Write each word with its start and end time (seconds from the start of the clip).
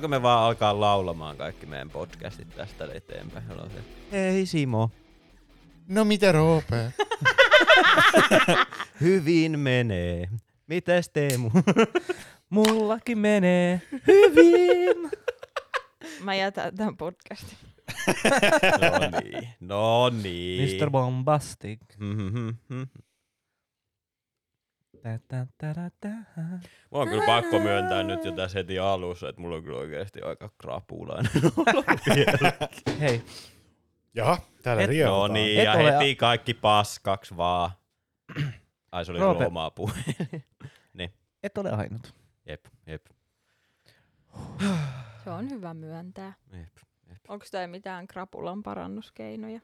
Voiko 0.00 0.08
me 0.08 0.22
vaan 0.22 0.44
alkaa 0.44 0.80
laulamaan 0.80 1.36
kaikki 1.36 1.66
meidän 1.66 1.90
podcastit 1.90 2.48
tästä 2.56 2.88
eteenpäin? 2.94 3.44
Hei 4.12 4.46
Simo, 4.46 4.90
No 5.88 6.04
mitä 6.04 6.32
Roope? 6.32 6.92
hyvin 9.00 9.58
menee. 9.58 10.28
Mites 10.66 11.08
Teemu? 11.08 11.50
Mullakin 12.50 13.18
menee 13.18 13.82
hyvin. 14.06 15.10
Mä 16.24 16.34
jätän 16.34 16.74
tämän 16.76 16.96
podcastin. 16.96 17.58
no 18.80 19.20
niin, 19.20 19.48
no 19.60 20.10
niin. 20.22 20.78
Mr. 20.82 20.90
Bombastic. 20.90 21.80
Mhm. 21.98 22.48
Tä, 22.68 23.00
tä, 25.02 25.18
tä, 25.28 25.46
tä, 25.58 25.90
tä. 26.00 26.08
Mulla 26.90 27.02
on 27.04 27.08
kyllä 27.08 27.26
pakko 27.26 27.58
myöntää 27.58 28.02
nyt 28.02 28.24
jo 28.24 28.32
tässä 28.32 28.58
heti 28.58 28.78
alussa, 28.78 29.28
että 29.28 29.40
mulla 29.40 29.56
on 29.56 29.62
kyllä 29.62 29.78
oikeasti 29.78 30.22
aika 30.22 30.50
krapulainen. 30.58 31.32
Hei, 33.00 33.22
Jaha, 34.14 34.38
täällä 34.62 34.82
Et- 34.82 34.88
No 34.88 34.92
riehutaan. 34.92 35.32
niin, 35.32 35.58
Et 35.58 35.64
ja 35.64 35.72
ole- 35.72 35.92
heti 35.92 36.14
kaikki 36.16 36.54
paskaksi 36.54 37.36
vaan. 37.36 37.70
Ai 38.92 39.04
se 39.04 39.12
oli 39.12 39.20
Roope. 39.20 39.36
kyllä 39.38 39.46
omaa 39.48 39.70
puhe. 39.70 39.92
et 41.42 41.58
ole 41.58 41.70
ainut. 41.70 42.14
jep, 42.46 42.64
jep, 42.86 43.06
Se 45.24 45.30
on 45.30 45.50
hyvä 45.50 45.74
myöntää. 45.74 46.32
jep. 46.52 46.68
Onko 47.28 47.44
tämä 47.50 47.66
mitään 47.66 48.06
krapulan 48.06 48.62
parannuskeinoja? 48.62 49.60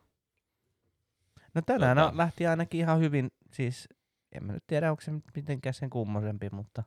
No 1.54 1.62
tänään 1.62 1.96
Tota. 1.96 2.06
tota. 2.06 2.16
lähti 2.16 2.46
ainakin 2.46 2.80
ihan 2.80 3.00
hyvin, 3.00 3.30
siis 3.52 3.88
en 4.36 4.44
mä 4.44 4.52
nyt 4.52 4.66
tiedä, 4.66 4.90
onko 4.90 5.00
se 5.00 5.12
mitenkään 5.34 5.74
sen 5.74 5.90
kummosempi, 5.90 6.48
mutta 6.50 6.82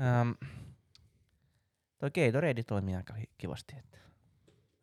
ähm, 0.00 0.30
toi 1.98 2.10
Gatorade 2.10 2.62
toimii 2.62 2.96
aika 2.96 3.14
kivasti. 3.38 3.74
Että. 3.78 3.98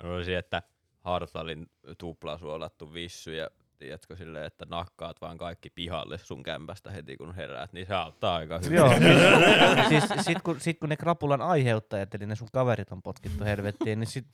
Olisi, 0.03 0.33
että 0.33 0.63
Hartalin 0.99 1.69
tuplasuolattu 1.97 2.93
vissy 2.93 3.35
ja 3.35 3.49
tiedätkö 3.77 4.15
silleen, 4.15 4.45
että 4.45 4.65
nakkaat 4.69 5.21
vaan 5.21 5.37
kaikki 5.37 5.69
pihalle 5.69 6.17
sun 6.17 6.43
kämpästä 6.43 6.91
heti 6.91 7.17
kun 7.17 7.35
heräät, 7.35 7.73
niin 7.73 7.87
se 7.87 7.93
auttaa 7.95 8.35
aika 8.35 8.59
hyvin. 8.59 8.77
Joo, 8.77 8.93
siis 9.89 10.03
sit 10.25 10.41
kun, 10.41 10.59
sit 10.59 10.79
kun 10.79 10.89
ne 10.89 10.97
krapulan 10.97 11.41
aiheuttajat, 11.41 12.15
eli 12.15 12.25
ne 12.25 12.35
sun 12.35 12.47
kaverit 12.53 12.91
on 12.91 13.01
potkittu 13.01 13.43
helvettiin, 13.43 13.99
niin 13.99 14.07
sit, 14.07 14.25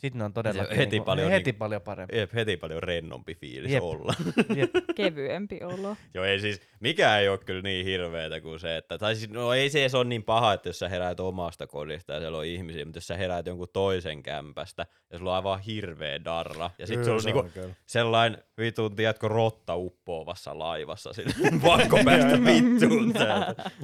sit 0.00 0.14
ne 0.14 0.24
on 0.24 0.32
todella 0.32 0.64
Se 0.64 0.76
heti 0.76 1.00
paljon 1.00 1.30
heti 1.30 1.44
niinku- 1.50 1.58
paljon 1.58 1.82
parempi. 1.82 2.16
Jep, 2.18 2.34
heti 2.34 2.56
paljon 2.56 2.82
rennompi 2.82 3.34
fiilis 3.34 3.72
Jep. 3.72 3.82
olla. 3.82 4.14
Jep. 4.56 4.70
Kevyempi 4.96 5.60
olo. 5.64 5.96
Joo, 6.14 6.24
ei 6.24 6.40
siis, 6.40 6.60
mikä 6.80 7.18
ei 7.18 7.28
ole 7.28 7.38
kyllä 7.38 7.62
niin 7.62 7.86
hirveetä 7.86 8.40
kuin 8.40 8.60
se, 8.60 8.76
että, 8.76 8.98
tai 8.98 9.16
siis, 9.16 9.30
no 9.30 9.52
ei 9.52 9.70
se 9.70 9.80
edes 9.80 9.94
ole 9.94 10.04
niin 10.04 10.22
paha, 10.24 10.52
että 10.52 10.68
jos 10.68 10.78
sä 10.78 10.88
heräät 10.88 11.20
omasta 11.20 11.66
kodista 11.66 12.12
ja 12.12 12.20
siellä 12.20 12.38
on 12.38 12.44
ihmisiä, 12.44 12.84
mutta 12.84 12.96
jos 12.96 13.06
sä 13.06 13.16
heräät 13.16 13.46
jonkun 13.46 13.68
toisen 13.72 14.22
kämpästä 14.22 14.86
ja 15.10 15.18
sulla 15.18 15.30
on 15.30 15.36
aivan 15.36 15.60
hirveä 15.60 16.24
darra, 16.24 16.70
ja 16.78 16.86
sit 16.86 16.94
Kyllä 16.94 17.04
sulla 17.04 17.16
on 17.16 17.22
se 17.22 17.28
niinku 17.28 17.40
on 17.46 17.50
kyllä. 17.50 17.74
sellainen 17.86 18.42
vitun, 18.58 18.96
tiedätkö, 18.96 19.28
rotta 19.28 19.76
uppoavassa 19.76 20.58
laivassa, 20.58 21.12
sille 21.12 21.32
pakko 21.62 21.98
päästä 22.04 22.38
vittuun 22.44 23.12
täältä. 23.12 23.70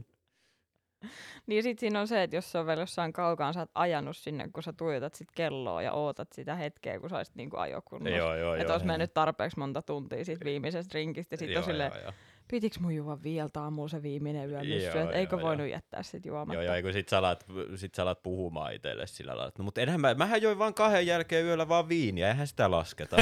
Niin 1.47 1.62
sit 1.62 1.79
siinä 1.79 2.01
on 2.01 2.09
se, 2.09 2.23
että 2.23 2.37
jos 2.37 2.53
se 2.53 2.59
on 2.59 2.67
vielä 2.67 2.83
jossain 2.83 3.12
kaukaan, 3.12 3.55
sä 3.55 3.61
oot 3.61 3.71
ajanut 3.75 4.17
sinne, 4.17 4.49
kun 4.53 4.62
sä 4.62 4.73
tuijotat 4.73 5.15
sit 5.15 5.29
kelloa 5.34 5.83
ja 5.83 5.93
ootat 5.93 6.33
sitä 6.33 6.55
hetkeä, 6.55 7.01
kun 7.01 7.11
sä 7.11 7.17
olisit 7.17 7.34
niinku 7.34 7.57
ajokunnossa. 7.57 8.17
Joo, 8.17 8.37
joo, 8.37 8.55
Että 8.55 8.73
olisi 8.73 8.87
mennyt 8.87 9.15
tarpeeksi 9.15 9.59
monta 9.59 9.83
tuntia 9.83 10.25
siitä 10.25 10.45
viimeisestä 10.45 10.91
drinkistä. 10.91 11.35
Ja 11.35 11.39
sit 11.39 11.51
Joo, 11.51 11.59
on 11.59 11.65
silleen, 11.65 11.93
joo, 11.95 12.03
joo. 12.03 12.12
pitiks 12.49 12.81
mun 12.81 12.95
juoda 12.95 13.23
vielä 13.23 13.49
aamulla 13.56 13.89
se 13.89 14.03
viimeinen 14.03 14.51
Joo, 14.51 14.61
että 14.61 15.11
eikö 15.11 15.37
joo, 15.37 15.43
voinut 15.43 15.69
jättää 15.69 16.03
sit 16.03 16.27
juomatta. 16.27 16.55
Joo, 16.55 16.62
joo, 16.62 16.75
ei 16.75 16.83
kun 16.83 16.93
sit 16.93 17.09
sä 17.09 17.19
alat, 17.19 17.47
sit 17.77 17.95
sä 17.95 18.03
alat 18.03 18.23
puhumaan 18.23 18.75
itselle 18.75 19.06
sillä 19.06 19.31
lailla, 19.31 19.49
että 19.49 19.62
no 19.62 19.65
mut 19.65 19.79
enhän 19.79 20.01
mä, 20.01 20.15
mähän 20.15 20.43
join 20.43 20.59
vaan 20.59 20.75
kahden 20.75 21.06
jälkeen 21.06 21.45
yöllä 21.45 21.69
vaan 21.69 21.89
viiniä, 21.89 22.29
eihän 22.29 22.47
sitä 22.47 22.71
lasketa. 22.71 23.17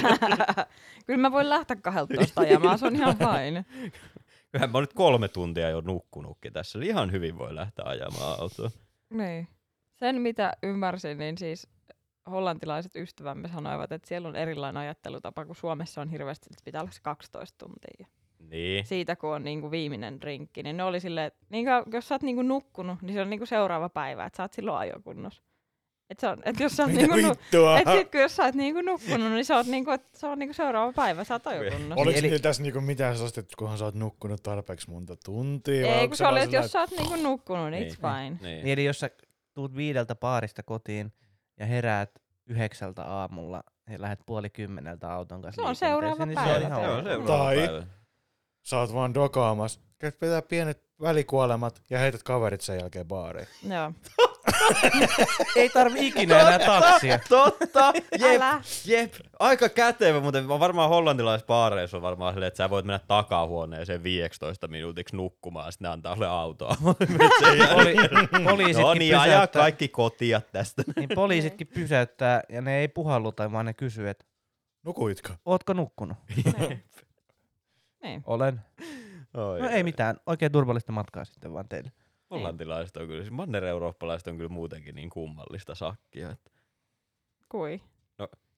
Kyllä 1.06 1.20
mä 1.20 1.32
voin 1.32 1.48
lähteä 1.48 1.76
12 1.76 2.40
ajamaan, 2.40 2.78
se 2.78 2.86
on 2.86 2.96
ihan 2.96 3.16
fine. 3.18 3.64
Kyllähän 4.52 4.70
mä 4.70 4.78
oon 4.78 4.82
nyt 4.82 4.92
kolme 4.92 5.28
tuntia 5.28 5.70
jo 5.70 5.80
nukkunutkin 5.80 6.52
tässä, 6.52 6.78
ihan 6.82 7.12
hyvin 7.12 7.38
voi 7.38 7.54
lähteä 7.54 7.84
ajamaan 7.84 8.40
autoa. 8.40 8.70
Niin. 9.10 9.48
Sen 9.94 10.20
mitä 10.20 10.52
ymmärsin, 10.62 11.18
niin 11.18 11.38
siis 11.38 11.68
hollantilaiset 12.30 12.96
ystävämme 12.96 13.48
sanoivat, 13.48 13.92
että 13.92 14.08
siellä 14.08 14.28
on 14.28 14.36
erilainen 14.36 14.80
ajattelutapa, 14.80 15.44
kun 15.44 15.56
Suomessa 15.56 16.00
on 16.00 16.08
hirveästi, 16.08 16.46
että 16.50 16.64
pitää 16.64 16.80
olla 16.80 16.90
se 16.90 17.02
12 17.02 17.66
tuntia. 17.66 18.06
Niin. 18.38 18.86
Siitä 18.86 19.16
kun 19.16 19.34
on 19.34 19.44
niinku 19.44 19.70
viimeinen 19.70 20.20
drinkki, 20.20 20.62
niin 20.62 20.76
ne 20.76 20.84
oli 20.84 21.00
silleen, 21.00 21.26
että 21.26 21.46
niin 21.48 21.66
kauan, 21.66 21.84
jos 21.92 22.08
sä 22.08 22.14
oot 22.14 22.22
niinku 22.22 22.42
nukkunut, 22.42 23.02
niin 23.02 23.14
se 23.14 23.20
on 23.20 23.30
niinku 23.30 23.46
seuraava 23.46 23.88
päivä, 23.88 24.24
että 24.24 24.36
sä 24.36 24.42
oot 24.42 24.52
silloin 24.52 24.78
ajokunnossa. 24.78 25.42
Et 26.10 26.20
se 26.20 26.28
on, 26.28 26.38
et 26.44 26.60
jos 26.60 26.76
sä 26.76 26.82
oot 26.82 26.92
niinku, 26.92 27.16
nu- 27.16 27.28
vittua? 27.30 27.78
et 27.78 27.88
sit 27.98 28.10
kun 28.10 28.20
jos 28.20 28.36
sä 28.36 28.44
oot 28.44 28.54
niinku 28.54 28.80
nukkunut, 28.82 29.32
niin 29.32 29.44
se 29.44 29.54
on, 29.54 29.64
niinku, 29.66 29.90
et 29.90 30.04
se 30.14 30.26
on 30.26 30.38
niinku 30.38 30.54
seuraava 30.54 30.92
päivä, 30.92 31.24
sä 31.24 31.34
oot 31.34 31.46
ajokunnossa. 31.46 31.94
Oliko 31.94 32.18
Eli- 32.18 32.22
niillä 32.22 32.38
tässä 32.38 32.62
niinku 32.62 32.80
mitään 32.80 33.14
sellaista, 33.14 33.40
että 33.40 33.54
kunhan 33.58 33.78
sä 33.78 33.84
oot 33.84 33.94
nukkunut 33.94 34.42
tarpeeksi 34.42 34.90
monta 34.90 35.16
tuntia? 35.24 35.94
Ei, 36.00 36.08
kun 36.08 36.16
se 36.16 36.26
oli, 36.26 36.40
että 36.40 36.56
jos 36.56 36.72
sä 36.72 36.80
oot 36.80 36.90
niinku 36.90 37.16
nukkunut, 37.16 37.70
niin 37.70 37.82
Niin. 37.82 37.94
it's 37.94 37.96
fine. 38.00 38.30
Niin. 38.30 38.64
Niin 38.64 38.66
eli 38.72 38.84
jos 38.84 39.00
sä 39.00 39.10
tuut 39.54 39.76
viideltä 39.76 40.14
paarista 40.14 40.62
kotiin 40.62 41.12
ja 41.58 41.66
heräät 41.66 42.10
yhdeksältä 42.46 43.02
aamulla 43.04 43.62
ja 43.90 44.00
lähdet 44.00 44.20
puoli 44.26 44.50
kymmeneltä 44.50 45.12
auton 45.12 45.42
kanssa 45.42 45.62
Se 45.62 45.68
on 45.68 45.76
seuraava 45.76 46.26
niin 46.26 46.34
päivä, 46.34 46.58
Se 46.58 46.64
on 46.66 46.72
ihan 46.72 47.04
se 47.04 47.16
on 47.16 47.24
Tai- 47.26 47.56
päivä. 47.56 47.86
Sä 48.62 48.78
oot 48.78 48.94
vaan 48.94 49.14
dokaamassa. 49.14 49.80
Käyt 49.98 50.18
pitää 50.18 50.42
pienet 50.42 50.82
välikuolemat 51.00 51.82
ja 51.90 51.98
heität 51.98 52.22
kaverit 52.22 52.60
sen 52.60 52.78
jälkeen 52.80 53.06
baariin. 53.06 53.46
Joo. 53.68 53.92
Ei 55.56 55.68
tarvi 55.68 56.06
ikinä 56.06 56.40
enää 56.40 56.58
taksia. 56.58 57.18
Totta, 57.28 57.92
jep, 58.18 58.42
Älä. 58.42 58.60
jep. 58.86 59.14
Aika 59.38 59.68
kätevä, 59.68 60.20
mutta 60.20 60.48
varmaan 60.48 60.88
hollantilaisissa 60.88 61.46
baareissa 61.46 61.96
on 61.96 62.02
varmaan 62.02 62.34
silleen, 62.34 62.48
että 62.48 62.56
sä 62.58 62.70
voit 62.70 62.84
mennä 62.86 63.00
takahuoneeseen 63.08 64.02
15 64.02 64.68
minuutiksi 64.68 65.16
nukkumaan, 65.16 65.66
ja 65.66 65.70
sitten 65.70 65.86
ne 65.88 65.92
antaa 65.92 66.14
sulle 66.14 66.28
autoa. 66.28 66.76
Poli, 67.74 67.94
poliisitkin, 68.44 68.84
no 68.84 68.94
niin, 68.94 69.18
ajaa 69.18 69.46
kaikki 69.46 69.88
kotia 69.88 70.40
tästä. 70.52 70.82
niin 70.96 71.08
poliisitkin 71.14 71.66
pysäyttää 71.66 72.42
ja 72.48 72.60
ne 72.62 72.78
ei 72.78 72.88
puhalluta, 72.88 73.52
vaan 73.52 73.66
ne 73.66 73.74
kysyy, 73.74 74.08
että 74.08 74.24
Nukuitko? 74.82 75.32
ootko 75.44 75.72
nukkunut? 75.72 76.16
Niin. 76.36 76.54
niin. 78.02 78.22
Olen. 78.26 78.60
Oi, 79.34 79.60
No 79.60 79.68
ei 79.68 79.82
mitään, 79.82 80.16
oikein 80.26 80.52
turvallista 80.52 80.92
matkaa 80.92 81.24
sitten 81.24 81.52
vaan 81.52 81.68
teille. 81.68 81.92
Hollantilaiset 82.30 82.96
on 82.96 83.06
kyllä, 83.06 83.22
siis 83.22 83.32
manner-eurooppalaiset 83.32 84.26
on 84.26 84.36
kyllä 84.36 84.48
muutenkin 84.48 84.94
niin 84.94 85.10
kummallista 85.10 85.74
sakkia. 85.74 86.30
Että. 86.30 86.50
Kui? 87.48 87.80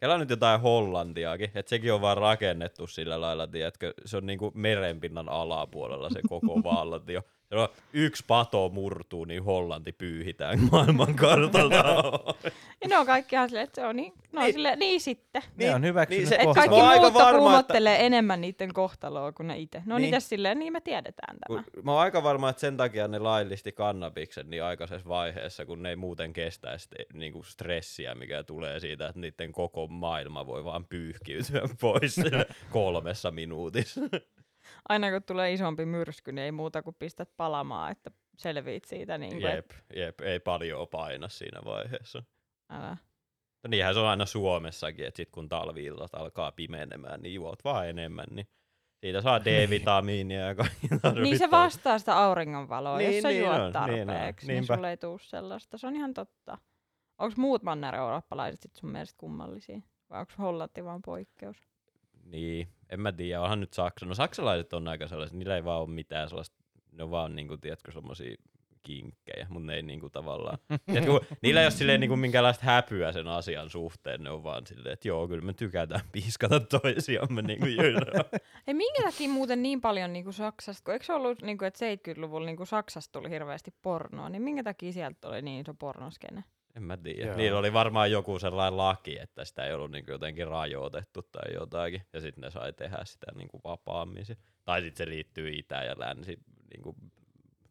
Kela 0.02 0.18
nyt 0.18 0.30
jotain 0.30 0.60
Hollantiakin, 0.60 1.50
että 1.54 1.70
sekin 1.70 1.92
on 1.92 2.00
vaan 2.00 2.16
rakennettu 2.16 2.86
sillä 2.86 3.20
lailla, 3.20 3.46
tiedätkö, 3.46 3.94
se 4.04 4.16
on 4.16 4.26
niinku 4.26 4.52
merenpinnan 4.54 5.28
alapuolella 5.28 6.10
se 6.10 6.20
koko 6.28 6.62
valtio. 6.64 7.22
On 7.52 7.68
yksi 7.92 8.24
pato 8.26 8.68
murtuu, 8.68 9.24
niin 9.24 9.42
Hollanti 9.44 9.92
pyyhitään 9.92 10.58
maailman 10.72 11.14
kartalta. 11.14 11.76
Ja 12.82 12.88
ne 12.88 12.98
on 12.98 13.06
kaikki 13.06 13.36
ihan 13.36 13.48
silleen, 13.48 13.64
että 13.64 13.80
se 13.80 13.86
on 13.86 13.96
niin, 13.96 14.12
no 14.32 14.40
Niin. 14.42 14.52
silleen, 14.54 14.78
niin 14.78 15.00
sitten. 15.00 15.42
Ne 15.56 15.74
on 15.74 15.82
hyväksynyt 15.84 16.20
niin 16.20 16.28
se- 16.28 16.34
Et 16.34 16.42
Kohta. 16.44 16.60
kaikki 16.60 16.76
Mä 16.78 17.10
muut 17.12 17.38
kuumottelee 17.38 18.06
enemmän 18.06 18.40
niiden 18.40 18.72
kohtaloa 18.72 19.32
kuin 19.32 19.46
ne 19.46 19.58
itse. 19.58 19.82
No 19.86 19.98
Niin. 19.98 20.02
niin. 20.10 20.14
itse 20.14 20.28
silleen, 20.28 20.58
niin 20.58 20.72
me 20.72 20.80
tiedetään 20.80 21.36
tämä. 21.48 21.62
Kun 21.62 21.84
mä 21.84 21.92
oon 21.92 22.00
aika 22.00 22.22
varma, 22.22 22.48
että 22.48 22.60
sen 22.60 22.76
takia 22.76 23.08
ne 23.08 23.18
laillisti 23.18 23.72
kannabiksen 23.72 24.50
niin 24.50 24.64
aikaisessa 24.64 25.08
vaiheessa, 25.08 25.66
kun 25.66 25.82
ne 25.82 25.88
ei 25.88 25.96
muuten 25.96 26.32
kestäisi 26.32 26.88
niinku 27.14 27.42
stressiä, 27.42 28.14
mikä 28.14 28.42
tulee 28.42 28.80
siitä, 28.80 29.06
että 29.08 29.20
niiden 29.20 29.52
koko 29.52 29.86
maailma 29.86 30.46
voi 30.46 30.64
vaan 30.64 30.84
pyyhkiytyä 30.84 31.62
pois 31.80 32.16
kolmessa 32.70 33.30
minuutissa. 33.30 34.00
Aina 34.88 35.10
kun 35.10 35.22
tulee 35.22 35.52
isompi 35.52 35.84
myrsky, 35.86 36.32
niin 36.32 36.44
ei 36.44 36.52
muuta 36.52 36.82
kuin 36.82 36.96
pistät 36.98 37.30
palamaan, 37.36 37.92
että 37.92 38.10
selviit 38.38 38.84
siitä. 38.84 39.18
Niin 39.18 39.32
kuin, 39.32 39.42
Jep, 39.42 39.70
jep, 39.96 40.20
ei 40.20 40.40
paljon 40.40 40.88
paina 40.88 41.28
siinä 41.28 41.60
vaiheessa. 41.64 42.22
älä. 42.70 42.96
No 43.64 43.68
niinhän 43.68 43.94
se 43.94 44.00
on 44.00 44.06
aina 44.06 44.26
Suomessakin, 44.26 45.06
että 45.06 45.16
sit 45.16 45.30
kun 45.30 45.48
talvi-illat 45.48 46.14
alkaa 46.14 46.52
pimenemään, 46.52 47.20
niin 47.22 47.34
juot 47.34 47.64
vaan 47.64 47.88
enemmän, 47.88 48.26
niin 48.30 48.46
siitä 49.00 49.20
saa 49.20 49.40
D-vitamiinia 49.44 50.40
ja 50.46 50.54
Niin 51.22 51.38
se 51.38 51.50
vastaa 51.50 51.98
sitä 51.98 52.18
auringonvaloa, 52.18 52.98
Niin, 52.98 53.14
jos 53.14 53.22
sä 53.22 53.28
niin 53.28 53.40
juot 53.40 53.52
on, 53.56 53.60
niin 53.60 53.70
on. 53.70 53.72
tarpeeksi, 54.06 54.46
niin, 54.46 54.54
Niinpä. 54.54 54.74
sulle 54.74 54.90
ei 54.90 54.96
tuu 54.96 55.18
sellaista. 55.18 55.78
Se 55.78 55.86
on 55.86 55.96
ihan 55.96 56.14
totta. 56.14 56.58
Onko 57.18 57.34
muut 57.36 57.62
manner-eurooppalaiset 57.62 58.62
sit 58.62 58.76
sun 58.76 58.90
mielestä 58.90 59.18
kummallisia? 59.18 59.80
Vai 60.10 60.20
onko 60.20 60.32
Hollanti 60.38 60.84
vaan 60.84 61.02
poikkeus? 61.02 61.68
Niin, 62.32 62.68
en 62.90 63.00
mä 63.00 63.12
tiedä, 63.12 63.40
onhan 63.40 63.60
nyt 63.60 63.72
Saksa. 63.72 64.06
No 64.06 64.14
saksalaiset 64.14 64.72
on 64.72 64.88
aika 64.88 65.08
sellaiset, 65.08 65.36
niillä 65.36 65.56
ei 65.56 65.64
vaan 65.64 65.80
ole 65.80 65.90
mitään 65.90 66.28
sellaista, 66.28 66.56
ne 66.92 67.02
on 67.02 67.10
vaan 67.10 67.36
niinku, 67.36 67.56
tiedätkö, 67.56 67.92
semmosia 67.92 68.36
kinkkejä, 68.82 69.46
mutta 69.48 69.66
ne 69.66 69.74
ei 69.74 69.82
niinku 69.82 70.10
tavallaan... 70.10 70.58
Kun, 71.06 71.20
niillä 71.42 71.60
ei 71.60 71.66
ole 71.66 71.70
silleen 71.70 72.00
niinku 72.00 72.16
minkäänlaista 72.16 72.64
häpyä 72.66 73.12
sen 73.12 73.28
asian 73.28 73.70
suhteen, 73.70 74.22
ne 74.22 74.30
on 74.30 74.44
vaan 74.44 74.66
silleen, 74.66 74.92
että 74.92 75.08
joo, 75.08 75.28
kyllä 75.28 75.44
me 75.44 75.52
tykätään 75.52 76.00
piiskata 76.12 76.60
toisiamme 76.60 77.42
niinku 77.42 77.66
jyrää. 77.66 78.24
Ei 78.66 78.74
minkä 78.74 79.02
takia 79.02 79.28
muuten 79.28 79.62
niin 79.62 79.80
paljon 79.80 80.12
niinku 80.12 80.32
Saksasta, 80.32 80.84
kun 80.84 80.94
eikö 80.94 81.04
se 81.06 81.12
ollut, 81.12 81.42
niinku, 81.42 81.64
että 81.64 81.86
70-luvulla 81.94 82.46
niinku 82.46 82.66
Saksasta 82.66 83.12
tuli 83.12 83.30
hirveästi 83.30 83.74
pornoa, 83.82 84.28
niin 84.28 84.42
minkä 84.42 84.62
takia 84.62 84.92
sieltä 84.92 85.28
oli 85.28 85.42
niin 85.42 85.60
iso 85.60 85.74
pornoskene? 85.74 86.44
En 86.76 86.82
mä 86.82 86.96
tiedä. 86.96 87.26
Joo. 87.26 87.36
Niillä 87.36 87.58
oli 87.58 87.72
varmaan 87.72 88.10
joku 88.10 88.38
sellainen 88.38 88.76
laki, 88.76 89.18
että 89.20 89.44
sitä 89.44 89.64
ei 89.64 89.74
ollut 89.74 89.90
niinku 89.90 90.10
jotenkin 90.10 90.46
rajoitettu 90.46 91.22
tai 91.22 91.54
jotakin. 91.54 92.02
Ja 92.12 92.20
sitten 92.20 92.42
ne 92.42 92.50
sai 92.50 92.72
tehdä 92.72 92.98
sitä 93.04 93.26
niinku 93.34 93.60
vapaammin. 93.64 94.26
se- 94.26 94.36
Tai 94.64 94.80
sitten 94.82 95.06
se 95.06 95.10
liittyy 95.10 95.50
Itä- 95.52 95.84
ja 95.84 95.94
Länsi 95.98 96.38
niinku 96.74 96.96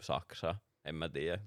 Saksaan. 0.01 0.55
En 0.85 0.95
mä 0.95 1.09
tiedä. 1.09 1.39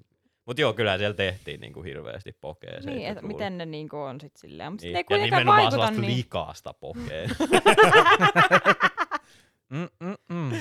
Mutta 0.47 0.61
joo, 0.61 0.73
kyllä 0.73 0.99
siellä 0.99 1.15
tehtiin 1.15 1.61
niinku 1.61 1.83
hirveästi 1.83 2.33
pokea. 2.41 2.71
Niin, 2.71 3.07
että 3.07 3.21
70-luvulla. 3.21 3.29
miten 3.29 3.59
ne 3.59 3.67
niinku 3.67 3.97
on 3.99 4.21
sit 4.21 4.37
silleen. 4.37 4.73
Mutta 4.73 4.87
Niin. 4.87 4.93
niin. 4.93 4.97
ei 4.97 5.01
Ja 5.01 5.05
kuitenkaan 5.05 5.41
nimenomaan 5.41 5.57
vaikuta 5.57 5.71
sellaista 5.71 6.01
niin. 6.01 6.17
likaasta 6.17 6.75
pokea. 6.75 7.29
Mm, 9.71 9.89
mm, 10.01 10.15
mm. 10.29 10.53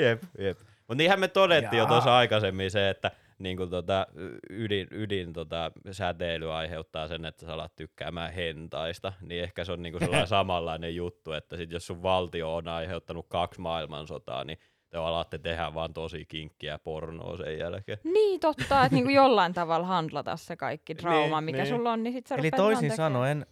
jep, 0.00 0.22
jep. 0.38 0.58
Mutta 0.60 0.94
niinhän 0.94 1.20
me 1.20 1.28
todettiin 1.28 1.78
jo 1.78 1.84
Jaa. 1.84 1.88
tuossa 1.88 2.16
aikaisemmin 2.16 2.70
se, 2.70 2.90
että 2.90 3.10
niinku 3.40 3.66
tota, 3.66 4.06
ydin, 4.50 4.88
ydin 4.90 5.32
tota, 5.32 5.72
säteily 5.90 6.52
aiheuttaa 6.52 7.08
sen, 7.08 7.24
että 7.24 7.46
sä 7.46 7.52
alat 7.54 7.76
tykkäämään 7.76 8.32
hentaista, 8.32 9.12
niin 9.20 9.42
ehkä 9.42 9.64
se 9.64 9.72
on 9.72 9.82
niinku 9.82 9.98
sellainen 9.98 10.26
samanlainen 10.38 10.96
juttu, 10.96 11.32
että 11.32 11.56
sit 11.56 11.70
jos 11.70 11.86
sun 11.86 12.02
valtio 12.02 12.54
on 12.56 12.68
aiheuttanut 12.68 13.26
kaksi 13.28 13.60
maailmansotaa, 13.60 14.44
niin 14.44 14.58
te 14.90 14.98
alatte 14.98 15.38
tehdä 15.38 15.74
vaan 15.74 15.92
tosi 15.94 16.24
kinkkiä 16.26 16.78
pornoa 16.78 17.36
sen 17.36 17.58
jälkeen. 17.58 17.98
Niin 18.04 18.40
totta, 18.40 18.84
että 18.84 18.94
niinku 18.96 19.10
jollain 19.22 19.52
tavalla 19.54 19.86
handlata 19.86 20.36
se 20.36 20.56
kaikki 20.56 20.96
drauma, 20.98 21.40
Niin, 21.40 21.44
mikä 21.44 21.58
niin. 21.62 21.66
sulla 21.68 21.92
on, 21.92 22.02
niin 22.02 22.12
sit 22.12 22.26
sä 22.26 22.34
Eli 22.34 22.50
toisin 22.50 22.90
tekemään. 22.90 22.96
sanoen, 23.12 23.46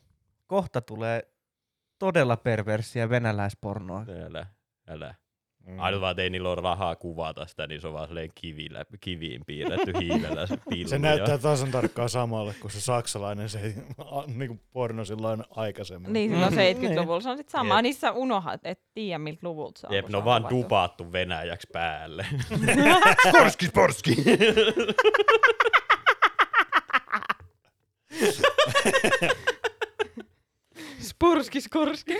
kohta 0.47 0.81
tulee 0.81 1.23
todella 1.99 2.37
perversiä 2.37 3.09
venäläispornoa. 3.11 4.05
Älä, 4.27 4.47
älä. 4.89 5.15
Mm. 5.69 5.81
Ainut 5.81 6.01
vaan, 6.01 6.11
että 6.11 6.23
ei 6.23 6.31
niillä 6.31 6.49
ole 6.49 6.61
rahaa 6.63 6.97
kuvata 6.97 7.47
sitä, 7.47 7.67
niin 7.67 7.81
se 7.81 7.87
on 7.87 7.93
vaan 7.93 8.07
silleen 8.07 8.31
kivillä, 8.35 8.85
kiviin 9.01 9.43
piirretty 9.47 9.93
hiilellä 10.01 10.47
se 10.47 10.57
pillu. 10.71 10.89
Se 10.89 10.99
näyttää 10.99 11.39
tasan 11.39 11.71
tarkkaan 11.71 12.09
samalle 12.09 12.55
kuin 12.61 12.71
se 12.71 12.81
saksalainen 12.81 13.49
se 13.49 13.75
a, 13.99 14.23
niinku 14.27 14.61
porno 14.73 15.05
silloin 15.05 15.45
aikaisemmin. 15.51 16.13
Niin, 16.13 16.31
silloin 16.31 16.53
Mm, 16.53 16.59
70-luvulla 16.59 17.21
se 17.21 17.31
on 17.31 17.37
sit 17.37 17.49
sama. 17.49 17.75
Jep. 17.75 17.83
Niin 17.83 17.95
sä 17.95 18.13
unohat, 18.13 18.61
et 18.65 18.81
tiedä 18.95 19.19
miltä 19.19 19.41
luvulta 19.43 19.81
se 19.81 19.87
on. 19.87 19.95
Jep, 19.95 20.09
ne 20.09 20.17
on 20.17 20.25
vaan 20.25 20.43
kuvattu. 20.43 20.63
dupaattu 20.63 21.13
venäjäksi 21.13 21.69
päälle. 21.73 22.27
sporski, 23.29 23.67
sporski! 23.67 24.17
Spurski, 31.09 31.61
skurski. 31.61 32.13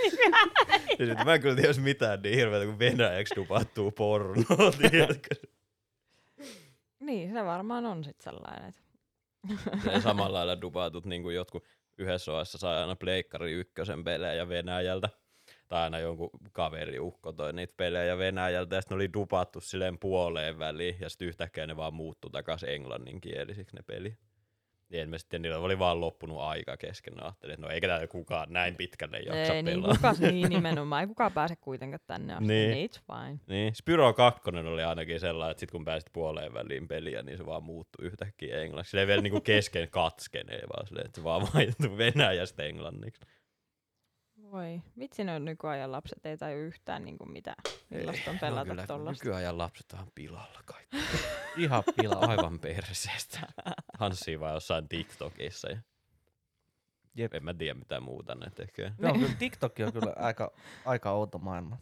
Ja 0.99 1.07
sit 1.07 1.25
mä 1.25 1.35
en 1.35 1.41
kyllä 1.41 1.55
tiedä, 1.55 1.69
jos 1.69 1.79
mitään 1.81 2.23
niin 2.23 2.35
hirveätä 2.37 2.67
kuin 2.67 2.79
venäjäksi 2.79 3.37
dupattuu 3.37 3.91
pornoa, 3.91 4.73
tiedätkö? 4.91 5.35
niin, 7.01 7.33
se 7.33 7.45
varmaan 7.45 7.87
on 7.87 8.05
sit 8.05 8.21
sellainen. 8.21 8.69
että- 8.69 8.89
Ja 9.93 10.01
samalla 10.01 10.39
lailla 10.39 10.61
dupatut 10.61 11.05
niin 11.05 11.23
kuin 11.23 11.35
jotkut 11.35 11.65
yhdessä 11.99 12.33
vaiheessa 12.33 12.59
sai 12.59 12.77
aina 12.77 12.97
Pleikkari 12.97 13.53
ykkösen 13.53 14.05
pelejä 14.05 14.49
Venäjältä. 14.49 15.09
Tai 15.69 15.83
aina 15.83 15.99
jonkun 15.99 16.31
kaveriukko 16.53 17.33
toi 17.33 17.53
niitä 17.53 17.75
pelejä 17.77 18.19
Venäjältä, 18.19 18.77
ja 18.77 18.81
sitten 18.83 18.97
ne 18.97 19.01
oli 19.03 19.13
dupattu 19.13 19.61
silleen 19.61 19.99
puoleen 19.99 20.59
väliin, 20.59 20.97
ja 21.01 21.09
sitten 21.09 21.29
yhtäkkiä 21.29 21.67
ne 21.67 21.77
vaan 21.77 21.95
muuttui 21.95 22.31
takaisin 22.31 22.69
englanninkielisiksi 22.69 23.77
ne 23.77 23.83
peli. 23.83 24.17
Niin 24.89 25.03
en 25.03 25.11
mä 25.11 25.19
sitten, 25.19 25.43
niillä 25.43 25.59
oli 25.59 25.79
vaan 25.79 26.01
loppunut 26.01 26.41
aika 26.41 26.77
kesken, 26.77 27.15
ne 27.15 27.23
ajattelin, 27.23 27.55
että 27.55 27.67
no 27.67 27.73
eikä 27.73 27.87
täällä 27.87 28.07
kukaan 28.07 28.53
näin 28.53 28.77
pitkälle 28.77 29.19
jaksa 29.19 29.55
Ei, 29.55 29.63
niin, 29.63 29.83
kuka, 29.83 30.15
niin 30.31 30.49
nimenomaan. 30.49 31.01
Ei 31.03 31.07
kukaan 31.07 31.33
pääse 31.33 31.57
kuitenkaan 31.57 32.01
tänne 32.07 32.33
asti. 32.33 32.47
Niin. 32.47 32.71
Niin. 32.71 32.91
It's 32.91 33.01
fine. 33.07 33.41
Niin, 33.47 33.75
Spyro 33.75 34.13
2 34.13 34.51
oli 34.51 34.83
ainakin 34.83 35.21
sellainen, 35.21 35.51
että 35.51 35.61
sit 35.61 35.71
kun 35.71 35.85
pääsit 35.85 36.13
puoleen 36.13 36.55
väliin 36.55 36.89
peliä, 36.89 37.23
niin 37.23 37.39
se 37.39 37.47
vaan 37.47 37.63
muuttui 37.63 38.07
yhtäkkiä 38.07 38.61
englanniksi. 38.61 38.91
Se 38.91 39.01
ei 39.01 39.07
vielä 39.07 39.23
niinku 39.23 39.41
kesken 39.41 39.89
katskenee, 39.91 40.63
vaan 40.73 40.87
silleen, 40.87 41.07
että 41.07 41.21
se 41.21 41.25
vaan 41.25 41.43
vaihtui 41.55 41.99
venäjästä 41.99 42.63
englanniksi. 42.63 43.21
Voi. 44.53 44.83
Vitsi, 44.99 45.25
ne 45.25 45.39
nykyajan 45.39 45.93
lapset 45.93 46.27
ei 46.27 46.37
taju 46.37 46.59
yhtään 46.59 47.05
niin 47.05 47.19
kuin 47.19 47.33
mitä, 47.33 47.55
millaista 47.91 48.31
on 48.31 48.39
pelata 48.39 48.75
no, 48.75 48.83
tollasta. 48.87 49.25
nykyajan 49.25 49.59
lapset 49.59 49.93
on 49.93 50.07
pilalla 50.15 50.61
kaikki. 50.65 50.97
Ihan 51.57 51.83
pilaa. 52.01 52.27
Aivan 52.27 52.59
perseestä. 52.59 53.41
Hanssi 53.99 54.41
vaan 54.41 54.55
jossain 54.55 54.89
TikTokissa. 54.89 55.69
Ja 55.71 55.79
Jep. 57.15 57.35
en 57.35 57.45
mä 57.45 57.55
tiedä 57.55 57.75
mitä 57.75 58.01
muuta 58.01 58.35
ne 58.35 58.51
tekee. 58.55 58.93
Joo, 58.99 59.13
kyllä 59.13 59.35
TikTok 59.39 59.73
on 59.87 59.93
kyllä 59.93 60.13
aika, 60.17 60.53
aika 60.85 61.11
outo 61.11 61.39
maailma. 61.39 61.77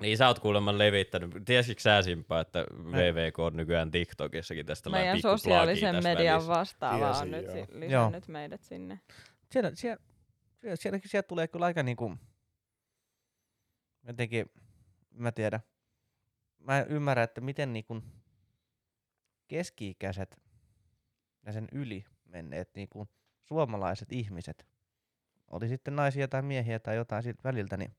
Niin 0.00 0.18
sä 0.18 0.28
oot 0.28 0.38
kuulemma 0.38 0.78
levittänyt. 0.78 1.30
Tiesitkö 1.44 1.82
sä 1.82 2.02
Simppa, 2.02 2.40
että 2.40 2.64
VVK 2.92 3.38
on 3.38 3.56
nykyään 3.56 3.90
TikTokissakin 3.90 4.66
tästä 4.66 4.90
Meidän 4.90 5.20
sosiaalisen 5.20 6.02
median 6.02 6.34
välissä. 6.34 6.52
vastaava 6.52 7.10
on 7.10 7.30
nyt 7.30 7.50
si- 7.50 7.66
lisännyt 7.80 8.28
meidät 8.28 8.62
sinne. 8.62 9.00
Siellä, 9.50 9.70
siellä, 9.74 10.02
siellä, 10.62 10.76
sielläkin 10.76 11.10
sieltä 11.10 11.26
tulee 11.28 11.48
kyllä 11.48 11.66
aika 11.66 11.82
niinku, 11.82 12.14
jotenkin, 14.06 14.46
mä 15.10 15.32
tiedän, 15.32 15.60
mä 16.58 16.78
en 16.78 16.86
ymmärrä, 16.88 17.22
että 17.22 17.40
miten 17.40 17.72
niinku 17.72 18.02
keski-ikäiset 19.48 20.40
ja 21.46 21.52
sen 21.52 21.68
yli 21.72 22.04
menneet 22.24 22.70
niinku 22.76 23.08
suomalaiset 23.40 24.12
ihmiset, 24.12 24.66
oli 25.50 25.68
sitten 25.68 25.96
naisia 25.96 26.28
tai 26.28 26.42
miehiä 26.42 26.78
tai 26.78 26.96
jotain 26.96 27.22
siltä 27.22 27.40
väliltä, 27.44 27.76
niin 27.76 27.96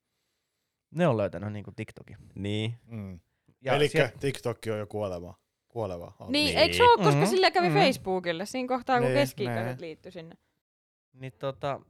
ne 0.92 1.08
on 1.08 1.18
löytänyt 1.18 1.54
niinku 1.54 1.72
TikTokin. 1.76 2.18
Niin. 2.36 2.74
Mm. 2.86 3.20
Ja 3.62 3.74
Eli 3.74 3.88
sieltä- 3.90 4.18
TikTok 4.20 4.58
on 4.72 4.78
jo 4.80 4.88
kuoleva. 4.88 5.34
kuoleva 5.68 6.14
alue. 6.20 6.32
Niin, 6.32 6.46
Niin. 6.46 6.58
eikö 6.58 6.76
se 6.78 6.84
ole, 6.84 7.04
koska 7.04 7.22
Mhm, 7.22 7.30
sillä 7.30 7.52
kävi 7.52 7.70
mhm. 7.70 7.78
Facebookille 7.78 8.46
siinä 8.46 8.68
kohtaa, 8.68 8.98
kun 9.00 9.06
Niin, 9.08 9.18
keski-ikäiset 9.20 9.80
liittyi 9.82 10.12
sinne. 10.12 10.36
Niin 11.14 11.34
tota, 11.40 11.82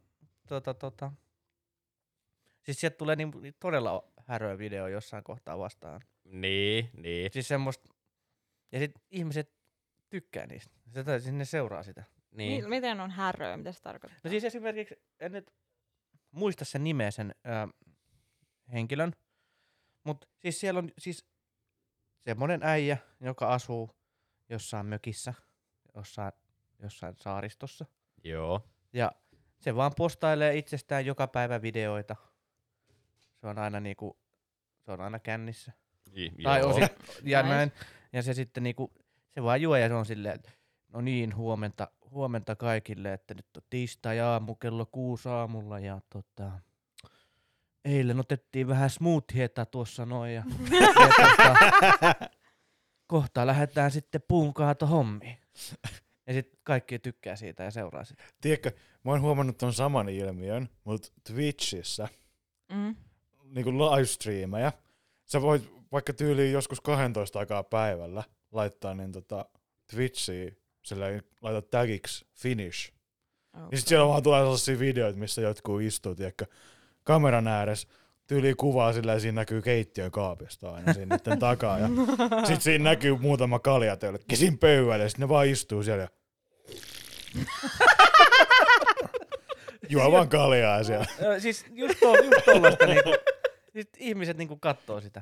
tota, 0.48 0.74
tota. 0.74 1.12
Siis 2.62 2.80
sieltä 2.80 2.98
tulee 2.98 3.16
niin, 3.16 3.32
niin 3.42 3.54
todella 3.60 4.12
häröä 4.26 4.58
video 4.58 4.88
jossain 4.88 5.24
kohtaa 5.24 5.60
vastaan. 5.60 6.02
Niin, 6.24 6.90
niin. 6.98 7.32
Siis 7.34 7.48
semmoista, 7.48 7.90
ja 8.72 8.80
sit 8.80 8.92
ihmiset 9.12 9.54
tykkää 10.10 10.48
niistä. 10.48 10.76
Sitä, 10.94 11.20
siis 11.20 11.36
ne 11.36 11.46
seuraa 11.46 11.84
sitä. 11.84 12.04
niin. 12.32 12.64
Mi- 12.64 12.70
miten 12.70 13.00
on 13.00 13.12
häröä? 13.12 13.58
Mitä 13.58 13.72
se 13.72 13.82
tarkoittaa? 13.82 14.20
No 14.24 14.30
siis 14.30 14.44
esimerkiksi, 14.44 14.96
en 15.20 15.32
nyt 15.32 15.52
muista 16.32 16.66
sen 16.66 16.84
nimeä 16.84 17.12
sen 17.12 17.36
ö, 17.46 17.50
henkilön, 18.74 19.14
mutta 20.04 20.28
siis 20.40 20.60
siellä 20.60 20.78
on 20.78 20.92
siis 20.98 21.26
semmoinen 22.26 22.64
äijä, 22.64 22.98
joka 23.20 23.54
asuu 23.54 23.90
jossain 24.50 24.86
mökissä, 24.86 25.34
jossain, 25.96 26.32
jossain 26.80 27.16
saaristossa. 27.18 27.86
Joo. 28.24 28.70
Ja 28.94 29.12
se 29.64 29.76
vaan 29.76 29.92
postailee 29.98 30.58
itsestään 30.58 31.06
joka 31.06 31.28
päivä 31.28 31.62
videoita. 31.62 32.16
Se 33.42 33.48
on 33.48 33.60
aina 33.60 33.80
niinku, 33.80 34.18
se 34.86 34.92
on 34.92 35.02
aina 35.02 35.20
kännissä. 35.20 35.72
I, 36.18 36.32
Tai 36.44 36.60
joo. 36.60 36.70
osin, 36.70 36.90
ja 37.24 37.44
näin. 37.44 37.72
Ja 38.14 38.24
se 38.24 38.34
sitten 38.34 38.64
niinku, 38.64 38.94
se 39.30 39.44
vaan 39.44 39.62
juo 39.62 39.76
ja 39.76 39.88
se 39.88 39.94
on 39.94 40.06
silleen, 40.06 40.36
että 40.36 40.52
no 40.94 41.02
niin, 41.02 41.36
huomenta, 41.36 41.88
huomenta 42.12 42.56
kaikille, 42.56 43.14
että 43.14 43.34
nyt 43.34 43.46
on 43.58 43.64
tiistai 43.70 44.20
aamu 44.20 44.56
kello 44.56 44.86
kuusi 44.86 45.30
aamulla 45.30 45.80
ja 45.80 46.02
tota, 46.10 46.52
eilen 47.86 48.20
otettiin 48.20 48.68
vähän 48.68 48.90
smoothieta 48.90 49.66
tuossa 49.66 50.06
noin 50.06 50.34
ja, 50.34 50.44
ja 50.82 50.88
tota, 50.94 52.30
kohta 53.08 53.48
lähdetään 53.48 53.92
sitten 53.92 54.22
puun 54.28 54.54
kaato 54.54 54.88
hommiin. 54.88 55.38
Ja 56.28 56.34
sitten 56.34 56.60
kaikki 56.64 57.00
tykkää 57.00 57.36
siitä 57.36 57.64
ja 57.64 57.72
seuraa 57.72 58.04
sitä. 58.04 58.24
Tiedätkö, 58.42 58.72
mä 59.04 59.12
oon 59.12 59.22
huomannut 59.22 59.58
ton 59.58 59.74
saman 59.74 60.10
ilmiön, 60.10 60.70
mutta 60.84 61.08
Twitchissä, 61.24 62.08
Mm. 62.72 62.96
niin 63.44 63.64
kuin 63.64 63.78
livestreameja, 63.80 64.72
sä 65.26 65.42
voit 65.42 65.72
vaikka 65.92 66.14
tyyliin 66.14 66.54
joskus 66.54 66.82
12 66.82 67.40
aikaa 67.40 67.64
päivällä 67.64 68.24
laittaa 68.52 68.94
niin 68.94 69.12
tota 69.12 69.46
Twitchiin, 69.92 70.58
sillä 70.84 71.06
laitat 71.42 71.70
tagiksi 71.70 72.26
finish. 72.34 72.94
Okay. 73.54 73.68
Ja 73.72 73.78
sit 73.78 73.88
siellä 73.88 74.08
vaan 74.08 74.24
tulee 74.24 74.42
sellaisia 74.42 74.80
videoita, 74.80 75.20
missä 75.20 75.42
jotkut 75.42 75.82
istuu, 75.82 76.16
tiedätkö, 76.16 76.46
kameran 77.04 77.48
ääressä, 77.48 77.88
tyyli 78.28 78.54
kuvaa 78.54 78.94
sillä 78.94 79.20
siinä 79.20 79.42
näkyy 79.42 79.62
keittiön 79.62 80.12
kaapista 80.12 80.72
aina 80.72 80.94
niiden 80.94 81.40
takaa. 81.40 81.80
Ja 81.80 81.90
sit 82.48 82.62
siinä 82.62 82.84
näkyy 82.84 83.18
muutama 83.18 83.60
kaljatölkki 83.60 84.36
siinä 84.36 84.58
pöydällä 84.60 85.04
ja 85.04 85.10
sit 85.10 85.18
ne 85.18 85.30
vaan 85.30 85.48
istuu 85.48 85.84
siellä 85.84 86.04
ja 86.04 86.10
juo 89.90 90.12
vaan 90.12 90.30
kaljaa 90.30 90.84
siellä. 90.84 91.06
Siis 91.40 91.66
just, 91.72 92.00
to, 92.00 92.16
just 92.16 92.46
tollaista 92.46 92.86
niinku, 92.86 93.10
ihmiset 93.98 94.38
niinku 94.38 94.58
kattoo 94.58 95.02
sitä. 95.02 95.22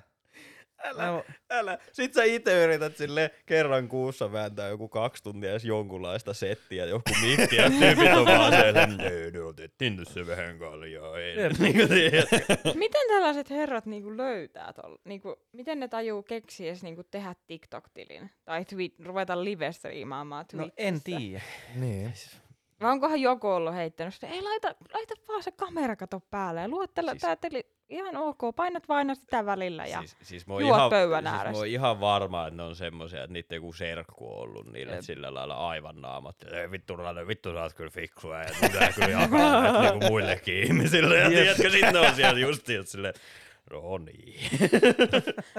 Älä, 0.84 1.06
No, 1.08 1.24
älä. 1.50 1.78
Sit 1.92 2.14
sä 2.14 2.24
itse 2.24 2.64
yrität 2.64 2.98
sille 2.98 3.32
kerran 3.46 3.88
kuussa 3.88 4.32
vääntää 4.32 4.70
joku 4.70 4.90
kaksi 4.90 5.24
tuntia 5.24 5.52
edes 5.52 5.66
jonkunlaista 5.66 6.34
settiä, 6.34 6.86
joku 6.86 7.12
mikki, 7.22 7.56
ja 7.56 7.70
tyypit 7.70 8.14
on 8.18 8.26
vaan 8.26 8.52
se, 8.54 8.70
että 8.70 9.10
"Ei, 9.10 9.32
no 9.32 9.48
otettiin 9.48 9.98
tässä 9.98 10.28
vähän 10.28 10.60
kaljaa. 10.60 11.20
Ei. 11.20 11.36
Niin. 11.60 11.76
Miten 12.76 13.08
tällaiset 13.08 13.50
herrat 13.50 13.86
niinku 13.86 14.18
löytää 14.18 14.74
tol, 14.74 14.98
niinku, 15.06 15.36
miten 15.52 15.80
ne 15.80 15.88
tajuu 15.88 16.24
keksiä 16.24 16.68
edes 16.68 16.84
niinku 16.84 17.04
tehdä 17.04 17.36
TikTok-tilin? 17.48 18.30
Tai 18.46 18.66
tweet, 18.66 19.00
ruveta 19.00 19.44
live-striimaamaan 19.44 20.46
no 20.54 20.70
en 20.78 21.02
tiedä. 21.04 21.42
Niin. 21.76 22.14
Vai 22.82 22.92
onkohan 22.92 23.22
joku 23.22 23.48
ollut 23.48 23.74
heittänyt 23.74 24.14
sitä, 24.14 24.28
ei 24.28 24.42
laita, 24.42 24.76
laita 24.94 25.14
vaan 25.28 25.44
se 25.44 25.52
kamera 25.52 25.96
kato 25.96 26.20
päälle 26.20 26.62
ja 26.62 26.68
luottele 26.68 27.12
Siis- 27.12 27.22
siis... 27.22 27.22
tää 27.22 27.36
teli 27.36 27.66
ihan 27.92 28.18
ok, 28.18 28.40
painat 28.56 28.88
vain 28.90 29.16
sitä 29.16 29.46
välillä 29.46 29.86
ja 29.86 30.00
Siis, 30.00 30.16
siis 30.22 30.48
mä 30.48 30.54
juot 30.54 30.64
ihan, 30.78 30.90
pöydän 30.90 31.24
siis 31.24 31.32
mä 31.32 31.38
ääressä. 31.38 31.58
oon 31.58 31.68
ihan 31.68 32.00
varma, 32.00 32.48
että 32.48 32.58
ne 32.58 32.64
on 32.64 32.76
semmosia, 32.76 33.24
että 33.24 33.34
niitä 33.34 33.56
joku 33.56 33.74
serkku 33.74 34.34
on 34.34 34.40
ollut 34.42 34.72
niille 34.74 34.94
Jep. 34.96 35.02
sillä 35.04 35.34
lailla 35.34 35.70
aivan 35.70 36.02
naamat. 36.02 36.36
Ei 36.44 36.72
vittu, 36.72 36.96
Rane, 36.96 37.28
vittu 37.28 37.54
sä 37.54 37.62
oot 37.64 37.74
kyllä 37.74 37.90
fiksua 37.92 38.38
ja 38.40 38.50
pitää 38.62 38.92
kyllä 38.92 39.10
jakaa 39.10 39.62
niinku 39.92 40.08
muillekin 40.08 40.64
ihmisille. 40.64 41.18
Ja 41.18 41.30
tiedätkö, 41.30 41.70
sitten 41.70 41.94
ne 41.94 42.00
on 42.00 42.16
siellä 42.16 42.40
justiin 42.40 42.88
silleen, 42.88 43.14
no 43.72 43.98
niin. 43.98 44.40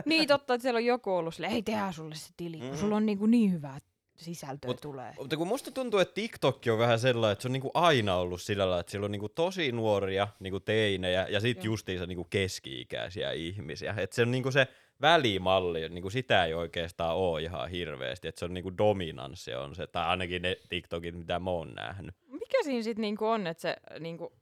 niin 0.05 0.29
totta, 0.29 0.55
että 0.55 0.62
siellä 0.62 0.79
on 0.79 0.85
joku 0.85 1.15
ollut 1.17 1.35
silleen, 1.35 1.53
ei 1.53 1.62
tehdä 1.62 1.93
sulle 1.93 2.15
se 2.15 2.33
tili, 2.37 2.59
kun 2.59 2.67
Mhm. 2.69 2.77
sulla 2.77 2.97
on 2.97 3.07
niinku 3.07 3.27
niin 3.27 3.53
hyvää 3.53 3.79
sisältöä 4.23 4.69
Mut- 4.71 4.81
tulee. 4.81 5.14
Mutta 5.19 5.37
kun 5.37 5.47
musta 5.49 5.71
tuntuu, 5.71 6.00
että 6.00 6.14
TikTok 6.14 6.61
on 6.73 6.79
vähän 6.79 6.99
sellainen, 6.99 7.33
että 7.33 7.43
se 7.43 7.49
on 7.49 7.52
niinku 7.52 7.71
aina 7.75 8.17
ollut 8.17 8.43
sillä 8.43 8.62
lailla, 8.62 8.81
että 8.81 8.91
siellä 8.91 9.05
on 9.05 9.12
niinku 9.12 9.29
tosi 9.29 9.73
nuoria 9.73 10.29
niinku 10.41 10.61
teinejä 10.61 11.26
ja 11.29 11.41
sitten 11.41 11.64
justiinsa 11.64 12.07
niinku 12.07 12.25
keski-ikäisiä 12.25 13.33
ihmisiä. 13.33 13.95
Et 13.97 14.12
se 14.12 14.23
on 14.23 14.31
niinku 14.31 14.50
se 14.50 14.69
välimalli, 15.00 15.88
niinku 15.88 16.11
sitä 16.11 16.45
ei 16.45 16.55
oikeastaan 16.55 17.17
ole 17.17 17.43
ihan 17.43 17.71
hirveästi. 17.71 18.29
Et 18.29 18.38
se 18.38 18.45
on 18.45 18.55
niinku 18.55 18.79
dominanssi 18.79 19.55
on 19.55 19.75
se, 19.75 19.87
tai 19.87 20.07
ainakin 20.07 20.43
ne 20.43 20.57
TikTokit, 20.69 21.14
mitä 21.14 21.38
mä 21.38 21.50
oon 21.50 21.75
nähnyt. 21.75 22.14
Mikä 22.29 22.62
siinä 22.62 22.83
sitten 22.83 23.02
niinku 23.02 23.26
on, 23.26 23.47
että 23.47 23.61
se, 23.61 23.76
niinku, 24.00 24.33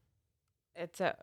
että 0.75 0.99
se 0.99 1.15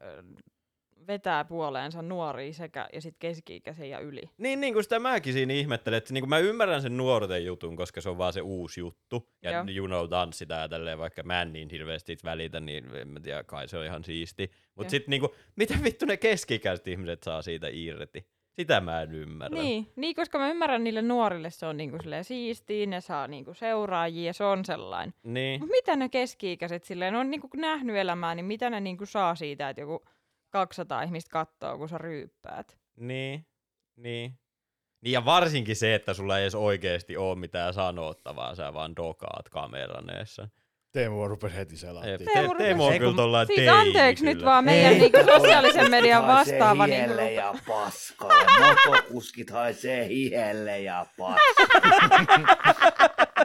vetää 1.07 1.45
puoleensa 1.45 2.01
nuoria 2.01 2.53
sekä 2.53 2.89
ja 2.93 3.01
sitten 3.01 3.19
keski-ikäisiä 3.19 3.85
ja 3.85 3.99
yli? 3.99 4.21
Niin, 4.37 4.61
niin 4.61 4.73
kuin 4.73 4.83
sitä 4.83 4.99
mäkin 4.99 5.33
siinä 5.33 5.53
ihmettelen, 5.53 5.97
että 5.97 6.13
niinku 6.13 6.27
mä 6.27 6.37
ymmärrän 6.37 6.81
sen 6.81 6.97
nuorten 6.97 7.45
jutun, 7.45 7.75
koska 7.75 8.01
se 8.01 8.09
on 8.09 8.17
vaan 8.17 8.33
se 8.33 8.41
uusi 8.41 8.79
juttu. 8.79 9.29
Ja 9.41 9.51
Joo. 9.51 9.63
you 9.75 9.87
know, 9.87 10.09
tanssitaan 10.09 10.61
ja 10.61 10.69
tälleen, 10.69 10.97
vaikka 10.97 11.23
mä 11.23 11.41
en 11.41 11.53
niin 11.53 11.69
hirveästi 11.71 12.17
välitä, 12.23 12.59
niin 12.59 12.95
en 12.95 13.07
mä 13.07 13.19
tiedä, 13.19 13.43
kai 13.43 13.67
se 13.67 13.77
on 13.77 13.85
ihan 13.85 14.03
siisti. 14.03 14.51
Mutta 14.75 14.91
sitten 14.91 15.09
niinku, 15.09 15.35
mitä 15.55 15.73
vittu 15.83 16.05
ne 16.05 16.17
keski-ikäiset 16.17 16.87
ihmiset 16.87 17.23
saa 17.23 17.41
siitä 17.41 17.67
irti? 17.71 18.27
Sitä 18.59 18.81
mä 18.81 19.01
en 19.01 19.13
ymmärrä. 19.13 19.61
Niin, 19.61 19.91
niin, 19.95 20.15
koska 20.15 20.37
mä 20.39 20.49
ymmärrän 20.49 20.83
niille 20.83 21.01
nuorille 21.01 21.49
se 21.49 21.65
on 21.65 21.77
niinku 21.77 21.97
siistiä, 22.21 22.85
ne 22.85 23.01
saa 23.01 23.27
niinku 23.27 23.53
seuraajia 23.53 24.25
ja 24.25 24.33
se 24.33 24.43
on 24.43 24.65
sellainen. 24.65 25.13
Niin. 25.23 25.59
Mutta 25.59 25.71
mitä 25.71 25.95
ne 25.95 26.09
keski-ikäiset 26.09 26.83
silleen, 26.83 27.13
ne 27.13 27.19
on 27.19 27.31
niinku 27.31 27.49
nähnyt 27.55 27.95
elämää, 27.95 28.35
niin 28.35 28.45
mitä 28.45 28.69
ne 28.69 28.79
niinku 28.79 29.05
saa 29.05 29.35
siitä, 29.35 29.69
että 29.69 29.81
joku 29.81 30.05
200 30.65 31.01
ihmistä 31.03 31.29
katsoo, 31.31 31.77
kun 31.77 31.89
sä 31.89 31.97
ryyppäät? 31.97 32.77
Niin. 32.95 33.45
Niin. 33.95 34.39
Niin 35.01 35.13
ja 35.13 35.25
varsinkin 35.25 35.75
se, 35.75 35.95
että 35.95 36.13
sulla 36.13 36.37
ei 36.37 36.43
edes 36.43 36.55
oikeesti 36.55 37.17
ole 37.17 37.35
mitään 37.39 37.73
sanottavaa, 37.73 38.55
sä 38.55 38.73
vaan 38.73 38.95
dokaat 38.95 39.49
kameraneessa. 39.49 40.47
Teemu 40.91 41.27
rupesi 41.27 41.55
heti 41.55 41.73
Jep. 41.73 41.79
selaamaan. 41.79 42.17
Te, 42.17 42.25
Teemu 42.33 42.55
Teemu 42.55 42.85
on 42.85 42.97
kyllä 42.97 43.15
tollain 43.15 43.47
Siis 43.47 43.55
teini 43.57 43.71
anteeksi 43.71 44.25
nyt 44.25 44.37
kyllä. 44.37 44.49
vaan 44.51 44.65
meidän 44.65 44.93
Ei. 44.93 44.99
niinku 44.99 45.17
sosiaalisen 45.33 45.91
median 45.91 46.25
Haisee 46.25 46.59
vastaava. 46.59 46.85
hielle 46.85 47.23
Niinku, 47.23 47.39
ja 47.41 47.53
paskalle. 47.67 48.45
Motokuskit 48.85 49.49
haisee 49.49 50.07
hielle 50.07 50.79
ja 50.79 51.05
paskalle. 51.17 52.47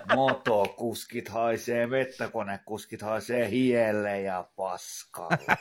Motokuskit 0.15 1.29
haisee, 1.29 1.91
vettäkonekuskit 1.91 3.03
haisee 3.03 3.51
hielle 3.51 4.21
ja 4.21 4.45
paskalle. 4.57 5.57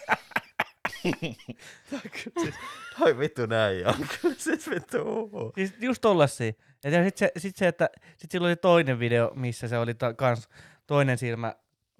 Siis, 2.40 2.56
toi 3.00 3.18
vittu 3.18 3.46
näin 3.46 3.88
on. 3.88 3.96
Kyllä 4.22 4.36
siis 4.38 4.70
vittu 4.70 4.98
oo. 5.06 5.52
Siis 5.56 5.74
just 5.80 6.02
tollasia. 6.02 6.52
Ja 6.84 7.04
sit 7.04 7.18
se, 7.18 7.32
sit 7.38 7.56
se, 7.56 7.68
että 7.68 7.90
sit 8.18 8.32
sillä 8.32 8.48
oli 8.48 8.56
toinen 8.56 9.00
video, 9.00 9.32
missä 9.36 9.68
se 9.68 9.78
oli 9.78 9.94
ta- 9.94 10.14
kans 10.14 10.50
toinen 10.88 11.18
silmä, 11.18 11.56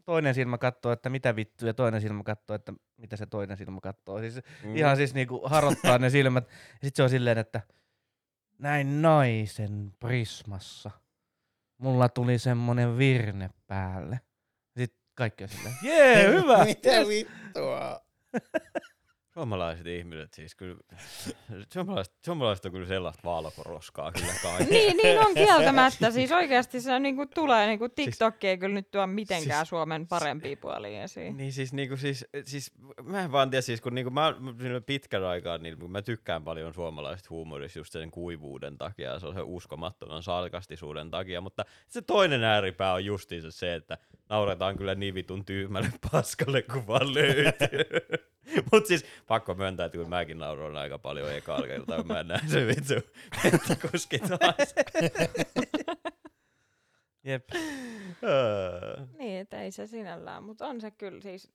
toinen 0.06 0.34
silmä 0.34 0.58
kattoo, 0.58 0.92
että 0.92 1.10
mitä 1.10 1.36
vittu, 1.36 1.66
ja 1.68 1.74
toinen 1.74 2.02
silmä 2.02 2.24
kattoo, 2.24 2.56
että 2.56 2.74
mitä 2.98 3.16
se 3.16 3.26
toinen 3.26 3.58
silmä 3.58 3.80
kattoo. 3.82 4.20
Siis 4.20 4.36
Mm. 4.64 4.76
ihan 4.76 4.98
siis 4.98 5.14
niinku 5.14 5.42
harottaa 5.46 5.98
ne 5.98 6.10
silmät. 6.10 6.48
Ja 6.50 6.78
sit 6.88 6.96
se 6.96 7.04
on 7.04 7.10
silleen, 7.10 7.38
että 7.38 7.62
näin 8.60 9.02
naisen 9.02 9.94
prismassa. 10.00 10.92
Mulla 11.78 12.10
tuli 12.10 12.40
semmonen 12.40 12.98
virne 12.98 13.50
päälle. 13.68 14.20
Sitten 14.78 15.02
kaikki 15.16 15.44
on 15.44 15.50
silleen, 15.50 15.76
jee, 15.84 16.28
hyvä. 16.42 16.66
Mitä 16.66 16.92
vittua? 17.08 18.02
Suomalaiset 19.34 19.88
ihmiset 19.88 20.34
siis 20.34 20.56
kyllä, 20.56 20.78
suomalaiset, 21.74 22.14
suomalaiset 22.26 22.66
on 22.66 22.72
kyllä 22.72 22.88
sellaista 22.88 23.22
valkoroskaa 23.24 24.12
kyllä 24.12 24.34
kai. 24.44 24.66
niin, 24.66 24.98
niin 24.98 25.20
on 25.20 25.34
kieltämättä. 25.46 26.12
Siis 26.12 26.32
oikeasti 26.32 26.82
se 26.82 27.00
niinku 27.00 27.26
tulee, 27.26 27.68
niinku 27.68 27.86
Siis- 27.86 27.96
TikTok 27.96 28.44
ei 28.44 28.58
kyllä 28.58 28.76
nyt 28.76 28.92
tuo 28.92 29.08
mitenkään 29.08 29.66
siis- 29.66 29.70
Suomen 29.70 30.08
parempia 30.08 30.58
puolia 30.58 31.04
esiin. 31.04 31.38
Niin 31.38 31.54
siis, 31.54 31.74
niinku, 31.74 31.98
siis, 31.98 32.26
siis 32.46 32.72
mä 33.04 33.22
en 33.24 33.32
vaan 33.32 33.50
tiedä, 33.50 33.62
siis 33.62 33.82
kun 33.82 33.96
niinku, 33.96 34.12
mä 34.12 34.34
pitkän 34.86 35.24
aikaa, 35.24 35.58
niin 35.58 35.80
kun 35.80 35.92
mä 35.92 36.02
tykkään 36.02 36.44
paljon 36.44 36.74
suomalaisesta 36.74 37.30
huumorista 37.30 37.80
just 37.80 37.94
sen 37.94 38.12
kuivuuden 38.12 38.78
takia 38.78 39.12
ja 39.12 39.20
se 39.20 39.28
on 39.28 39.34
se 39.34 39.42
uskomattoman 39.42 40.24
sarkastisuuden 40.24 41.12
takia, 41.12 41.42
mutta 41.42 41.66
se 41.88 42.02
toinen 42.02 42.44
ääripää 42.44 42.94
on 42.94 43.06
justiinsa 43.06 43.52
se, 43.52 43.76
että 43.76 43.98
nauretaan 44.30 44.78
kyllä 44.78 44.96
niin 44.96 45.14
vitun 45.14 45.46
tyhmälle 45.46 45.90
paskalle, 46.12 46.62
kun 46.62 46.88
vaan 46.88 47.14
löytyy. 47.14 48.31
Mut 48.72 48.86
siis 48.86 49.06
pakko 49.28 49.54
myöntää, 49.54 49.86
että 49.86 49.98
kyllä 49.98 50.10
mäkin 50.10 50.38
nauroin 50.38 50.78
aika 50.78 50.98
paljon 50.98 51.34
ekaa 51.34 51.62
kertaa, 51.62 51.98
kun 51.98 52.08
mä 52.08 52.24
näin 52.24 52.50
se 52.50 52.68
vittu 52.68 52.94
penttakuski 53.44 54.20
taas. 54.20 54.76
Jep. 57.24 57.50
Niin, 59.18 59.40
että 59.40 59.62
ei 59.62 59.72
se 59.72 59.88
sinällään, 59.88 60.44
mutta 60.44 60.68
on 60.68 60.82
se 60.82 60.92
kyllä 60.92 61.22
siis, 61.22 61.52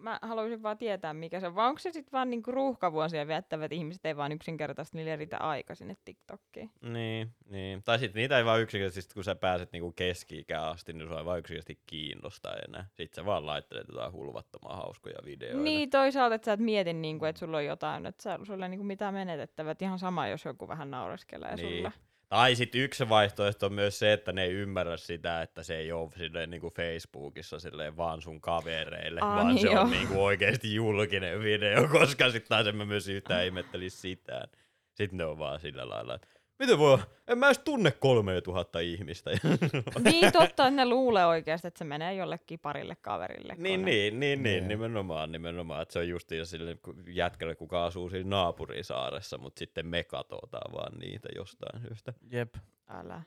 mä 0.00 0.18
haluaisin 0.22 0.62
vaan 0.62 0.78
tietää 0.78 1.14
mikä 1.14 1.40
se 1.40 1.46
on, 1.46 1.54
vai 1.54 1.68
onko 1.68 1.78
se 1.78 1.92
sitten 1.92 2.12
vaan 2.12 2.30
niinku 2.30 2.50
ruuhkavuosia 2.50 3.26
viettävät 3.26 3.72
ihmiset, 3.72 4.06
ei 4.06 4.16
vaan 4.16 4.32
yksinkertaisesti 4.32 4.96
niille 4.96 5.16
riitä 5.16 5.38
aika 5.38 5.74
sinne 5.74 5.96
TikTokkiin. 6.04 6.70
Niin, 6.82 7.30
niin. 7.50 7.82
Tai 7.84 7.98
sitten 7.98 8.20
niitä 8.20 8.38
ei 8.38 8.44
vaan 8.44 8.60
yksinkertaisesti, 8.60 9.14
kun 9.14 9.24
sä 9.24 9.34
pääset 9.34 9.72
niinku 9.72 9.92
keski-ikään 9.92 10.64
asti, 10.64 10.92
niin 10.92 11.08
sua 11.08 11.18
ei 11.18 11.24
vaan 11.24 11.38
yksinkertaisesti 11.38 11.82
kiinnosta 11.86 12.50
enää. 12.68 12.86
Sitten 12.94 13.22
sä 13.22 13.26
vaan 13.26 13.46
laittelet 13.46 13.88
jotain 13.88 14.12
hulvattoman 14.12 14.76
hauskoja 14.76 15.18
videoita. 15.24 15.58
Niin, 15.60 15.90
toisaalta, 15.90 16.34
että 16.34 16.44
sä 16.44 16.52
et 16.52 16.60
mieti, 16.60 16.92
niinku, 16.92 17.24
että 17.24 17.40
sulla 17.40 17.56
on 17.56 17.64
jotain, 17.64 18.06
että 18.06 18.38
sulla 18.42 18.64
ei 18.64 18.70
niinku 18.70 18.84
mitään 18.84 19.14
menetettävää, 19.14 19.72
että 19.72 19.84
ihan 19.84 19.98
sama, 19.98 20.26
jos 20.28 20.44
joku 20.44 20.68
vähän 20.68 20.90
naureskelee 20.90 21.56
Niin. 21.56 21.76
sulle. 21.76 21.92
Tai 22.30 22.54
sitten 22.54 22.80
yksi 22.80 23.08
vaihtoehto 23.08 23.66
on 23.66 23.72
myös 23.72 23.98
se, 23.98 24.12
että 24.12 24.32
ne 24.32 24.42
ei 24.42 24.52
ymmärrä 24.52 24.96
sitä, 24.96 25.42
että 25.42 25.62
se 25.62 25.76
ei 25.76 25.92
ole 25.92 26.10
silleen 26.16 26.50
niinku 26.50 26.70
Facebookissa 26.70 27.58
silleen 27.58 27.96
vaan 27.96 28.22
sun 28.22 28.40
kavereille, 28.40 29.20
Aa, 29.20 29.36
vaan 29.36 29.46
niin 29.46 29.58
se 29.60 29.66
joo. 29.66 29.82
on 29.82 29.90
niinku 29.90 30.24
oikeasti 30.24 30.74
julkinen 30.74 31.40
video, 31.40 31.88
koska 31.98 32.30
sitten 32.30 32.48
taas 32.48 32.66
en 32.66 32.76
mä 32.76 32.84
myös 32.84 33.08
yhtään 33.08 33.44
ihmettelisi 33.44 33.96
sitä. 33.96 34.48
Sitten 34.94 35.16
ne 35.16 35.24
on 35.24 35.38
vaan 35.38 35.60
sillä 35.60 35.88
lailla, 35.88 36.14
että 36.14 36.28
miten 36.60 36.78
voi, 36.78 36.98
en 37.28 37.38
mä 37.38 37.46
edes 37.46 37.58
tunne 37.58 37.90
3000 37.90 38.80
ihmistä. 38.80 39.30
niin 40.04 40.32
totta, 40.32 40.46
että 40.46 40.70
ne 40.70 40.84
luulee 40.88 41.26
oikeasti, 41.26 41.68
että 41.68 41.78
se 41.78 41.84
menee 41.84 42.14
jollekin 42.14 42.58
parille 42.60 42.96
kaverille. 42.96 43.54
Niin, 43.58 43.84
niin, 43.84 44.20
niin, 44.20 44.20
niin, 44.20 44.42
Niin. 44.42 44.68
nimenomaan, 44.68 45.32
nimenomaan, 45.32 45.82
että 45.82 45.92
se 45.92 45.98
on 45.98 46.08
justiin 46.08 46.46
sille 46.46 46.76
jätkälle, 47.06 47.54
kuka 47.54 47.84
asuu 47.86 48.10
siinä 48.10 48.30
naapurisaaressa, 48.30 49.38
mutta 49.38 49.58
sitten 49.58 49.86
me 49.86 50.04
katsotaan 50.04 50.72
vaan 50.72 50.98
niitä 50.98 51.28
jostain 51.36 51.80
syystä. 51.82 52.12
Jep. 52.32 52.54
Älä. 52.88 53.22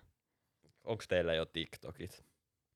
Onko 0.84 1.04
teillä 1.08 1.34
jo 1.34 1.46
TikTokit? 1.46 2.26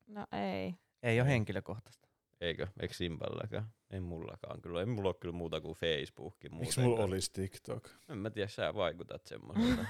No 0.06 0.26
ei. 0.32 0.74
Ei 1.02 1.20
ole 1.20 1.28
henkilökohtaista. 1.28 2.07
Eikö? 2.40 2.66
Eikö 2.80 2.94
Simballäkään? 2.94 3.66
Ei 3.90 4.00
mullakaan 4.00 4.60
kyllä. 4.62 4.80
Ei 4.80 4.86
mulla 4.86 5.08
ole 5.08 5.16
kyllä 5.20 5.34
muuta 5.34 5.60
kuin 5.60 5.74
Facebook. 5.74 6.36
Miksi 6.50 6.80
mulla 6.80 7.04
olisi 7.04 7.32
TikTok? 7.32 7.88
En 8.08 8.18
mä 8.18 8.30
tiedä, 8.30 8.48
sä 8.48 8.74
vaikutat 8.74 9.26
semmoiselta. 9.26 9.84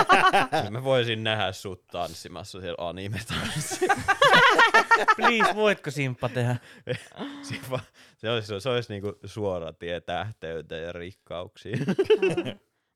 Mä 0.70 0.84
voisin 0.84 1.24
nähdä 1.24 1.52
sut 1.52 1.86
tanssimassa 1.86 2.60
siellä 2.60 2.88
anime 2.88 3.18
Please, 5.16 5.54
voitko 5.54 5.90
Simppa 5.90 6.28
tehdä? 6.28 6.56
se, 7.48 7.54
va- 7.70 7.80
se 8.16 8.30
olisi, 8.30 8.60
se 8.60 8.68
olisi 8.68 8.92
niinku 8.92 9.18
suora 9.24 9.72
tie 9.72 10.00
tähteyteen 10.00 10.82
ja 10.82 10.92
rikkauksiin. 10.92 11.78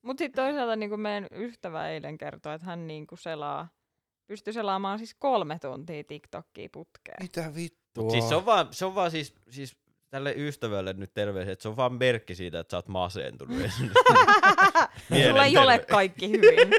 Mutta 0.02 0.18
sitten 0.24 0.44
toisaalta 0.44 0.76
niin 0.76 0.90
kuin 0.90 1.00
meidän 1.00 1.26
ystävä 1.32 1.88
eilen 1.88 2.18
kertoi, 2.18 2.54
että 2.54 2.66
hän 2.66 2.86
niin 2.86 3.06
kuin 3.06 3.18
selaa, 3.18 3.68
pystyy 4.26 4.52
selaamaan 4.52 4.98
siis 4.98 5.14
kolme 5.14 5.58
tuntia 5.58 6.04
TikTokia 6.04 6.68
putkeen. 6.72 7.16
Mitä 7.22 7.54
vittua? 7.98 8.10
siis 8.10 8.28
se 8.28 8.34
on 8.34 8.46
vaan, 8.46 8.68
se 8.70 8.84
on 8.84 8.94
vaan 8.94 9.10
siis, 9.10 9.34
siis 9.50 9.76
tälle 10.10 10.34
ystävälle 10.36 10.92
nyt 10.92 11.14
terveisiä, 11.14 11.52
että 11.52 11.62
se 11.62 11.68
on 11.68 11.76
vaan 11.76 11.92
merkki 11.92 12.34
siitä, 12.34 12.60
että 12.60 12.70
sä 12.70 12.76
oot 12.76 12.88
masentunut. 12.88 13.56
Sulla 15.28 15.44
ei 15.44 15.56
ole 15.56 15.78
kaikki 15.78 16.30
hyvin. 16.30 16.70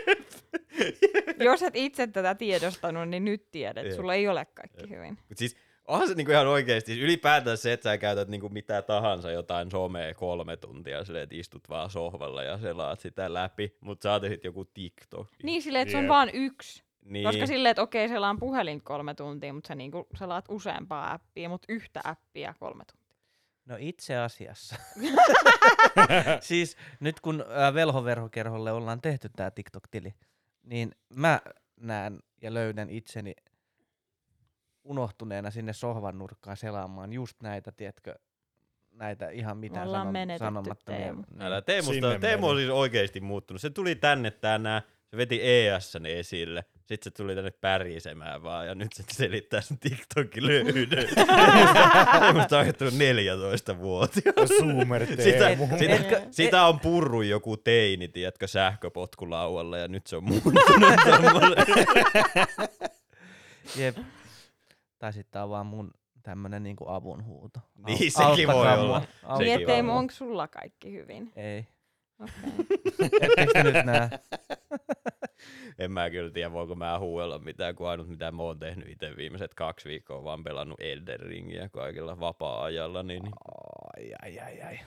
Jos 1.46 1.62
et 1.62 1.76
itse 1.76 2.08
tätä 2.08 2.36
tiedostanut, 2.36 3.10
niin 3.10 3.26
nyt 3.26 3.52
tiedät. 3.52 3.86
Jep. 3.86 3.96
Sulla 3.96 4.14
ei 4.14 4.28
ole 4.28 4.46
kaikki 4.46 4.90
hyvin. 4.90 5.18
Mut 5.30 5.38
siis 5.38 5.58
onhan 5.88 6.08
se 6.08 6.14
niinku 6.14 6.32
ihan 6.32 6.48
oikeesti, 6.48 6.92
siis 6.92 7.04
ylipäätään 7.04 7.58
se, 7.58 7.74
että 7.74 7.90
sä 7.90 7.98
käytät 7.98 8.28
niinku 8.28 8.50
mitä 8.50 8.82
tahansa 8.82 9.32
jotain 9.32 9.72
somea 9.72 10.14
kolme 10.14 10.58
tuntia 10.58 11.04
silleen, 11.04 11.24
että 11.24 11.36
istut 11.36 11.70
vaan 11.70 11.90
sohvalla 11.90 12.44
ja 12.44 12.58
selaat 12.58 13.00
sitä 13.00 13.34
läpi, 13.34 13.78
mutta 13.82 14.20
sä 14.20 14.30
sit 14.30 14.44
joku 14.44 14.66
TikTok. 14.66 15.28
Niin 15.44 15.62
silleen, 15.62 15.82
että 15.82 15.92
se 15.92 15.98
on 15.98 16.08
vaan 16.08 16.30
yksi. 16.34 16.84
Niin. 17.12 17.24
Koska 17.24 17.46
silleen, 17.46 17.72
että 17.72 17.82
okei, 17.82 18.10
selaan 18.10 18.40
puhelin 18.40 18.82
kolme 18.82 19.14
tuntia, 19.14 19.54
mutta 19.54 19.68
sä 19.68 19.76
niinku 19.76 20.08
selaat 20.20 20.46
useampaa 20.50 21.14
appia, 21.14 21.50
mutta 21.50 21.66
yhtä 21.70 22.02
appia 22.04 22.54
kolme 22.60 22.84
tuntia. 22.92 23.18
No 23.66 23.76
itse 23.80 24.18
asiassa. 24.18 24.76
siis 26.40 26.78
nyt 27.00 27.20
kun 27.20 27.46
ää, 27.50 27.74
velhoverhokerholle 27.74 28.72
ollaan 28.72 29.02
tehty 29.02 29.30
tämä 29.36 29.52
TikTok-tili, 29.52 30.14
niin 30.64 30.92
mä 31.16 31.40
näen 31.80 32.20
ja 32.42 32.54
löydän 32.54 32.90
itseni 32.90 33.36
unohtuneena 34.84 35.52
sinne 35.52 35.74
sohvan 35.74 36.18
nurkkaan 36.18 36.58
selaamaan 36.58 37.14
just 37.14 37.42
näitä, 37.44 37.72
tiedätkö, 37.72 38.16
näitä 38.92 39.30
ihan 39.30 39.58
mitään 39.58 39.88
sanom- 39.88 40.12
menetetty 40.12 40.46
sanomattomia. 40.46 41.00
Teemu. 41.00 41.24
Niin. 41.32 41.42
Älä, 41.42 41.62
Teemusta, 41.62 41.94
Sinne 41.94 42.20
Teemu 42.20 42.48
on 42.48 42.58
siis 42.58 42.70
oikeesti 42.70 43.22
muuttunut. 43.22 43.62
Se 43.62 43.70
tuli 43.70 43.96
tänne 43.96 44.32
tänään, 44.32 44.82
se 45.12 45.18
veti 45.18 45.40
ESN 45.44 46.06
esille, 46.06 46.66
sitten 46.78 46.98
se 47.04 47.12
tuli 47.12 47.36
tänne 47.36 47.52
pärisemään 47.52 48.44
vaan, 48.44 48.68
ja 48.68 48.76
nyt 48.76 48.94
se 48.94 49.04
selittää 49.12 49.62
sen 49.62 49.80
TikTokin 49.80 50.48
löyden. 50.48 50.90
Teemusta 52.20 52.56
on 52.56 52.60
oikeettunut 52.60 52.94
14 52.94 53.80
vuotia. 53.80 54.34
Zoomer 54.48 55.06
Sitä, 55.06 55.22
Teemu. 55.22 55.68
sitä, 55.80 56.22
sitä 56.32 56.66
on 56.66 56.80
purru 56.80 57.22
joku 57.22 57.58
teini, 57.58 58.08
tiedätkö, 58.08 58.48
sähköpotkulaualla, 58.48 59.78
ja 59.78 59.88
nyt 59.88 60.08
se 60.08 60.16
on 60.16 60.24
muuttunut. 60.24 60.64
Jep. 63.78 63.98
Tai 65.00 65.14
sitten 65.14 65.42
on 65.42 65.50
vaan 65.50 65.66
mun 65.66 65.92
tämmönen 66.24 66.64
niinku 66.64 66.86
avunhuuto. 66.88 67.60
Niin, 67.88 68.12
sekin 68.12 68.48
voi 68.48 68.74
olla. 68.74 69.02
Niin, 69.40 69.62
ettei 69.62 69.80
onko 69.80 70.14
sulla 70.14 70.48
kaikki 70.48 70.94
hyvin? 70.94 71.32
Ei. 71.36 71.68
Okay. 72.22 73.64
Nyt 73.64 73.86
nää? 73.86 74.10
En 75.80 75.92
mä 75.92 76.10
kyllä 76.10 76.30
tiedä, 76.30 76.52
voiko 76.52 76.76
mä 76.76 77.00
huuella 77.00 77.40
mitään, 77.40 77.76
kun 77.76 77.90
ainut 77.90 78.08
mitä 78.08 78.32
mä 78.32 78.44
oon 78.44 78.60
tehnyt 78.60 78.90
itse 78.90 79.18
viimeiset 79.18 79.54
kaksi 79.54 79.90
viikkoa, 79.90 80.24
vaan 80.24 80.44
pelannut 80.44 80.82
Elden 80.82 81.20
Ringiä 81.20 81.70
kaikilla 81.70 82.20
vapaa-ajalla. 82.20 83.04
Niin, 83.04 83.24
niin. 83.24 83.34
Ai, 83.98 84.14
ai, 84.22 84.40
ai, 84.40 84.62
ai. 84.62 84.80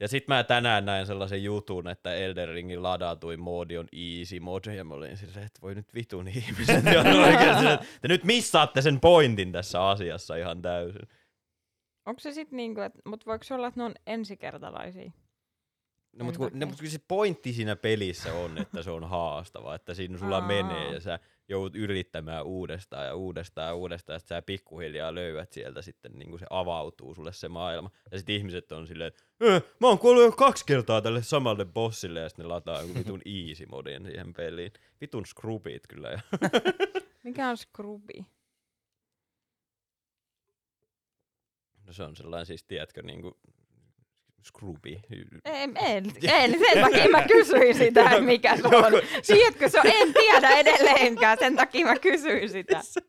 Ja 0.00 0.08
sit 0.08 0.28
mä 0.28 0.44
tänään 0.44 0.84
näin 0.84 1.06
sellaisen 1.06 1.44
jutun, 1.44 1.88
että 1.88 2.14
Elden 2.14 2.48
Ringin 2.48 2.82
ladatuin 2.82 3.40
moodi 3.40 3.78
on 3.78 3.88
easy 3.92 4.40
mode, 4.40 4.74
ja 4.74 4.84
mä 4.84 4.94
olin 4.94 5.16
silleen, 5.16 5.46
että 5.46 5.60
voi 5.62 5.74
nyt 5.74 5.94
vitun 5.94 6.28
ihmiset. 6.28 6.84
Ja 6.84 7.00
oikein 7.26 7.66
että 7.66 7.86
te 8.00 8.08
nyt 8.08 8.24
missaatte 8.24 8.82
sen 8.82 9.00
pointin 9.00 9.52
tässä 9.52 9.88
asiassa 9.88 10.36
ihan 10.36 10.62
täysin. 10.62 11.08
Onko 12.06 12.20
se 12.20 12.32
sitten 12.32 12.56
niinku, 12.56 12.80
että, 12.80 12.98
mut 13.04 13.26
voiko 13.26 13.44
se 13.44 13.54
olla, 13.54 13.66
että 13.66 13.80
ne 13.80 13.84
on 13.84 13.94
ensikertalaisia? 14.06 15.10
No, 16.12 16.24
mutta 16.24 16.38
kun, 16.38 16.46
no, 16.46 16.50
takia. 16.50 16.66
mut 16.66 16.78
kun 16.80 16.88
se 16.90 16.98
pointti 17.08 17.52
siinä 17.52 17.76
pelissä 17.76 18.34
on, 18.34 18.58
että 18.58 18.82
se 18.82 18.90
on 18.90 19.08
haastava, 19.08 19.74
että 19.74 19.94
siinä 19.94 20.18
sulla 20.18 20.38
Aa. 20.38 20.46
menee 20.46 20.92
ja 20.92 21.00
sä 21.00 21.18
joudut 21.48 21.76
yrittämään 21.76 22.44
uudestaan 22.44 23.06
ja 23.06 23.14
uudestaan 23.14 23.66
ja 23.66 23.74
uudestaan, 23.74 24.16
että 24.16 24.28
sä 24.28 24.42
pikkuhiljaa 24.42 25.14
löydät 25.14 25.52
sieltä 25.52 25.82
sitten, 25.82 26.12
niin 26.12 26.28
kuin 26.30 26.40
se 26.40 26.46
avautuu 26.50 27.14
sulle 27.14 27.32
se 27.32 27.48
maailma. 27.48 27.90
Ja 28.10 28.18
sitten 28.18 28.34
ihmiset 28.34 28.72
on 28.72 28.86
silleen, 28.86 29.08
että 29.08 29.22
"Äh, 29.54 29.62
mä 29.80 29.86
oon 29.88 29.98
kuollut 29.98 30.24
jo 30.24 30.32
kaksi 30.32 30.66
kertaa 30.66 31.00
tälle 31.02 31.22
samalle 31.22 31.64
bossille 31.64 32.20
ja 32.20 32.28
sitten 32.28 32.42
ne 32.44 32.48
lataa 32.48 32.78
jonkun 32.78 32.98
vitun 32.98 33.20
easy 33.48 33.66
modin 33.66 34.04
siihen 34.06 34.32
peliin. 34.32 34.72
Vitun 35.00 35.26
scrubit 35.26 35.86
kyllä. 35.86 36.20
Mikä 37.24 37.48
on 37.48 37.56
Scrubi? 37.56 38.26
no 41.86 41.92
se 41.92 42.02
on 42.02 42.16
sellainen 42.16 42.46
siis, 42.46 42.64
tiedätkö, 42.64 43.02
niin 43.02 43.22
kuin 43.22 43.34
scrubi. 44.44 45.00
En, 45.44 45.76
en, 45.76 46.04
en, 46.22 46.50
sen 46.50 46.84
takia 46.84 47.08
mä 47.08 47.26
kysyin 47.26 47.74
sitä, 47.74 48.02
että 48.02 48.20
mikä 48.20 48.56
se 48.56 48.62
on. 48.66 48.92
Tiedätkö 49.26 49.68
se 49.68 49.80
on? 49.80 49.86
En 49.86 50.12
tiedä 50.14 50.48
edelleenkään, 50.50 51.38
sen 51.38 51.56
takia 51.56 51.86
mä 51.86 51.98
kysyin 51.98 52.48
sitä. 52.48 52.80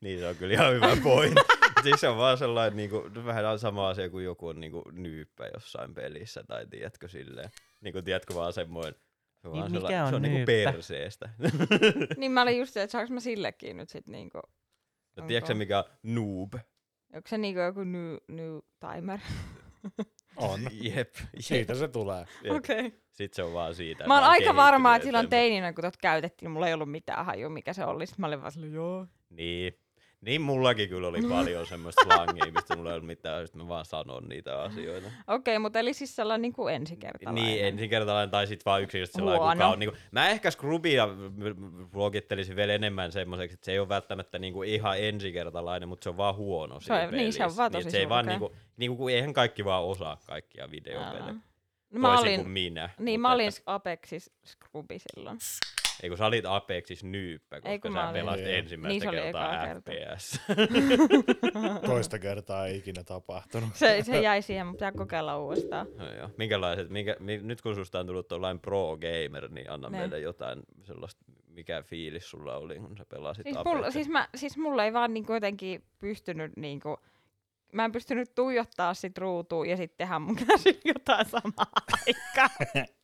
Niin 0.00 0.18
se 0.18 0.28
on 0.28 0.36
kyllä 0.36 0.54
ihan 0.54 0.74
hyvä 0.74 0.96
point. 1.02 1.34
siis 1.82 2.00
se 2.00 2.08
on 2.08 2.16
vaan 2.16 2.38
sellainen 2.38 2.76
niinku, 2.76 3.02
vähän 3.24 3.58
sama 3.58 3.88
asia 3.88 4.10
kuin 4.10 4.24
joku 4.24 4.46
on 4.48 4.60
niinku 4.60 4.82
nyyppä 4.92 5.46
jossain 5.54 5.94
pelissä 5.94 6.44
tai 6.44 6.66
tiedätkö 6.66 7.08
silleen. 7.08 7.50
Niinku 7.80 8.02
tiedätkö 8.02 8.34
vaan 8.34 8.52
semmoinen, 8.52 8.94
se 9.42 9.48
on, 9.48 9.52
Niin, 9.52 9.60
vaan 9.60 9.72
mikä 9.72 9.80
sellainen, 9.80 10.02
on 10.02 10.08
se 10.08 10.16
on 10.16 10.22
niinku 10.22 10.46
perseestä. 10.46 11.30
Niin 12.16 12.32
mä 12.32 12.42
olin 12.42 12.58
just 12.58 12.72
se, 12.72 12.82
että 12.82 12.92
saanko 12.92 13.14
mä 13.14 13.20
sillekin 13.20 13.76
nyt 13.76 13.88
sit 13.88 14.06
niinku, 14.06 14.40
ja 15.16 15.22
tiedätkö 15.26 15.46
sä 15.46 15.52
Onko? 15.52 15.58
mikä 15.58 15.78
on 15.78 15.84
noob? 16.02 16.54
onko 17.14 17.28
se 17.28 17.38
niinku 17.38 17.60
joku 17.60 17.84
new, 17.84 18.16
new 18.28 18.58
timer? 18.80 19.18
On. 20.36 20.60
Jep, 20.82 20.96
jep. 20.96 21.14
Siitä 21.38 21.74
se 21.74 21.88
tulee. 21.88 22.24
Okei. 22.50 22.82
Sitten 23.12 23.36
se 23.36 23.42
on 23.42 23.52
vaan 23.52 23.74
siitä. 23.74 24.06
Mä 24.06 24.14
oon 24.14 24.24
aika 24.24 24.56
varma, 24.56 24.96
että 24.96 25.06
silloin 25.06 25.28
teininä, 25.28 25.72
kun 25.72 25.84
tot 25.84 25.96
käytettiin, 25.96 26.50
mulla 26.50 26.68
ei 26.68 26.74
ollut 26.74 26.90
mitään 26.90 27.26
hajua, 27.26 27.48
mikä 27.48 27.72
se 27.72 27.84
oli. 27.84 28.06
Sitten 28.06 28.20
mä 28.22 28.26
olin 28.26 28.40
vaan 28.40 28.52
silleen, 28.52 28.72
joo. 28.72 29.06
Niin. 29.30 29.78
Niin 30.20 30.40
mullakin 30.42 30.88
kyllä 30.88 31.08
oli 31.08 31.22
paljon 31.28 31.66
semmoista 31.66 32.02
slangia, 32.04 32.52
mistä 32.52 32.76
mulla 32.76 32.90
ei 32.90 32.94
ollut 32.94 33.06
mitään, 33.06 33.46
sitten 33.46 33.62
mä 33.62 33.68
vaan 33.68 33.84
sanon 33.84 34.28
niitä 34.28 34.62
asioita. 34.62 35.08
Okei, 35.26 35.58
mutta 35.58 35.78
eli 35.78 35.94
siis 35.94 36.16
sellainen 36.16 36.42
niinku 36.42 36.68
ensikertalainen. 36.68 37.44
Niin, 37.44 37.64
ensikertalainen 37.64 38.30
tai 38.30 38.46
sitten 38.46 38.62
vaan 38.64 38.82
yksinkertaisesti 38.82 39.18
sellainen, 39.18 39.40
Huono. 39.42 39.54
kuka 39.54 39.66
on, 39.68 39.78
niin 39.78 39.90
kuin, 39.90 40.00
Mä 40.10 40.28
ehkä 40.28 40.50
Scrubia 40.50 41.08
luokittelisin 41.94 42.56
vielä 42.56 42.72
enemmän 42.72 43.12
semmoiseksi, 43.12 43.54
että 43.54 43.64
se 43.64 43.72
ei 43.72 43.78
ole 43.78 43.88
välttämättä 43.88 44.38
niin 44.38 44.52
kuin 44.52 44.68
ihan 44.68 44.98
ensikertalainen, 45.00 45.88
mutta 45.88 46.04
se 46.04 46.10
on 46.10 46.16
vaan 46.16 46.36
huono 46.36 46.80
Se 46.80 46.92
on- 46.92 46.98
siinä 46.98 47.10
niin, 47.16 47.32
se 47.32 47.44
on 47.44 47.48
pelissä. 47.48 47.56
vaan 47.56 47.72
Niin, 47.72 47.78
tosi 47.78 47.88
että 47.88 47.90
se 47.92 47.98
ei 47.98 48.08
vaan 48.08 48.24
surkea. 48.24 48.38
niinku, 48.38 48.56
niinku, 48.76 48.96
kun 48.96 49.10
eihän 49.10 49.32
kaikki 49.32 49.64
vaan 49.64 49.84
osaa 49.84 50.16
kaikkia 50.26 50.70
videopelejä. 50.70 51.34
No, 51.90 52.00
mä 52.00 52.18
olin, 52.18 52.40
kuin 52.40 52.50
minä. 52.50 52.90
niin 52.98 53.20
mä 53.20 53.32
olin 53.32 53.48
että- 53.48 53.62
Apexis 53.66 54.30
Scrubi 54.46 54.98
silloin. 54.98 55.38
Ei 56.02 56.08
kun 56.08 56.18
sä 56.18 56.26
olit 56.26 56.44
Apexis 56.48 57.04
nyyppä, 57.04 57.56
koska 57.56 57.68
Ei, 57.68 57.78
kun 57.78 57.92
sä 57.92 58.10
pelasit 58.12 58.44
Niin. 58.44 58.56
ensimmäistä 58.58 59.10
Niin, 59.10 59.22
kertaa. 59.22 59.66
FPS. 59.66 60.40
Toista 61.86 62.18
kertaa 62.18 62.66
ei 62.66 62.76
ikinä 62.78 63.04
tapahtunut. 63.04 63.68
Se, 63.74 64.02
se 64.02 64.20
jäi 64.20 64.42
siihen, 64.42 64.66
mutta 64.66 64.76
pitää 64.86 64.92
kokeilla 64.98 65.38
uudestaan. 65.38 65.86
no 65.98 66.12
joo. 66.12 66.30
Minkälaiset, 66.38 66.90
minkä, 66.90 67.16
mi, 67.20 67.38
nyt 67.38 67.62
kun 67.62 67.74
susta 67.74 68.00
on 68.00 68.06
tullut 68.06 68.28
tuollainen 68.28 68.60
pro-gamer, 68.60 69.48
niin 69.50 69.70
anna 69.70 69.88
Ne. 69.88 69.98
meille 69.98 70.20
jotain 70.20 70.62
sellaista, 70.84 71.24
mikä 71.48 71.82
fiilis 71.82 72.30
sulla 72.30 72.56
oli, 72.56 72.78
kun 72.78 72.96
sä 72.96 73.04
pelasit 73.08 73.44
Siis, 73.46 73.56
mulla, 73.64 73.90
siis, 73.90 74.08
mä, 74.08 74.28
siis 74.34 74.56
mulla 74.56 74.84
ei 74.84 74.92
vaan 74.92 75.14
niinku 75.14 75.32
jotenkin 75.32 75.84
pystynyt 75.98 76.52
niinku, 76.56 76.96
mä 77.72 77.84
en 77.84 77.92
pystynyt 77.92 78.34
tuijottaa 78.34 78.94
sit 78.94 79.18
ruutuun 79.18 79.68
ja 79.68 79.76
sitten 79.76 79.96
tehdä 79.96 80.18
mun 80.18 80.36
käsillä 80.46 80.80
jotain 80.84 81.26
samaa 81.26 81.72
aikaa. 82.06 82.56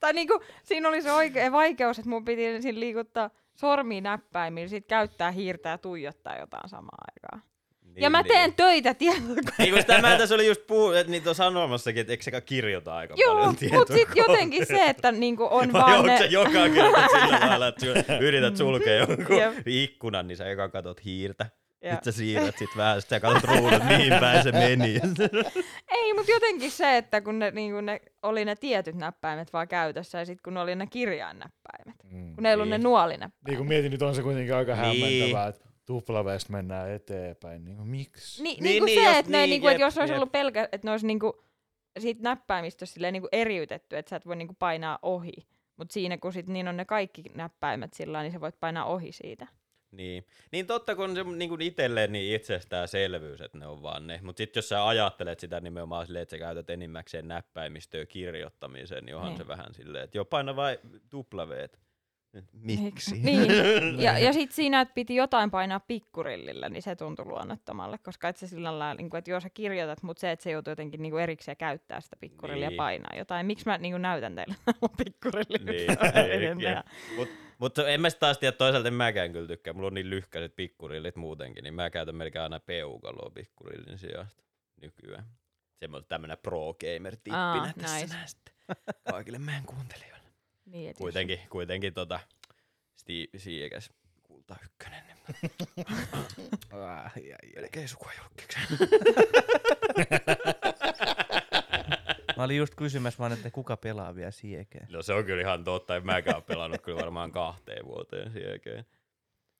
tai 0.00 0.12
niinku, 0.12 0.40
siinä 0.62 0.88
oli 0.88 1.02
se 1.02 1.12
oikea 1.12 1.52
vaikeus, 1.52 1.98
että 1.98 2.08
mun 2.08 2.24
piti 2.24 2.62
siinä 2.62 2.80
liikuttaa 2.80 3.30
sormi 3.54 4.00
näppäimillä, 4.00 4.68
sit 4.68 4.86
käyttää 4.86 5.30
hiirtä 5.30 5.68
ja 5.68 5.78
tuijottaa 5.78 6.38
jotain 6.38 6.68
samaa 6.68 6.98
aikaa. 7.14 7.46
niin, 7.82 8.02
ja 8.02 8.10
mä 8.10 8.24
teen 8.24 8.54
töitä 8.54 8.94
tietokoneella. 8.94 9.50
Niin 9.58 9.70
kun 9.70 9.80
sitä 9.80 10.00
mä 10.00 10.18
tässä 10.18 10.34
oli 10.34 10.46
just 10.46 10.66
puu, 10.66 10.92
että 10.92 11.10
niitä 11.10 11.28
on 11.28 11.34
sanomassakin, 11.34 12.00
että 12.00 12.12
eikö 12.12 12.22
sekä 12.24 12.40
kirjoita 12.40 12.96
aika 12.96 13.14
Joo, 13.16 13.34
paljon 13.34 13.56
mutta 13.72 13.94
sitten 13.94 14.16
jotenkin 14.16 14.66
se, 14.66 14.84
että 14.86 15.12
niinku 15.12 15.48
on 15.50 15.72
Vai 15.72 15.80
vaan 15.82 15.94
onko 15.94 16.06
ne... 16.06 16.18
se 16.18 16.24
joka 16.24 16.68
kerta 16.74 17.06
sillä 17.08 17.40
lailla, 17.48 17.66
että 17.68 17.86
yrität 18.20 18.56
sulkea 18.56 18.94
jonkun 18.94 19.36
Jep. 19.36 19.54
ikkunan, 19.66 20.26
niin 20.26 20.36
sä 20.36 20.46
eka 20.46 20.68
katot 20.68 21.04
hiirtä. 21.04 21.46
Ja- 21.82 21.92
Sitten 21.94 22.12
sä 22.12 22.16
siirrät 22.18 22.58
sit 22.58 22.70
vähän, 22.76 23.00
sitten 23.02 23.16
sä 23.16 23.20
katot 23.20 23.44
ruudut, 23.44 23.82
mihin 23.88 24.12
päin 24.20 24.42
se 24.42 24.52
meni. 24.52 24.94
Ei, 25.96 26.14
mutta 26.14 26.30
jotenkin 26.32 26.70
se, 26.70 26.96
että 26.96 27.20
kun 27.20 27.38
ne, 27.38 27.50
niin 27.50 27.72
kun 27.72 27.86
ne 27.86 28.00
oli 28.22 28.44
ne 28.44 28.56
tietyt 28.56 28.94
näppäimet 28.96 29.52
vaan 29.52 29.68
käytössä 29.68 30.18
ja 30.18 30.24
sitten 30.24 30.42
kun 30.44 30.54
ne 30.54 30.60
oli 30.60 30.74
ne 30.76 30.86
kirjainnäppäimet, 30.86 31.94
Mm. 32.04 32.34
kun 32.34 32.42
ne 32.42 32.48
ei 32.48 32.54
ollut 32.54 32.68
Niin. 32.68 32.80
ne 32.82 32.88
nuolinäppäimet. 32.88 33.46
Niin 33.46 33.56
kuin 33.56 33.68
mietin, 33.68 33.90
nyt 33.92 34.02
on 34.02 34.14
se 34.14 34.22
kuitenkin 34.22 34.54
aika 34.54 34.72
Niin. 34.76 34.84
hämmentävää, 34.84 35.48
että 35.48 35.68
tuplaveesta 35.86 36.52
mennään 36.52 36.90
eteenpäin. 36.90 37.64
Niin 37.64 37.76
kuin, 37.76 37.88
miksi? 37.88 38.42
Ni, 38.42 38.48
Niin, 38.50 38.62
niin, 38.64 38.72
niin, 38.74 38.84
niin, 38.84 38.98
se, 39.00 39.08
jos- 39.08 39.16
että, 39.16 39.32
ne, 39.32 39.38
niin, 39.38 39.50
niin 39.50 39.60
kuin, 39.60 39.70
että 39.70 39.82
jep, 39.82 39.86
jos 39.86 39.98
olisi 39.98 40.12
jep. 40.12 40.18
ollut 40.18 40.32
pelkä, 40.32 40.68
että 40.72 40.86
ne 40.86 40.90
olisi 40.90 41.06
niin 41.06 41.18
kuin, 41.20 41.32
siitä 41.98 42.22
näppäimistöstä 42.22 42.94
silleen 42.94 43.12
niin 43.12 43.22
kuin 43.22 43.28
eriytetty, 43.32 43.96
että 43.96 44.10
sä 44.10 44.16
et 44.16 44.26
voi 44.26 44.36
niin 44.36 44.48
kuin 44.48 44.56
painaa 44.56 44.98
ohi. 45.02 45.32
Mutta 45.76 45.92
siinä 45.92 46.18
kun 46.18 46.32
sit, 46.32 46.46
niin 46.46 46.68
on 46.68 46.76
ne 46.76 46.84
kaikki 46.84 47.22
näppäimet 47.34 47.92
sillä 47.94 48.22
niin 48.22 48.32
sä 48.32 48.40
voit 48.40 48.60
painaa 48.60 48.84
ohi 48.84 49.12
siitä. 49.12 49.46
Niin. 49.92 50.26
niin 50.52 50.66
totta, 50.66 50.96
kun 50.96 51.14
se 51.14 51.24
niin 51.24 51.48
kuin 51.48 51.60
itselleen 51.62 52.12
niin 52.12 52.34
itsestäänselvyys, 52.36 53.40
että 53.40 53.58
ne 53.58 53.66
on 53.66 53.82
vaan 53.82 54.06
ne. 54.06 54.20
Mutta 54.22 54.38
sitten 54.40 54.58
jos 54.58 54.68
sä 54.68 54.86
ajattelet 54.88 55.40
sitä 55.40 55.60
nimenomaan 55.60 56.06
silleen, 56.06 56.22
että 56.22 56.36
sä 56.36 56.38
käytät 56.38 56.70
enimmäkseen 56.70 57.28
näppäimistöä 57.28 58.06
kirjoittamiseen, 58.06 59.04
niin 59.04 59.16
onhan 59.16 59.30
Niin. 59.30 59.38
se 59.38 59.46
vähän 59.48 59.74
silleen, 59.74 60.04
että 60.04 60.18
joo, 60.18 60.24
paina 60.24 60.56
vai 60.56 60.78
tuplaveet. 61.10 61.78
Miksi? 62.52 63.14
Niin. 63.24 64.00
Ja, 64.02 64.18
ja 64.18 64.32
sitten 64.32 64.54
siinä, 64.56 64.80
että 64.80 64.94
piti 64.94 65.14
jotain 65.14 65.50
painaa 65.50 65.80
pikkurillillä, 65.80 66.68
niin 66.68 66.82
se 66.82 66.96
tuntui 66.96 67.24
luonnottomalle, 67.26 67.98
koska 67.98 68.28
et 68.28 68.36
se 68.36 68.46
sillä 68.46 68.78
lailla, 68.78 68.94
niin 68.94 69.10
kuin, 69.10 69.18
että 69.18 69.30
joo 69.30 69.40
sä 69.40 69.50
kirjoitat, 69.50 70.02
mutta 70.02 70.20
se, 70.20 70.30
että 70.30 70.42
se 70.42 70.50
joutuu 70.50 70.70
jotenkin 70.70 71.02
niin 71.02 71.10
kuin 71.10 71.22
erikseen 71.22 71.56
käyttää 71.56 72.00
sitä 72.00 72.16
pikkurillia 72.20 72.68
Niin. 72.68 72.76
ja 72.76 72.82
painaa 72.82 73.18
jotain. 73.18 73.46
Miksi 73.46 73.66
mä 73.66 73.78
niin 73.78 73.92
kuin 73.92 74.02
näytän 74.02 74.34
teille 74.34 74.54
pikkurillia? 75.04 75.72
Niin, 75.72 76.58
niin, 76.58 77.28
mutta 77.60 77.88
en 77.88 78.00
mä 78.00 78.10
sit 78.10 78.18
taas 78.18 78.38
tiedä, 78.38 78.56
toisaalta 78.56 78.88
en 78.88 78.94
mäkään 78.94 79.32
kyllä 79.32 79.48
tykkää. 79.48 79.72
Mulla 79.74 79.86
on 79.86 79.94
niin 79.94 80.10
lyhkäiset 80.10 80.56
pikkurillit 80.56 81.16
muutenkin, 81.16 81.64
niin 81.64 81.74
mä 81.74 81.90
käytän 81.90 82.14
melkein 82.14 82.42
aina 82.42 82.60
peukaloa 82.60 83.30
pikkurillin 83.30 83.98
sijasta 83.98 84.42
nykyään. 84.82 85.24
Semmoinen 85.78 86.08
tämmönen 86.08 86.38
pro-gamer-tippinä 86.38 87.52
Aa, 87.52 87.72
tässä 87.80 87.96
nice. 87.96 88.14
näin 88.14 88.28
sitten 88.28 88.54
kaikille 89.10 89.38
meidän 89.38 89.64
kuuntelijoille. 89.64 90.28
Niin, 90.64 90.90
et 90.90 90.96
jos- 90.96 91.02
Kuitenkin, 91.02 91.40
kuitenkin 91.50 91.94
tota 91.94 92.20
Steve 92.96 93.26
Siekäs 93.38 93.90
kulta 94.22 94.56
ykkönen. 94.64 95.04
Niin 95.06 95.50
Ah, 96.72 97.12
ai, 97.16 97.32
ai. 97.32 97.52
melkein 97.56 97.88
sukua 97.88 98.12
julkiksi. 98.18 98.58
Mä 102.40 102.44
olin 102.44 102.56
just 102.56 102.74
kysymässä 102.74 103.18
vaan, 103.18 103.32
että 103.32 103.50
kuka 103.50 103.76
pelaa 103.76 104.14
vielä 104.14 104.30
siekeen. 104.30 104.86
No 104.90 105.02
se 105.02 105.12
on 105.14 105.24
kyllä 105.24 105.42
ihan 105.42 105.64
totta, 105.64 105.96
en 105.96 106.06
mäkään 106.06 106.36
ole 106.36 106.44
pelannut 106.44 106.80
kyllä 106.80 107.00
varmaan 107.00 107.32
kahteen 107.32 107.86
vuoteen 107.86 108.32
sen 108.32 108.42
jälkeen. 108.42 108.84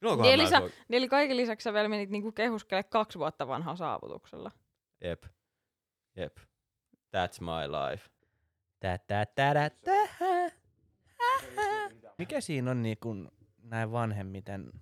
No, 0.00 0.16
Niin 0.16 0.34
eli, 0.34 0.46
sä, 0.46 0.60
niin 0.60 0.72
eli 0.88 1.08
kaiken 1.08 1.36
lisäksi 1.36 1.64
sä 1.64 1.72
vielä 1.72 1.88
menit 1.88 2.10
niinku 2.10 2.32
kehuskele 2.32 2.82
kaksi 2.82 3.18
vuotta 3.18 3.48
vanhaa 3.48 3.76
saavutuksella. 3.76 4.50
Jep. 5.04 5.24
Jep. 6.16 6.36
That's 7.16 7.40
my 7.40 7.72
life. 7.72 8.10
Tä, 8.80 8.98
tä, 8.98 9.26
tä, 9.26 9.54
tä, 9.54 9.70
tä. 9.70 10.52
Mikä 12.18 12.40
siinä 12.40 12.70
on 12.70 12.82
niin 12.82 12.98
kuin 13.00 13.28
näin 13.62 13.92
vanhemmiten 13.92 14.72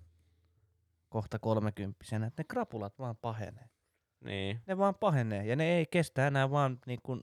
kohta 1.09 1.39
kolmekymppisenä, 1.39 2.27
että 2.27 2.39
ne 2.39 2.45
krapulat 2.47 2.99
vaan 2.99 3.17
pahenee. 3.17 3.69
Niin. 4.19 4.61
Ne 4.67 4.77
vaan 4.77 4.95
pahenee 4.95 5.45
ja 5.45 5.55
ne 5.55 5.77
ei 5.77 5.85
kestä 5.85 6.27
enää 6.27 6.51
vaan 6.51 6.79
niin 6.85 6.99
kuin, 7.03 7.21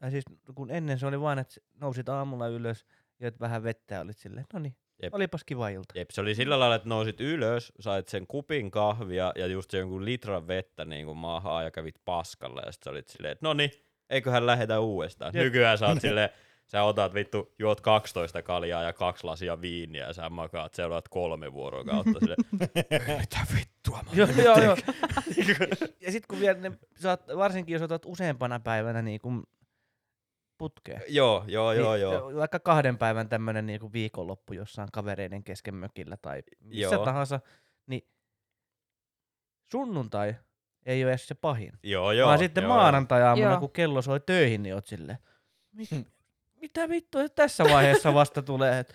tai 0.00 0.10
siis 0.10 0.24
kun 0.54 0.70
ennen 0.70 0.98
se 0.98 1.06
oli 1.06 1.20
vaan, 1.20 1.38
että 1.38 1.54
nousit 1.80 2.08
aamulla 2.08 2.46
ylös, 2.48 2.86
joit 3.20 3.40
vähän 3.40 3.62
vettä 3.62 3.94
ja 3.94 4.00
olit 4.00 4.18
silleen, 4.18 4.46
no 4.52 4.58
niin, 4.58 4.76
Jep. 5.02 5.14
olipas 5.14 5.44
kiva 5.44 5.68
ilta. 5.68 5.98
Jep, 5.98 6.10
se 6.10 6.20
oli 6.20 6.34
sillä 6.34 6.58
lailla, 6.58 6.74
että 6.74 6.88
nousit 6.88 7.20
ylös, 7.20 7.72
sait 7.80 8.08
sen 8.08 8.26
kupin 8.26 8.70
kahvia 8.70 9.32
ja 9.36 9.46
just 9.46 9.72
jonkun 9.72 10.04
litran 10.04 10.48
vettä 10.48 10.84
niin 10.84 11.06
kuin 11.06 11.18
maahan 11.18 11.64
ja 11.64 11.70
kävit 11.70 11.94
paskalla 12.04 12.62
ja 12.66 12.72
sit 12.72 12.82
sä 12.82 12.90
olit 12.90 13.08
silleen, 13.08 13.32
että 13.32 13.46
no 13.46 13.54
niin, 13.54 13.70
eiköhän 14.10 14.46
lähetä 14.46 14.80
uudestaan. 14.80 15.32
Jep. 15.34 15.44
Nykyään 15.44 15.78
sä 15.78 15.86
oot 15.86 16.00
silleen, 16.08 16.30
sä 16.66 16.82
otat 16.82 17.14
vittu, 17.14 17.54
juot 17.58 17.80
12 17.80 18.42
kaljaa 18.42 18.82
ja 18.82 18.92
kaksi 18.92 19.24
lasia 19.24 19.60
viiniä 19.60 20.06
ja 20.06 20.12
sä 20.12 20.30
makaat 20.30 20.74
seuraat 20.74 21.08
kolme 21.08 21.52
vuorokautta 21.52 22.20
silleen, 22.20 22.38
"Ei 22.90 23.18
mitä 23.20 23.38
vittua 23.56 24.02
mä 24.02 24.10
Joo, 24.12 24.28
joo, 24.44 24.64
joo. 24.64 24.76
teen?" 24.76 24.96
ja 26.00 26.12
sitten 26.12 26.28
kun 26.28 26.40
vielä 26.40 26.58
ne, 26.58 26.72
saat, 26.96 27.22
varsinkin 27.36 27.72
jos 27.72 27.82
otat 27.82 28.02
useampana 28.06 28.60
päivänä 28.60 29.02
niin 29.02 29.20
kuin 29.20 29.42
putkeen. 30.60 31.02
Joo, 31.08 31.44
joo, 31.46 31.72
joo, 31.72 31.92
niin, 31.92 32.02
joo. 32.02 32.34
Vaikka 32.36 32.58
kahden 32.60 32.98
päivän 32.98 33.28
tämmöinen 33.28 33.66
niin 33.66 33.92
viikonloppu 33.92 34.52
jossain 34.52 34.88
kavereiden 34.92 35.44
kesken 35.44 35.74
mökillä 35.74 36.16
tai 36.16 36.42
missä 36.60 36.94
Joo. 36.94 37.04
tahansa, 37.04 37.40
niin 37.86 38.08
sunnuntai 39.70 40.34
ei 40.86 41.04
ole 41.04 41.10
edes 41.12 41.28
se 41.28 41.34
pahin. 41.34 41.72
Joo, 41.82 42.12
joo. 42.12 42.26
vaan 42.28 42.38
sitten 42.38 42.64
joo, 42.64 42.74
maanantai-aamuna, 42.74 43.50
Joo. 43.50 43.60
kun 43.60 43.72
kello 43.72 44.02
soi 44.02 44.20
töihin, 44.20 44.62
niin 44.62 44.74
oot 44.74 44.86
silleen, 44.86 45.18
"Mit- 45.72 46.06
mitä 46.60 46.88
vittua 46.88 47.28
tässä 47.28 47.64
vaiheessa 47.64 48.14
vasta 48.14 48.42
tulee, 48.42 48.78
että 48.78 48.94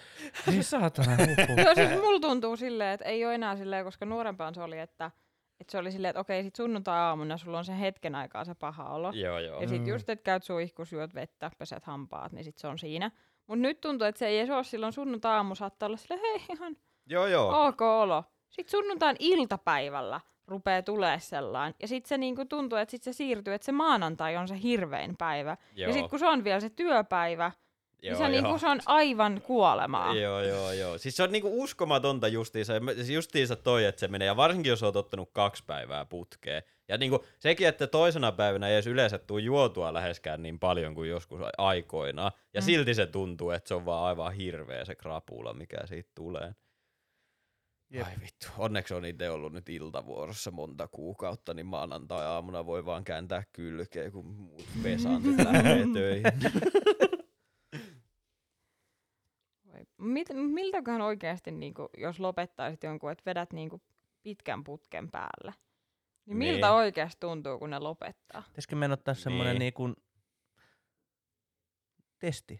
ei 0.52 0.64
saatana. 0.64 1.12
Joo, 1.66 1.76
siis 1.76 1.90
mulla 2.02 2.20
tuntuu 2.20 2.58
silleen, 2.58 2.94
että 2.94 3.06
ei 3.06 3.26
ole 3.26 3.36
enää 3.36 3.56
silleen, 3.56 3.86
koska 3.86 4.06
nuorempaan 4.06 4.56
se 4.56 4.62
oli, 4.62 4.80
että, 4.80 5.12
että 5.60 5.72
se 5.72 5.78
oli 5.78 5.92
silleen, 5.92 6.10
että 6.10 6.20
okei, 6.20 6.44
sit 6.44 6.56
sunnuntai-aamuna 6.56 7.38
sulla 7.38 7.58
on 7.58 7.66
se 7.66 7.80
hetken 7.80 8.16
aikaa 8.16 8.46
se 8.46 8.56
paha 8.56 8.90
olo. 8.90 9.12
Joo, 9.14 9.40
joo. 9.40 9.62
Ja 9.62 9.68
sit 9.68 9.82
Mm. 9.82 9.88
just, 9.88 10.10
että 10.10 10.24
käyt 10.24 10.44
suihkus, 10.44 10.92
juot 10.92 11.14
vettä, 11.16 11.52
peset 11.58 11.84
hampaat, 11.86 12.32
niin 12.32 12.44
sit 12.44 12.58
se 12.58 12.68
on 12.68 12.80
siinä. 12.80 13.12
Mut 13.48 13.60
nyt 13.60 13.82
tuntuu, 13.82 14.08
että 14.08 14.20
se 14.20 14.28
ei 14.28 14.40
edes 14.40 14.50
ole 14.50 14.64
silloin 14.64 14.94
sunnuntai-aamu 14.94 15.56
saattaa 15.56 15.88
olla 15.88 15.98
silleen, 15.98 16.22
hei 16.22 16.46
ihan 16.54 16.76
Joo, 17.06 17.28
joo. 17.28 17.68
ok 17.68 17.82
olo. 17.82 18.24
Sitten 18.50 18.72
sunnuntain 18.72 19.16
iltapäivällä 19.20 20.22
rupeaa 20.48 20.82
tulee 20.82 21.20
sellainen. 21.20 21.76
Ja 21.82 21.88
sitten 21.88 22.10
se 22.10 22.18
niinku 22.18 22.46
tuntuu, 22.46 22.78
että 22.78 22.92
sit 22.92 23.04
se 23.04 23.14
siirtyy, 23.14 23.54
että 23.54 23.66
se 23.66 23.72
maanantai 23.72 24.38
on 24.38 24.48
se 24.48 24.62
hirvein 24.64 25.18
päivä. 25.18 25.58
joo. 25.76 25.88
Ja 25.88 25.94
sitten 25.94 26.10
kun 26.10 26.20
se 26.20 26.28
on 26.28 26.44
vielä 26.44 26.60
se 26.60 26.70
työpäivä, 26.70 27.52
joo, 28.06 28.18
se, 28.18 28.28
niinku, 28.30 28.50
joo. 28.50 28.58
se 28.58 28.68
on 28.68 28.80
aivan 28.86 29.42
kuolemaa. 29.42 30.16
Joo, 30.16 30.42
joo, 30.42 30.72
joo. 30.72 30.98
Siis 30.98 31.16
se 31.18 31.24
on 31.24 31.32
niinku 31.32 31.64
uskomatonta 31.64 32.28
justiinsa, 32.28 32.74
siis 32.96 33.10
justiinsa 33.10 33.56
toi, 33.56 33.86
että 33.86 34.00
se 34.00 34.08
menee, 34.08 34.26
ja 34.26 34.36
varsinkin 34.36 34.70
jos 34.70 34.84
oot 34.84 34.96
ottanut 34.96 35.30
kaksi 35.34 35.64
päivää 35.68 36.06
putkeen. 36.06 36.64
Ja 36.88 36.98
niinku 36.98 37.26
sekin, 37.40 37.68
että 37.68 37.88
toisena 37.88 38.32
päivänä 38.32 38.68
ei 38.68 38.74
edes 38.74 38.88
yleensä 38.88 39.18
tuu 39.18 39.38
juotua 39.38 39.94
läheskään 39.94 40.44
niin 40.44 40.60
paljon 40.60 40.96
kuin 40.96 41.10
joskus 41.10 41.40
aikoinaan. 41.58 42.32
Ja 42.54 42.62
Mm. 42.62 42.66
silti 42.66 42.94
se 42.94 43.06
tuntuu, 43.06 43.50
että 43.52 43.68
se 43.68 43.74
on 43.76 43.86
vaan 43.86 44.06
aivan 44.06 44.34
hirveä 44.34 44.86
se 44.86 44.96
krapula, 44.96 45.54
mikä 45.54 45.78
siitä 45.86 46.10
tulee. 46.16 46.52
Jep. 47.90 48.06
Ai 48.08 48.14
vittu, 48.22 48.48
onneksi 48.58 48.94
on 48.94 49.06
itse 49.06 49.30
ollut 49.30 49.54
nyt 49.54 49.70
iltavuorossa 49.70 50.52
monta 50.52 50.88
kuukautta, 50.88 51.54
niin 51.54 51.66
maanantai-aamuna 51.66 52.66
voi 52.66 52.86
vaan 52.86 53.04
kääntää 53.04 53.44
kylkeä, 53.54 54.12
kun 54.12 54.26
muut 54.26 54.66
lähtee 55.54 55.86
töihin. 55.94 56.24
Voi- 59.76 59.86
Mit, 59.98 60.28
miltäköhän 60.34 61.02
oikeasti, 61.02 61.52
niinku, 61.52 61.90
jos 61.98 62.20
lopettaisit 62.20 62.84
jonkun, 62.84 63.12
että 63.12 63.24
vedät 63.26 63.54
niinku 63.54 63.82
pitkän 64.24 64.64
putken 64.64 65.12
päälle, 65.12 65.54
niin 66.26 66.38
miltä 66.38 66.68
Niin. 66.68 66.76
oikeasti 66.76 67.18
tuntuu, 67.20 67.60
kun 67.60 67.70
ne 67.70 67.80
lopettaa? 67.80 68.42
Pitäisikö 68.48 68.76
meidän 68.76 68.94
ottaa 68.94 69.14
semmoinen 69.14 69.54
Niin. 69.54 69.60
niin 69.60 69.74
kuin 69.74 69.96
testi? 72.20 72.60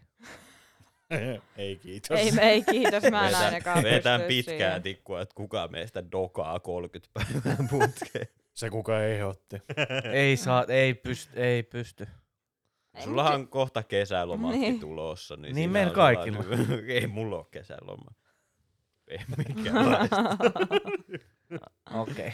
ei 1.56 1.76
kiitos. 1.76 2.18
Ei, 2.20 2.32
ei 2.40 2.62
kiitos, 2.62 3.02
mä 3.10 3.20
en 3.20 3.26
Vetään- 3.26 3.44
ainakaan 3.44 3.82
Vetään 3.82 4.20
pitkää 4.20 4.56
siihen. 4.58 4.82
tikkua, 4.82 5.20
että 5.20 5.34
kuka 5.34 5.68
meistä 5.68 6.10
dokaa 6.12 6.60
30 6.60 7.10
päivää 7.14 7.56
putkeen. 7.70 8.26
Se 8.54 8.70
kuka 8.70 9.02
ehdotti. 9.04 9.56
ei 10.12 10.36
saa, 10.36 10.64
ei 10.68 10.94
pysty, 10.94 11.40
ei 11.42 11.62
pysty. 11.62 12.06
Mut 13.06 13.18
on 13.18 13.48
kohta 13.48 13.82
kesälomatkin 13.82 14.60
Niin. 14.60 14.80
tulossa. 14.80 15.36
Niin, 15.36 15.54
Niin 15.54 15.70
meillä 15.70 15.92
kaikilla. 15.92 16.42
sellainen- 16.42 16.90
ei 16.90 17.06
mulla 17.06 17.36
ole 17.36 17.46
kesäloma. 17.50 18.10
Ei 19.08 19.18
minkäänlaista. 19.54 20.16
Okei. 21.94 22.12
Okay. 22.12 22.30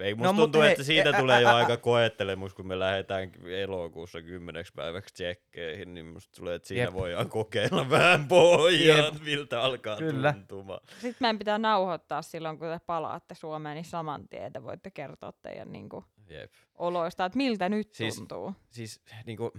Ei 0.00 0.14
No, 0.14 0.16
musta 0.16 0.32
mutta 0.32 0.42
tuntuu, 0.42 0.62
hei, 0.62 0.70
että 0.70 0.82
siitä 0.84 1.10
ä- 1.10 1.18
tulee 1.20 1.40
jo 1.42 1.48
aika 1.48 1.76
koettelemus, 1.76 2.54
kun 2.54 2.66
me 2.66 2.78
lähdetään 2.78 3.30
elokuussa 3.62 4.22
kymmeneksi 4.22 4.72
päiväksi 4.76 5.14
tsekkeihin, 5.14 5.94
niin 5.94 6.06
musta 6.06 6.32
tulee, 6.40 6.54
että 6.54 6.68
siinä 6.68 6.84
Jep. 6.84 6.92
voidaan 6.94 7.28
kokeilla 7.28 7.90
vähän 7.90 8.28
pohjaa, 8.28 8.96
Jep. 8.98 9.06
että 9.14 9.24
miltä 9.24 9.62
alkaa 9.62 9.96
Kyllä. 9.96 10.32
tuntumaan. 10.32 10.80
Sitten 10.92 11.16
meidän 11.20 11.38
pitää 11.38 11.58
nauhoittaa 11.58 12.22
silloin, 12.22 12.58
kun 12.58 12.68
te 12.68 12.80
palaatte 12.86 13.34
Suomeen, 13.34 13.74
niin 13.74 13.84
saman 13.84 14.28
tien 14.28 14.52
te 14.52 14.62
voitte 14.62 14.90
kertoa 14.90 15.32
teidän 15.32 15.72
niinku, 15.72 16.04
Jep. 16.28 16.52
oloista, 16.74 17.24
että 17.24 17.36
miltä 17.36 17.68
nyt 17.68 17.92
Siis- 17.94 18.16
tuntuu. 18.16 18.52
siis 18.70 19.02
niinku, 19.26 19.52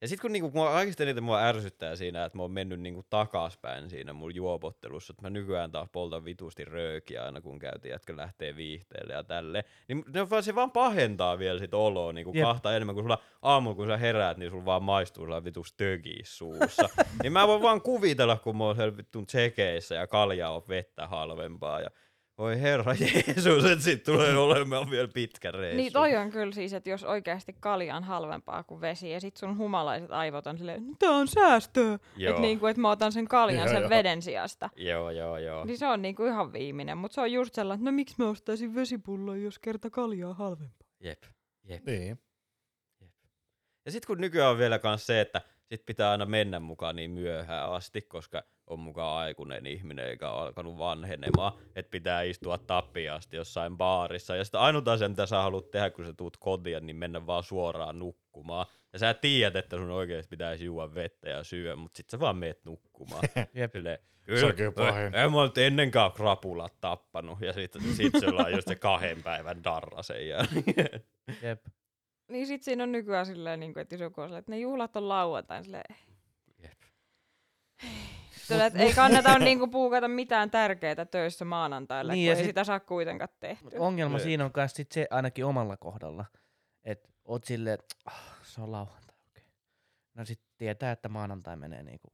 ja 0.00 0.08
sit 0.08 0.20
kun 0.20 0.32
niinku, 0.32 0.50
mua 0.54 0.70
kaikista 0.70 1.02
eniten 1.02 1.24
mua 1.24 1.42
ärsyttää 1.42 1.96
siinä, 1.96 2.24
että 2.24 2.38
mä 2.38 2.42
oon 2.42 2.50
mennyt 2.50 2.80
niinku 2.80 3.02
takaspäin 3.10 3.90
siinä 3.90 4.12
mun 4.12 4.34
juopottelussa, 4.34 5.12
että 5.12 5.22
mä 5.22 5.30
nykyään 5.30 5.72
taas 5.72 5.88
poltan 5.92 6.24
vitusti 6.24 6.64
röökiä 6.64 7.24
aina 7.24 7.40
kun 7.40 7.58
käytiin, 7.58 7.92
jätkä 7.92 8.16
lähtee 8.16 8.56
viihteelle 8.56 9.12
ja 9.12 9.24
tälle, 9.24 9.64
niin 9.88 10.04
ne 10.14 10.20
on 10.20 10.30
vaan, 10.30 10.42
se 10.42 10.54
vaan 10.54 10.70
pahentaa 10.70 11.38
vielä 11.38 11.58
sit 11.58 11.74
oloa 11.74 12.12
niinku 12.12 12.32
Jep. 12.34 12.44
kahta 12.44 12.76
enemmän, 12.76 12.94
kun 12.94 13.04
sulla 13.04 13.18
aamulla 13.42 13.76
kun 13.76 13.86
sä 13.86 13.96
heräät, 13.96 14.36
niin 14.36 14.50
sulla 14.50 14.64
vaan 14.64 14.82
maistuu 14.82 15.24
sellainen 15.24 15.44
vitus 15.44 15.72
tögi 15.72 16.18
suussa. 16.24 16.88
niin 17.22 17.32
mä 17.32 17.46
voin 17.46 17.62
vaan 17.62 17.82
kuvitella, 17.82 18.36
kun 18.36 18.56
mä 18.56 18.64
oon 18.64 18.76
siellä 18.76 18.96
tsekeissä 19.26 19.94
ja 19.94 20.06
kalja 20.06 20.50
on 20.50 20.62
vettä 20.68 21.06
halvempaa 21.06 21.80
ja 21.80 21.90
voi 22.38 22.60
herra 22.60 22.94
Jeesus, 23.00 23.64
että 23.64 23.84
sit 23.84 24.02
tulee 24.02 24.36
olemaan 24.36 24.90
vielä 24.90 25.08
pitkä 25.08 25.50
reissu. 25.50 25.76
Niin 25.76 25.92
toi 25.92 26.16
on 26.16 26.30
kyllä 26.30 26.52
siis, 26.52 26.72
että 26.72 26.90
jos 26.90 27.04
oikeasti 27.04 27.56
kalja 27.60 27.96
on 27.96 28.04
halvempaa 28.04 28.62
kuin 28.62 28.80
vesi 28.80 29.10
ja 29.10 29.20
sit 29.20 29.36
sun 29.36 29.58
humalaiset 29.58 30.10
aivot 30.10 30.46
on 30.46 30.58
silleen, 30.58 30.82
tää 30.98 31.10
on 31.10 31.28
säästöä. 31.28 31.98
Että 32.28 32.40
niinku, 32.40 32.66
et 32.66 32.76
mä 32.76 32.90
otan 32.90 33.12
sen 33.12 33.28
kaljan 33.28 33.58
Joo, 33.58 33.68
sen 33.68 33.80
joo. 33.80 33.90
veden 33.90 34.22
sijasta. 34.22 34.70
Joo, 34.76 35.10
joo, 35.10 35.38
joo. 35.38 35.64
Niin 35.64 35.78
se 35.78 35.86
on 35.86 36.02
niinku 36.02 36.24
ihan 36.24 36.52
viimeinen, 36.52 36.98
mutta 36.98 37.14
se 37.14 37.20
on 37.20 37.32
just 37.32 37.54
sellainen, 37.54 37.80
että 37.80 37.90
no 37.90 37.94
miksi 37.94 38.14
mä 38.18 38.28
ostaisin 38.28 38.74
vesipullon, 38.74 39.42
jos 39.42 39.58
kerta 39.58 39.90
kalja 39.90 40.28
on 40.28 40.36
halvempaa. 40.36 40.88
Jep. 41.00 41.22
Jep. 41.64 41.84
Niin. 41.84 42.18
Ja 43.84 43.92
sitten 43.92 44.06
kun 44.06 44.20
nykyään 44.20 44.50
on 44.50 44.58
vielä 44.58 44.78
kans 44.78 45.06
se, 45.06 45.20
että 45.20 45.40
sit 45.64 45.86
pitää 45.86 46.10
aina 46.10 46.26
mennä 46.26 46.60
mukaan 46.60 46.96
niin 46.96 47.10
myöhään 47.10 47.72
asti, 47.72 48.02
koska 48.02 48.42
on 48.68 48.78
mukaan 48.78 49.18
aikuinen 49.18 49.66
ihminen 49.66 50.08
eikä 50.08 50.30
ole 50.30 50.42
alkanut 50.42 50.78
vanhenemaan, 50.78 51.52
että 51.76 51.90
pitää 51.90 52.22
istua 52.22 52.58
tappiin 52.58 53.12
asti 53.12 53.36
jossain 53.36 53.76
baarissa. 53.76 54.36
Ja 54.36 54.44
sitten 54.44 54.60
ainut 54.60 54.88
asia, 54.88 55.08
mitä 55.08 55.26
sä 55.26 55.42
haluat 55.42 55.70
tehdä, 55.70 55.90
kun 55.90 56.04
sä 56.04 56.12
tuut 56.12 56.36
kotiin, 56.36 56.86
niin 56.86 56.96
mennä 56.96 57.26
vaan 57.26 57.42
suoraan 57.42 57.98
nukkumaan. 57.98 58.66
Ja 58.92 58.98
sä 58.98 59.14
tiedät, 59.14 59.56
että 59.56 59.76
sun 59.76 59.90
oikeesti 59.90 60.28
pitäisi 60.30 60.64
juoda 60.64 60.94
vettä 60.94 61.28
ja 61.28 61.44
syödä, 61.44 61.76
mutta 61.76 61.96
sit 61.96 62.10
sä 62.10 62.20
vaan 62.20 62.36
meet 62.36 62.64
nukkumaan. 62.64 63.22
Jep. 63.54 63.72
Silleen, 63.72 63.98
Se 64.40 64.46
on 64.46 64.54
kyllä 64.54 64.72
pahin. 64.72 65.14
En 65.14 65.32
mä 65.32 65.42
nyt 65.42 65.58
ennenkään 65.58 66.12
krapulat 66.12 66.80
tappanut. 66.80 67.40
Ja 67.40 67.52
sit, 67.52 67.72
sit 67.96 68.12
sulla 68.20 68.44
on 68.44 68.52
just 68.52 68.68
se 68.68 68.76
kahden 68.76 69.22
päivän 69.22 69.64
darra 69.64 70.02
sen 70.02 70.28
jälkeen. 70.28 71.04
Jep. 71.42 71.66
Niin 72.28 72.46
sit 72.46 72.62
siinä 72.62 72.82
on 72.82 72.92
nykyään 72.92 73.26
silleen, 73.26 73.60
niin 73.60 73.78
että 73.78 73.94
jos 73.94 74.00
joku 74.00 74.20
on 74.20 74.28
silleen, 74.28 74.38
että 74.38 74.52
ne 74.52 74.58
juhlat 74.58 74.96
on 74.96 75.08
lauantain, 75.08 75.64
silleen, 75.64 75.96
Jep. 76.62 76.78
Silleen, 78.48 78.66
että 78.66 78.78
ei 78.78 78.94
kannata 78.94 79.38
niinku 79.48 79.66
puukata 79.68 80.08
mitään 80.08 80.50
tärkeää 80.50 81.04
töissä 81.04 81.44
maanantaille, 81.44 82.12
Niin, 82.12 82.18
niin, 82.20 82.28
ja 82.28 82.34
kun 82.34 82.38
ei 82.38 82.44
sit- 82.44 82.50
sitä 82.50 82.64
saa 82.64 82.80
kuitenkaan 82.80 83.28
tehtyä. 83.40 83.64
Mut 83.64 83.74
ongelma 83.86 84.16
Jep. 84.16 84.22
siinä 84.24 84.44
on 84.44 84.50
myös 84.56 84.72
sit 84.72 84.92
se 84.92 85.06
ainakin 85.10 85.44
omalla 85.44 85.76
kohdalla, 85.76 86.24
että 86.84 87.08
oot 87.24 87.44
silleen, 87.44 87.74
että 87.74 87.94
ah, 88.04 88.38
se 88.42 88.60
on 88.60 88.72
lauantai, 88.72 89.16
okei. 89.30 89.42
Okay. 89.42 89.52
No 90.14 90.24
sit 90.24 90.40
tietää, 90.58 90.92
että 90.92 91.08
maanantai 91.08 91.56
menee 91.56 91.82
niinku, 91.82 92.12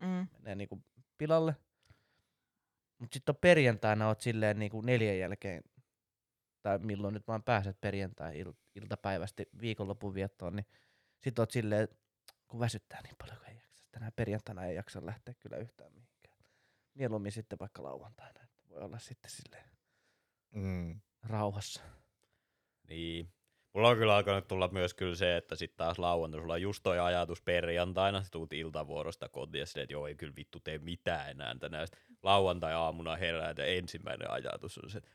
Mm. 0.00 0.26
menee 0.38 0.54
niinku 0.54 0.82
pilalle. 1.18 1.56
Mut 2.98 3.12
sit 3.12 3.28
on 3.28 3.36
perjantaina 3.36 4.08
oot 4.08 4.20
silleen 4.20 4.58
niinku 4.58 4.80
neljän 4.80 5.18
jälkeen, 5.18 5.62
tai 6.62 6.78
milloin 6.78 7.14
nyt 7.14 7.28
vaan 7.28 7.42
pääset 7.42 7.80
perjantai 7.80 8.42
il- 8.44 8.54
iltapäivästi 8.74 9.48
viikonlopun 9.60 10.14
viettoon, 10.14 10.56
niin 10.56 10.66
sit 11.20 11.38
oot 11.38 11.50
silleen, 11.50 11.88
kun 12.48 12.60
väsyttää 12.60 13.00
niin 13.02 13.16
paljon, 13.18 13.36
kun 13.38 13.48
ei 13.48 13.61
Tänään 13.92 14.12
perjantaina 14.16 14.64
ei 14.64 14.74
jaksa 14.74 15.06
lähteä 15.06 15.34
kyllä 15.34 15.56
yhtään 15.56 15.92
mihinkään. 15.92 16.38
Mieluummin 16.94 17.32
sitten 17.32 17.58
vaikka 17.58 17.82
lauantaina, 17.82 18.42
että 18.42 18.62
voi 18.68 18.78
olla 18.82 18.98
sitten 18.98 19.30
silleen 19.30 19.68
Mm. 20.54 21.00
rauhassa. 21.22 21.82
Niin. 22.88 23.32
Mulla 23.74 23.88
on 23.88 23.96
kyllä 23.96 24.16
alkanut 24.16 24.48
tulla 24.48 24.68
myös 24.68 24.94
kyllä 24.94 25.14
se, 25.14 25.36
että 25.36 25.56
sitten 25.56 25.76
taas 25.76 25.98
lauantaina 25.98 26.42
sulla 26.42 26.54
on 26.54 26.62
just 26.62 26.82
toi 26.82 26.98
ajatus 26.98 27.42
perjantaina, 27.42 28.22
sä 28.22 28.28
tuut 28.32 28.52
iltavuorosta 28.52 29.28
kotiin 29.28 29.60
ja 29.60 29.66
silleen, 29.66 29.82
että 29.84 29.92
joo 29.92 30.06
ei 30.06 30.14
kyllä 30.14 30.32
vittu 30.36 30.60
tee 30.60 30.78
mitään 30.78 31.30
enää 31.30 31.54
tänään. 31.60 31.86
Sitten 31.86 32.02
lauantai-aamuna 32.22 33.16
herää 33.16 33.54
ja 33.58 33.64
ensimmäinen 33.64 34.30
ajatus 34.30 34.78
on 34.78 34.90
se, 34.90 34.98
että 34.98 35.10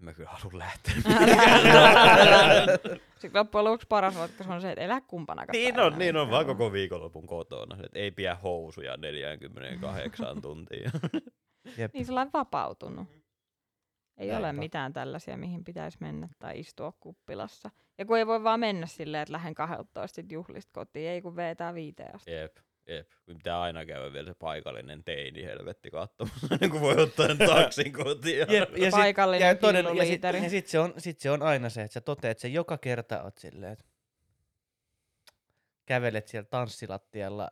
en 0.00 0.04
mä 0.04 0.12
kyllä 0.14 0.30
halua 0.30 0.58
lähteä. 0.58 0.94
Sitten 3.18 3.38
loppujen 3.38 3.64
lopuksi 3.64 3.86
paras 3.88 4.16
ratkaisu 4.16 4.52
on 4.52 4.60
se, 4.60 4.72
että 4.72 4.84
elä 4.84 5.00
kumpanakaan 5.00 5.52
niin 5.52 5.80
on, 5.80 5.98
niin 5.98 6.16
on, 6.16 6.30
vaan 6.30 6.46
koko 6.46 6.72
viikonlopun 6.72 7.26
kotona. 7.26 7.76
Että 7.84 7.98
ei 7.98 8.10
pidä 8.10 8.34
housuja 8.34 8.96
48 8.96 10.40
tuntia. 10.42 10.90
Jep. 11.78 11.94
Niin 11.94 12.06
sellainen 12.06 12.32
vapautunut. 12.32 13.08
Ei 14.16 14.30
ole 14.30 14.40
Näinpä. 14.40 14.60
mitään 14.60 14.92
tällaisia, 14.92 15.36
mihin 15.36 15.64
pitäisi 15.64 15.98
mennä 16.00 16.28
tai 16.38 16.60
istua 16.60 16.92
kuppilassa. 17.00 17.70
Ja 17.98 18.04
kun 18.06 18.18
ei 18.18 18.26
voi 18.26 18.42
vaan 18.44 18.60
mennä 18.60 18.86
silleen, 18.86 19.22
että 19.22 19.32
lähden 19.32 19.54
12 19.54 20.14
sit 20.14 20.32
juhlista 20.32 20.70
kotiin, 20.72 21.10
ei 21.10 21.22
kun 21.22 21.36
vetää 21.36 21.74
viiteen 21.74 22.14
asti. 22.14 22.30
Jep, 22.32 22.56
jep. 22.88 23.08
Kun 23.26 23.36
pitää 23.36 23.60
aina 23.60 23.86
käydä 23.86 24.12
vielä 24.12 24.26
se 24.26 24.34
paikallinen 24.38 25.04
teini 25.04 25.44
helvetti 25.44 25.90
katsomassa, 25.90 26.46
ennen 26.54 26.70
kuin 26.70 26.80
voi 26.80 26.96
ottaa 27.02 27.26
sen 27.26 27.38
taksin 27.38 27.92
kotiin. 28.04 28.38
Jep, 28.38 28.76
ja 28.76 28.84
sit, 28.84 28.90
Paikallinen 28.90 29.48
ja, 29.48 29.54
toden, 29.54 29.96
ja, 29.96 30.04
sit, 30.04 30.22
ja 30.22 30.50
sit, 30.50 30.66
se 30.66 30.78
on, 30.78 30.94
sit 30.98 31.20
se 31.20 31.30
on 31.30 31.42
aina 31.42 31.68
se, 31.68 31.82
että 31.82 31.92
sä 31.92 32.00
toteat 32.00 32.38
sen 32.38 32.52
joka 32.52 32.78
kerta 32.78 33.22
oot 33.22 33.38
silleen, 33.38 33.72
että 33.72 33.84
kävelet 35.86 36.28
siellä 36.28 36.48
tanssilattialla, 36.50 37.50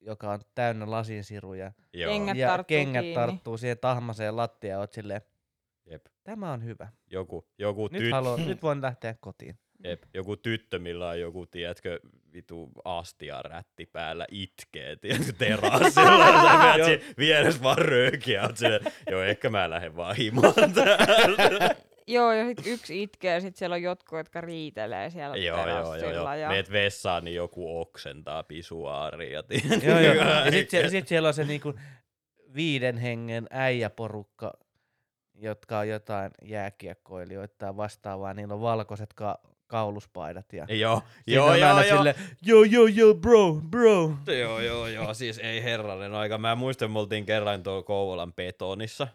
joka 0.00 0.30
on 0.30 0.40
täynnä 0.54 0.90
lasinsiruja, 0.90 1.72
Joo, 1.92 2.12
Kengät 2.12 2.36
ja 2.36 2.48
tarttuu 2.48 2.68
kengät 2.76 3.00
kiinni. 3.02 3.14
tarttuu 3.14 3.56
siihen 3.58 3.78
tahmaseen 3.78 4.36
lattiaan, 4.36 4.80
oot 4.80 4.92
silleen, 4.92 5.20
jep. 5.86 6.06
tämä 6.24 6.52
on 6.52 6.64
hyvä. 6.64 6.88
Joku, 7.10 7.48
joku, 7.58 7.88
Nyt, 7.92 8.02
tyt, 8.02 8.12
haluan, 8.12 8.46
nyt 8.46 8.62
voin 8.62 8.82
lähteä 8.82 9.14
kotiin. 9.20 9.58
jep. 9.84 10.02
joku 10.14 10.36
tyttö, 10.36 10.78
millä 10.78 11.08
on 11.08 11.20
joku, 11.20 11.46
tiedätkö, 11.46 12.00
vitu 12.34 12.70
astia 12.84 13.42
rätti 13.42 13.86
päällä 13.86 14.26
itkee, 14.30 14.96
tiedätkö, 14.96 15.32
terassilla. 15.32 16.26
ja 16.26 16.42
sä 16.50 16.58
menet 16.58 16.84
siinä 16.84 17.14
vieressä 17.18 17.62
vaan 17.62 17.78
röökiä, 17.78 18.42
oot 18.42 18.56
joo, 19.10 19.22
ehkä 19.22 19.50
mä 19.50 19.70
lähden 19.70 19.96
vaan 19.96 20.16
himaan 20.16 20.72
täällä. 20.74 21.74
Joo, 22.06 22.32
ja 22.32 22.44
sit 22.44 22.66
yksi 22.66 23.02
itkee, 23.02 23.34
ja 23.34 23.40
sit 23.40 23.56
siellä 23.56 23.74
on 23.74 23.82
jotkut, 23.82 24.18
jotka 24.18 24.40
riitelee 24.40 25.10
siellä 25.10 25.36
joo, 25.36 25.58
joo, 25.58 25.68
joo, 25.68 25.76
joo. 25.76 25.94
terassilla. 25.96 26.36
Ja... 26.36 26.48
Meet 26.48 26.72
vessaan, 26.72 27.24
niin 27.24 27.34
joku 27.34 27.80
oksentaa 27.80 28.42
pisuaaria. 28.42 29.42
joo, 29.86 30.00
joo. 30.00 30.14
Ja 30.14 30.50
sit, 30.50 30.70
sie, 30.70 30.88
sit 30.88 31.08
siellä 31.08 31.28
on 31.28 31.34
se 31.34 31.44
niinku 31.44 31.74
viiden 32.54 32.98
hengen 32.98 33.46
äijäporukka, 33.50 34.52
jotka 35.34 35.78
on 35.78 35.88
jotain 35.88 36.30
jääkiekkoilijoita 36.42 37.54
tai 37.58 37.76
vastaavaa. 37.76 38.34
Niillä 38.34 38.54
on 38.54 38.60
valkoiset 38.60 39.14
ka- 39.14 39.38
kauluspaidat. 39.74 40.52
Ja 40.52 40.66
Joo, 40.68 41.02
joo, 41.26 41.54
joo, 41.54 41.82
joo. 41.82 41.96
Sille, 41.96 42.14
joo, 42.42 42.64
joo, 42.64 42.86
joo, 42.86 43.14
bro, 43.14 43.54
bro. 43.54 44.12
Joo, 44.38 44.60
joo, 44.60 44.86
joo, 44.86 45.14
siis 45.14 45.38
ei 45.38 45.62
herranen 45.62 46.14
aika. 46.14 46.38
Mä 46.38 46.54
muistan, 46.54 46.90
me 46.90 46.98
oltiin 46.98 47.26
kerran 47.26 47.62
tuolla 47.62 47.82
Kouvolan 47.82 48.32
betonissa, 48.32 49.08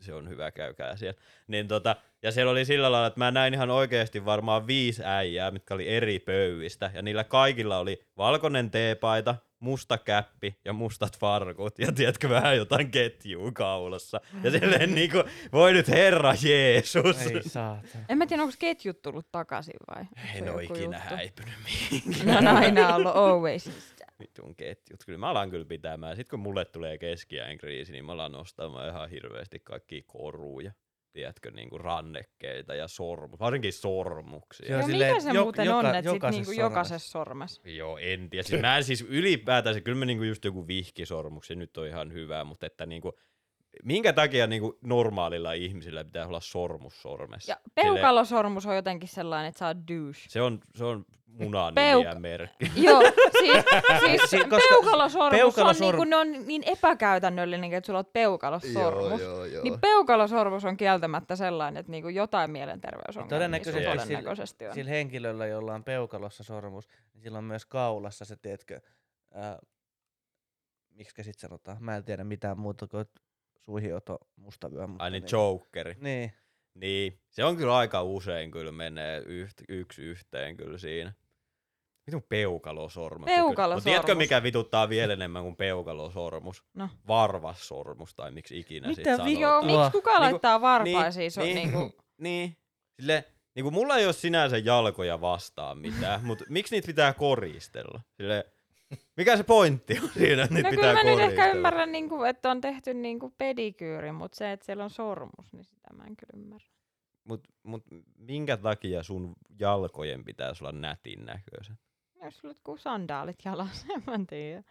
se 0.00 0.14
on 0.14 0.28
hyvä, 0.28 0.50
käykää 0.50 0.96
siellä. 0.96 1.20
Niin 1.48 1.68
tota, 1.68 1.96
ja 2.22 2.32
siellä 2.32 2.52
oli 2.52 2.64
sillä 2.64 2.92
lailla, 2.92 3.06
että 3.06 3.20
mä 3.20 3.30
näin 3.30 3.54
ihan 3.54 3.70
oikeasti 3.70 4.24
varmaan 4.24 4.66
viisi 4.66 5.02
äijää, 5.04 5.50
mitkä 5.50 5.74
oli 5.74 5.88
eri 5.88 6.18
pöyvistä, 6.18 6.90
ja 6.94 7.02
niillä 7.02 7.24
kaikilla 7.24 7.78
oli 7.78 8.06
valkoinen 8.16 8.70
teepaita, 8.70 9.34
musta 9.60 9.98
käppi 9.98 10.60
ja 10.64 10.72
mustat 10.72 11.18
farkut, 11.18 11.78
ja 11.78 11.92
tiedätkö, 11.92 12.28
vähän 12.28 12.56
jotain 12.56 12.90
ketjua 12.90 13.52
kaulassa. 13.52 14.20
Ja 14.42 14.50
silleen 14.50 14.94
niinku, 14.94 15.18
voi 15.52 15.72
nyt 15.72 15.88
herra 15.88 16.34
Jeesus. 16.42 17.26
Ei 17.26 17.42
saatana. 17.42 18.04
En 18.08 18.18
mä 18.18 18.26
tiedä, 18.26 18.42
onko 18.42 18.54
ketjut 18.58 19.02
tullut 19.02 19.26
takaisin 19.32 19.76
vai? 19.94 20.04
En 20.34 20.46
joku 20.46 20.58
ikinä 20.58 20.96
juttu? 20.96 21.14
häipynyt 21.14 21.54
mihinkään. 21.64 22.26
Ne 22.26 22.50
on 22.50 22.56
aina 22.56 22.94
ollut 22.94 23.16
always. 23.16 23.70
vitun 24.20 24.56
ketjut. 24.56 25.04
Kyllä 25.06 25.18
mä 25.18 25.28
alan 25.30 25.50
kyllä 25.50 25.64
pitämään. 25.64 26.16
Sitten 26.16 26.30
kun 26.30 26.40
mulle 26.40 26.64
tulee 26.64 26.98
keskiään 26.98 27.58
kriisi, 27.58 27.92
niin 27.92 28.04
mä 28.04 28.12
alan 28.12 28.32
nostamaan 28.32 28.88
ihan 28.88 29.10
hirveästi 29.10 29.60
kaikkia 29.60 30.02
koruja. 30.06 30.72
Tiedätkö, 31.12 31.50
niinku 31.50 31.78
rannekkeita 31.78 32.74
ja 32.74 32.88
sormu, 32.88 33.36
varsinkin 33.40 33.72
sormuksia. 33.72 34.68
Joo, 34.70 34.78
Joo, 34.80 34.88
silleen, 34.88 35.10
mikä 35.14 35.20
se 35.20 35.30
jo- 35.32 35.42
muuten 35.42 35.66
joka- 35.66 35.78
on, 35.78 35.86
että 35.86 35.98
sit 35.98 36.04
jokaisessa 36.04 36.30
niinku 36.30 36.52
sormessa. 36.52 36.62
jokaisessa 36.62 37.10
sormessa? 37.10 37.62
Joo, 37.64 37.98
en 37.98 38.30
tiedä. 38.30 38.42
Siis 38.42 38.60
mä 38.60 38.76
en 38.76 38.84
siis 38.84 39.02
ylipäätään, 39.08 39.82
kyllä 39.82 39.98
mä 39.98 40.04
niinku 40.04 40.24
just 40.24 40.44
joku 40.44 40.66
vihkisormuksi 40.66 41.54
nyt 41.54 41.76
on 41.76 41.86
ihan 41.86 42.12
hyvä, 42.12 42.44
mutta 42.44 42.66
että 42.66 42.86
niinku, 42.86 43.12
minkä 43.84 44.12
takia 44.12 44.46
niinku 44.46 44.78
normaalilla 44.82 45.52
ihmisillä 45.52 46.04
pitää 46.04 46.26
olla 46.26 46.40
sormus 46.40 47.02
sormessa? 47.02 47.52
Ja 47.52 47.56
peukalosormus 47.74 48.66
on 48.66 48.76
jotenkin 48.76 49.08
sellainen, 49.08 49.48
että 49.48 49.58
sä 49.58 49.66
oot 49.66 49.76
douche. 49.88 50.20
Se 50.28 50.42
on, 50.42 50.60
se 50.74 50.84
on 50.84 51.04
munan 51.32 51.74
Peuk-. 51.74 52.48
Joo, 52.86 53.02
siis, 53.38 53.64
siis 54.06 54.22
Si- 54.30 54.36
koska 54.44 54.58
peukalosormus, 54.68 55.40
peukalosorm- 55.40 55.68
on, 55.70 55.80
niinku, 55.80 56.04
ne 56.04 56.16
on 56.16 56.32
niin 56.46 56.62
epäkäytännöllinen, 56.66 57.72
että 57.72 57.86
sulla 57.86 57.98
on 57.98 58.04
peukalosormus. 58.12 59.20
joo, 59.20 59.44
joo. 59.44 59.62
Niin 59.64 59.80
peukalosormus 59.80 60.64
on 60.64 60.76
kieltämättä 60.76 61.36
sellainen, 61.36 61.80
että 61.80 61.92
niinku 61.92 62.08
jotain 62.08 62.50
mielenterveysongelmia 62.50 63.36
Todennäköisesti 63.38 63.82
sulla 63.84 63.92
sillä- 63.92 64.04
todennäköisesti 64.06 64.66
on. 64.66 64.74
Sillä 64.74 64.90
henkilöllä, 64.90 65.46
jolla 65.46 65.74
on 65.74 65.84
peukalossa 65.84 66.44
sormus, 66.44 66.88
niin 67.14 67.22
sillä 67.22 67.38
on 67.38 67.44
myös 67.44 67.66
kaulassa 67.66 68.24
se, 68.24 68.36
tiedätkö, 68.36 68.80
ää, 69.34 69.58
miksi 70.90 71.24
sit 71.24 71.38
sanotaan, 71.38 71.76
mä 71.80 71.96
en 71.96 72.04
tiedä 72.04 72.24
mitään 72.24 72.58
muuta 72.58 72.86
kuin 72.86 73.04
suihioto 73.58 74.18
mustavyö. 74.36 74.86
mutta 74.86 75.04
Ai 75.04 75.10
niin 75.10 75.22
niin. 75.22 75.30
jokeri. 75.32 75.94
Niin, 76.00 76.32
Niin, 76.74 77.20
se 77.30 77.44
on 77.44 77.56
kyllä 77.56 77.76
aika 77.76 78.02
usein 78.02 78.50
kyllä 78.50 78.72
menee 78.72 79.22
yht, 79.26 79.54
yksi 79.68 80.02
yhteen 80.02 80.56
kyllä 80.56 80.78
siinä. 80.78 81.12
Vitun 82.06 82.22
peukalosormus. 82.28 83.26
Peukalosormus. 83.26 83.76
Mutta 83.84 83.90
tiedätkö 83.90 84.14
mikä 84.14 84.42
vituttaa 84.42 84.88
vielä 84.88 85.12
enemmän 85.12 85.42
kuin 85.42 85.56
peukalosormus? 85.56 86.64
No. 86.74 86.88
Varvassormus 87.08 88.14
tai 88.14 88.30
miksi 88.30 88.58
ikinä 88.58 88.88
Mitä 88.88 88.96
sit 88.96 89.04
sanotaan. 89.04 89.40
Joo, 89.40 89.60
Niin, 89.60 89.78
miksi 89.78 89.92
kuka 89.92 90.10
niinku- 90.10 90.22
laittaa 90.22 90.60
varpaisiin? 90.60 91.20
niin, 91.20 91.30
se 91.30 91.40
on 91.40 91.46
niin. 91.46 91.56
niinku, 91.56 91.96
Niin, 92.18 92.56
sille, 93.00 93.24
niin 93.54 93.62
kuin 93.64 93.74
mulla 93.74 93.96
ei 93.96 94.04
ole 94.04 94.12
sinänsä 94.12 94.58
jalkoja 94.58 95.20
vastaan 95.20 95.78
mitään, 95.78 96.24
mutta 96.26 96.44
miksi 96.48 96.74
niitä 96.74 96.86
pitää 96.86 97.12
koristella? 97.12 98.00
Sille, 98.16 98.52
mikä 99.16 99.36
se 99.36 99.42
pointti 99.42 99.98
on 100.02 100.08
siinä, 100.08 100.42
että 100.42 100.54
No 100.62 100.70
pitää 100.70 100.70
kyllä 100.70 100.92
mä 100.92 101.02
nyt 101.04 101.12
koristella? 101.18 101.44
ehkä 101.44 101.56
ymmärrän, 101.56 101.92
niinku, 101.92 102.22
että 102.22 102.50
on 102.50 102.60
tehty 102.60 102.94
niinku 102.94 103.34
pedikyyri, 103.38 104.12
mutta 104.12 104.36
se, 104.36 104.52
että 104.52 104.66
siellä 104.66 104.84
on 104.84 104.90
sormus, 104.90 105.52
niin 105.52 105.64
sitä 105.64 105.94
mä 105.94 106.04
en 106.04 106.16
kyllä 106.16 106.42
ymmärrä. 106.42 106.66
Mut, 107.24 107.48
mut 107.62 107.84
minkä 108.18 108.56
takia 108.56 109.02
sun 109.02 109.32
jalkojen 109.60 110.24
pitäisi 110.24 110.64
olla 110.64 110.72
nätin 110.72 111.24
näköiset? 111.24 111.76
Jos 112.24 112.38
sulla 112.38 112.54
on 112.68 112.78
sandaalit 112.78 113.36
jalassa, 113.44 113.86
en 113.94 114.02
mä 114.06 114.24
tiedä. 114.28 114.62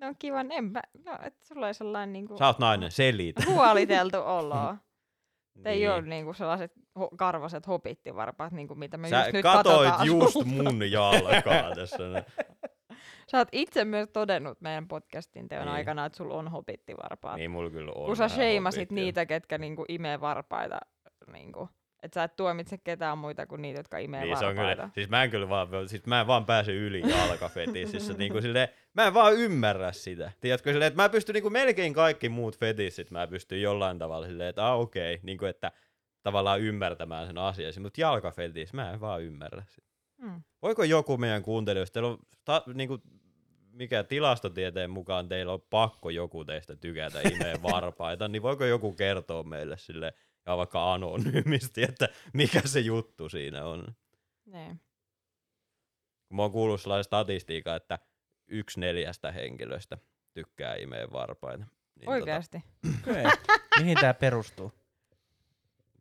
No 0.00 0.06
on 0.08 0.14
kiva, 0.18 0.40
en 0.40 0.64
mä, 0.64 0.82
no, 1.04 1.18
että 1.22 1.46
sulla 1.46 1.66
on 1.66 1.74
sellainen 1.74 2.12
niinku 2.12 2.38
Sä 2.38 2.46
oot 2.46 2.58
nainen, 2.58 2.90
selitä. 2.90 3.42
huoliteltu 3.54 4.16
olo. 4.16 4.76
Niin. 5.54 5.66
Ei 5.66 5.88
ole 5.88 6.02
niinku 6.02 6.32
sellaiset 6.34 6.72
ho- 6.98 7.16
karvaset 7.16 7.66
hopittivarpaat, 7.66 8.52
niinku 8.52 8.74
mitä 8.74 8.96
me 8.96 9.08
Sä 9.08 9.18
just 9.20 9.32
nyt 9.32 9.42
katoit 9.42 9.94
just 10.04 10.44
mun 10.44 10.90
jalkaa 10.90 11.74
tässä. 11.74 11.96
Sä 13.30 13.38
oot 13.38 13.48
itse 13.52 13.84
myös 13.84 14.08
todennut 14.12 14.60
meidän 14.60 14.88
podcastin 14.88 15.48
teon 15.48 15.64
Niin. 15.66 15.74
aikana, 15.74 16.06
että 16.06 16.16
sulla 16.16 16.34
on 16.34 16.48
hopittivarpaat. 16.48 17.36
niin 17.36 17.50
mulla 17.50 17.70
kyllä 17.70 17.92
on 17.94 18.06
Kun 18.06 18.16
sä 18.16 18.28
sheimasit 18.28 18.90
niitä, 18.90 19.26
ketkä 19.26 19.58
niinku 19.58 19.84
imee 19.88 20.20
varpaita 20.20 20.80
niinku 21.32 21.68
Että 22.02 22.20
sä 22.20 22.24
et 22.24 22.36
tuomitse 22.36 22.78
ketään 22.78 23.18
muita 23.18 23.46
kuin 23.46 23.62
niitä, 23.62 23.78
jotka 23.78 23.98
imee 23.98 24.24
Niin 24.24 24.36
se 24.36 24.46
on 24.46 24.56
varpaita. 24.56 24.82
kyllä, 24.82 24.90
siis 24.94 25.08
mä 25.08 25.22
en 25.22 25.30
kyllä 25.30 25.48
vaan, 25.48 25.68
siis 25.86 26.06
mä 26.06 26.20
en 26.20 26.26
vaan 26.26 26.46
pääse 26.46 26.72
yli 26.72 27.02
jalkafetisissä, 27.10 28.12
niinku 28.12 28.40
silleen, 28.40 28.68
mä 28.94 29.06
en 29.06 29.14
vaan 29.14 29.34
ymmärrä 29.34 29.92
sitä. 29.92 30.32
Tiedätkö 30.40 30.72
silleen, 30.72 30.86
että 30.86 31.02
mä 31.02 31.08
pystyn 31.08 31.34
niinku 31.34 31.50
melkein 31.50 31.94
kaikki 31.94 32.28
muut 32.28 32.58
fetissit, 32.58 33.10
mä 33.10 33.26
pystyn 33.26 33.62
jollain 33.62 33.98
tavalla 33.98 34.26
silleen, 34.26 34.48
että 34.48 34.66
ah, 34.66 34.80
okei, 34.80 35.14
okay, 35.14 35.24
niinku 35.26 35.44
että 35.44 35.72
tavallaan 36.22 36.60
ymmärtämään 36.60 37.26
sen 37.26 37.38
asian, 37.38 37.72
mutta 37.80 38.00
jalkafetis, 38.00 38.72
mä 38.72 38.90
en 38.92 39.00
vaan 39.00 39.22
ymmärrä 39.22 39.62
sitä. 39.68 39.91
Mm. 40.22 40.42
Voiko 40.62 40.84
joku 40.84 41.16
meidän 41.16 41.42
kuuntelijoista, 41.42 41.92
teillä 41.92 42.08
on 42.08 42.18
ta, 42.44 42.62
niinku, 42.74 42.98
mikä 43.72 44.04
tilastotieteen 44.04 44.90
mukaan 44.90 45.28
teillä 45.28 45.52
on 45.52 45.62
pakko 45.70 46.10
joku 46.10 46.44
teistä 46.44 46.76
tykätä 46.76 47.20
imeen 47.20 47.62
varpaita, 47.72 48.28
niin 48.28 48.42
voiko 48.42 48.64
joku 48.64 48.92
kertoa 48.92 49.42
meille 49.42 49.78
sille 49.78 50.14
ja 50.46 50.56
vaikka 50.56 50.92
anonyymisti, 50.92 51.82
että 51.82 52.08
mikä 52.32 52.60
se 52.64 52.80
juttu 52.80 53.28
siinä 53.28 53.64
on? 53.64 53.84
Niin. 54.46 54.80
Kun 56.28 56.36
mä 56.36 56.42
oon 56.42 56.52
kuullut 56.52 56.80
sellaisen 56.80 57.04
statistiikan, 57.04 57.76
että 57.76 57.98
yksi 58.48 58.80
neljästä 58.80 59.32
henkilöstä 59.32 59.98
tykkää 60.32 60.74
imeen 60.74 61.12
varpaita. 61.12 61.64
Niin 62.00 62.10
Oikeasti. 62.10 62.64
Okei. 63.00 63.24
Mihin 63.78 63.98
tää 64.00 64.14
perustuu? 64.14 64.72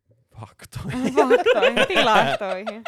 Tota, 0.07 0.21
faktoja. 0.39 0.97
Faktoihin, 1.15 1.87
tilastoihin. 1.87 2.83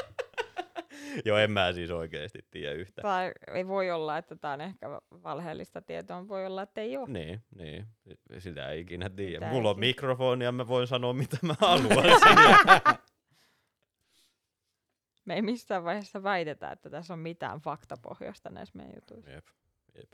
Joo, 1.25 1.37
en 1.37 1.51
mä 1.51 1.73
siis 1.73 1.91
oikeesti 1.91 2.39
tiedä 2.51 2.71
yhtä. 2.73 3.01
Tai 3.01 3.31
ei 3.53 3.67
voi 3.67 3.91
olla, 3.91 4.17
että 4.17 4.35
tämä 4.35 4.53
on 4.53 4.61
ehkä 4.61 4.89
valheellista 5.23 5.81
tietoa. 5.81 6.27
Voi 6.27 6.45
olla, 6.45 6.61
että 6.61 6.81
ei 6.81 6.97
ole. 6.97 7.09
Niin, 7.09 7.41
niin. 7.55 7.87
Sitä 8.39 8.69
ei 8.69 8.79
ikinä 8.81 9.09
tiedä. 9.09 9.45
Sitä 9.45 9.51
Mulla 9.55 9.69
ei 9.69 9.73
on 9.73 9.79
mikrofoni 9.79 10.45
ja 10.45 10.51
mä 10.51 10.67
voin 10.67 10.87
sanoa 10.87 11.13
mitä 11.13 11.37
mä 11.41 11.55
haluan. 11.61 12.05
Me 15.25 15.35
ei 15.35 15.41
missään 15.41 15.83
vaiheessa 15.83 16.23
väitetä, 16.23 16.71
että 16.71 16.89
tässä 16.89 17.13
on 17.13 17.19
mitään 17.19 17.59
faktapohjasta 17.59 18.49
näissä 18.49 18.77
meidän 18.77 18.93
jutuissa. 18.95 19.31
Jep, 19.31 19.45
jep. 19.97 20.13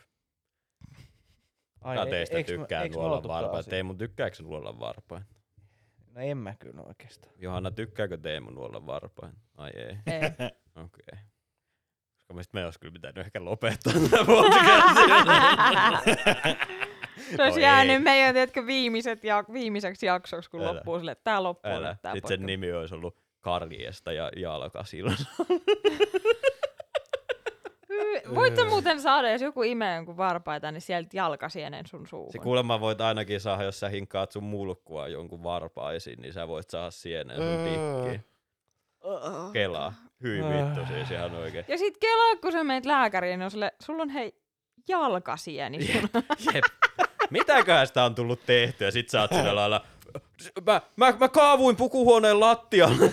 Ai, 1.81 2.07
e- 2.07 2.09
teistä 2.09 2.37
eiks 2.37 2.49
me- 2.51 2.57
tykkää 2.57 2.83
eiks 2.83 2.95
me 2.95 3.01
nuolla 3.01 3.21
taas- 3.51 3.65
Teemu, 3.65 3.93
tykkääkö 3.93 4.43
nuolla 4.43 4.79
varpaita? 4.79 5.25
No 6.15 6.21
en 6.21 6.37
mä 6.37 6.55
kyllä 6.55 6.81
oikeastaan. 6.81 7.33
Johanna, 7.37 7.71
tykkääkö 7.71 8.17
Teemu 8.17 8.49
nuolla 8.49 8.85
varpaita? 8.85 9.37
Ai 9.57 9.69
ei. 9.75 9.85
Ei. 9.89 10.31
Okei. 10.85 11.03
Okay. 11.11 11.19
Koska 12.15 12.33
meistä 12.33 12.51
me 12.57 12.65
olisi 12.65 12.79
kyllä 12.79 12.93
pitänyt 12.93 13.17
ehkä 13.17 13.45
lopettaa 13.45 13.93
tämä 14.11 14.25
podcastin. 14.25 15.09
Se 17.35 17.43
olisi 17.43 17.59
No 17.59 17.63
jäänyt 17.65 17.93
ei. 17.93 17.99
meidän 17.99 18.33
tiedätkö, 18.35 18.65
viimeiset 18.65 19.23
ja, 19.23 19.43
viimeiseksi 19.53 20.05
jaksoksi, 20.05 20.49
kun 20.49 20.61
Älä. 20.61 20.75
loppuu 20.75 20.97
sille, 20.99 21.11
että 21.11 21.23
tämä 21.23 21.43
loppuu 21.43 21.71
Älä. 21.71 21.89
nyt 21.89 22.01
tää 22.01 22.13
Sitten 22.13 22.27
sen 22.39 22.45
nimi 22.45 22.71
olisi 22.73 22.95
ollut 22.95 23.21
Karjesta 23.41 24.11
ja 24.11 24.31
Jalkasilta. 24.35 25.23
Hy- 27.91 28.29
Voit 28.35 28.55
sä 28.55 28.65
muuten 28.65 29.01
saada, 29.01 29.31
jos 29.31 29.41
joku 29.41 29.63
imee 29.63 29.95
jonkun 29.95 30.17
varpaita, 30.17 30.71
niin 30.71 30.81
sieltä 30.81 31.09
jalkasienen 31.17 31.87
sun 31.87 32.07
suuhun. 32.07 32.31
Se 32.31 32.39
kuulemma 32.39 32.79
voit 32.79 33.01
ainakin 33.01 33.39
saada, 33.41 33.63
jos 33.63 33.79
sä 33.79 33.89
hinkkaat 33.89 34.31
sun 34.31 34.43
mulkkua 34.43 35.07
jonkun 35.07 35.43
varpaisiin, 35.43 36.21
niin 36.21 36.33
sä 36.33 36.47
voit 36.47 36.69
saada 36.69 36.91
sienen 36.91 37.37
sun 37.37 37.63
pikkiin. 37.63 38.25
Kelaa. 39.53 39.93
Hyi 40.23 40.41
vittu 40.43 40.93
siis 40.93 41.11
ihan 41.11 41.35
oikein. 41.35 41.65
Ja 41.67 41.77
sit 41.77 41.97
kelaa, 41.97 42.35
kun 42.35 42.51
sä 42.51 42.63
menet 42.63 42.85
lääkäriin, 42.85 43.39
niin 43.39 43.45
on 43.45 43.51
sille, 43.51 43.71
sulla 43.79 44.03
on 44.03 44.09
hei 44.09 44.33
jalkasieni 44.87 45.85
sun. 45.85 46.09
Jep. 46.53 46.63
Mitäköhän 47.29 47.87
sitä 47.87 48.03
on 48.03 48.15
tullut 48.15 48.45
tehtyä? 48.45 48.91
Sit 48.91 49.09
sä 49.09 49.21
oot 49.21 49.31
sillä 49.33 49.55
lailla, 49.55 49.85
mä, 50.65 50.81
mä, 50.95 51.13
mä 51.19 51.29
kaavuin 51.29 51.75
pukuhuoneen 51.75 52.39
lattialle. 52.39 53.09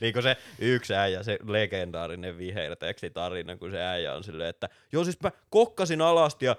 niin 0.00 0.12
kuin 0.12 0.22
se 0.22 0.36
yksi 0.58 0.94
äijä, 0.94 1.22
se 1.22 1.38
legendaarinen 1.48 2.38
vihertekstitarina, 2.38 3.56
kun 3.56 3.70
se 3.70 3.82
äijä 3.82 4.14
on 4.14 4.24
silleen, 4.24 4.50
että 4.50 4.68
joo 4.92 5.04
siis 5.04 5.20
mä 5.22 5.30
kokkasin 5.50 6.00
alasti 6.00 6.46
ja 6.46 6.56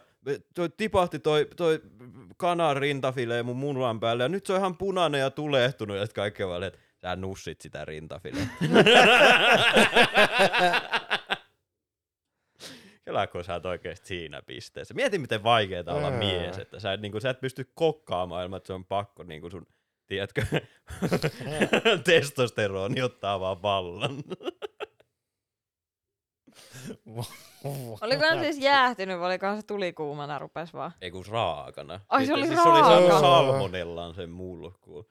toi 0.55 0.69
tipahti 0.77 1.19
toi, 1.19 1.47
toi 1.55 1.81
kanan 2.37 2.77
rintafilee 2.77 3.43
mun 3.43 3.57
munan 3.57 3.99
päälle 3.99 4.23
ja 4.23 4.29
nyt 4.29 4.45
se 4.45 4.53
on 4.53 4.59
ihan 4.59 4.77
punainen 4.77 5.21
ja 5.21 5.29
tulehtunut 5.29 5.97
ja 5.97 6.07
kaikki 6.15 6.47
vaan, 6.47 6.63
että 6.63 6.79
sä 7.01 7.15
nussit 7.15 7.61
sitä 7.61 7.85
rintafilee. 7.85 8.47
Kelaa, 13.05 13.27
kun 13.27 13.43
sä 13.43 13.53
oot 13.53 13.65
oikeesti 13.65 14.07
siinä 14.07 14.41
pisteessä. 14.41 14.93
Mieti, 14.93 15.17
miten 15.17 15.43
vaikeaa 15.43 15.83
olla 15.87 16.11
mies, 16.11 16.57
että 16.57 16.79
sä, 16.79 16.93
et, 16.93 17.01
niin 17.01 17.21
sä 17.21 17.29
et 17.29 17.39
pysty 17.39 17.71
kokkaamaan 17.73 18.43
ilman, 18.43 18.57
että 18.57 18.67
se 18.67 18.73
on 18.73 18.85
pakko 18.85 19.23
niin 19.23 19.51
sun, 19.51 19.67
tiedätkö, 20.07 20.45
testosteroni 22.05 23.01
ottaa 23.01 23.39
vaan 23.39 23.61
vallan. 23.61 24.23
Oliko 28.01 28.23
se 28.29 28.39
siis 28.41 28.59
jäähtynyt 28.59 29.19
vai 29.19 29.27
olikohan 29.27 29.57
se 29.61 29.67
tulikuumana 29.67 30.39
rupes 30.39 30.73
vaan? 30.73 30.91
Ei 31.01 31.11
kun 31.11 31.25
raakana. 31.29 31.99
Ai, 32.09 32.19
se 32.19 32.25
Sitten- 32.25 32.37
oli 32.39 32.47
siis 32.47 32.63
se 32.63 32.69
oli 32.69 32.79
saanut 32.79 33.19
salmonellan 33.21 34.15
sen 34.15 34.29
mulkkuun. 34.29 35.05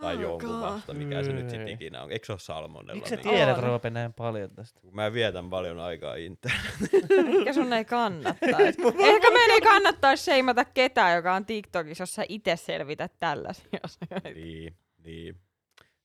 Tai 0.00 0.16
Oh 0.16 0.20
jonkun 0.22 0.60
vasta, 0.60 0.94
mikä 0.94 1.22
se 1.22 1.32
nyt 1.32 1.50
sit 1.50 1.60
Ei. 1.60 1.72
ikinä 1.72 2.02
on. 2.02 2.12
Eikö 2.12 2.26
se 2.26 2.32
ole 2.32 2.38
salmonella? 2.40 2.94
Miksi 2.94 3.10
sä 3.10 3.16
mikä? 3.16 3.30
tiedät, 3.30 3.56
On. 3.58 3.62
Roope, 3.64 3.90
näin 3.90 4.12
paljon 4.12 4.50
tästä? 4.50 4.80
Kun 4.80 4.94
mä 4.94 5.12
vietän 5.12 5.50
paljon 5.50 5.80
aikaa 5.80 6.14
internetissä. 6.14 7.22
Mikä 7.38 7.52
sun 7.52 7.72
ei 7.72 7.84
kannattaisi? 7.84 8.82
Ehkä 9.12 9.30
meidän 9.30 9.54
ei 9.54 9.60
kannattaisi 9.60 10.24
seimata 10.24 10.64
ketään, 10.64 11.16
joka 11.16 11.34
on 11.34 11.46
TikTokissa, 11.46 12.02
jos 12.02 12.14
sä 12.14 12.24
itse 12.28 12.56
selvität 12.56 13.12
tällaisia 13.18 13.80
asioita. 13.82 14.28
niin, 14.34 14.76
niin. 15.04 15.36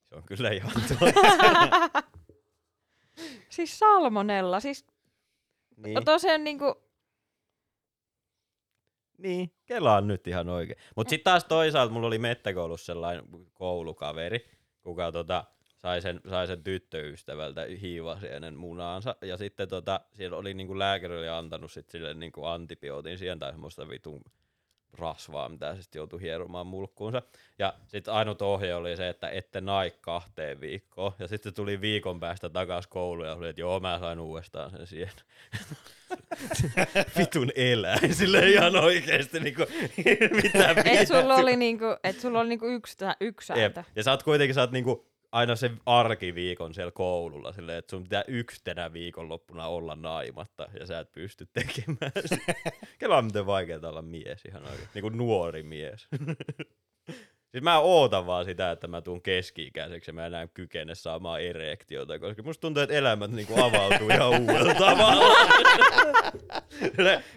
Se 0.08 0.14
on 0.16 0.22
kyllä 0.22 0.50
ihan. 0.50 0.72
siis 3.48 3.78
salmonella, 3.78 4.60
siis 4.60 4.86
niin. 5.76 6.04
tosiaan 6.04 6.44
niinku, 6.44 6.86
Niin, 9.18 9.52
kelaan 9.66 10.06
nyt 10.06 10.26
ihan 10.26 10.48
oikein. 10.48 10.78
Mutta 10.96 11.10
sitten 11.10 11.24
taas 11.24 11.44
toisaalta 11.44 11.92
mulla 11.92 12.06
oli 12.06 12.18
mettäkoulussa 12.18 12.86
sellainen 12.86 13.24
koulukaveri, 13.54 14.50
kuka 14.82 15.12
tota, 15.12 15.44
sai, 15.76 16.02
sen, 16.02 16.20
sai 16.30 16.46
sen 16.46 16.62
tyttöystävältä 16.62 17.66
hiivasienen 17.80 18.54
munaansa. 18.54 19.16
Ja 19.22 19.36
sitten 19.36 19.68
tota, 19.68 20.00
siellä 20.12 20.36
oli 20.36 20.54
niinku 20.54 20.78
lääkäri 20.78 21.18
oli 21.18 21.28
antanut 21.28 21.72
sit 21.72 21.90
sille 21.90 22.14
niinku 22.14 22.44
antibiootin 22.44 23.18
siihen 23.18 23.38
tai 23.38 23.52
semmoista 23.52 23.88
vitun 23.88 24.24
rasvaa, 24.92 25.48
mitä 25.48 25.74
se 25.74 25.82
sitten 25.82 26.00
joutui 26.00 26.20
hieromaan 26.20 26.66
mulkkuunsa. 26.66 27.22
Ja 27.58 27.74
sitten 27.86 28.14
ainut 28.14 28.42
ohje 28.42 28.74
oli 28.74 28.96
se, 28.96 29.08
että 29.08 29.28
ette 29.28 29.60
nai 29.60 29.92
kahteen 30.00 30.60
viikkoon. 30.60 31.12
Ja 31.18 31.28
sitten 31.28 31.52
se 31.52 31.56
tuli 31.56 31.80
viikon 31.80 32.20
päästä 32.20 32.48
takaisin 32.48 32.90
kouluun 32.90 33.28
ja 33.28 33.34
oli, 33.34 33.48
että 33.48 33.60
joo, 33.60 33.80
mä 33.80 33.98
sain 33.98 34.20
uudestaan 34.20 34.70
sen 34.70 34.86
siihen. 34.86 35.12
Vitun 37.18 37.50
eläin, 37.54 38.14
sille 38.14 38.48
ihan 38.48 38.76
oikeesti 38.76 39.40
niinku, 39.40 39.62
mitä 40.42 40.74
et 40.84 41.08
sulla 41.08 41.34
oli 41.34 41.56
niinku, 41.56 41.84
et 42.04 42.20
sulla 42.20 42.40
oli 42.40 42.48
niinku 42.48 42.66
yksi, 42.66 42.96
yksi 43.20 43.46
sääntö. 43.46 43.84
Ja 43.96 44.02
sä 44.02 44.10
oot 44.10 44.22
kuitenkin 44.22 44.54
sä 44.54 44.60
oot 44.60 44.72
niinku 44.72 45.06
aina 45.36 45.56
se 45.56 45.70
arkiviikon 45.86 46.74
siellä 46.74 46.90
koululla, 46.90 47.52
silleen, 47.52 47.78
että 47.78 47.90
sun 47.90 48.02
pitää 48.02 48.24
yksi 48.28 48.60
tänä 48.64 48.92
viikonloppuna 48.92 49.66
olla 49.66 49.96
naimatta, 49.96 50.68
ja 50.80 50.86
sä 50.86 50.98
et 50.98 51.12
pysty 51.12 51.48
tekemään 51.52 52.12
sitä. 52.26 52.54
Kelaa 52.98 53.22
miten 53.22 53.46
vaikeaa 53.46 53.88
olla 53.88 54.02
mies 54.02 54.44
ihan 54.48 54.62
oikein, 54.62 54.88
niinku 54.94 55.08
nuori 55.08 55.62
mies. 55.62 56.08
siis 57.52 57.62
mä 57.62 57.78
ootan 57.78 58.26
vaan 58.26 58.44
sitä, 58.44 58.70
että 58.70 58.86
mä 58.86 59.00
tuun 59.00 59.22
keski-ikäiseksi 59.22 60.10
ja 60.10 60.14
mä 60.14 60.26
enää 60.26 60.48
kykene 60.54 60.94
saamaan 60.94 61.40
erektiota, 61.40 62.18
koska 62.18 62.42
musta 62.42 62.60
tuntuu, 62.60 62.82
että 62.82 62.94
elämät 62.94 63.30
niinku 63.30 63.62
avautuu 63.62 64.08
ihan 64.08 64.28
uudella 64.28 64.74
tavalla. 64.86 65.24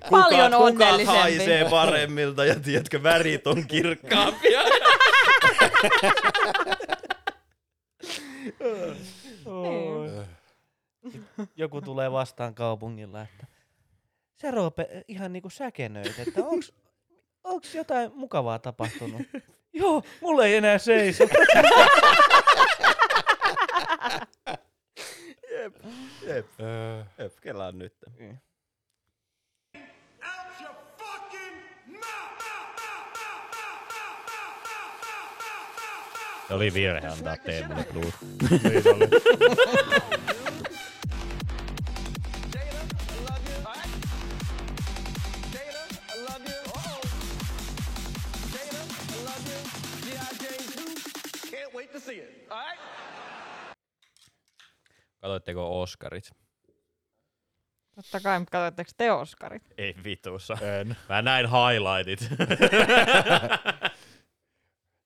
Paljon 0.10 0.52
kukat, 0.52 1.06
haisee 1.06 1.70
paremmilta 1.70 2.46
ja 2.46 2.60
tiedätkö, 2.60 3.04
värit 3.04 3.48
on 3.48 3.68
kirkkaampia. 3.68 4.60
Niin. 9.62 10.28
Joku 11.56 11.82
tulee 11.82 12.12
vastaan 12.12 12.56
kaupungilla, 12.56 13.22
että 13.22 13.48
sä 14.42 14.52
Roope 14.52 15.04
ihan 15.08 15.34
niinku 15.34 15.50
säkenöit, 15.50 16.20
että 16.20 16.42
onks, 16.46 16.74
onks 17.44 17.76
jotain 17.76 18.12
mukavaa 18.16 18.60
tapahtunut? 18.60 19.22
Joo, 19.74 20.04
mulla 20.22 20.46
ei 20.46 20.56
enää 20.56 20.78
seiso. 20.78 21.24
Jep, 25.52 25.76
jep, 26.24 26.46
jep, 27.18 27.34
kelaan 27.42 27.78
nyt. 27.78 27.94
Se 36.50 36.56
oli 36.56 36.74
virhe 36.74 37.08
antaa 37.08 37.38
Teemulle 37.38 37.84
plus. 37.84 38.14
Niin 38.50 38.84
katoitteko 55.22 55.82
Oscarit? 55.82 56.32
Totta 57.96 58.20
kai, 58.20 58.40
mutta 58.40 58.52
katoitteko 58.52 58.92
te 58.98 59.12
Oscarit? 59.12 59.64
Ei 59.78 59.96
vitussa. 60.04 60.58
En. 60.62 60.98
Mä 61.10 61.22
näin 61.22 61.48
highlightit. 61.50 62.30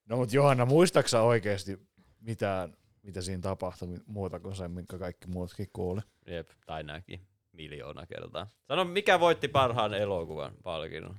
No 0.06 0.18
mut 0.18 0.34
Johanna, 0.34 0.66
muistaksa 0.66 1.22
oikeesti 1.22 1.80
mitään, 2.20 2.74
mitä 3.04 3.22
siinä 3.22 3.42
tapahtui 3.42 3.88
muuta 4.06 4.40
kuin 4.40 4.56
se, 4.56 4.68
minkä 4.68 4.98
kaikki 4.98 5.28
muutkin 5.28 5.68
kuuli? 5.74 6.02
Jep, 6.28 6.50
tai 6.66 6.84
näki 6.84 7.22
miljoona 7.52 8.06
kertaa. 8.06 8.48
Sano, 8.68 8.86
mikä 8.86 9.20
voitti 9.20 9.48
parhaan 9.48 9.94
elokuvan 9.94 10.54
palkinnon? 10.64 11.18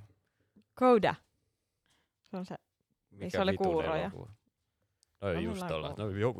Koda. 0.74 1.14
Se 2.22 2.36
on 2.36 2.46
se. 2.46 2.54
Mikä 3.10 3.30
se 3.30 3.40
oli 3.40 3.56
kuuroja. 3.56 4.02
elokuva? 4.02 4.30
No 5.20 5.32
No, 5.32 5.40
just 5.40 5.62
mulla 5.62 5.74
on 5.76 5.84
olla. 5.84 5.94
kuuro. 5.94 6.10
No 6.10 6.16
jo. 6.16 6.34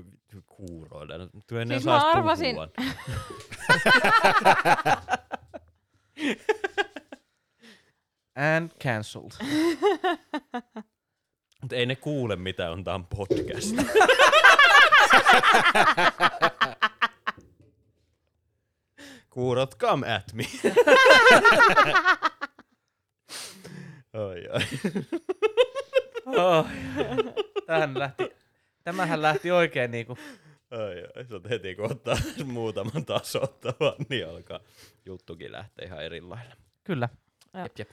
No, 1.19 1.29
Tuo 1.47 1.59
ennen 1.59 1.79
Siis 1.81 1.87
mä 1.87 2.01
sais 2.01 2.15
arvasin- 2.15 2.55
puhua. 2.55 2.69
And 8.37 8.71
cancelled. 8.83 9.33
Mutta 11.65 11.77
ei 11.77 11.87
ne 11.87 11.97
kuule, 11.97 12.37
mitä 12.37 12.71
on 12.71 12.85
tää 12.85 12.95
on 12.95 13.07
podcast. 13.07 13.77
Kuurot, 19.31 19.79
come 19.79 20.15
at 20.15 20.33
me. 20.33 20.45
Oi, 24.12 24.49
oi. 24.49 24.61
Oh, 26.27 26.67
tähän 27.67 27.99
lähti, 27.99 28.31
tämähän 28.85 29.23
lähti 29.23 29.51
oikein 29.51 29.91
niinku, 29.91 30.19
Ai, 30.71 31.05
ai. 31.17 31.25
Sä 31.25 31.35
oot 31.35 31.51
heti 31.51 31.75
kun 31.75 31.93
ottaa 31.93 32.17
muutaman 32.45 33.05
tasoittavan, 33.07 33.95
niin 34.09 34.29
alkaa 34.29 34.61
juttukin 35.07 35.53
lähteä 35.53 35.87
ihan 35.87 36.05
eri 36.05 36.21
lailla. 36.21 36.55
kyllä. 36.85 37.09
Jep, 37.62 37.79
jep. 37.79 37.91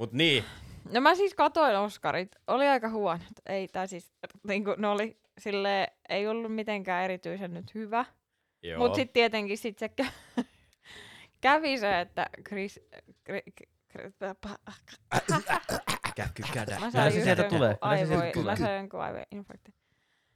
Mut 0.00 0.12
niin, 0.12 0.44
No 0.92 1.00
mä 1.00 1.14
siis 1.14 1.34
katoin 1.34 1.76
Oskarit. 1.76 2.36
Oli 2.46 2.68
aika 2.68 2.88
huonot. 2.88 3.22
Ei, 3.46 3.68
tai 3.68 3.88
siis, 3.88 4.12
niinku, 4.46 4.74
ne 4.78 4.88
oli 4.88 5.20
sille 5.38 5.88
ei 6.08 6.28
ollut 6.28 6.54
mitenkään 6.54 7.04
erityisen 7.04 7.54
nyt 7.54 7.74
hyvä. 7.74 8.04
joo. 8.62 8.78
Mutta 8.78 8.96
sitten 8.96 9.12
tietenkin 9.12 9.58
sit 9.58 9.78
se 9.78 9.90
kä- 10.02 10.42
kävi 11.40 11.78
se, 11.78 12.00
että 12.00 12.26
Chris... 12.48 12.80
Kri, 13.24 13.42
kri, 13.88 14.12
pa- 14.46 14.72
käkky 16.14 16.42
kädä. 16.52 16.80
Mä 16.80 16.90
sain 16.90 17.12
sieltä 17.12 17.42
tulee. 17.42 17.78
Mä 18.44 18.56
sain 18.56 18.76
jonkun 18.76 19.00
aivoinfarktin. 19.00 19.74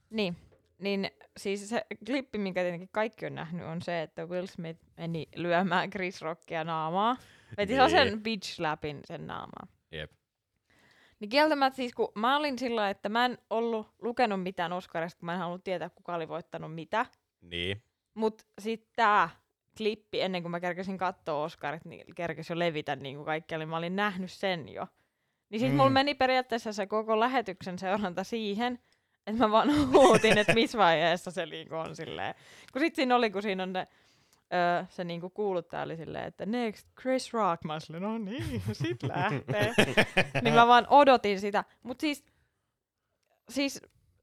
Niin, 0.09 0.35
niin 0.79 1.09
siis 1.37 1.69
se 1.69 1.85
klippi, 2.05 2.37
minkä 2.37 2.61
tietenkin 2.61 2.89
kaikki 2.91 3.25
on 3.25 3.35
nähnyt, 3.35 3.65
on 3.65 3.81
se, 3.81 4.01
että 4.01 4.25
Will 4.25 4.45
Smith 4.45 4.79
meni 4.97 5.27
lyömään 5.35 5.89
Chris 5.89 6.21
Rockia 6.21 6.63
naamaa. 6.63 7.17
Veti 7.57 7.73
Niin. 7.73 7.79
niin. 7.79 7.89
sen 7.89 8.23
bitch 8.23 8.49
slapin 8.49 8.99
sen 9.05 9.27
naamaan. 9.27 9.67
Jep. 9.91 10.11
Niin 11.19 11.29
kieltämättä 11.29 11.77
siis, 11.77 11.93
kun 11.93 12.11
mä 12.15 12.37
olin 12.37 12.59
sillä 12.59 12.89
että 12.89 13.09
mä 13.09 13.25
en 13.25 13.37
ollut 13.49 13.87
lukenut 14.01 14.43
mitään 14.43 14.73
Oscarista, 14.73 15.19
kun 15.19 15.25
mä 15.25 15.33
en 15.33 15.39
halunnut 15.39 15.63
tietää, 15.63 15.89
kuka 15.89 16.15
oli 16.15 16.27
voittanut 16.27 16.75
mitä. 16.75 17.05
Niin. 17.41 17.83
Mut 18.13 18.47
sit 18.59 18.87
tää 18.95 19.29
klippi, 19.77 20.21
ennen 20.21 20.41
kuin 20.41 20.51
mä 20.51 20.59
kerkesin 20.59 20.97
katsoa 20.97 21.43
Oscarit, 21.43 21.85
niin 21.85 22.15
kerkesi 22.15 22.53
jo 22.53 22.59
levitä 22.59 22.95
niin 22.95 23.15
kuin 23.15 23.25
kaikkialle. 23.25 23.65
Mä 23.65 23.77
olin 23.77 23.95
nähnyt 23.95 24.31
sen 24.31 24.69
jo. 24.69 24.87
Niin 25.49 25.59
sit 25.59 25.69
mm. 25.69 25.75
mulla 25.75 25.89
meni 25.89 26.15
periaatteessa 26.15 26.73
se 26.73 26.87
koko 26.87 27.19
lähetyksen 27.19 27.79
seuranta 27.79 28.23
siihen, 28.23 28.79
että 29.27 29.43
mä 29.43 29.51
vaan 29.51 29.91
huutin, 29.93 30.37
että 30.37 30.53
missä 30.53 30.77
vaiheessa 30.77 31.31
se 31.31 31.45
niinku 31.45 31.75
on 31.75 31.95
silleen. 31.95 32.35
Kun 32.73 32.81
sit 32.81 32.95
siinä 32.95 33.15
oli, 33.15 33.31
kun 33.31 33.41
siinä 33.41 33.63
on 33.63 33.73
ne, 33.73 33.87
öö, 34.53 34.83
se 34.89 35.03
niinku 35.03 35.29
kuuluttaja 35.29 35.83
oli 35.83 35.97
silleen, 35.97 36.25
että 36.25 36.45
next 36.45 36.87
Chris 37.01 37.33
Rock. 37.33 37.63
Mä 37.63 37.73
olin 37.73 38.01
no 38.01 38.17
niin, 38.17 38.61
sit 38.71 39.03
lähtee. 39.03 39.73
niin 40.43 40.53
mä 40.53 40.67
vaan 40.67 40.87
odotin 40.89 41.39
sitä. 41.39 41.63
Mut 41.83 41.99
siis, 41.99 42.25
siis 43.49 43.81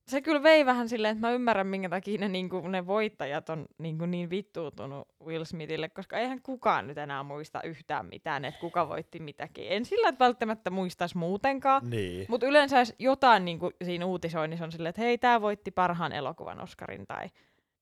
se 0.08 0.20
kyllä 0.20 0.42
vei 0.42 0.66
vähän 0.66 0.88
silleen, 0.88 1.12
että 1.16 1.26
mä 1.26 1.32
ymmärrän, 1.32 1.66
minkä 1.66 1.88
takia 1.88 2.18
ne, 2.20 2.28
niinku, 2.28 2.60
ne 2.68 2.86
voittajat 2.86 3.48
on 3.48 3.66
niinku, 3.78 4.06
niin 4.06 4.30
vittuutunut 4.30 5.08
Will 5.24 5.44
Smithille, 5.44 5.88
koska 5.88 6.18
eihän 6.18 6.42
kukaan 6.42 6.86
nyt 6.86 6.98
enää 6.98 7.22
muista 7.22 7.62
yhtään 7.62 8.06
mitään, 8.06 8.44
että 8.44 8.60
kuka 8.60 8.88
voitti 8.88 9.20
mitäkin. 9.20 9.66
En 9.68 9.84
sillä 9.84 10.08
että 10.08 10.24
välttämättä 10.24 10.70
muistaisi 10.70 11.18
muutenkaan, 11.18 11.90
Niin. 11.90 12.26
mutta 12.28 12.46
yleensä 12.46 12.76
jotain 12.98 13.44
niinku, 13.44 13.70
siinä 13.84 14.06
uutisoinnissa 14.06 14.64
on 14.64 14.72
silleen, 14.72 14.90
että 14.90 15.02
hei, 15.02 15.18
tämä 15.18 15.40
voitti 15.40 15.70
parhaan 15.70 16.12
elokuvan 16.12 16.60
Oscarin, 16.60 17.06
tai 17.06 17.28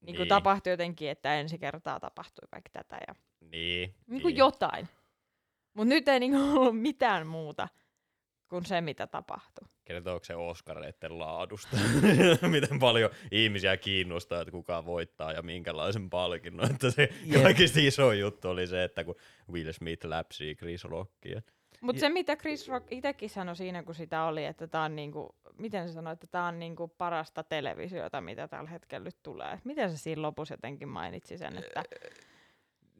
niinku, 0.00 0.22
Niin. 0.22 0.28
tapahtui 0.28 0.72
jotenkin, 0.72 1.10
että 1.10 1.34
ensi 1.40 1.58
kertaa 1.58 2.00
tapahtui 2.00 2.48
vaikka 2.52 2.70
tätä, 2.72 2.98
ja 3.08 3.14
Niin. 3.40 3.94
niinku 4.06 4.28
niin. 4.28 4.36
jotain. 4.36 4.88
Mutta 5.74 5.88
nyt 5.94 6.08
ei 6.08 6.20
niinku 6.20 6.38
ollut 6.60 6.80
mitään 6.80 7.26
muuta 7.26 7.68
kuin 8.48 8.64
se, 8.66 8.80
mitä 8.80 9.06
tapahtui. 9.06 9.68
Kertooko 9.84 10.24
se 10.24 10.34
Oscareiden 10.36 11.18
laadusta? 11.18 11.76
Miten 12.50 12.78
paljon 12.78 13.10
ihmisiä 13.30 13.76
kiinnostaa, 13.76 14.40
että 14.40 14.50
kuka 14.52 14.84
voittaa 14.86 15.32
ja 15.32 15.42
minkälaisen 15.42 16.10
palkinnon. 16.10 16.70
Että 16.70 16.90
se 16.90 17.08
Jep. 17.24 17.42
kaikista 17.42 17.78
iso 17.82 18.12
juttu 18.12 18.48
oli 18.48 18.66
se, 18.66 18.84
että 18.84 19.04
kun 19.04 19.14
Will 19.52 19.72
Smith 19.72 20.06
läpsii 20.06 20.54
Chris 20.54 20.84
Rockia. 20.84 21.42
Mutta 21.80 22.00
se, 22.00 22.08
mitä 22.08 22.36
Chris 22.36 22.68
Rock 22.68 22.92
itsekin 22.92 23.30
sanoi 23.30 23.56
siinä, 23.56 23.82
kun 23.82 23.94
sitä 23.94 24.24
oli, 24.24 24.44
että 24.44 24.66
tämä 24.66 24.84
on 24.84 24.96
niinku, 24.96 25.34
miten 25.58 25.88
se 25.88 25.94
sanoi, 25.94 26.12
että 26.12 26.26
tämä 26.26 26.46
on 26.46 26.58
niinku 26.58 26.88
parasta 26.88 27.42
televisiota, 27.42 28.20
mitä 28.20 28.48
tällä 28.48 28.70
hetkellä 28.70 29.04
nyt 29.04 29.22
tulee. 29.22 29.58
Miten 29.64 29.90
se 29.90 29.96
siinä 29.96 30.22
lopussa 30.22 30.54
jotenkin 30.54 30.88
mainitsi 30.88 31.38
sen, 31.38 31.58
että 31.58 31.82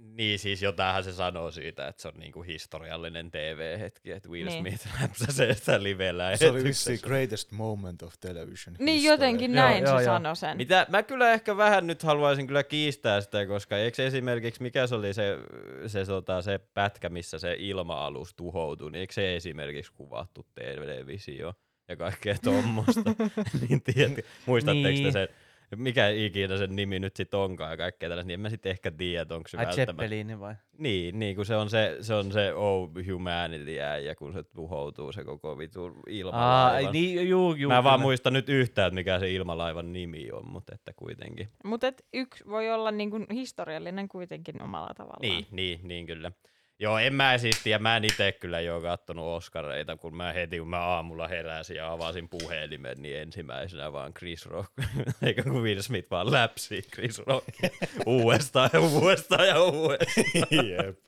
Niin 0.02 0.38
siis 0.38 0.62
jotainhan 0.62 1.04
se 1.04 1.12
sanoo 1.12 1.50
siitä, 1.50 1.88
että 1.88 2.02
se 2.02 2.08
on 2.08 2.14
niinku 2.18 2.42
historiallinen 2.42 3.30
TV-hetki, 3.30 4.12
että 4.12 4.28
Will 4.28 4.46
Niin. 4.48 4.58
Smith 4.58 4.86
läpsäsee 5.02 5.54
sitä 5.54 5.82
live 5.82 6.12
Se 6.36 6.50
oli 6.50 6.64
vissiin 6.64 6.98
greatest 7.02 7.52
moment 7.52 8.02
of 8.02 8.14
television 8.20 8.76
niin 8.78 8.94
history. 8.94 9.12
jotenkin 9.14 9.52
näin 9.52 9.82
joo, 9.84 9.98
se 9.98 10.04
joo. 10.04 10.14
sanoi 10.14 10.36
sen. 10.36 10.56
Mitä 10.56 10.86
mä 10.88 11.02
kyllä 11.02 11.32
ehkä 11.32 11.56
vähän 11.56 11.86
nyt 11.86 12.02
haluaisin 12.02 12.46
kyllä 12.46 12.62
kiistää 12.62 13.20
sitä, 13.20 13.46
koska 13.46 13.76
eikö 13.78 13.94
se 13.96 14.06
esimerkiksi, 14.06 14.62
mikä 14.62 14.86
se 14.86 14.94
oli 14.94 15.14
se, 15.14 15.38
se, 15.86 16.04
tota, 16.04 16.42
se 16.42 16.58
pätkä, 16.74 17.08
missä 17.08 17.38
se 17.38 17.56
ilma-alus 17.58 18.34
tuhoutui, 18.34 18.90
niin 18.90 19.00
eikö 19.00 19.12
se 19.12 19.36
esimerkiksi 19.36 19.92
kuvattu 19.92 20.46
televisio 20.54 21.54
ja 21.88 21.96
kaikkea 21.96 22.36
tuommoista? 22.44 23.14
niin 23.68 23.82
tiedätkö, 23.82 24.22
muistatteko 24.46 24.88
Niin. 24.88 25.04
te 25.04 25.10
sen, 25.12 25.28
mikä 25.76 26.08
ikinä 26.08 26.58
sen 26.58 26.76
nimi 26.76 26.98
nyt 26.98 27.16
sit 27.16 27.34
onkaan 27.34 27.70
ja 27.70 27.76
kaikkea 27.76 28.08
tällaista, 28.08 28.26
niin 28.26 28.34
en 28.34 28.40
mä 28.40 28.50
sitten 28.50 28.70
ehkä 28.70 28.90
tiedä, 28.90 29.22
että 29.22 29.34
onko 29.34 29.48
se 29.48 29.56
Ai 29.58 29.66
välttämättä. 29.66 29.92
Zeppelin 29.92 30.40
vai? 30.40 30.54
Niin, 30.78 31.18
niin 31.18 31.36
kun 31.36 31.46
se 31.46 31.56
on 31.56 31.70
se, 31.70 31.96
se, 32.00 32.14
on 32.14 32.32
se 32.32 32.54
Oh 32.54 32.90
Humanity 33.12 33.72
ja 34.04 34.14
kun 34.18 34.32
se 34.32 34.42
tuhoutuu 34.42 35.12
se 35.12 35.24
koko 35.24 35.58
vitu 35.58 35.84
Aa, 35.84 35.92
ilmalaiva. 36.06 36.90
niin, 36.92 37.28
juu, 37.28 37.54
juu. 37.54 37.72
Mä 37.72 37.78
en 37.78 37.84
vaan 37.84 37.98
kyllä. 37.98 38.06
muista 38.06 38.30
nyt 38.30 38.48
yhtään, 38.48 38.86
että 38.86 38.94
mikä 38.94 39.18
se 39.18 39.32
ilmalaivan 39.32 39.92
nimi 39.92 40.28
on, 40.32 40.50
mutta 40.50 40.74
että 40.74 40.92
kuitenkin. 40.96 41.48
Mutta 41.64 41.92
yksi 42.14 42.44
voi 42.48 42.70
olla 42.70 42.90
niinku 42.90 43.16
historiallinen 43.32 44.08
kuitenkin 44.08 44.62
omalla 44.62 44.94
tavallaan. 44.96 45.20
Niin, 45.22 45.46
niin, 45.50 45.80
niin 45.82 46.06
kyllä. 46.06 46.32
Joo, 46.82 46.98
en 46.98 47.14
mä 47.14 47.38
siis 47.38 47.62
tiedä, 47.62 47.78
mä 47.78 47.96
en 47.96 48.04
itse 48.04 48.32
kyllä 48.32 48.60
jo 48.60 48.80
kattonut 48.80 49.36
Oscareita, 49.36 49.96
kun 49.96 50.16
mä 50.16 50.32
heti 50.32 50.58
kun 50.58 50.68
mä 50.68 50.78
aamulla 50.78 51.28
heräsin 51.28 51.76
ja 51.76 51.92
avasin 51.92 52.28
puhelimen, 52.28 53.02
niin 53.02 53.18
ensimmäisenä 53.18 53.92
vaan 53.92 54.14
Chris 54.14 54.46
Rock, 54.46 54.72
eikä 55.26 55.42
kun 55.42 55.62
Will 55.62 55.82
Smith 55.82 56.10
vaan 56.10 56.32
läpsi 56.32 56.82
Chris 56.94 57.18
Rock 57.18 57.48
uudestaan 58.06 58.70
ja 58.72 58.80
uudestaan 58.80 59.48
ja 59.48 59.62
uudestaan. 59.62 60.66
Jep. 60.66 60.98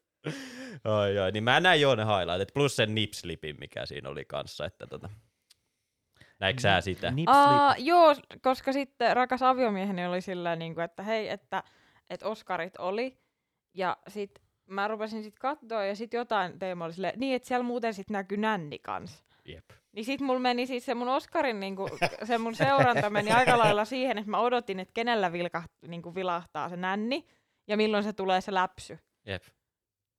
Ai, 0.85 1.19
ai, 1.19 1.33
niin 1.33 1.45
mä 1.45 1.61
näin 1.61 1.81
jo 1.81 1.95
ne 1.95 2.05
highlightit, 2.05 2.55
plus 2.55 2.77
sen 2.77 2.95
nipslipin, 2.95 3.57
mikä 3.61 3.87
siinä 3.87 4.09
oli 4.09 4.25
kanssa, 4.25 4.67
että 4.67 4.87
tota, 4.87 5.09
näikö 6.41 6.61
sä 6.61 6.81
sitä? 6.81 7.11
Nip, 7.11 7.29
Aa, 7.29 7.75
slip. 7.75 7.87
joo, 7.87 8.15
koska 8.43 8.73
sitten 8.73 9.17
rakas 9.17 9.43
aviomieheni 9.43 10.07
oli 10.07 10.21
sillä 10.21 10.57
niin 10.57 10.75
kuin, 10.75 10.85
että 10.85 11.03
hei, 11.03 11.29
että, 11.29 11.63
että 12.11 12.29
Oscarit 12.29 12.77
oli. 12.79 13.19
Ja 13.75 13.97
sitten 14.09 14.42
mä 14.73 14.89
rupesin 14.89 15.23
sitten 15.23 15.41
katsoa 15.41 15.85
ja 15.85 15.97
sitten 15.97 16.19
jotain 16.19 16.59
teema 16.59 16.85
oli 16.85 16.93
silleen, 16.93 17.21
niin 17.21 17.37
että 17.37 17.49
siellä 17.49 17.65
muuten 17.65 17.95
sitten 17.95 18.15
näkyy 18.15 18.39
nänni 18.39 18.79
kanssa. 18.79 19.25
Jep. 19.45 19.65
Niin 19.93 20.05
sit 20.05 20.21
mulla 20.21 20.41
meni 20.41 20.67
siis 20.67 20.87
se 20.87 20.95
mun 20.95 21.09
Oscarin, 21.09 21.61
niinku, 21.61 21.89
se 22.25 22.39
mun 22.39 22.55
seuranta 22.55 23.11
meni 23.11 23.33
aika 23.33 23.59
lailla 23.59 23.85
siihen, 23.85 24.19
että 24.19 24.31
mä 24.31 24.39
odotin, 24.39 24.81
että 24.81 24.93
kenellä 24.95 25.33
vilkaht, 25.33 25.73
niinku 25.87 26.15
vilahtaa 26.15 26.69
se 26.69 26.77
nänni 26.77 27.27
ja 27.69 27.77
milloin 27.77 28.05
se 28.05 28.13
tulee 28.13 28.41
se 28.41 28.55
läpsy. 28.55 28.99
Jep. 29.27 29.43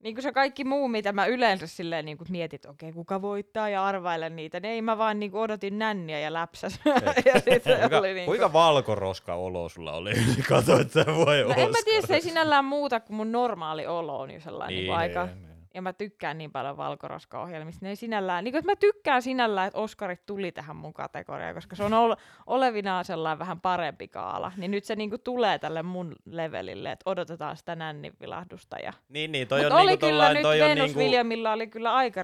Niin 0.04 0.16
kuin 0.16 0.24
se 0.24 0.32
kaikki 0.32 0.64
muu, 0.64 0.88
mitä 0.88 1.12
mä 1.12 1.26
yleensä 1.26 1.68
silleen 1.68 2.06
niin 2.06 2.18
mietin, 2.30 2.58
että 2.58 2.70
okei, 2.70 2.94
kuka 2.94 3.22
voittaa 3.22 3.70
ja 3.70 3.86
arvailen 3.86 4.36
niitä, 4.36 4.60
niin 4.60 4.72
ei 4.72 4.82
mä 4.82 4.98
vaan 4.98 5.20
niin 5.20 5.36
odotin 5.36 5.80
nänniä 5.80 6.20
ja 6.20 6.34
läpsäs. 6.34 6.80
ja 7.34 7.34
sit 7.34 7.64
se 7.64 7.76
Kuinka, 7.80 7.98
oli 7.98 8.14
niin 8.14 8.26
kuinka 8.26 8.54
valkoroska 8.54 9.34
olo 9.36 9.70
sulla 9.70 9.92
oli? 9.92 10.14
Katsoit, 10.50 10.98
että 10.98 11.16
voi 11.16 11.44
No 11.44 11.54
en 11.58 11.72
mä 11.72 11.78
tiedä, 11.86 12.08
se 12.08 12.16
ei 12.16 12.22
sinällään 12.22 12.66
muuta 12.66 13.00
kuin 13.00 13.18
mun 13.18 13.32
normaali 13.32 13.88
olo 13.88 14.20
on 14.20 14.32
jo 14.32 14.40
sellainen 14.40 14.76
Niin, 14.76 14.84
niin, 14.84 14.98
aika 14.98 15.26
Niin, 15.26 15.42
niin. 15.42 15.53
Ja 15.74 15.82
mä 15.82 15.94
tykkään 15.94 16.38
niin 16.38 16.52
paljon 16.52 16.78
valkoroska-ohjelmista. 16.78 17.86
Ne 17.86 17.90
ei 17.90 17.96
sinällään, 17.96 18.44
niin 18.44 18.52
kuin, 18.52 18.60
että 18.60 18.72
mä 18.72 18.76
tykkään 18.76 19.22
sinällään, 19.22 19.68
että 19.68 19.80
Oscarit 19.80 20.26
tuli 20.26 20.52
tähän 20.52 20.76
mun 20.76 20.94
kategoriaan, 20.94 21.56
koska 21.56 21.76
se 21.76 21.84
on 21.84 21.94
ol, 21.94 22.16
olevinaan 22.48 23.06
sellainen 23.06 23.40
vähän 23.40 23.62
parempi 23.62 24.08
kaala. 24.08 24.52
Niin 24.58 24.72
nyt 24.72 24.84
se 24.84 24.96
niin 24.96 25.10
kuin, 25.10 25.22
tulee 25.22 25.60
tälle 25.60 25.84
mun 25.84 26.16
levelille, 26.26 26.92
että 26.92 27.10
odotetaan 27.10 27.58
sitä 27.58 27.76
nännin 27.76 28.14
vilahdusta. 28.22 28.78
Ja... 28.80 28.94
Niin, 29.10 29.32
niin, 29.32 29.48
toi 29.48 29.62
Mutta 29.62 29.76
on 29.76 29.82
oli 29.82 29.90
niinku 29.90 30.06
kyllä 30.06 30.12
tollain, 30.12 30.34
nyt 30.34 30.44
toi 30.44 30.62
on 30.62 30.70
Venus 30.70 30.86
niinku, 30.86 31.00
Williamilla 31.00 31.54
oli 31.54 31.68
kyllä 31.68 31.94
aika 31.94 32.22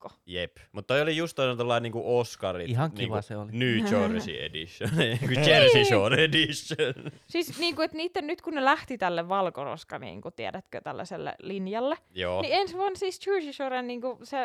riskimekko. 0.00 0.10
Jep, 0.26 0.56
mutta 0.72 0.94
toi 0.94 1.02
oli 1.02 1.16
just 1.16 1.36
toi 1.36 1.56
tollain 1.56 1.82
niinku 1.82 2.18
Oscarit. 2.18 2.68
Ihan 2.68 2.92
kiva 2.92 3.16
niinku 3.16 3.22
se 3.22 3.36
oli. 3.36 3.52
New 3.52 3.76
Jersey 3.92 4.44
Edition, 4.44 4.90
niinku 4.96 5.40
Jersey 5.50 5.84
Shore 5.84 6.24
Edition. 6.24 6.94
Siis 7.26 7.58
niin 7.58 7.76
kuin, 7.76 7.84
että 7.84 7.96
niitten, 7.96 8.26
nyt 8.26 8.42
kun 8.42 8.54
ne 8.54 8.64
lähti 8.64 8.98
tälle 8.98 9.28
valkoroska, 9.28 9.98
niin 9.98 10.20
kuin, 10.20 10.34
tiedätkö, 10.34 10.80
tällaiselle 10.80 11.34
linjalle, 11.42 11.96
Joo. 12.14 12.42
Niin 12.42 12.54
ensi 12.54 12.76
vuonna 12.76 12.96
siis 12.96 13.26
Jersey 13.26 13.52
Shoren 13.52 13.86
niinku 13.86 14.18
se, 14.22 14.36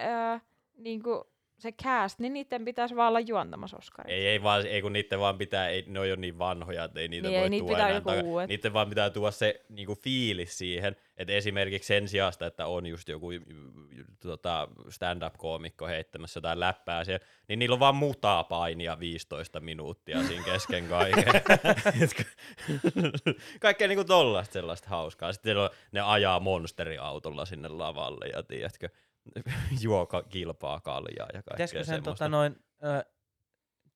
öö, 0.00 0.38
niinku 0.76 1.33
se 1.58 1.72
cast, 1.72 2.18
niin 2.18 2.32
niiden 2.32 2.64
pitäisi 2.64 2.96
vaan 2.96 3.08
olla 3.08 3.20
juontamassa 3.20 3.76
Oscarit. 3.76 4.12
Ei, 4.12 4.26
ei, 4.26 4.42
vaan, 4.42 4.66
ei 4.66 4.82
kun 4.82 4.92
niiden 4.92 5.20
vaan 5.20 5.38
pitää, 5.38 5.68
ei, 5.68 5.84
ne 5.86 6.00
on 6.00 6.08
jo 6.08 6.16
niin 6.16 6.38
vanhoja, 6.38 6.84
että 6.84 7.00
ei 7.00 7.08
niitä 7.08 7.28
Niin, 7.28 7.38
voi 7.38 7.44
ei, 7.44 7.50
niitä 7.50 7.66
tuoda 7.66 7.76
pitää 7.76 7.88
enää 7.88 8.16
joku 8.16 8.32
uudet. 8.32 8.48
Niiden 8.48 8.72
vaan 8.72 8.88
pitää 8.88 9.10
tuoda 9.10 9.30
se 9.30 9.64
niinku 9.68 9.94
fiilis 9.94 10.58
siihen, 10.58 10.96
että 11.16 11.32
esimerkiksi 11.32 11.86
sen 11.86 12.08
sijasta, 12.08 12.46
että 12.46 12.66
on 12.66 12.86
just 12.86 13.08
joku 13.08 13.28
tota, 14.20 14.68
stand-up-koomikko 14.88 15.86
heittämässä 15.86 16.38
jotain 16.38 16.60
läppää 16.60 17.04
siellä, 17.04 17.26
niin 17.48 17.58
niillä 17.58 17.74
on 17.74 17.80
vaan 17.80 17.96
mutaa 17.96 18.44
painia 18.44 18.98
15 19.00 19.60
minuuttia 19.60 20.22
siinä 20.22 20.44
kesken 20.44 20.88
kaiken. 20.88 21.24
Kaikkea 23.60 23.88
niinku 23.88 24.04
tollaista 24.04 24.52
sellaista 24.52 24.88
hauskaa. 24.88 25.32
Sitten 25.32 25.56
ne 25.92 26.00
ajaa 26.00 26.40
monsteriautolla 26.40 27.44
sinne 27.44 27.68
lavalle 27.68 28.26
ja 28.26 28.42
tiedätkö, 28.42 28.88
juo 29.82 30.06
ka- 30.06 30.22
kilpaa 30.22 30.80
kaljaa 30.80 31.26
ja 31.34 31.42
kaikkea 31.42 31.54
Pitäisikö 31.54 31.78
sen 31.78 31.86
semmoista. 31.86 32.10
tota, 32.10 32.28
noin 32.28 32.56
ö, 32.84 33.04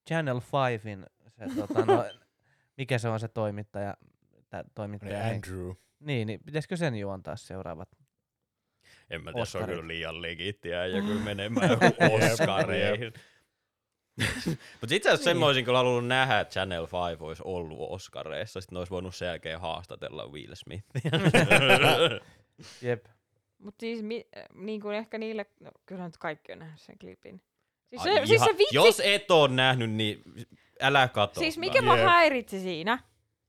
Channel 0.09 0.39
5in, 0.39 1.07
se, 1.31 1.45
tota, 1.67 1.85
noin, 1.85 2.11
mikä 2.77 2.99
se 2.99 3.09
on 3.09 3.21
se 3.21 3.29
toimittaja, 3.29 3.97
tää 4.49 4.65
toimittaja 4.75 5.25
Andrew. 5.27 5.71
Niin, 6.01 6.27
niin 6.27 6.41
pitäisikö 6.45 6.77
sen 6.77 6.95
juontaa 6.97 7.37
seuraavat? 7.37 7.89
En 9.11 9.25
mä 9.25 9.33
tiedä, 9.33 9.45
se 9.45 9.59
on 9.59 9.63
Oscarit. 9.63 9.77
kyllä 9.81 9.89
liian 9.89 10.23
legittiä 10.23 10.87
ja 10.87 11.03
kyllä 11.03 11.21
menemään 11.25 11.71
Oscareihin. 12.33 13.13
Mutta 14.81 14.95
itse 14.95 15.11
asiassa 15.11 15.31
Niin. 15.31 15.39
mä 15.41 15.47
olisin 15.47 15.65
kyllä 15.65 15.79
halunnut 15.79 16.07
nähdä, 16.09 16.41
että 16.41 16.53
Channel 16.53 16.83
5 17.11 17.23
olisi 17.25 17.43
ollut 17.47 17.79
Oscareissa, 17.81 18.61
sitten 18.61 18.75
ne 18.77 18.79
olisi 18.79 18.91
voinut 18.91 19.15
sen 19.15 19.27
jälkeen 19.27 19.61
haastatella 19.61 20.27
Will 20.27 20.55
Smithia. 20.55 21.11
Jep. 22.83 23.07
Mutta 23.59 23.81
siis 23.81 24.03
mi, 24.03 24.27
äh, 24.37 24.45
niin 24.55 24.81
kuin 24.81 24.97
ehkä 24.97 25.19
niille, 25.19 25.47
no, 25.61 25.71
kyllä 25.87 26.05
nyt 26.05 26.17
kaikki 26.19 26.53
on 26.53 26.59
nähnyt 26.59 26.81
sen 26.81 26.99
klipin. 26.99 27.41
Siis 27.89 28.03
Ai 28.07 28.15
se, 28.15 28.27
siis 28.27 28.41
se 28.45 28.59
vitsi, 28.59 28.75
Jos 28.77 29.01
et 29.05 29.31
ole 29.31 29.49
nähnyt, 29.49 29.91
niin 29.91 30.23
älä 30.81 31.09
katso. 31.09 31.41
siis 31.41 31.59
mikä 31.59 31.83
mua 31.83 31.97
Jep. 31.97 32.07
häiritsi 32.07 32.61
siinä, 32.61 32.99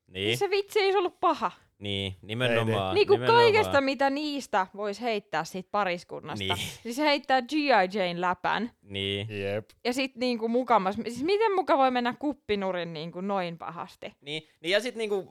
Niin, 0.07 0.37
se 0.37 0.49
vitsi 0.49 0.79
ei 0.79 0.91
se 0.91 0.97
ollut 0.97 1.19
paha. 1.19 1.51
niin, 1.79 2.15
nimenomaan. 2.21 2.95
Niin 2.95 3.07
kuin 3.07 3.21
nimenomaan. 3.21 3.43
kaikesta, 3.43 3.81
mitä 3.81 4.09
niistä 4.09 4.67
voisi 4.75 5.01
heittää 5.01 5.43
siitä 5.43 5.69
pariskunnasta. 5.71 6.53
Niin. 6.55 6.67
Siis 6.83 6.95
se 6.95 7.03
heittää 7.03 7.41
G.I. 7.41 7.67
Jane 7.99 8.21
läpän. 8.21 8.71
Niin, 8.81 9.27
Jep. 9.41 9.69
Ja 9.85 9.93
sit 9.93 10.15
niinku 10.15 10.47
mukamas, 10.47 10.95
siis 10.95 11.23
miten 11.23 11.55
muka 11.55 11.77
voi 11.77 11.91
mennä 11.91 12.13
kuppinurin 12.19 12.93
niinku 12.93 13.21
noin 13.21 13.57
pahasti? 13.57 14.13
niin, 14.21 14.43
niin 14.61 14.71
ja 14.71 14.79
sitten 14.81 14.97
niinku 14.97 15.27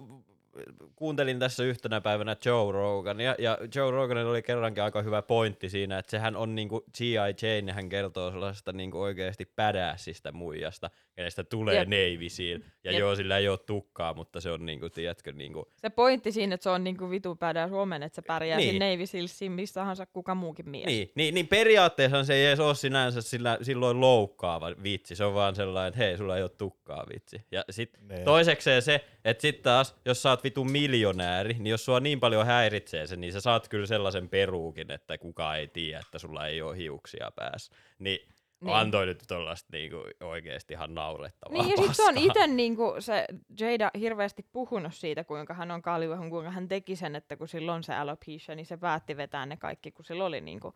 kuuntelin 0.96 1.38
tässä 1.38 1.64
yhtenä 1.64 2.00
päivänä 2.00 2.36
Joe 2.44 2.72
Rogan, 2.72 3.20
ja, 3.20 3.34
ja 3.38 3.58
Joe 3.74 3.90
Roganilla 3.90 4.30
oli 4.30 4.42
kerrankin 4.42 4.82
aika 4.82 5.02
hyvä 5.02 5.22
pointti 5.22 5.68
siinä, 5.68 5.98
että 5.98 6.10
sehän 6.10 6.36
on 6.36 6.54
niinku 6.54 6.84
G.I. 6.98 7.34
Jane, 7.42 7.64
ja 7.66 7.74
hän 7.74 7.88
kertoo 7.88 8.30
sellaisesta 8.30 8.72
niinku 8.72 9.00
oikeasti 9.00 9.44
pädässistä 9.44 10.32
muijasta, 10.32 10.90
kenestä 11.16 11.44
tulee 11.44 11.74
Jep. 11.74 11.88
Navy 11.88 12.28
Seal. 12.28 12.60
Ja 12.88 12.92
Jep. 12.92 13.00
joo, 13.00 13.16
sillä 13.16 13.38
ei 13.38 13.48
ole 13.48 13.58
tukkaa, 13.58 14.14
mutta 14.14 14.40
se 14.40 14.50
on 14.50 14.66
niinku, 14.66 14.90
tiedätkö, 14.90 15.32
niinku, 15.32 15.68
Se 15.76 15.90
pointti 15.90 16.32
siinä, 16.32 16.54
että 16.54 16.62
se 16.62 16.70
on 16.70 16.84
niinku 16.84 17.10
vitu 17.10 17.36
pädä 17.36 17.68
Suomen, 17.68 18.02
että 18.02 18.16
se 18.16 18.22
pärjää 18.22 18.58
Niin. 18.58 18.70
siinä 18.70 18.90
Navy 18.90 19.06
Sealsiin 19.06 19.52
missä 19.52 19.80
tahansa 19.80 20.06
kuka 20.06 20.34
muukin 20.34 20.68
mies. 20.68 20.86
niin, 20.86 21.12
niin, 21.14 21.34
niin 21.34 21.48
periaatteessa 21.48 22.24
se 22.24 22.34
ei 22.34 22.46
edes 22.46 22.60
ole 22.60 22.74
sinänsä 22.74 23.22
sillä, 23.22 23.58
silloin 23.62 24.00
loukkaava 24.00 24.70
vitsi, 24.82 25.16
se 25.16 25.24
on 25.24 25.34
vaan 25.34 25.54
sellainen, 25.54 25.88
että 25.88 25.98
hei, 25.98 26.16
sulla 26.16 26.36
ei 26.36 26.42
ole 26.42 26.50
tukkaa 26.50 27.04
vitsi. 27.14 27.42
Ja 27.50 27.64
sit 27.70 27.90
Ne. 28.00 28.18
toisekseen 28.24 28.82
se, 28.82 29.04
että 29.24 29.42
sit 29.42 29.62
taas, 29.62 29.94
jos 30.04 30.22
sä 30.22 30.30
oot 30.30 30.44
vitu 30.44 30.64
miljonääri, 30.64 31.54
niin 31.54 31.66
jos 31.66 31.84
sua 31.84 32.00
niin 32.00 32.20
paljon 32.20 32.46
häiritsee 32.46 33.06
se, 33.06 33.16
niin 33.16 33.32
sä 33.32 33.40
saat 33.40 33.68
kyllä 33.68 33.86
sellaisen 33.86 34.28
peruukin, 34.28 34.90
että 34.92 35.18
kukaan 35.18 35.58
ei 35.58 35.68
tiedä, 35.68 35.98
että 35.98 36.18
sulla 36.18 36.46
ei 36.46 36.62
ole 36.62 36.76
hiuksia 36.76 37.30
päässä. 37.36 37.72
Niin, 37.98 38.28
niin. 38.60 38.66
Niin. 38.66 38.76
antoi 38.76 39.06
nyt 39.06 39.22
tollaista 39.28 39.68
niinku 39.72 39.96
oikeesti 40.20 40.74
ihan 40.74 40.94
naurettavaa 40.94 41.62
Niin, 41.62 41.70
ja 41.70 41.76
sit 41.76 41.94
se 41.96 42.02
on 42.04 42.18
itse 42.18 42.46
niinku 42.46 42.94
se 42.98 43.26
Jada 43.60 43.90
hirveästi 44.00 44.46
puhunut 44.52 44.94
siitä, 44.94 45.24
kuinka 45.24 45.54
hän 45.54 45.70
on 45.70 45.82
kaljuhun, 45.82 46.30
kuinka 46.30 46.50
hän 46.50 46.68
teki 46.68 46.96
sen, 46.96 47.16
että 47.16 47.36
kun 47.36 47.48
sillä 47.48 47.72
on 47.74 47.82
se 47.82 47.94
alopecia, 47.94 48.54
niin 48.54 48.66
se 48.66 48.76
päätti 48.76 49.16
vetää 49.16 49.46
ne 49.46 49.56
kaikki, 49.56 49.90
kun 49.90 50.04
sillä 50.04 50.24
oli 50.24 50.40
niinku, 50.40 50.74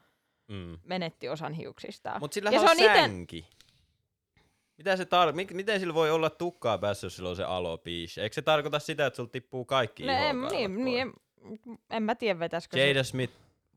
Mm. 0.48 0.78
menetti 0.84 1.28
osan 1.28 1.52
hiuksistaan. 1.52 2.20
Mut 2.20 2.32
sillä 2.32 2.50
Ja 2.50 2.60
on, 2.60 2.66
se 2.68 2.72
on 2.72 2.90
ite- 2.90 3.00
sänki. 3.00 3.46
Mitä 4.78 4.96
se 4.96 5.04
tar- 5.04 5.32
mik- 5.34 5.54
miten 5.54 5.80
sillä 5.80 5.94
voi 5.94 6.10
olla 6.10 6.30
tukkaa 6.30 6.78
päässä, 6.78 7.06
jos 7.06 7.16
sillä 7.16 7.28
on 7.30 7.36
se 7.36 7.44
alopecia? 7.44 8.22
Eikö 8.22 8.34
se 8.34 8.42
tarkoita 8.42 8.78
sitä, 8.78 9.06
että 9.06 9.16
sulla 9.16 9.30
tippuu 9.30 9.64
kaikki 9.64 10.06
No, 10.06 10.12
en, 10.12 10.40
niin, 10.50 10.84
niin, 10.84 11.00
en, 11.00 11.12
en 11.90 12.02
mä 12.02 12.14
tiedä 12.14 12.38
vetäisikö 12.38 12.76
se. 12.76 12.88
Jada 12.88 13.02
Smith 13.04 13.32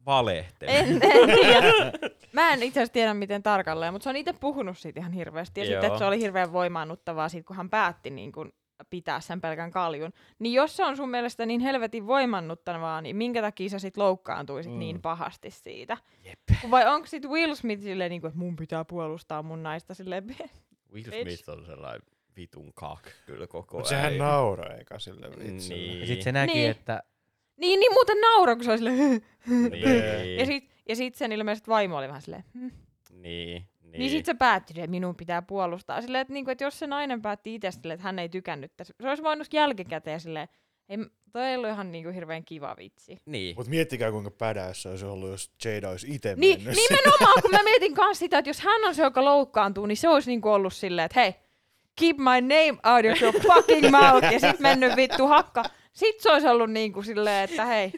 valehtelee. 0.05 0.79
En, 0.79 0.87
en 1.03 1.29
tiedä. 1.41 1.73
Mä 2.33 2.53
en 2.53 2.63
itse 2.63 2.79
asiassa 2.79 2.93
tiedä 2.93 3.13
miten 3.13 3.43
tarkalleen, 3.43 3.93
mutta 3.93 4.03
se 4.03 4.09
on 4.09 4.15
itse 4.15 4.33
puhunut 4.33 4.77
siitä 4.77 4.99
ihan 4.99 5.11
hirveästi. 5.11 5.59
Ja 5.59 5.65
sitten, 5.65 5.83
Joo. 5.83 5.87
että 5.87 5.97
se 5.99 6.05
oli 6.05 6.19
hirveän 6.19 6.53
voimaannuttavaa 6.53 7.29
siitä, 7.29 7.47
kun 7.47 7.55
hän 7.55 7.69
päätti 7.69 8.09
niin 8.09 8.31
kun 8.31 8.53
pitää 8.89 9.19
sen 9.19 9.41
pelkän 9.41 9.71
kaljun. 9.71 10.13
Niin 10.39 10.53
jos 10.53 10.77
se 10.77 10.85
on 10.85 10.97
sun 10.97 11.09
mielestä 11.09 11.45
niin 11.45 11.61
helvetin 11.61 12.07
voimannuttavaa, 12.07 13.01
niin 13.01 13.15
minkä 13.15 13.41
takia 13.41 13.69
sä 13.69 13.79
sit 13.79 13.97
loukkaantuisit 13.97 14.71
mm. 14.71 14.79
niin 14.79 15.01
pahasti 15.01 15.51
siitä? 15.51 15.97
Jep. 16.23 16.39
Vai 16.71 16.87
onko 16.87 17.07
sit 17.07 17.25
Will 17.25 17.55
Smith 17.55 17.83
silleen, 17.83 18.09
niin 18.09 18.21
kuin, 18.21 18.29
että 18.29 18.39
mun 18.39 18.55
pitää 18.55 18.85
puolustaa 18.85 19.43
mun 19.43 19.63
naista 19.63 19.93
silleen, 19.93 20.27
Will. 20.93 21.23
Smith 21.23 21.49
on 21.49 21.65
sellainen 21.65 22.01
vitun 22.35 22.73
kak 22.73 23.01
kyllä 23.25 23.47
koko 23.47 23.77
Mutta 23.77 23.95
ajan. 23.95 24.03
sehän 24.05 24.17
nauraa 24.17 24.73
eikä 24.73 24.99
sille 24.99 25.29
vitsille. 25.29 25.81
Niin. 25.81 25.99
Ja 25.99 26.05
sitten 26.07 26.23
se 26.23 26.31
näki, 26.31 26.53
Niin. 26.53 26.71
että 26.71 27.03
niin, 27.57 27.79
niin 27.79 27.93
muuten 27.93 28.21
nauro, 28.21 28.55
kun 28.55 28.65
se 28.65 28.71
oli 28.71 28.77
silleen, 28.77 29.21
Niin, 29.47 30.39
ja 30.39 30.45
sit, 30.45 30.69
ja 30.89 30.95
sit 30.95 31.15
sen 31.15 31.31
ilmeisesti 31.31 31.67
vaimo 31.69 31.97
oli 31.97 32.07
vähän 32.07 32.21
silleen, 32.21 32.43
hm. 32.53 32.59
niin, 32.59 32.71
niin. 33.11 33.65
Niin, 33.83 33.99
niin 33.99 34.11
sit 34.11 34.25
se 34.25 34.33
päätti, 34.33 34.73
että 34.77 34.91
minun 34.91 35.15
pitää 35.15 35.41
puolustaa. 35.41 36.01
Silleen, 36.01 36.21
että, 36.21 36.33
niinku, 36.33 36.51
että 36.51 36.63
jos 36.63 36.79
se 36.79 36.87
nainen 36.87 37.21
päätti 37.21 37.55
itse 37.55 37.71
silleen, 37.71 37.95
että 37.95 38.03
hän 38.03 38.19
ei 38.19 38.29
tykännyt 38.29 38.71
tästä, 38.77 38.93
se 39.01 39.09
olisi 39.09 39.23
voinut 39.23 39.53
jälkikäteen 39.53 40.19
silleen, 40.19 40.47
ei, 40.89 40.97
toi 41.31 41.43
ei 41.45 41.55
ollut 41.55 41.69
ihan 41.69 41.91
niinku 41.91 42.11
hirveän 42.11 42.45
kiva 42.45 42.75
vitsi. 42.77 43.17
Niin. 43.25 43.55
Mutta 43.55 43.69
miettikää 43.69 44.11
kuinka 44.11 44.31
pädässä 44.31 44.89
olisi 44.89 45.05
ollut, 45.05 45.29
jos 45.29 45.51
Jada 45.65 45.89
olisi 45.89 46.07
itse 46.15 46.35
Niin, 46.35 46.57
mennyt 46.63 46.75
sinne. 46.75 46.97
nimenomaan, 47.01 47.41
kun 47.41 47.51
mä 47.51 47.63
mietin 47.63 47.93
kanssa 47.93 48.19
sitä, 48.19 48.37
että 48.37 48.49
jos 48.49 48.61
hän 48.61 48.83
on 48.85 48.95
se, 48.95 49.03
joka 49.03 49.25
loukkaantuu, 49.25 49.85
niin 49.85 49.97
se 49.97 50.09
olisi 50.09 50.31
niinku 50.31 50.49
ollut 50.49 50.73
silleen, 50.73 51.05
että 51.05 51.19
hei, 51.19 51.35
keep 51.99 52.17
my 52.17 52.41
name 52.41 52.71
out 52.95 53.05
of 53.13 53.21
your 53.21 53.33
fucking 53.41 53.89
mouth, 53.91 54.33
ja 54.33 54.39
sit 54.39 54.59
mennyt 54.59 54.95
vittu 54.95 55.27
hakka. 55.27 55.63
Sit 55.95 56.19
se 56.19 56.31
olisi 56.31 56.47
ollut 56.47 56.71
niinku 56.71 57.01
silleen, 57.01 57.43
että 57.43 57.65
hei, 57.65 57.91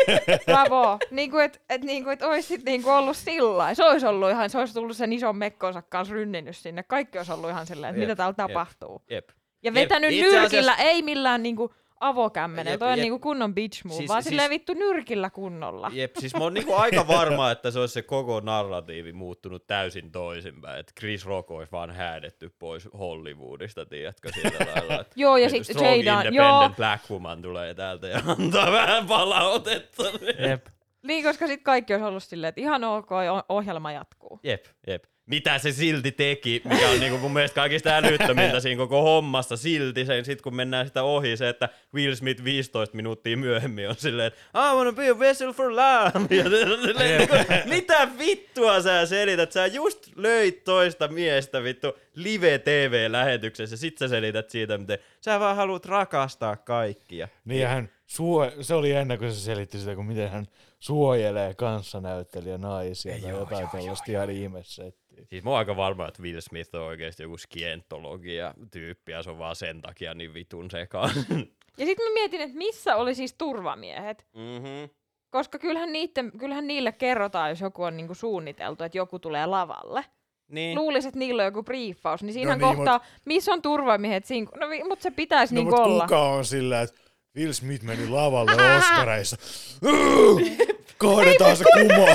bravo. 0.46 0.98
Niinku, 1.10 1.38
että 1.38 1.58
et, 1.68 1.82
niinku, 1.82 2.10
et 2.10 2.22
olisi 2.22 2.48
sit 2.48 2.64
niinku 2.64 2.90
ollut 2.90 3.16
sillä 3.16 3.74
Se 3.74 3.84
olisi 3.84 4.06
ollut 4.06 4.30
ihan, 4.30 4.50
se 4.50 4.58
olisi 4.58 4.74
tullut 4.74 4.96
sen 4.96 5.12
ison 5.12 5.36
mekkonsa 5.36 5.82
kanssa 5.82 6.14
rynninyt 6.14 6.56
sinne. 6.56 6.82
Kaikki 6.82 7.18
olisi 7.18 7.32
ollut 7.32 7.50
ihan 7.50 7.66
silleen, 7.66 7.90
että 7.90 8.00
Jep, 8.00 8.08
mitä 8.08 8.16
täällä 8.16 8.30
jep. 8.38 8.48
tapahtuu. 8.48 9.02
Jep. 9.10 9.28
Ja 9.62 9.74
vetänyt 9.74 10.12
Jep, 10.12 10.20
nyrkillä, 10.22 10.72
asiassa- 10.72 10.82
ei 10.90 11.02
millään 11.02 11.42
niinku 11.42 11.74
avokämmenen. 12.00 12.70
Jep, 12.72 12.78
Toi 12.80 12.88
on 12.92 12.98
jep. 12.98 13.02
niinku 13.02 13.18
kunnon 13.18 13.54
bitch 13.54 13.84
move, 13.84 13.96
Siis- 13.96 14.08
vaan 14.08 14.22
siis- 14.22 14.30
silleen 14.30 14.50
vittu 14.50 14.74
nyrkillä 14.74 15.30
kunnolla. 15.30 15.90
Jep, 15.94 16.16
siis 16.18 16.34
mä 16.34 16.40
oon 16.44 16.54
niinku 16.54 16.74
aika 16.74 17.08
varma, 17.18 17.50
että 17.50 17.70
se 17.70 17.78
olisi 17.78 17.92
se 17.94 18.02
koko 18.02 18.40
narratiivi 18.40 19.12
muuttunut 19.12 19.66
täysin 19.66 20.12
toisinpäin. 20.12 20.80
Että 20.80 20.92
Chris 21.00 21.26
Rock 21.26 21.50
olisi 21.50 21.72
vaan 21.72 21.90
häädetty 21.90 22.54
pois 22.58 22.88
Hollywoodista, 22.98 23.86
tiedätkö, 23.86 24.28
sillä 24.32 24.50
lailla. 24.74 25.00
Että 25.00 25.12
Joo, 25.16 25.36
ja 25.36 25.48
nyt 25.48 25.66
sit 25.66 25.76
strong 25.76 25.86
Jada, 25.96 25.98
independent 26.20 26.34
joo, 26.36 26.70
black 26.76 27.10
woman 27.10 27.42
tulee 27.42 27.74
täältä 27.74 28.06
ja 28.08 28.20
antaa 28.26 28.72
vähän 28.72 29.06
palautetta. 29.06 30.02
jep, 30.48 30.66
niin 31.02 31.24
koska 31.24 31.46
sit 31.46 31.62
kaikki 31.62 31.92
olisi 31.94 32.06
ollut 32.06 32.22
silleen, 32.22 32.48
että 32.48 32.60
ihan 32.60 32.84
ok, 32.84 33.08
ohjelma 33.48 33.92
jatkuu. 33.92 34.40
Jep, 34.42 34.64
jep. 34.86 35.04
Mitä 35.26 35.58
se 35.58 35.72
silti 35.72 36.12
teki, 36.12 36.62
mikä 36.64 36.88
on 36.88 37.00
niinku 37.00 37.18
mun 37.18 37.32
mielestä 37.32 37.54
kaikista 37.54 37.96
älyttömintä 37.96 38.60
siinä 38.60 38.78
koko 38.78 39.02
hommassa 39.02 39.56
silti 39.56 40.04
sen, 40.04 40.24
sit 40.24 40.42
kun 40.42 40.54
mennään 40.54 40.86
sitä 40.86 41.02
ohi, 41.02 41.36
se, 41.36 41.48
että 41.48 41.68
Will 41.94 42.14
Smith 42.14 42.44
15 42.44 42.96
minuuttia 42.96 43.36
myöhemmin 43.36 43.88
on 43.88 43.94
silleen, 43.98 44.26
että 44.26 44.40
I 44.54 44.76
wanna 44.76 44.92
be 44.92 45.08
a 45.08 45.18
vessel 45.18 45.52
for 45.52 45.70
love. 45.70 46.36
Ja 46.36 46.44
silleen, 46.44 47.18
niinku, 47.18 47.34
mitä 47.64 48.08
vittua 48.18 48.82
sä 48.82 49.06
selität? 49.06 49.52
Sä 49.52 49.66
just 49.66 50.16
löit 50.16 50.64
toista 50.64 51.08
miestä 51.08 51.62
vittu 51.62 51.92
live-tv-lähetyksessä, 52.14 53.76
sit 53.76 53.98
sä 53.98 54.08
selität 54.08 54.50
siitä, 54.50 54.78
miten 54.78 54.98
sä 55.20 55.40
vaan 55.40 55.56
haluat 55.56 55.86
rakastaa 55.86 56.56
kaikkia. 56.56 57.28
Niin 57.44 57.60
ja 57.60 57.68
hän 57.68 57.88
suo, 58.06 58.50
se 58.60 58.74
oli 58.74 58.92
ennen 58.92 59.18
kuin 59.18 59.32
se 59.32 59.40
selitti 59.40 59.78
sitä, 59.78 59.94
kun 59.94 60.06
miten 60.06 60.30
hän 60.30 60.46
suojelee 60.78 61.54
kanssanäyttelijä 61.54 62.58
naisia 62.58 63.14
Ei 63.14 63.20
tai 63.20 63.30
joo, 63.30 63.40
jotain 63.40 63.60
joo, 63.60 63.70
tällaista 63.72 64.12
ihan 64.12 64.30
ihmesettiä. 64.30 65.03
Siis 65.24 65.44
mä 65.44 65.50
oon 65.50 65.58
aika 65.58 65.76
varma, 65.76 66.08
että 66.08 66.22
Will 66.22 66.40
Smith 66.40 66.74
on 66.74 66.80
oikeesti 66.82 67.22
joku 67.22 67.38
skientologia 67.38 68.54
tyyppi 68.70 69.12
ja 69.12 69.22
se 69.22 69.30
on 69.30 69.38
vaan 69.38 69.56
sen 69.56 69.82
takia 69.82 70.14
niin 70.14 70.34
vitun 70.34 70.70
sekaan. 70.70 71.10
Ja 71.78 71.86
sitten 71.86 72.06
mä 72.08 72.14
mietin, 72.14 72.40
että 72.40 72.56
missä 72.56 72.96
oli 72.96 73.14
siis 73.14 73.34
turvamiehet. 73.34 74.26
mm-hmm. 74.34 74.88
Koska 75.30 75.58
kyllähän, 75.58 75.92
niitten, 75.92 76.32
kyllähän 76.38 76.66
niille 76.66 76.92
kerrotaan, 76.92 77.50
jos 77.50 77.60
joku 77.60 77.82
on 77.82 77.96
niinku 77.96 78.14
suunniteltu, 78.14 78.84
että 78.84 78.98
joku 78.98 79.18
tulee 79.18 79.46
lavalle. 79.46 80.04
Niin. 80.48 80.78
Luulisin, 80.78 81.08
että 81.08 81.18
niillä 81.18 81.42
on 81.42 81.46
joku 81.46 81.62
briefaus, 81.62 82.22
niin 82.22 82.32
siinä 82.32 82.50
No 82.50 82.52
on 82.52 82.58
niin, 82.70 82.76
kohtaa, 82.76 83.00
missä 83.24 83.52
on 83.52 83.62
turvamiehet 83.62 84.24
siinä. 84.24 84.50
No 84.60 84.66
mutta 84.88 85.02
se 85.02 85.10
pitäisi 85.10 85.54
No 85.54 85.60
niinku 85.60 85.76
mutta 85.76 85.88
olla. 85.90 86.04
kuka 86.04 86.22
on 86.22 86.44
sillä, 86.44 86.80
että 86.82 87.00
Will 87.36 87.52
Smith 87.52 87.84
meni 87.84 88.08
lavalle 88.08 88.52
Oscareissa. 88.78 89.36
Kaadetaan 90.98 91.56
se 91.56 91.64
kumoa. 91.72 92.08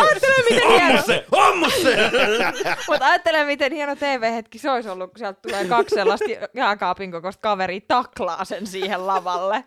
Ajattele, 0.00 0.44
miten 0.50 0.68
hieno, 0.68 1.02
se! 1.02 1.26
Ammu 1.32 1.70
se! 1.70 1.96
mutta 2.88 3.06
ajattele, 3.06 3.44
miten 3.44 3.72
hieno 3.72 3.96
TV-hetki 3.96 4.58
se 4.58 4.70
olisi 4.70 4.88
ollut, 4.88 5.10
kun 5.10 5.18
sieltä 5.18 5.40
tulee 5.42 5.64
kaksi 5.64 5.94
sellaista 5.94 6.26
jääkaapin 6.54 7.12
kokoista 7.12 7.40
kaveria 7.40 7.80
taklaa 7.88 8.44
sen 8.44 8.66
siihen 8.66 9.06
lavalle. 9.06 9.64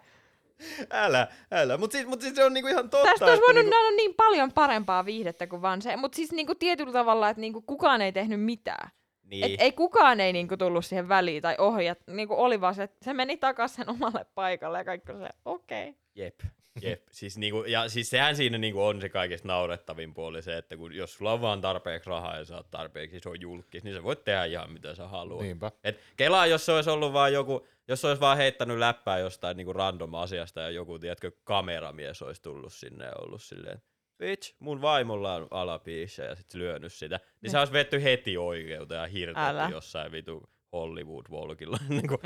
älä, 0.91 1.27
älä. 1.51 1.77
Mut 1.77 1.91
siis, 1.91 2.07
mut 2.07 2.21
siis 2.21 2.35
se 2.35 2.43
on 2.43 2.53
niinku 2.53 2.67
ihan 2.67 2.89
totta. 2.89 3.09
Tästä 3.09 3.25
olisi 3.25 3.41
voinut 3.41 3.63
niinku, 3.63 3.77
nähdä 3.77 3.95
niin 3.95 4.13
paljon 4.15 4.51
parempaa 4.51 5.05
viihdettä 5.05 5.47
kuin 5.47 5.61
vaan 5.61 5.81
se. 5.81 5.95
Mutta 5.95 6.15
siis 6.15 6.31
niinku 6.31 6.55
tietyllä 6.55 6.93
tavalla, 6.93 7.29
että 7.29 7.41
niinku 7.41 7.61
kukaan 7.61 8.01
ei 8.01 8.11
tehnyt 8.11 8.41
mitään. 8.41 8.89
niin. 9.23 9.45
Et 9.45 9.61
ei 9.61 9.71
kukaan 9.71 10.19
ei 10.19 10.33
niinku 10.33 10.57
tullut 10.57 10.85
siihen 10.85 11.09
väliin 11.09 11.41
tai 11.41 11.55
ohjat. 11.57 11.99
Niinku 12.07 12.33
oli 12.37 12.61
vaan 12.61 12.75
se, 12.75 12.83
että 12.83 13.05
se 13.05 13.13
meni 13.13 13.37
takaisin 13.37 13.75
sen 13.75 13.89
omalle 13.89 14.25
paikalle 14.35 14.77
ja 14.77 14.85
kaikki 14.85 15.11
se, 15.11 15.29
okei. 15.45 15.89
Okay. 15.89 15.93
Jep. 16.15 16.39
Jep. 16.87 17.01
Siis, 17.11 17.37
niinku, 17.37 17.63
ja 17.63 17.89
siis 17.89 18.09
sehän 18.09 18.35
siinä 18.35 18.57
niinku 18.57 18.83
on 18.83 19.01
se 19.01 19.09
kaikista 19.09 19.47
naurettavin 19.47 20.13
puoli 20.13 20.41
se, 20.41 20.57
että 20.57 20.77
kun, 20.77 20.95
jos 20.95 21.13
sulla 21.13 21.33
on 21.33 21.41
vaan 21.41 21.61
tarpeeksi 21.61 22.09
rahaa 22.09 22.37
ja 22.37 22.45
sä 22.45 22.57
oot 22.57 22.71
tarpeeksi 22.71 23.17
iso 23.17 23.33
julkis, 23.33 23.83
niin 23.83 23.95
sä 23.95 24.03
voit 24.03 24.23
tehdä 24.23 24.45
ihan 24.45 24.71
mitä 24.71 24.95
sä 24.95 25.07
haluat. 25.07 25.43
Niinpä. 25.43 25.71
Et 25.83 25.99
kelaa, 26.17 26.45
jos 26.45 26.65
se 26.65 26.71
olisi 26.71 26.89
ollut 26.89 27.13
vaan 27.13 27.33
joku, 27.33 27.67
jos 27.87 28.01
se 28.01 28.07
olisi 28.07 28.21
vaan 28.21 28.37
heittänyt 28.37 28.77
läppää 28.77 29.19
jostain 29.19 29.57
niinku 29.57 29.73
random 29.73 30.13
asiasta 30.13 30.61
ja 30.61 30.69
joku, 30.69 30.99
tiedätkö, 30.99 31.31
kameramies 31.43 32.21
olisi 32.21 32.41
tullut 32.41 32.73
sinne 32.73 33.05
ja 33.05 33.13
ollut 33.21 33.41
silleen, 33.41 33.81
bitch, 34.17 34.55
mun 34.59 34.81
vaimolla 34.81 35.35
on 35.35 35.47
alapiissä 35.51 36.23
ja 36.23 36.35
sit 36.35 36.53
lyönyt 36.53 36.93
sitä, 36.93 37.15
niin 37.15 37.31
Niin. 37.41 37.51
se 37.51 37.59
olisi 37.59 37.73
vetty 37.73 38.03
heti 38.03 38.37
oikeuteen 38.37 39.01
ja 39.01 39.07
hirtetty 39.07 39.71
jossain 39.71 40.11
vitu 40.11 40.49
Hollywood-volkilla. 40.71 41.77
niinku, 41.89 42.19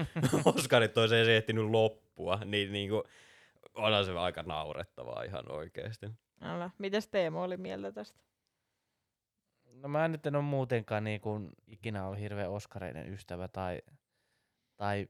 Oscarit 0.45 0.97
olisi 0.97 1.15
ehtinyt 1.15 1.65
loppua, 1.69 2.39
niin 2.45 2.71
niinku, 2.71 3.03
onhan 3.73 4.05
se 4.05 4.11
aika 4.11 4.43
naurettavaa 4.43 5.23
ihan 5.23 5.51
oikeesti. 5.51 6.05
Älä. 6.41 6.69
Mites 6.77 7.07
Teemo 7.07 7.43
oli 7.43 7.57
mieltä 7.57 7.91
tästä? 7.91 8.19
No 9.73 9.89
mä 9.89 10.07
nyt 10.07 10.25
en 10.25 10.35
ole 10.35 10.43
muutenkaan 10.43 11.03
niin 11.03 11.21
kuin 11.21 11.49
ikinä 11.67 12.05
ollut 12.05 12.19
hirveän 12.19 12.51
Oskareiden 12.51 13.13
ystävä 13.13 13.47
tai, 13.47 13.81
tai 14.77 15.07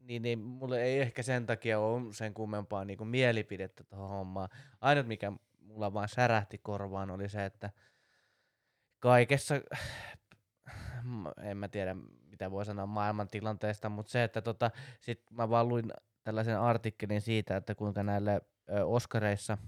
niin, 0.00 0.22
niin 0.22 0.38
mulle 0.38 0.82
ei 0.82 1.00
ehkä 1.00 1.22
sen 1.22 1.46
takia 1.46 1.78
ole 1.78 2.12
sen 2.12 2.34
kummempaa 2.34 2.84
niin 2.84 2.98
kuin 2.98 3.08
mielipidettä 3.08 3.84
tuohon 3.84 4.08
hommaan. 4.08 4.48
Ainut 4.80 5.06
mikä 5.06 5.32
mulla 5.60 5.92
vaan 5.92 6.08
särähti 6.08 6.58
korvaan 6.58 7.10
oli 7.10 7.28
se, 7.28 7.44
että 7.44 7.70
kaikessa, 8.98 9.54
en 11.42 11.56
mä 11.56 11.68
tiedä 11.68 11.96
mitä 12.30 12.50
voi 12.50 12.64
sanoa 12.64 12.86
maailman 12.86 13.28
tilanteesta, 13.28 13.88
mutta 13.88 14.12
se, 14.12 14.24
että 14.24 14.42
tota, 14.42 14.70
sit 15.00 15.22
mä 15.30 15.50
vaan 15.50 15.68
luin 15.68 15.92
tällaisen 16.22 16.60
artikkelin 16.60 17.20
siitä, 17.20 17.56
että 17.56 17.74
kuinka 17.74 18.02
näille 18.02 18.40
ö, 18.70 18.86
Oskareissa 18.86 19.58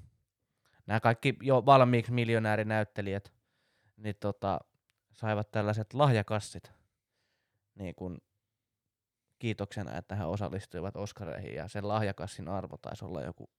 nämä 0.86 1.00
kaikki 1.00 1.36
jo 1.42 1.66
valmiiksi 1.66 2.12
miljonäärinäyttelijät 2.12 3.32
niin 3.96 4.16
tota, 4.20 4.60
saivat 5.12 5.50
tällaiset 5.50 5.94
lahjakassit 5.94 6.72
niin 7.74 7.94
kun 7.94 8.18
kiitoksena, 9.38 9.98
että 9.98 10.14
he 10.14 10.24
osallistuivat 10.24 10.96
Oscareihin 10.96 11.54
ja 11.54 11.68
sen 11.68 11.88
lahjakassin 11.88 12.48
arvo 12.48 12.76
taisi 12.76 13.04
olla 13.04 13.22
joku 13.22 13.50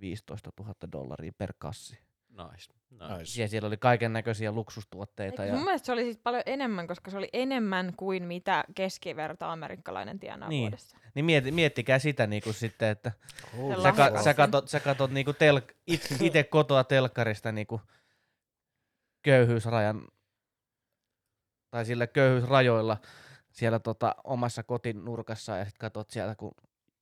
15 0.00 0.50
000 0.60 0.74
dollaria 0.92 1.32
per 1.38 1.52
kassi. 1.58 1.98
Nice. 2.32 2.72
nice. 2.90 3.18
Nice. 3.18 3.42
Ja 3.42 3.48
siellä 3.48 3.66
oli 3.66 3.76
kaiken 3.76 4.12
näköisiä 4.12 4.52
luksustuotteita. 4.52 5.42
Eikö, 5.42 5.52
Ja, 5.52 5.56
mun 5.56 5.64
mielestä 5.64 5.86
se 5.86 5.92
oli 5.92 6.02
siis 6.04 6.18
paljon 6.18 6.42
enemmän, 6.46 6.86
koska 6.86 7.10
se 7.10 7.16
oli 7.16 7.28
enemmän 7.32 7.92
kuin 7.96 8.22
mitä 8.24 8.64
keskiverto 8.74 9.46
amerikkalainen 9.46 10.18
tienaa 10.18 10.48
Niin. 10.48 10.60
vuodessa. 10.62 10.96
niin 11.14 11.24
mieti, 11.24 11.52
miettikää 11.52 11.98
sitä 11.98 12.26
niin 12.26 12.42
kuin 12.42 12.54
sitten, 12.54 12.88
että 12.88 13.12
sä, 13.82 13.92
ka, 13.92 14.22
sä 14.22 14.34
katot, 14.34 14.68
sä 14.68 14.80
katot 14.80 15.10
niinku 15.10 15.32
tel, 15.32 15.60
it, 15.86 16.16
ite 16.20 16.44
kotoa 16.44 16.84
telkkarista 16.84 17.52
niinku 17.52 17.80
köyhyysrajan 19.22 20.08
tai 21.70 21.84
sillä 21.84 22.06
köyhyysrajoilla 22.06 22.96
siellä 23.50 23.78
tota 23.78 24.14
omassa 24.24 24.62
kotin 24.62 25.04
nurkassa 25.04 25.56
ja 25.56 25.64
sit 25.64 25.78
katot 25.78 26.10
sieltä, 26.10 26.34
kun 26.34 26.54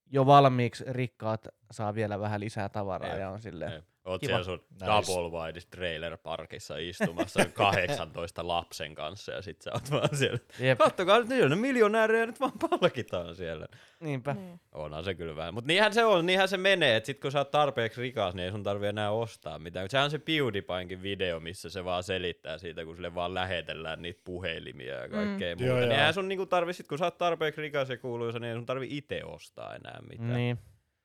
jo 0.06 0.26
valmiiksi 0.26 0.84
rikkaat 0.88 1.48
saa 1.70 1.94
vielä 1.94 2.20
vähän 2.20 2.40
lisää 2.40 2.68
tavaraa 2.68 3.10
Jep, 3.10 3.20
ja 3.20 3.30
on 3.30 3.42
silleen, 3.42 3.72
Jep. 3.72 3.84
Oot 4.04 4.20
Kiva. 4.20 4.28
siellä 4.28 4.44
sun 4.44 4.64
Nice. 4.70 4.86
double 4.86 5.38
wide 5.40 5.60
trailer 5.70 6.16
parkissa 6.18 6.76
istumassa 6.76 7.44
18 7.44 8.46
lapsen 8.48 8.94
kanssa 8.94 9.32
ja 9.32 9.42
sit 9.42 9.62
sä 9.62 9.70
oot 9.72 9.90
vaan 9.90 10.16
siellä. 10.16 10.38
jep, 10.58 10.78
Kattokaa 10.78 11.18
nyt, 11.18 11.48
ne 11.48 11.56
miljonäärejä 11.56 12.26
nyt 12.26 12.40
vaan 12.40 12.52
palkitaan 12.70 13.34
siellä. 13.36 13.66
niinpä. 14.00 14.34
Niin. 14.34 14.60
Onhan 14.72 15.04
se 15.04 15.14
kyllä 15.14 15.36
vähän. 15.36 15.54
Mutta 15.54 15.68
niinhän 15.68 15.92
se 15.94 16.04
on, 16.04 16.26
niinhän 16.26 16.48
se 16.48 16.56
menee, 16.56 16.96
että 16.96 17.06
sit 17.06 17.20
kun 17.20 17.32
sä 17.32 17.38
oot 17.38 17.50
tarpeeksi 17.50 18.00
rikas, 18.00 18.34
niin 18.34 18.44
ei 18.44 18.50
sun 18.50 18.62
tarvi 18.62 18.86
enää 18.86 19.10
ostaa 19.10 19.58
mitään. 19.58 19.90
Sehän 19.90 20.04
on 20.04 20.10
se 20.10 20.18
PewDiePienkin 20.18 21.02
video, 21.02 21.40
missä 21.40 21.70
se 21.70 21.84
vaan 21.84 22.02
selittää 22.02 22.58
siitä, 22.58 22.84
kun 22.84 22.94
sille 22.96 23.14
vaan 23.14 23.34
lähetellään 23.34 24.02
niitä 24.02 24.20
puhelimia 24.24 24.94
ja 24.94 25.08
kaikkea 25.08 25.48
Joo, 25.48 25.56
muuta. 25.56 25.66
joo. 25.66 25.80
Niin 25.80 25.92
eihän 25.92 26.14
sun 26.14 26.28
niinku 26.28 26.46
tarvi, 26.46 26.72
sit 26.72 26.88
kun 26.88 26.98
sä 26.98 27.04
oot 27.04 27.18
tarpeeksi 27.18 27.60
rikas 27.60 27.88
ja 27.90 27.96
kuuluisa, 27.98 28.38
niin 28.38 28.48
ei 28.48 28.54
sun 28.56 28.66
tarvi 28.66 28.86
itse 28.90 29.24
ostaa 29.24 29.74
enää 29.74 29.98
mitään. 30.10 30.34
Niin. 30.34 30.58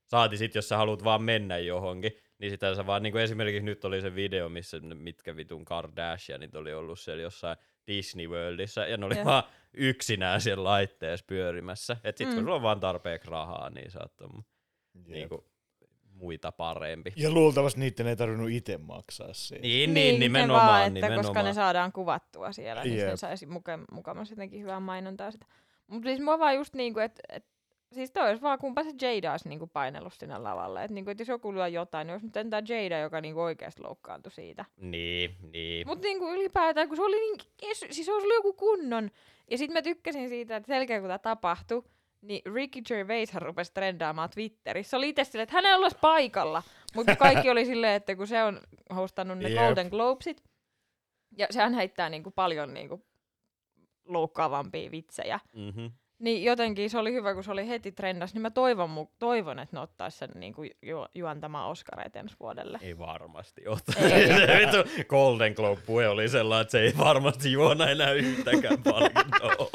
Saati 0.06 0.38
sit, 0.38 0.56
jos 0.56 0.70
sä 0.70 0.78
haluat 0.78 1.04
vaan 1.04 1.22
mennä 1.24 1.58
johonkin, 1.58 2.12
niin 2.40 2.52
sitä 2.52 2.76
sä 2.76 2.86
vaan, 2.86 3.04
niin 3.04 3.12
kuin 3.14 3.24
esimerkiksi 3.24 3.62
nyt 3.64 3.86
oli 3.86 4.02
se 4.02 4.16
video, 4.16 4.50
missä 4.50 4.80
mitkä 4.80 5.36
vitun 5.36 5.66
Kardashianit 5.66 6.56
oli 6.56 6.74
ollut 6.74 7.00
siellä 7.00 7.22
jossain 7.24 7.58
Disney 7.88 8.28
Worldissa, 8.28 8.86
ja 8.86 8.98
ne 8.98 9.06
oli 9.06 9.16
Joo. 9.16 9.26
vaan 9.26 9.44
yksinään 9.74 10.42
siellä 10.42 10.64
laitteessa 10.64 11.26
pyörimässä. 11.30 11.98
Et 12.04 12.18
sit 12.18 12.28
kun 12.28 12.36
Mm. 12.38 12.42
sulla 12.42 12.56
on 12.56 12.62
vaan 12.62 12.80
tarpeeksi 12.80 13.30
rahaa, 13.32 13.70
niin 13.70 13.92
sä 13.92 14.00
oot 14.00 14.14
tommo- 14.22 14.44
Jep. 14.96 15.08
niinku 15.08 15.46
muita 16.14 16.52
parempi. 16.52 17.14
Ja 17.16 17.32
luultavasti 17.32 17.80
niiden 17.80 18.08
ei 18.08 18.16
tarvinnut 18.16 18.50
itse 18.50 18.78
maksaa 18.78 19.34
siitä. 19.34 19.62
Niin, 19.62 19.94
niin, 19.94 20.16
se 20.16 20.20
nimenomaan, 20.20 20.68
vaan, 20.68 20.82
että 20.82 20.94
nimenomaan. 20.94 21.26
koska 21.26 21.44
ne 21.44 21.54
saadaan 21.54 21.92
kuvattua 21.92 22.52
siellä, 22.52 22.84
niin 22.84 22.98
Jep. 22.98 23.10
se 23.10 23.18
saisi 23.18 23.46
muke- 23.46 23.86
mukamas 23.92 24.30
jotenkin 24.30 24.62
hyvää 24.62 24.80
mainontaa 24.80 25.32
sitä. 25.32 25.46
Mutta 25.88 26.08
siis 26.10 26.20
mua 26.20 26.40
vaan 26.40 26.56
just 26.56 26.74
niinku, 26.74 27.00
että 27.00 27.22
et, 27.30 27.46
siis 27.96 28.12
toi 28.12 28.30
olisi 28.30 28.42
vaan 28.42 28.60
kumpa 28.60 28.84
se 28.84 28.90
Jada 29.02 29.32
olisi 29.32 29.50
niinku 29.50 29.68
painellut 29.68 30.14
sinne 30.14 30.38
lavalle. 30.38 30.84
Että 30.84 30.94
niinku, 30.94 31.12
et 31.12 31.20
jos 31.20 31.28
joku 31.28 31.54
lyö 31.54 31.68
jotain, 31.68 32.08
niin 32.08 32.14
olisi 32.14 32.26
nyt 32.26 32.38
entä 32.38 32.64
Jada, 32.68 33.00
joka 33.00 33.22
niinku 33.22 33.42
oikeasti 33.42 33.82
loukkaantui 33.82 34.32
siitä. 34.32 34.66
Niin, 34.78 35.36
niin. 35.52 35.88
Mutta 35.88 36.08
niinku 36.08 36.34
ylipäätään, 36.34 36.88
kun 36.88 36.98
se 36.98 37.04
oli 37.04 37.20
niin, 37.20 37.40
siis 37.76 38.06
se 38.06 38.14
olisi 38.14 38.26
ollut 38.26 38.36
joku 38.36 38.54
kunnon. 38.54 39.12
Ja 39.52 39.58
sitten 39.58 39.74
mä 39.74 39.82
tykkäsin 39.82 40.30
siitä, 40.30 40.56
että 40.56 40.68
selkeä 40.68 41.00
kun 41.00 41.08
tämä 41.08 41.20
tapahtui, 41.20 41.84
niin 42.22 42.42
Ricky 42.54 42.82
Gervais 42.82 43.36
rupesi 43.36 43.74
trendaamaan 43.74 44.30
Twitterissä. 44.30 44.90
Se 44.90 44.98
oli 44.98 45.10
itse 45.10 45.24
silleen, 45.24 45.44
että 45.44 45.56
hänellä 45.56 45.84
olisi 45.84 45.98
paikalla. 46.02 46.64
Mutta 46.96 47.16
kaikki 47.16 47.50
oli 47.50 47.66
silleen, 47.66 47.94
että 47.94 48.16
kun 48.16 48.28
se 48.28 48.44
on 48.44 48.62
hostannut 48.96 49.38
ne 49.38 49.50
Jep. 49.50 49.60
Golden 49.60 49.88
Globesit, 49.88 50.44
ja 51.38 51.48
sehän 51.52 51.74
heittää 51.74 52.10
niinku 52.10 52.32
paljon 52.32 52.74
niinku 52.74 53.06
loukkaavampia 54.06 54.92
vitsejä. 54.92 55.40
Mm-hmm. 55.54 55.92
Niin 56.26 56.44
jotenkin 56.44 56.90
se 56.90 56.98
oli 56.98 57.14
hyvä, 57.14 57.34
kun 57.34 57.44
se 57.44 57.52
oli 57.52 57.68
heti 57.68 57.92
trendas, 57.92 58.34
niin 58.34 58.42
mä 58.42 58.50
toivon, 58.50 58.90
mu- 58.90 59.12
toivon 59.20 59.60
että 59.60 59.76
ne 59.76 59.80
ottaisi 59.80 60.18
sen 60.18 60.30
niinku 60.36 60.64
ju- 60.64 61.06
juontamaan 61.16 61.70
Oscareita 61.70 62.20
ensi 62.20 62.36
vuodelle. 62.40 62.80
Ei 62.82 62.98
varmasti 62.98 63.62
vittu 64.60 65.06
Golden 65.08 65.54
Globe 65.54 65.82
puhe 65.86 66.08
oli 66.08 66.30
sellainen, 66.30 66.62
että 66.62 66.72
se 66.72 66.80
ei 66.80 66.94
varmasti 66.98 67.52
juona 67.52 67.90
enää 67.90 68.12
yhtäkään 68.12 68.84
palkintoa. 68.84 69.70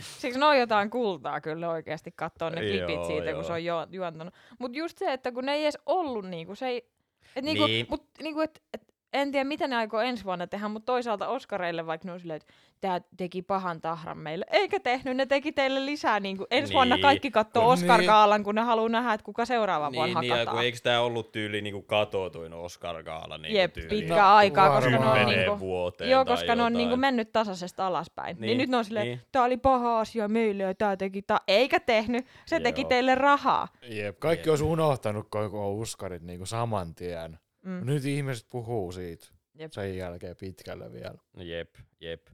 Siksi 0.20 0.38
ne 0.38 0.46
on 0.46 0.58
jotain 0.58 0.90
kultaa 0.90 1.40
kyllä 1.40 1.70
oikeasti 1.70 2.12
katsoa 2.16 2.50
ne 2.50 2.60
klipit 2.60 2.94
Joo, 2.94 3.06
siitä, 3.06 3.30
joo. 3.30 3.34
kun 3.34 3.44
se 3.44 3.52
on 3.52 3.64
jo, 3.64 3.86
juontanut. 3.90 4.34
Mutta 4.58 4.78
just 4.78 4.98
se, 4.98 5.12
että 5.12 5.32
kun 5.32 5.44
ne 5.46 5.52
ei 5.52 5.62
edes 5.62 5.78
ollut 5.86 6.24
niinku, 6.24 6.54
se 6.54 6.66
ei... 6.66 6.88
Et 7.36 7.44
niinku, 7.44 7.66
Niin. 7.66 7.86
Mut 7.90 8.06
niinku, 8.22 8.40
et, 8.40 8.62
et, 8.74 8.93
en 9.14 9.30
tiedä, 9.32 9.44
mitä 9.44 9.68
ne 9.68 9.76
aikoo 9.76 10.00
ensi 10.00 10.24
vuonna 10.24 10.46
tehdä, 10.46 10.68
mutta 10.68 10.86
toisaalta 10.86 11.28
Oskareille 11.28 11.86
vaikka 11.86 12.06
ne 12.08 12.12
on 12.12 12.20
silleen, 12.20 12.36
että 12.36 12.52
tämä 12.80 13.00
teki 13.16 13.42
pahan 13.42 13.80
tahran 13.80 14.18
meille. 14.18 14.44
Eikä 14.50 14.80
tehnyt, 14.80 15.16
ne 15.16 15.26
teki 15.26 15.52
teille 15.52 15.86
lisää. 15.86 16.20
Niin 16.20 16.36
kuin, 16.36 16.46
ensi 16.50 16.70
niin. 16.70 16.74
vuonna 16.76 16.96
Niin. 16.96 17.02
kaikki 17.02 17.30
katsoo 17.30 17.62
Niin. 17.62 17.72
Oscar-gaalan, 17.72 18.44
kun 18.44 18.54
ne 18.54 18.60
haluaa 18.60 18.88
nähdä, 18.88 19.12
että 19.12 19.24
kuka 19.24 19.44
seuraava 19.44 19.92
vuonna 19.92 20.20
Niin, 20.20 20.20
niin 20.20 20.28
ja 20.28 20.34
hakataan. 20.36 20.56
kun 20.56 20.64
eikö 20.64 20.78
tämä 20.82 21.00
ollut 21.00 21.32
tyyli 21.32 21.60
niinku 21.60 21.82
katotuin 21.82 22.52
Oscar-gaala? 22.52 23.38
Niinku 23.38 23.56
Jep, 23.58 23.72
tyyli 23.72 23.88
pitkä 23.88 24.16
No, 24.16 24.34
aikaa, 24.34 24.70
koska 24.74 24.90
ne 24.90 24.98
on 24.98 25.26
niinku, 25.26 25.58
vuoteen 25.58 26.10
Joo, 26.10 26.24
koska 26.24 26.46
ne 26.46 26.52
on 26.52 26.58
jotain. 26.58 26.74
niinku 26.74 26.96
mennyt 26.96 27.32
tasaisesta 27.32 27.86
alaspäin. 27.86 28.34
Niin, 28.36 28.40
Niin, 28.40 28.46
niin 28.48 28.58
nyt 28.58 28.68
ne 28.70 28.76
on 28.76 28.84
silleen, 28.84 29.06
niin. 29.06 29.18
niin. 29.18 29.26
tää 29.32 29.42
oli 29.42 29.56
paha 29.56 30.00
asia 30.00 30.28
meille 30.28 30.62
ja 30.62 30.74
tää 30.74 30.96
teki 30.96 31.22
ta-. 31.22 31.40
Eikä 31.48 31.80
tehnyt, 31.80 32.26
se 32.46 32.60
teki 32.60 32.80
Joo. 32.80 32.88
teille 32.88 33.14
rahaa. 33.14 33.68
Jep, 33.88 34.18
kaikki 34.20 34.50
olisi 34.50 34.64
unohtanut 34.64 35.26
koko 35.30 35.72
uskarit 35.74 36.22
niinku 36.22 36.46
saman 36.46 36.94
tien. 36.94 37.38
Mm. 37.64 37.86
Nyt 37.86 38.04
ihmiset 38.04 38.46
puhuu 38.50 38.92
siitä 38.92 39.26
Jep. 39.54 39.72
sen 39.72 39.96
jälkeen 39.96 40.36
pitkälle 40.40 40.92
vielä. 40.92 41.14
No 41.36 41.42
Jep, 41.42 41.74
jep. 42.00 42.26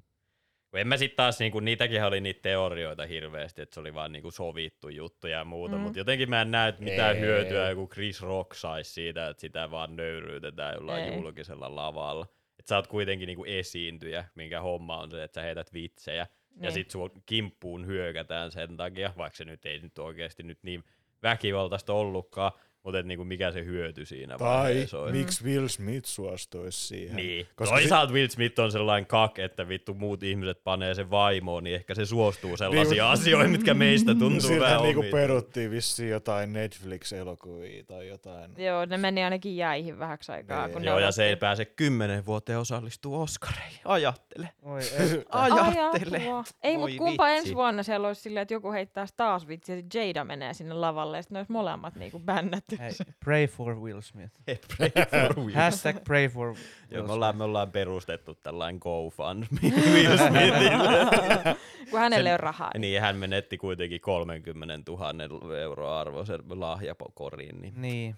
Kun 0.71 0.81
en 0.81 0.89
mä 0.89 0.97
sit 0.97 1.17
taas, 1.17 1.39
niinku, 1.41 1.61
niitäkin 1.61 2.05
oli 2.05 2.21
niitä 2.21 2.41
teorioita 2.43 3.07
hirveästi, 3.07 3.63
että 3.63 3.75
se 3.75 3.81
oli 3.81 3.95
vaan 3.95 4.13
niinku 4.13 4.31
sovittu 4.31 4.89
juttu 4.89 5.27
ja 5.27 5.45
muuta, 5.45 5.77
Mm. 5.77 5.81
mutta 5.83 5.99
jotenkin 5.99 6.31
mä 6.31 6.43
en 6.43 6.51
näe, 6.51 6.69
että 6.69 6.83
mitään 6.83 7.17
Ei. 7.17 7.23
hyötyä 7.23 7.71
joku 7.71 7.89
Chris 7.89 8.23
Rock 8.23 8.55
saisi 8.55 8.93
siitä, 8.93 9.29
että 9.29 9.41
sitä 9.41 9.71
vaan 9.71 9.97
nöyryytetään 9.97 10.75
jollain 10.75 11.05
Ei. 11.05 11.15
julkisella 11.15 11.77
lavalla. 11.77 12.27
Että 12.59 12.69
sä 12.69 12.77
oot 12.77 12.87
kuitenkin 12.87 13.27
niinku 13.27 13.45
esiintyjä, 13.45 14.25
minkä 14.35 14.61
homma 14.61 14.99
on 14.99 15.11
se, 15.11 15.25
että 15.25 15.35
sä 15.41 15.43
heität 15.45 15.73
vitsejä. 15.73 16.17
Ja 16.21 16.27
Niin. 16.61 16.73
sit 16.73 16.91
sun 16.91 17.11
kimppuun 17.27 17.87
hyökätään 17.87 18.51
sen 18.51 18.77
takia, 18.77 19.13
vaikka 19.17 19.37
se 19.37 19.45
nyt 19.45 19.67
ei 19.67 19.79
nyt 19.79 19.99
oikeasti 19.99 20.43
nyt 20.43 20.59
niin 20.63 20.85
väkivaltaista 21.23 21.93
ollutkaan, 21.93 22.53
mutta 22.85 22.99
et 22.99 23.07
niinku 23.07 23.25
mikä 23.25 23.53
se 23.53 23.65
hyöty 23.65 24.05
siinä 24.05 24.39
Tai 24.39 24.49
vaiheessa 24.49 24.99
on. 25.01 25.13
miksi 25.13 25.45
Will 25.45 25.69
Smith 25.69 26.07
suostuisi 26.07 26.87
siihen? 26.87 27.17
Niin. 27.17 27.47
Koska 27.55 27.75
Toisaalta 27.77 28.13
Will 28.13 28.29
Smith 28.29 28.61
on 28.61 28.73
sellainen 28.73 29.07
kak, 29.07 29.39
että 29.39 29.69
vittu 29.69 29.95
muut 29.95 30.23
ihmiset 30.23 30.65
panee 30.65 30.95
sen 30.95 31.11
vaimoon, 31.11 31.65
niin 31.65 31.77
ehkä 31.77 31.95
se 31.95 32.07
suostuu 32.07 32.57
sellaisiin 32.57 32.91
Niin, 32.91 33.03
asioihin, 33.05 33.51
mitkä 33.51 33.75
meistä 33.75 34.15
tuntuu 34.15 34.41
Siltä 34.49 34.65
vähän 34.65 34.83
niinku 34.83 35.05
peruttiin 35.11 35.71
vissiin 35.71 36.11
jotain 36.11 36.53
Netflix-elokuvia 36.53 37.85
tai 37.87 38.09
jotain. 38.09 38.51
Joo, 38.59 38.85
ne 38.85 38.97
meni 38.97 39.25
ainakin 39.25 39.57
jäihin 39.57 39.99
vähäksi 39.99 40.33
aikaa. 40.33 40.67
Niin. 40.67 40.73
Kun 40.73 40.85
Joo, 40.85 40.99
ja 40.99 41.13
se 41.13 41.25
ei 41.25 41.37
pääse 41.37 41.65
kymmenen 41.65 42.27
vuoteen 42.27 42.59
osallistuu 42.59 43.21
Oscareihin. 43.21 43.81
Ajattele. 43.85 44.49
Oi, 44.63 44.81
ei. 45.01 45.25
Ajattele. 45.31 46.17
Ajattelua. 46.17 46.45
Ei, 46.63 46.79
mutta 46.79 46.97
kumpa 46.99 47.25
vitsi. 47.27 47.39
ensi 47.39 47.55
vuonna 47.55 47.83
siellä 47.83 48.07
olisi 48.09 48.21
silleen, 48.23 48.43
että 48.43 48.55
joku 48.55 48.73
heittää 48.73 49.07
taas 49.17 49.49
vitsi, 49.49 49.73
että 49.73 49.99
Jada 49.99 50.25
menee 50.25 50.55
sinne 50.55 50.75
lavalle, 50.75 51.17
ja 51.17 51.23
sitten 51.23 51.35
ne 51.35 51.39
olisi 51.39 51.53
molemmat 51.53 51.95
niinku 51.95 52.19
bännätty. 52.19 52.70
Hei, 52.79 52.91
pray 53.25 53.47
for 53.47 53.75
Will 53.79 54.01
Smith. 54.01 54.33
Pray 54.77 54.91
for 55.11 55.39
Will. 55.45 55.55
Hashtag 55.55 56.05
pray 56.05 56.29
for 56.29 56.47
Will 56.55 56.57
Joo, 56.91 57.03
me 57.03 57.07
Smith. 57.07 57.11
ollaan, 57.11 57.37
me 57.37 57.45
ollaan 57.45 57.73
perustettu 57.73 58.35
tällainen 58.35 58.79
GoFundMe 58.83 59.59
Will 59.63 60.17
Smithille. 60.17 61.57
kun 61.91 62.01
hänelle 62.01 62.29
Sen- 62.29 62.35
on 62.35 62.41
rahaa. 62.41 62.71
niin, 62.79 63.01
hän 63.01 63.17
menetti 63.17 63.59
kuitenkin 63.59 64.01
30 64.01 64.93
000 64.93 65.59
euroa 65.61 66.01
arvoisen 66.01 66.41
lahjakoriin. 66.49 67.61
Niin. 67.63 67.75
Niin. 67.83 68.17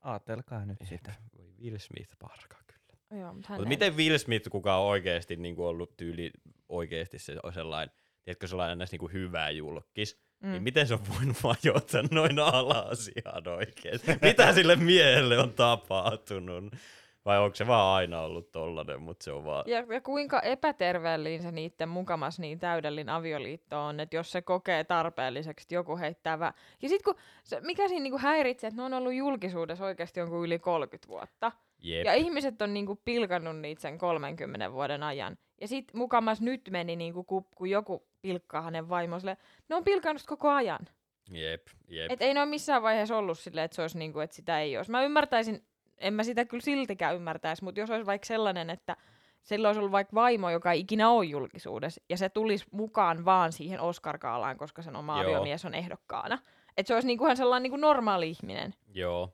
Aatelkaa 0.00 0.64
nyt 0.66 0.78
sitä. 0.84 1.12
Voi 1.38 1.46
Will 1.62 1.78
Smith 1.78 2.10
parka 2.18 2.56
kyllä. 2.66 3.20
Joo, 3.22 3.32
mutta 3.34 3.56
miten 3.66 3.96
Will 3.96 4.18
Smith, 4.18 4.48
kuka 4.50 4.76
on 4.76 4.86
oikeasti 4.86 5.36
niin 5.36 5.56
kuin 5.56 5.66
ollut 5.66 5.96
tyyli 5.96 6.30
oikeasti 6.68 7.18
se 7.18 7.36
sellainen, 7.54 7.94
tiedätkö, 8.24 8.46
sellainen 8.46 8.78
näistä 8.78 8.94
niin 8.94 9.00
kuin 9.00 9.12
hyvä 9.12 9.50
julkis, 9.50 10.20
mm. 10.40 10.50
niin 10.50 10.62
Mm. 10.62 10.64
miten 10.64 10.86
se 10.86 10.94
on 10.94 11.00
voinut 11.14 11.36
vajota 11.44 12.02
noin 12.10 12.38
alas 12.38 13.10
ihan 13.16 13.48
oikeasti? 13.48 14.12
Mitä 14.22 14.52
sille 14.52 14.76
miehelle 14.76 15.38
on 15.38 15.52
tapahtunut? 15.52 16.64
Vai 17.24 17.38
onko 17.38 17.54
se 17.54 17.66
vaan 17.66 17.96
aina 17.96 18.20
ollut 18.20 18.52
tollanen, 18.52 19.02
mutta 19.02 19.24
se 19.24 19.32
on 19.32 19.44
vaan... 19.44 19.64
Ja, 19.66 19.84
ja 19.94 20.00
kuinka 20.00 20.40
epäterveellinen 20.40 21.42
se 21.42 21.50
niiden 21.52 21.88
mukamas 21.88 22.38
niin 22.38 22.58
täydellinen 22.58 23.14
avioliitto 23.14 23.84
on, 23.84 24.00
että 24.00 24.16
jos 24.16 24.32
se 24.32 24.42
kokee 24.42 24.84
tarpeelliseksi, 24.84 25.64
että 25.64 25.74
joku 25.74 25.96
heittää 25.98 26.36
vä- 26.36 26.52
Ja 26.82 26.88
sitten 26.88 27.04
kun, 27.14 27.22
se, 27.44 27.60
mikä 27.60 27.88
siinä 27.88 28.02
niinku 28.02 28.18
häiritsee, 28.18 28.68
että 28.68 28.80
ne 28.82 28.84
on 28.86 28.94
ollut 28.94 29.14
julkisuudessa 29.14 29.84
oikeasti 29.84 30.20
jonkun 30.20 30.44
yli 30.44 30.58
30 30.58 31.08
vuotta. 31.08 31.52
Jep. 31.78 32.04
Ja 32.04 32.14
ihmiset 32.14 32.62
on 32.62 32.74
niinku 32.74 33.00
pilkannut 33.04 33.56
niitä 33.56 33.80
sen 33.82 33.98
30 33.98 34.72
vuoden 34.72 35.02
ajan. 35.02 35.36
Ja 35.60 35.68
sitten 35.68 35.98
mukamas 35.98 36.40
nyt 36.40 36.70
meni, 36.70 36.96
niinku, 36.96 37.24
kun, 37.24 37.46
kun 37.54 37.70
joku 37.70 38.06
pilkkaa 38.22 38.62
hänen 38.62 38.88
vaimoselle, 38.88 39.36
ne 39.68 39.76
on 39.76 39.84
pilkannut 39.84 40.22
koko 40.26 40.50
ajan. 40.50 40.88
Jep, 41.30 41.66
jep. 41.88 42.10
Et 42.12 42.22
ei 42.22 42.34
ne 42.34 42.40
ole 42.40 42.48
missään 42.48 42.82
vaiheessa 42.82 43.16
ollut 43.16 43.38
silleen, 43.38 43.64
että 43.64 43.74
se 43.74 43.82
olisi 43.82 43.98
niinku, 43.98 44.20
että 44.20 44.36
sitä 44.36 44.60
ei 44.60 44.76
olisi. 44.76 44.90
Mä 44.90 45.02
ymmärtäisin, 45.02 45.64
en 45.98 46.14
mä 46.14 46.22
sitä 46.22 46.44
kyllä 46.44 46.62
siltikään 46.62 47.16
ymmärtäisi, 47.16 47.64
mutta 47.64 47.80
jos 47.80 47.90
olisi 47.90 48.06
vaikka 48.06 48.26
sellainen, 48.26 48.70
että 48.70 48.96
sillä 49.42 49.68
olisi 49.68 49.78
ollut 49.78 49.92
vaikka 49.92 50.14
vaimo, 50.14 50.50
joka 50.50 50.72
ei 50.72 50.80
ikinä 50.80 51.10
ole 51.10 51.24
julkisuudessa, 51.24 52.02
ja 52.08 52.16
se 52.16 52.28
tulisi 52.28 52.66
mukaan 52.70 53.24
vaan 53.24 53.52
siihen 53.52 53.80
Oscar-gaalaan, 53.80 54.56
koska 54.56 54.82
sen 54.82 54.96
oma 54.96 55.12
Joo. 55.12 55.22
aviomies 55.22 55.64
on 55.64 55.74
ehdokkaana. 55.74 56.38
Että 56.76 56.88
se 56.88 56.94
olisi 56.94 57.06
niinku 57.06 57.24
ihan 57.24 57.36
sellainen 57.36 57.62
niinku 57.62 57.76
normaali 57.76 58.30
ihminen. 58.30 58.74
Joo. 58.94 59.32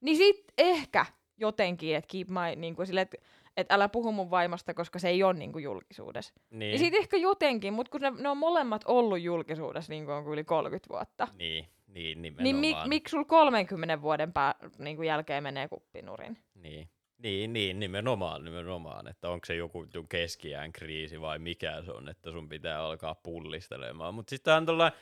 Niin 0.00 0.16
sit 0.16 0.44
ehkä 0.58 1.06
jotenkin, 1.36 1.96
että 1.96 2.08
keep 2.12 2.28
my, 2.28 2.56
niinku 2.56 2.86
sille, 2.86 3.00
että 3.00 3.16
et 3.58 3.72
älä 3.72 3.88
puhu 3.88 4.12
mun 4.12 4.30
vaimosta, 4.30 4.74
koska 4.74 4.98
se 4.98 5.08
ei 5.08 5.22
ole 5.22 5.34
niinku 5.34 5.58
julkisuudessa. 5.58 6.34
Niin. 6.50 6.58
Niin. 6.58 6.72
Ja 6.72 6.78
sit 6.78 6.94
ehkä 6.94 7.16
jotenkin, 7.16 7.72
mutta 7.72 7.90
kun 7.90 8.00
ne, 8.00 8.10
ne 8.10 8.28
on 8.28 8.36
molemmat 8.38 8.82
ollut 8.86 9.20
julkisuudessa 9.20 9.92
niin 9.92 10.06
kuin 10.06 10.26
yli 10.26 10.44
30 10.44 10.88
vuotta. 10.88 11.28
Niin, 11.38 11.64
niin 11.86 12.22
Niin 12.22 12.22
nimenomaan. 12.22 12.88
mi, 12.88 12.96
miksi 12.96 13.10
sul 13.10 13.24
30 13.24 14.02
vuoden 14.02 14.32
pää, 14.32 14.54
niin 14.78 14.96
kuin 14.96 15.06
jälkeen 15.08 15.42
menee 15.42 15.68
kuppinurin? 15.68 16.38
Niin. 16.54 16.88
Niin, 17.18 17.52
niin, 17.52 17.78
nimenomaan, 17.80 18.44
nimenomaan, 18.44 19.08
että 19.08 19.28
onko 19.28 19.46
se 19.46 19.54
joku 19.54 19.86
joku 19.94 20.06
keskiään 20.08 20.72
kriisi 20.72 21.20
vai 21.20 21.38
mikä 21.38 21.82
se 21.84 21.92
on, 21.92 22.08
että 22.08 22.30
sun 22.30 22.48
pitää 22.48 22.80
alkaa 22.82 23.14
pullistelemaan. 23.14 24.14
Mutta 24.14 24.30
sitten 24.30 24.54
on 24.54 24.66
tuolla 24.66 24.92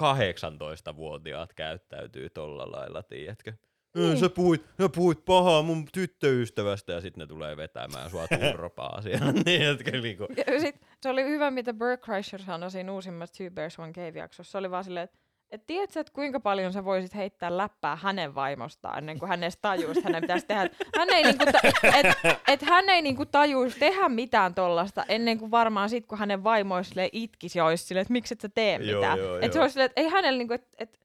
18-vuotiaat 0.00 1.52
käyttäytyy 1.52 2.30
tolla 2.30 2.72
lailla, 2.72 3.02
tiedätkö? 3.02 3.52
Niin. 3.96 4.18
Sä 4.18 4.28
puhuit, 4.28 4.64
sä 4.82 4.88
puhuit 4.88 5.24
pahaa 5.24 5.62
mun 5.62 5.84
tyttöystävästä 5.92 6.92
ja 6.92 7.00
sitten 7.00 7.20
ne 7.20 7.26
tulee 7.26 7.56
vetämään 7.56 8.10
sua 8.10 8.26
turpaa 8.52 9.02
siellä. 9.02 9.32
niin, 9.46 9.62
että 9.62 9.90
niinku, 9.90 10.26
Ja 10.46 10.60
sit, 10.60 10.76
se 11.02 11.08
oli 11.08 11.24
hyvä, 11.24 11.50
mitä 11.50 11.74
Bert 11.74 12.00
Kreischer 12.02 12.42
sanoi 12.42 12.70
siinä 12.70 12.92
uusimmassa 12.92 13.34
Two 13.38 13.50
Bears 13.50 13.78
One 13.78 13.92
Cave-jaksossa. 13.92 14.50
Se 14.50 14.58
oli 14.58 14.70
vaan 14.70 14.84
silleen, 14.84 15.04
että 15.04 15.16
et 15.50 15.66
tiedätkö, 15.66 16.00
että 16.00 16.12
kuinka 16.12 16.40
paljon 16.40 16.72
sä 16.72 16.84
voisit 16.84 17.14
heittää 17.14 17.56
läppää 17.56 17.96
hänen 17.96 18.34
vaimostaan 18.34 18.98
ennen 18.98 19.18
kuin 19.18 19.28
hän 19.28 19.42
edes 19.42 19.58
tajuisi, 19.62 19.98
että 19.98 20.08
hänen 20.08 20.20
pitäisi 20.22 20.46
tehdä. 20.46 20.70
Hän 20.98 21.08
ei, 21.14 21.22
niinku 21.22 21.44
ta- 21.52 21.88
et, 21.98 22.06
et 22.48 22.62
hän 22.62 22.88
ei 22.88 23.02
niinku 23.02 23.26
tajuisi 23.26 23.78
tehdä 23.78 24.08
mitään 24.08 24.54
tollasta 24.54 25.04
ennen 25.08 25.38
kuin 25.38 25.50
varmaan 25.50 25.88
sit, 25.88 26.06
kun 26.06 26.18
hänen 26.18 26.44
vaimo 26.44 26.74
olisi 26.74 27.08
itkisi 27.12 27.58
ja 27.58 27.64
olisi 27.64 27.84
silleen, 27.84 28.02
että 28.02 28.12
miksi 28.12 28.34
et 28.34 28.40
sä 28.40 28.48
tee 28.48 28.78
Joo, 28.82 29.00
mitään. 29.00 29.18
joo, 29.18 29.38
et 29.38 29.52
se 29.52 29.58
joo. 29.58 29.62
olisi 29.62 29.72
silleen, 29.72 29.86
että 29.86 30.00
ei 30.00 30.08
hänellä 30.08 30.38
niinku, 30.38 30.54
et, 30.54 30.68
et, 30.78 30.98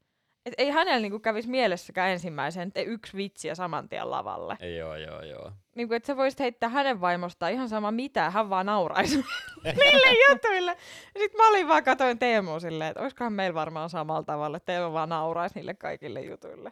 et 0.46 0.54
ei 0.58 0.70
hänellä 0.70 1.00
niinku 1.00 1.20
kävisi 1.20 1.50
mielessäkään 1.50 2.10
ensimmäisen, 2.12 2.72
te 2.72 2.82
yksi 2.82 3.18
vitsi 3.18 3.48
ja 3.48 3.56
saman 3.56 3.90
tien 3.90 4.12
lavalle. 4.12 4.58
joo, 4.78 4.96
joo, 4.96 5.22
joo. 5.22 5.52
Niin 5.76 5.88
kuin, 5.88 5.96
että 5.96 6.08
sä 6.08 6.18
voisit 6.18 6.40
heittää 6.40 6.70
hänen 6.70 7.02
vaimostaan 7.02 7.52
ihan 7.52 7.70
sama 7.70 7.92
mitä, 7.92 8.30
hän 8.30 8.50
vaan 8.50 8.66
nauraisi 8.66 9.16
niille 9.64 10.30
jutuille. 10.30 10.72
Ja 11.16 11.22
sit 11.22 11.34
mä 11.38 11.50
olin 11.50 11.68
vaan 11.68 11.84
katoin 11.84 12.20
Teemu 12.20 12.60
silleen, 12.60 12.90
että 12.92 13.02
olisikohan 13.02 13.34
meillä 13.34 13.54
varmaan 13.54 13.90
samalla 13.90 14.24
tavalla, 14.24 14.58
että 14.58 14.66
Teemu 14.74 14.94
vaan 14.94 15.10
nauraisi 15.10 15.56
niille 15.56 15.74
kaikille 15.74 16.22
jutuille. 16.22 16.72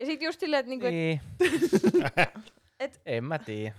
Ja 0.00 0.06
sit 0.06 0.22
just 0.22 0.40
silleen, 0.40 0.60
että 0.60 0.70
niinku, 0.70 0.86
et, 0.86 0.92
Niin. 0.92 1.20
Et- 2.80 3.00
en 3.06 3.24
mä 3.24 3.38
tiedä. 3.38 3.74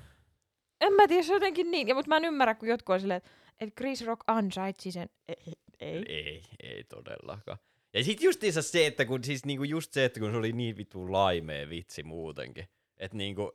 en 0.81 0.93
mä 0.93 1.07
tiedä, 1.07 1.23
se 1.23 1.31
on 1.31 1.35
jotenkin 1.35 1.71
niin. 1.71 1.87
Ja 1.87 1.95
mutta 1.95 2.09
mä 2.09 2.17
en 2.17 2.25
ymmärrä, 2.25 2.55
kun 2.55 2.67
jotkut 2.69 2.93
on 2.93 2.99
silleen, 2.99 3.17
että, 3.17 3.29
että 3.59 3.75
Chris 3.77 4.05
Rock 4.05 4.21
ansaitsi 4.27 4.91
sen. 4.91 5.09
Ei. 5.27 5.53
ei. 5.79 6.03
Ei, 6.07 6.41
ei 6.63 6.83
todellakaan. 6.83 7.57
Ja 7.93 8.03
sit 8.03 8.21
justiinsa 8.21 8.61
se, 8.61 8.85
että 8.87 9.05
kun, 9.05 9.23
siis 9.23 9.45
niinku 9.45 9.63
just 9.63 9.93
se, 9.93 10.05
että 10.05 10.19
kun 10.19 10.31
se 10.31 10.37
oli 10.37 10.51
niin 10.51 10.77
vittu 10.77 11.11
laimea 11.11 11.69
vitsi 11.69 12.03
muutenkin. 12.03 12.65
Että 12.97 13.17
niinku, 13.17 13.51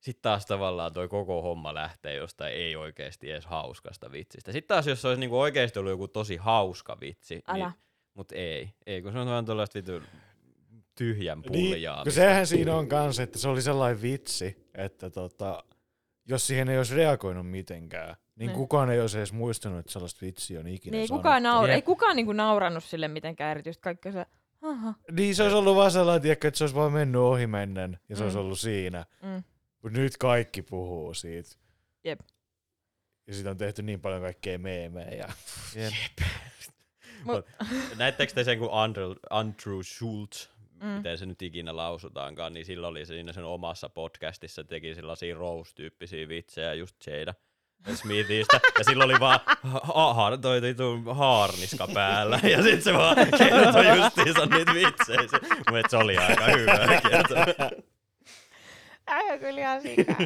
sit 0.00 0.22
taas 0.22 0.46
tavallaan 0.46 0.92
toi 0.92 1.08
koko 1.08 1.42
homma 1.42 1.74
lähtee 1.74 2.14
jostain 2.14 2.54
ei 2.54 2.76
oikeasti 2.76 3.30
edes 3.30 3.46
hauskasta 3.46 4.12
vitsistä. 4.12 4.52
Sitten 4.52 4.68
taas 4.76 4.86
jos 4.86 5.02
se 5.02 5.08
olisi 5.08 5.20
niinku 5.20 5.40
oikeasti 5.40 5.78
ollut 5.78 5.90
joku 5.90 6.08
tosi 6.08 6.36
hauska 6.36 6.96
vitsi, 7.00 7.42
Älä. 7.48 7.64
niin, 7.66 7.74
mut 8.14 8.32
ei. 8.32 8.70
Ei, 8.86 9.02
kun 9.02 9.12
se 9.12 9.18
on 9.18 9.26
vaan 9.26 9.44
tuollaista 9.44 9.76
vittu 9.76 10.02
tyhjän 10.94 11.38
Niin, 11.40 11.52
pullijaamista. 11.52 12.04
kun 12.04 12.12
sehän 12.12 12.46
siinä 12.46 12.74
on 12.76 12.88
kanssa, 12.88 13.22
että 13.22 13.38
se 13.38 13.48
oli 13.48 13.62
sellainen 13.62 14.02
vitsi, 14.02 14.56
että 14.74 15.10
tota, 15.10 15.64
jos 16.28 16.46
siihen 16.46 16.68
ei 16.68 16.78
olisi 16.78 16.94
reagoinut 16.94 17.50
mitenkään, 17.50 18.16
niin 18.36 18.46
Niin. 18.46 18.56
kukaan 18.56 18.90
ei 18.90 19.00
olisi 19.00 19.18
edes 19.18 19.32
muistanut, 19.32 19.78
että 19.78 19.92
sellaista 19.92 20.26
vitsiä 20.26 20.60
on 20.60 20.66
ikinä 20.66 20.96
Niin 20.96 21.08
sanottu. 21.08 21.22
kukaan, 21.22 21.42
naura, 21.42 21.68
Jep. 21.72 21.74
ei 21.76 21.82
kukaan 21.82 22.16
niinku 22.16 22.32
naurannut 22.32 22.84
sille 22.84 23.08
mitenkään 23.08 23.50
erityisesti. 23.50 23.82
Kaikki 23.82 24.12
se, 24.12 24.26
aha. 24.62 24.94
Niin 25.12 25.34
se 25.34 25.42
olisi 25.42 25.56
ollut 25.56 25.76
vaan 25.76 25.90
sellainen, 25.90 26.32
että 26.32 26.50
se 26.54 26.64
olisi 26.64 26.76
vaan 26.76 26.92
mennyt 26.92 27.20
ohi 27.20 27.46
mennen 27.46 27.98
ja 28.08 28.16
se 28.16 28.22
Mm. 28.22 28.26
olisi 28.26 28.38
ollut 28.38 28.60
siinä. 28.60 29.06
Mm. 29.22 29.42
Mutta 29.82 29.98
nyt 29.98 30.16
kaikki 30.16 30.62
puhuu 30.62 31.14
siitä. 31.14 31.50
Jep. 32.04 32.20
Ja 33.26 33.34
siitä 33.34 33.50
on 33.50 33.56
tehty 33.56 33.82
niin 33.82 34.00
paljon 34.00 34.22
kaikkea 34.22 34.58
meemejä. 34.58 35.28
Jep. 35.74 35.92
Mut, 37.24 37.46
Näittekö 37.96 38.32
te 38.34 38.44
sen, 38.44 38.58
kun 38.58 38.68
Andrew, 38.72 39.12
Andrew 39.30 39.80
Schultz 39.82 40.48
Mm. 40.82 40.86
miten 40.88 41.18
se 41.18 41.26
nyt 41.26 41.42
ikinä 41.42 41.76
lausutaankaan, 41.76 42.52
niin 42.52 42.66
silloin 42.66 42.90
oli 42.90 43.06
siinä 43.06 43.32
sen 43.32 43.44
omassa 43.44 43.88
podcastissa, 43.88 44.64
teki 44.64 44.94
sellaisia 44.94 45.34
Rose-tyyppisiä 45.34 46.28
vitsejä 46.28 46.74
just 46.74 46.96
Jada 47.06 47.34
Smithistä, 47.94 48.60
ja 48.78 48.84
silloin 48.84 49.10
oli 49.10 49.20
vaan 49.20 49.40
ha- 49.62 50.14
ha- 50.14 50.36
toi, 50.36 50.60
toi 50.76 51.14
haarniska 51.14 51.88
päällä, 51.94 52.40
ja 52.42 52.62
sitten 52.62 52.82
se 52.82 52.92
vaan 52.92 53.16
kertoi 53.38 53.98
justiinsa 53.98 54.46
niitä 54.46 54.74
vitsejä. 54.74 55.20
Se, 55.28 55.38
mun 55.70 55.80
se 55.88 55.96
oli 55.96 56.18
aika 56.18 56.44
hyvä 56.44 57.00
kertoa. 57.10 57.46
Äijä 59.06 59.38
kyllä 59.38 59.60
ihan 59.60 59.82
sikaa. 59.82 60.16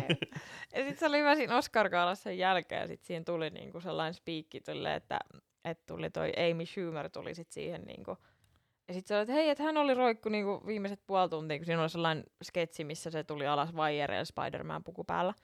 ja 0.75 0.79
sitten 0.79 0.99
se 0.99 1.07
oli 1.07 1.19
hyvä 1.19 1.35
siinä 1.35 1.57
oscar 1.57 1.91
sen 2.15 2.39
jälkeen, 2.39 2.81
ja 2.81 2.87
sitten 2.87 3.07
siinä 3.07 3.25
tuli 3.25 3.51
niinku 3.51 3.81
sellainen 3.81 4.15
spiikki, 4.15 4.61
että, 4.97 5.19
että 5.65 5.85
tuli 5.87 6.11
toi 6.11 6.33
Amy 6.51 6.67
Schumer 6.67 7.11
tuli 7.11 7.35
sit 7.35 7.53
siihen 7.53 7.83
niinku, 7.83 8.17
ja 8.89 8.95
sitten 8.95 9.17
oli, 9.17 9.23
että 9.23 9.35
hei, 9.35 9.49
että 9.49 9.63
hän 9.63 9.77
oli 9.77 9.95
roikku 9.95 10.29
niinku 10.29 10.63
viimeiset 10.67 11.01
puoli 11.07 11.29
tuntia, 11.29 11.59
kun 11.59 11.67
siinä 11.67 11.81
oli 11.81 11.91
sellainen 11.91 12.25
sketsi, 12.43 12.85
missä 12.85 13.11
se 13.11 13.25
tuli 13.25 13.47
alas 13.47 13.77
vaijereilla 13.77 14.25
Spider-Man 14.25 14.85
puku 14.85 15.05
päällä. 15.05 15.35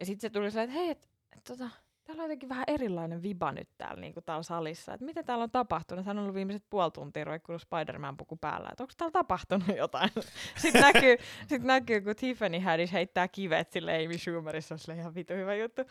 Ja 0.00 0.06
sitten 0.06 0.20
se 0.20 0.30
tuli 0.30 0.50
sellainen, 0.50 0.74
että 0.74 0.80
hei, 0.82 0.90
että 0.90 1.06
et, 1.06 1.11
tota, 1.48 1.70
täällä 2.04 2.22
on 2.22 2.24
jotenkin 2.24 2.48
vähän 2.48 2.64
erilainen 2.66 3.22
viba 3.22 3.52
nyt 3.52 3.68
täällä, 3.78 4.00
niinku 4.00 4.20
täällä 4.20 4.42
salissa. 4.42 4.94
Että 4.94 5.06
mitä 5.06 5.22
täällä 5.22 5.42
on 5.42 5.50
tapahtunut? 5.50 6.06
Hän 6.06 6.18
on 6.18 6.22
ollut 6.22 6.34
viimeiset 6.34 6.64
puoli 6.70 6.90
tuntia 6.90 7.24
roikkunut 7.24 7.62
Spider-Man 7.62 8.16
puku 8.16 8.36
päällä. 8.36 8.68
Että 8.72 8.82
onko 8.82 8.94
täällä 8.96 9.12
tapahtunut 9.12 9.76
jotain? 9.76 10.10
sitten 10.62 10.82
näkyy, 10.82 11.16
sit 11.48 11.62
näkyy, 11.62 12.00
kun 12.00 12.16
Tiffany 12.16 12.58
Haddish 12.58 12.92
heittää 12.92 13.28
kivet 13.28 13.72
sille 13.72 14.04
Amy 14.04 14.18
Schumerissa. 14.18 14.76
Se 14.76 14.92
oli 14.92 15.00
ihan 15.00 15.14
vitu 15.14 15.32
hyvä 15.32 15.54
juttu. 15.54 15.82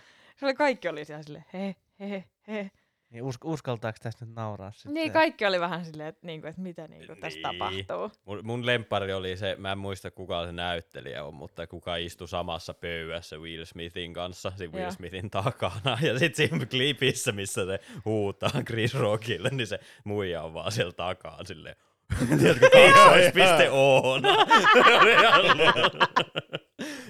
Oli 0.41 0.53
kaikki 0.53 0.87
oli 0.87 1.05
siellä 1.05 1.23
silleen, 1.23 1.45
he, 1.53 1.75
he, 1.99 2.23
he. 2.47 2.71
Niin 3.11 3.23
us- 3.23 3.37
uskaltaako 3.43 3.97
tästä 4.01 4.25
nyt 4.25 4.35
nauraa 4.35 4.71
sitten? 4.71 4.93
Niin, 4.93 5.11
kaikki 5.11 5.45
oli 5.45 5.59
vähän 5.59 5.85
silleen, 5.85 6.09
että, 6.09 6.27
niinku, 6.27 6.47
että 6.47 6.61
mitä 6.61 6.87
niinku, 6.87 7.15
tässä 7.15 7.39
Niin. 7.51 7.59
tapahtuu. 7.87 8.19
Mun, 8.25 8.39
mun 8.43 8.65
lempari 8.65 9.13
oli 9.13 9.37
se, 9.37 9.55
mä 9.59 9.71
en 9.71 9.77
muista 9.77 10.11
kuka 10.11 10.45
se 10.45 10.51
näyttelijä 10.51 11.23
on, 11.23 11.33
mutta 11.33 11.67
kuka 11.67 11.95
istui 11.95 12.27
samassa 12.27 12.73
pöydässä 12.73 13.37
Will 13.37 13.65
Smithin 13.65 14.13
kanssa, 14.13 14.51
siinä 14.57 14.73
Will 14.73 14.81
Joo. 14.83 14.91
Smithin 14.91 15.29
takana. 15.29 15.97
Ja 16.01 16.19
sitten 16.19 16.49
siinä 16.49 16.65
klipissä, 16.65 17.31
missä 17.31 17.65
se 17.65 17.79
huutaa 18.05 18.49
Chris 18.65 18.93
Rockille, 18.93 19.49
niin 19.49 19.67
se 19.67 19.79
muija 20.03 20.41
on 20.43 20.53
vaan 20.53 20.71
siellä 20.71 20.93
takaa 20.93 21.43
silleen, 21.45 21.75
tiedätkö, 22.39 22.69
kaksoispiste 22.69 23.69
on. 23.71 24.21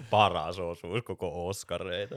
Paras 0.10 0.60
osuus 0.60 1.04
koko 1.04 1.48
Oscareita. 1.48 2.16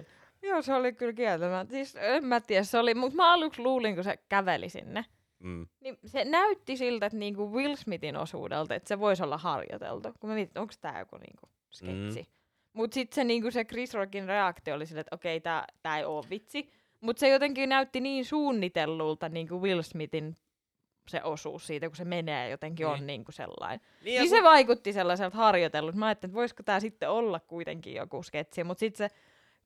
Joo, 0.49 0.63
se 0.63 0.75
oli 0.75 0.93
kyllä 0.93 1.13
kieltämättä. 1.13 1.73
Siis 1.75 1.97
en 1.97 2.25
mä 2.25 2.41
tiedä, 2.41 2.65
se 2.65 2.79
oli, 2.79 2.95
mutta 2.95 3.17
mä 3.17 3.33
aluksi 3.33 3.63
luulin, 3.63 3.95
kun 3.95 4.05
se 4.05 4.19
käveli 4.29 4.69
sinne. 4.69 5.05
Mm. 5.39 5.67
Niin 5.81 5.99
se 6.07 6.25
näytti 6.25 6.77
siltä, 6.77 7.07
että 7.07 7.19
niinku 7.19 7.53
Will 7.53 7.77
Smithin 7.77 8.17
osuudelta, 8.17 8.75
että 8.75 8.89
se 8.89 9.01
voisi 9.01 9.23
olla 9.23 9.39
harjoiteltu. 9.39 10.09
Kun 10.21 10.31
mä 10.31 10.35
mietin, 10.35 10.61
onko 10.61 10.75
tämä 10.81 10.99
joku 10.99 11.17
niinku 11.17 11.49
sketsi. 11.71 12.21
Mm. 12.21 12.27
Mutta 12.73 12.95
sitten 12.95 13.15
se, 13.15 13.25
niinku 13.25 13.51
se 13.51 13.65
Chris 13.65 13.95
Rockin 13.95 14.27
reaktio 14.27 14.75
oli 14.75 14.87
silleen, 14.87 15.01
että 15.01 15.15
okei, 15.15 15.41
tämä 15.41 15.65
tää 15.83 15.99
ei 15.99 16.05
ole 16.05 16.25
vitsi. 16.31 16.71
Mutta 17.01 17.21
se 17.21 17.29
jotenkin 17.29 17.69
näytti 17.69 18.01
niin 18.01 18.25
suunnitellulta 18.25 19.29
niinku 19.29 19.63
Will 19.63 19.83
Smithin 19.83 20.37
se 21.09 21.23
osuus 21.23 21.67
siitä, 21.67 21.89
kun 21.89 21.97
se 21.97 22.05
menee 22.05 22.51
jotenkin 22.51 22.87
on 22.87 22.95
Niin. 22.95 23.07
niinku 23.07 23.33
sellainen. 23.33 23.81
Niin, 24.05 24.21
Niin 24.21 24.31
se 24.31 24.43
vaikutti 24.43 24.93
sellaiselta 24.93 25.37
harjoitellut. 25.37 25.95
Mä 25.95 26.07
ajattelin, 26.07 26.31
että 26.31 26.37
voisiko 26.39 26.63
tämä 26.63 26.81
sitten 26.81 27.11
olla 27.11 27.41
kuitenkin 27.41 27.95
joku 27.95 28.23
sketsi. 28.23 28.65
Mutta 28.65 28.81
sitten 28.81 29.11
se 29.11 29.17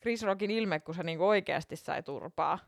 Chris 0.03 0.23
Rockin 0.23 0.51
ilme, 0.51 0.81
kun 0.81 0.95
se 0.95 1.03
niinku 1.03 1.25
oikeasti 1.29 1.77
sai 1.77 2.03
turpaa. 2.03 2.59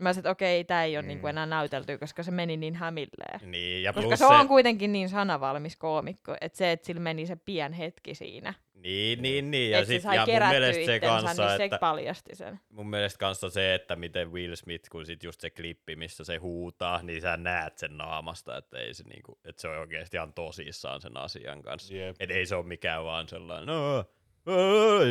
Mä 0.00 0.12
sanoin, 0.12 0.18
että 0.20 0.30
okei, 0.30 0.64
tämä 0.64 0.84
ei 0.84 0.96
ole 0.96 1.02
Mm. 1.02 1.08
niinku 1.08 1.26
enää 1.26 1.46
näytelty, 1.46 1.98
koska 1.98 2.22
se 2.22 2.30
meni 2.30 2.56
niin 2.56 2.74
hämilleen. 2.74 3.40
Niin, 3.50 3.82
ja 3.82 3.92
Koska 3.92 4.08
plus 4.08 4.18
se 4.18 4.26
on 4.26 4.48
kuitenkin 4.48 4.92
niin 4.92 5.08
sanavalmis 5.08 5.76
koomikko, 5.76 6.36
että 6.40 6.58
se, 6.58 6.72
että 6.72 6.86
sillä 6.86 7.00
meni 7.00 7.26
se 7.26 7.36
pien 7.36 7.72
hetki 7.72 8.14
siinä. 8.14 8.54
Niin, 8.74 9.22
niin, 9.22 9.50
niin. 9.50 9.70
Ja, 9.70 9.78
että 9.78 9.86
se 9.88 9.92
sit, 9.94 10.02
sai 10.02 10.16
ja 10.16 10.26
mun 10.26 10.48
mielestä 10.48 10.84
se 10.86 11.00
kanssa, 11.00 11.42
niin 11.48 11.56
se 11.56 11.64
että 11.64 11.78
paljasti 11.78 12.34
sen. 12.36 12.60
mun 12.68 12.90
mielestä 12.90 13.18
kanssa 13.18 13.50
se, 13.50 13.74
että 13.74 13.96
miten 13.96 14.32
Will 14.32 14.54
Smith, 14.54 14.88
kun 14.90 15.06
sit 15.06 15.22
just 15.22 15.40
se 15.40 15.50
klippi, 15.50 15.96
missä 15.96 16.24
se 16.24 16.36
huutaa, 16.36 17.02
niin 17.02 17.20
sä 17.20 17.36
näet 17.36 17.78
sen 17.78 17.96
naamasta, 17.96 18.56
että, 18.56 18.78
ei 18.78 18.94
se, 18.94 19.04
niinku, 19.04 19.38
että 19.44 19.62
se 19.62 19.68
on 19.68 19.78
oikeasti 19.78 20.16
ihan 20.16 20.32
tosissaan 20.32 21.00
sen 21.00 21.16
asian 21.16 21.62
kanssa. 21.62 21.94
Jep. 21.94 22.16
Että 22.20 22.34
ei 22.34 22.46
se 22.46 22.54
ole 22.56 22.66
mikään 22.66 23.04
vaan 23.04 23.28
sellainen, 23.28 23.66
no, 23.66 24.04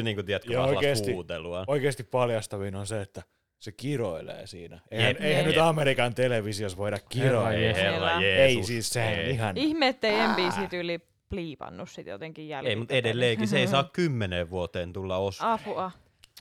niin 0.04 0.16
kuin 0.16 0.26
tiedätkö, 0.26 0.54
Ja 0.54 0.62
oikeesti- 0.64 1.14
huutelua. 1.14 1.64
Oikeasti 1.68 2.04
paljastavin 2.04 2.76
on 2.76 2.88
se, 2.88 3.02
että 3.02 3.22
se 3.60 3.72
kiroilee 3.72 4.48
siinä. 4.48 4.80
Eihän, 4.92 5.08
Jep, 5.10 5.22
eihän 5.22 5.44
jep. 5.46 5.48
nyt 5.48 5.58
Amerikan 5.58 6.16
televisiossa 6.16 6.78
voida 6.78 7.00
kiroilla. 7.10 7.52
Ei 7.54 7.74
herra 7.74 8.12
Ei, 8.12 8.24
Jeesus. 8.24 8.58
Ei 8.60 8.64
siis 8.64 8.98
on 8.98 9.02
ei. 9.04 9.30
ihan... 9.32 9.58
Ihme, 9.58 9.88
ettei 9.88 10.14
NBC 10.28 10.70
tyyli 10.70 11.00
pliipannut 11.30 11.90
sit 11.90 12.08
jotenkin 12.08 12.44
Ei, 12.44 12.50
jälkikäteen. 12.50 12.80
mutta 12.80 12.94
edelleenkin 12.94 13.48
se 13.48 13.60
ei 13.60 13.68
saa 13.78 13.90
kymmeneen 13.94 14.50
vuoteen 14.50 14.94
tulla 14.94 15.18
osaan. 15.18 15.52
Apua. 15.54 15.92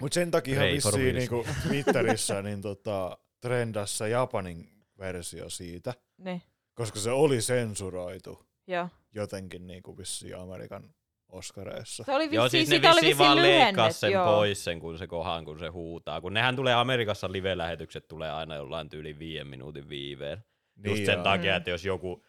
Mutta 0.01 0.15
sen 0.15 0.31
takia 0.31 0.61
vissiin 0.61 1.15
niinku 1.15 1.47
Twitterissä 1.69 2.43
niin 2.43 2.63
tota, 2.63 3.19
trendassa 3.41 4.09
Japanin 4.09 4.69
versio 4.99 5.49
siitä, 5.51 5.95
Niin, 6.19 6.43
koska 6.75 6.99
se 6.99 7.11
oli 7.11 7.41
sensuroitu 7.43 8.47
joo. 8.67 8.89
jotenkin 9.15 9.67
niinku 9.67 9.99
vissiin 9.99 10.37
Amerikan 10.37 10.95
Oscareissa. 11.29 12.05
Se 12.05 12.13
oli 12.15 12.19
vissiin, 12.25 12.35
Joo, 12.37 12.49
siis 12.49 12.69
ne 12.69 12.75
siitä 12.75 12.89
oli 12.89 12.95
vissiin 12.95 13.09
vissiin 13.09 13.27
vaan 13.29 13.43
leikkaa 13.43 13.91
sen 13.93 14.13
joo. 14.13 14.27
pois 14.27 14.65
sen, 14.65 14.81
kun 14.81 14.99
se 14.99 15.07
kohan, 15.07 15.45
kun 15.45 15.59
se 15.59 15.69
huutaa. 15.69 16.21
Kun 16.21 16.35
nehän 16.35 16.57
tulee 16.57 16.75
Amerikassa 16.75 17.33
live-lähetykset 17.33 18.09
tulee 18.09 18.31
aina 18.31 18.55
jollain 18.55 18.89
tyyli 18.89 19.19
viiden 19.19 19.47
minuutin 19.47 19.89
viiveen. 19.89 20.39
Just 20.77 20.97
Niin 20.97 21.07
sen 21.07 21.15
joo. 21.15 21.25
takia, 21.25 21.57
että 21.57 21.71
jos 21.71 21.85
joku 21.85 22.25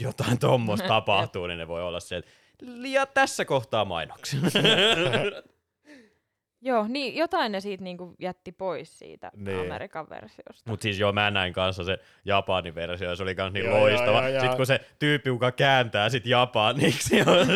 jotain 0.00 0.38
tuommoista 0.48 0.88
tapahtuu, 0.88 1.46
niin 1.46 1.58
ne 1.58 1.68
voi 1.68 1.82
olla 1.82 2.00
se, 2.00 2.16
että 2.16 2.30
ja 2.84 3.06
tässä 3.06 3.44
kohtaa 3.44 3.84
mainoksia. 3.84 4.40
Joo, 6.64 6.86
niin 6.88 7.16
jotain 7.16 7.52
ne 7.52 7.60
siitä 7.60 7.84
niinku 7.84 8.14
jätti 8.18 8.52
pois 8.52 8.98
siitä 8.98 9.30
Niin. 9.36 9.60
Amerikan 9.60 10.08
versiosta. 10.10 10.70
Mut 10.70 10.82
siis 10.82 10.98
joo, 10.98 11.12
mä 11.12 11.30
näin 11.30 11.52
kanssa 11.52 11.84
se 11.84 11.98
Japanin 12.24 12.74
versio, 12.74 13.08
ja 13.10 13.16
se 13.16 13.22
oli 13.22 13.34
kans 13.34 13.52
niin 13.52 13.64
Joo, 13.66 13.80
loistava. 13.80 14.18
joo, 14.20 14.28
joo, 14.28 14.40
Sitten 14.40 14.56
kun 14.56 14.66
se 14.66 14.80
tyyppi, 14.98 15.28
joka 15.30 15.52
kääntää 15.52 16.08
sit 16.08 16.26
japaniksi, 16.26 17.20
on... 17.20 17.26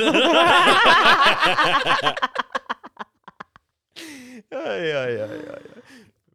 ai, 4.67 4.93
ai, 4.93 5.21
ai, 5.21 5.21
ai, 5.23 5.39
ai. 5.49 5.83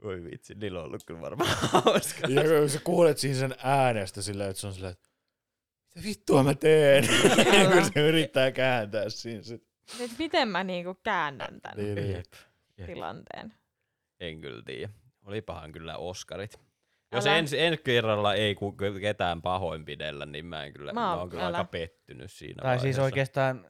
Voi 0.04 0.24
vitsi, 0.24 0.56
niillä 0.56 0.80
on 0.80 0.86
ollut 0.86 1.04
kyllä 1.04 1.22
varmaan 1.22 1.50
hauska. 1.72 2.28
Ja 2.28 2.44
kun 2.60 2.70
sä 2.70 2.80
kuulet 2.84 3.18
siinä 3.18 3.40
sen 3.40 3.56
äänestä 3.64 4.22
silleen, 4.22 4.50
että 4.50 4.60
se 4.62 4.68
on 4.68 4.74
silleen, 4.74 4.92
että 4.94 5.10
mitä 5.96 6.08
vittua 6.08 6.44
mä 6.44 6.54
teen? 6.54 7.04
kun 7.74 7.86
se 7.94 8.08
yrittää 8.08 8.52
kääntää 8.52 9.10
siinä 9.10 9.44
sit. 9.44 9.64
Nyt 10.00 10.12
miten 10.20 10.48
mä 10.48 10.64
niinku 10.64 10.94
käännän 11.04 11.62
tämän 11.62 11.78
Niin, 11.78 11.96
niin. 11.96 12.24
Tilanteen? 12.86 13.54
En 14.20 14.42
kyllä 14.42 14.62
tiedä. 14.66 14.90
Olipahan 15.26 15.72
kyllä 15.72 15.98
Oscarit. 15.98 16.60
Jos 17.12 17.28
Älä. 17.28 17.38
ensi, 17.38 17.60
ensi 17.62 17.82
kerralla 17.84 18.34
ei 18.34 18.56
ku, 18.56 18.76
ketään 19.02 19.42
pahoinpidellä, 19.42 20.26
niin 20.26 20.46
mä 20.46 20.64
en 20.64 20.74
kyllä, 20.74 20.94
Mä 20.94 21.00
mä, 21.02 21.16
oon- 21.16 21.30
kyllä 21.30 21.48
älä. 21.48 21.58
aika 21.58 21.70
pettynyt 21.72 22.32
siinä 22.32 22.62
Tai 22.62 22.74
siis 22.76 22.82
vaiheessa. 22.82 23.04
oikeastaan, 23.04 23.68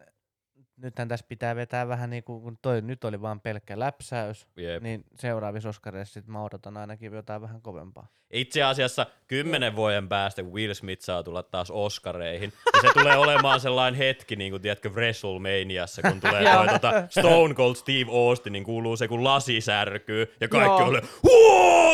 nythän 0.77 1.07
tässä 1.07 1.25
pitää 1.29 1.55
vetää 1.55 1.87
vähän 1.87 2.09
niin 2.09 2.23
kuin, 2.23 2.41
kun 2.41 2.57
toi 2.61 2.81
nyt 2.81 3.03
oli 3.03 3.21
vaan 3.21 3.41
pelkkä 3.41 3.79
läpsäys, 3.79 4.47
Jep. 4.55 4.83
niin 4.83 5.05
seuraavissa 5.15 5.69
Oscareissa 5.69 6.13
sit 6.13 6.27
mä 6.27 6.43
odotan 6.43 6.77
ainakin 6.77 7.13
jotain 7.13 7.41
vähän 7.41 7.61
kovempaa. 7.61 8.07
Itse 8.31 8.63
asiassa 8.63 9.05
kymmenen 9.27 9.75
vuoden 9.75 10.09
päästä, 10.09 10.43
kun 10.43 10.53
Will 10.53 10.73
Smith 10.73 11.01
saa 11.01 11.23
tulla 11.23 11.43
taas 11.43 11.71
Oscareihin, 11.71 12.53
niin 12.73 12.81
se 12.81 12.99
tulee 12.99 13.17
olemaan 13.17 13.59
sellainen 13.59 13.97
hetki, 13.97 14.35
niin 14.35 14.51
kuin 14.51 14.61
tiedätkö, 14.61 14.89
WrestleManiassa, 14.89 16.01
kun 16.01 16.21
tulee 16.21 16.43
toi, 16.53 16.67
tota, 16.67 17.03
Stone 17.09 17.53
Cold 17.53 17.75
Steve 17.75 18.11
Austin, 18.11 18.53
niin 18.53 18.63
kuuluu 18.63 18.97
se, 18.97 19.07
kun 19.07 19.23
lasi 19.23 19.61
särkyy, 19.61 20.35
ja 20.39 20.47
kaikki 20.47 20.83
on 20.83 21.01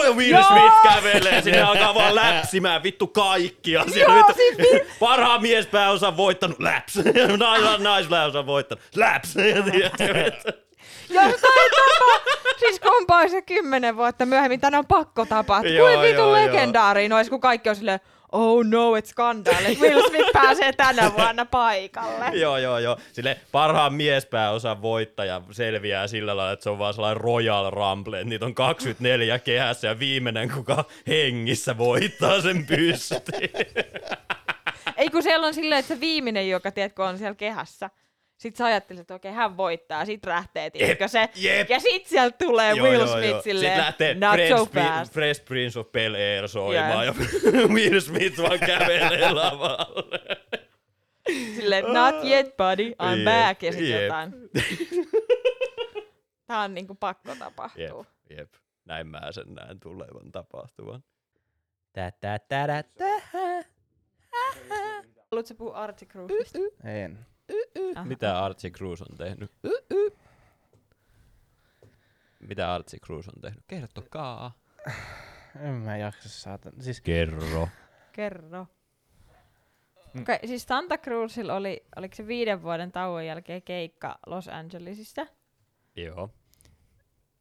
ja 0.08 0.14
Will 0.14 0.32
Joo! 0.32 0.44
Smith 0.44 0.76
kävelee, 0.84 1.42
sinne 1.42 1.62
alkaa 1.62 1.96
vaan 1.96 2.16
läpsimään 2.16 2.84
vittu 2.84 3.08
kaikkia. 3.08 3.86
Joo, 3.96 4.16
vittu, 4.16 4.34
siis 4.36 4.82
parhaan 5.00 5.42
miespääosan 5.42 6.18
voittanut, 6.18 6.60
läps, 6.60 6.98
Nais- 7.38 7.82
naispääosan 7.82 8.46
voittanut, 8.46 8.77
Tiedätkö, 8.94 10.14
vittu? 10.24 10.68
Joo, 11.10 11.24
toi 11.24 11.70
tapa, 11.70 12.40
siis 12.60 12.80
kumpa 12.80 13.28
se 13.28 13.42
kymmenen 13.42 13.98
vuotta 13.98 14.26
myöhemmin, 14.26 14.60
tänne 14.60 14.78
on 14.78 14.86
pakko 14.86 15.26
tapahtua. 15.26 15.90
Kuin 15.90 16.02
vitun 16.02 16.18
joo, 16.18 16.34
legendaariin 16.34 17.14
olisi, 17.14 17.30
kun 17.30 17.42
kaikki 17.42 17.70
on 17.70 17.76
silleen, 17.76 18.00
oh 18.32 18.66
no, 18.66 18.96
et 18.96 19.06
skandaali, 19.06 19.78
Will 19.82 20.08
Smith 20.08 20.32
pääsee 20.34 20.74
tänä 20.74 21.12
vuonna 21.18 21.46
paikalle. 21.46 22.26
Joo, 22.34 22.58
joo, 22.58 22.80
joo. 22.80 22.98
Sille 23.14 23.38
parhaan 23.52 23.94
miespääosan 23.94 24.82
voittaja 24.82 25.42
selviää 25.52 26.08
sillä 26.08 26.38
lailla, 26.38 26.52
että 26.52 26.64
se 26.64 26.70
on 26.70 26.80
vaan 26.80 26.94
sellainen 26.94 27.22
Royal 27.22 27.72
Rumble, 27.72 28.24
niitä 28.24 28.46
on 28.46 28.56
24 28.56 29.40
kehässä 29.40 29.88
ja 29.88 30.00
viimeinen, 30.00 30.52
kuka 30.52 30.86
hengissä 31.08 31.78
voittaa 31.78 32.42
sen 32.42 32.66
pystiin. 32.66 33.50
Ei 34.98 35.10
kun 35.10 35.24
siellä 35.24 35.48
on 35.48 35.54
silleen, 35.54 35.80
että 35.80 35.94
se 35.96 36.00
viimeinen, 36.00 36.50
joka 36.50 36.72
tiedätkö, 36.72 37.04
on 37.04 37.18
siellä 37.18 37.36
kehässä. 37.36 37.90
Sitten 38.38 38.58
sä 38.58 38.66
ajattelet, 38.66 39.00
että 39.02 39.16
okei, 39.16 39.32
hän 39.32 39.58
voittaa, 39.58 40.06
sit 40.06 40.26
lähtee, 40.26 40.70
tiedätkö 40.70 41.08
se. 41.08 41.30
jep. 41.36 41.70
Ja 41.70 41.80
sit 41.80 42.06
sieltä 42.08 42.38
tulee 42.38 42.74
Will 42.74 43.08
Smith 43.08 43.44
silleen, 43.44 43.72
Sitten 43.72 43.86
lähtee 43.86 44.14
not 44.14 44.34
Fresh, 44.36 44.58
so 44.58 44.66
fast. 44.66 45.14
Fresh 45.14 45.46
Prince 45.46 45.80
of 45.80 45.92
Bel 45.92 46.14
Air 46.16 46.48
soimaan 46.48 47.06
ja 47.06 47.14
Will 47.76 48.00
Smith 48.00 48.42
vaan 48.42 48.60
kävelee 48.60 49.32
lavalle. 49.42 50.38
Silleen, 51.56 51.86
not 51.94 52.16
yet 52.24 52.58
buddy, 52.58 52.92
I'm 52.92 53.18
Jep, 53.18 53.26
back. 53.26 53.64
Ja 53.64 53.72
sitten 53.72 53.90
jep. 53.92 54.02
jotain. 54.02 54.32
Tää 56.48 56.60
on 56.62 56.74
niinku 56.74 56.96
pakko 56.96 57.36
tapahtua. 57.36 58.06
Jep, 58.30 58.38
jep. 58.40 58.54
Näin 58.86 59.08
mä 59.08 59.22
sen 59.32 59.54
näen 59.54 59.80
tulevan 59.80 60.32
tapahtuvan. 60.32 61.04
Tä, 61.94 62.12
tä, 62.22 62.40
tä, 62.40 62.68
tä, 62.68 62.84
tä. 62.84 63.64
Haluatko 65.32 65.54
puhua 65.58 65.88
Cruisesta? 66.08 66.60
En. 66.84 67.26
Aha. 67.96 68.06
Mitä 68.06 68.44
Archie 68.44 68.72
Cruz 68.72 69.02
on 69.02 69.18
tehnyt? 69.18 69.52
Mitä 72.40 72.74
Archie 72.74 73.00
Cruz 73.00 73.28
on 73.28 73.42
tehnyt? 73.42 73.64
Kertokaa. 73.68 74.52
En 75.60 75.74
mä 75.74 75.98
jaksa 75.98 76.30
saata. 76.30 76.72
Siis 76.80 77.02
Kerro. 77.02 77.70
Kerro. 78.12 78.68
Mm. 80.14 80.22
Okay, 80.22 80.40
siis 80.46 80.64
Santa 80.64 80.98
Cruzilla 80.98 81.56
oli, 81.56 81.86
oliko 81.96 82.16
se 82.16 82.28
viiden 82.28 82.64
vuoden 82.64 82.92
tauon 82.92 83.26
jälkeen 83.26 83.62
keikka 83.62 84.20
Los 84.26 84.48
Angelesissa? 84.48 85.28
Joo. 85.96 86.30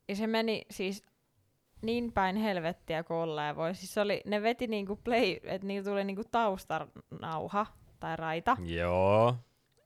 Ja 0.09 0.17
se 0.17 0.27
meni 0.27 0.67
siis 0.71 1.03
niin 1.83 2.13
päin 2.13 2.37
helvettiä 2.37 3.03
kuin 3.03 3.17
ollaan 3.17 3.57
voi. 3.57 3.75
Siis 3.75 3.95
se 3.95 4.01
oli, 4.01 4.23
ne 4.25 4.43
veti 4.43 4.67
niinku 4.67 4.97
play, 4.97 5.37
että 5.43 5.67
niillä 5.67 5.91
tuli 5.91 6.05
niinku 6.05 6.25
taustanauha 6.31 7.67
tai 8.01 8.17
raita. 8.17 8.57
Joo. 8.65 9.37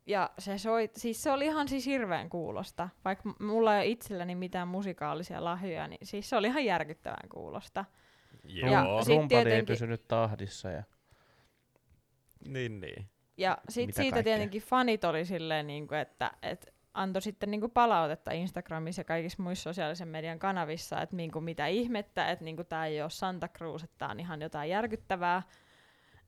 Ja 0.06 0.30
se 0.38 0.58
soi, 0.58 0.90
siis 0.96 1.22
se 1.22 1.30
oli 1.30 1.44
ihan 1.44 1.68
siis 1.68 1.86
hirveän 1.86 2.28
kuulosta. 2.30 2.88
Vaikka 3.04 3.34
mulla 3.40 3.74
ei 3.74 3.78
ole 3.80 3.86
itselläni 3.86 4.34
mitään 4.34 4.68
musikaalisia 4.68 5.44
lahjoja, 5.44 5.88
niin 5.88 6.06
siis 6.06 6.30
se 6.30 6.36
oli 6.36 6.46
ihan 6.46 6.64
järkyttävän 6.64 7.28
kuulosta. 7.28 7.84
Joo. 8.44 8.70
Ja 8.72 8.82
rumpali 8.82 9.20
ei 9.20 9.28
tietenkin- 9.28 9.66
pysynyt 9.66 10.08
tahdissa. 10.08 10.70
Ja... 10.70 10.82
Niin, 12.48 12.80
niin. 12.80 13.08
Ja 13.36 13.58
sit 13.68 13.94
siitä 13.94 14.00
kaikkea? 14.00 14.22
tietenkin 14.22 14.62
fanit 14.62 15.04
oli 15.04 15.24
silleen, 15.24 15.66
niinku, 15.66 15.94
että 15.94 16.30
et 16.42 16.74
antoi 16.94 17.22
sitten 17.22 17.50
niinku 17.50 17.68
palautetta 17.68 18.30
Instagramissa 18.30 19.00
ja 19.00 19.04
kaikissa 19.04 19.42
muissa 19.42 19.62
sosiaalisen 19.62 20.08
median 20.08 20.38
kanavissa, 20.38 21.02
että 21.02 21.16
niinku 21.16 21.40
mitä 21.40 21.66
ihmettä, 21.66 22.30
että 22.30 22.44
niinku 22.44 22.64
tämä 22.64 22.86
ei 22.86 23.02
ole 23.02 23.10
Santa 23.10 23.48
Cruz, 23.48 23.82
että 23.84 23.96
tämä 23.98 24.10
on 24.10 24.20
ihan 24.20 24.42
jotain 24.42 24.70
järkyttävää. 24.70 25.42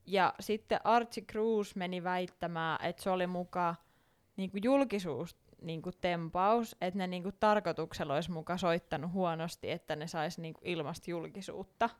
Ja 0.06 0.34
sitten 0.40 0.80
Archie 0.84 1.24
Cruz 1.24 1.74
meni 1.74 2.04
väittämään, 2.04 2.84
että 2.84 3.02
se 3.02 3.10
oli 3.10 3.26
muka 3.26 3.74
niinku 4.36 4.58
julkisuus 4.62 5.36
niinku 5.62 5.90
tempaus, 6.00 6.76
että 6.80 6.98
ne 6.98 7.06
niinku 7.06 7.32
tarkoituksella 7.40 8.14
olisi 8.14 8.30
muka 8.30 8.56
soittanut 8.56 9.12
huonosti, 9.12 9.70
että 9.70 9.96
ne 9.96 10.06
saisi 10.06 10.40
niinku 10.40 10.60
ilmasta 10.64 11.10
julkisuutta. 11.10 11.90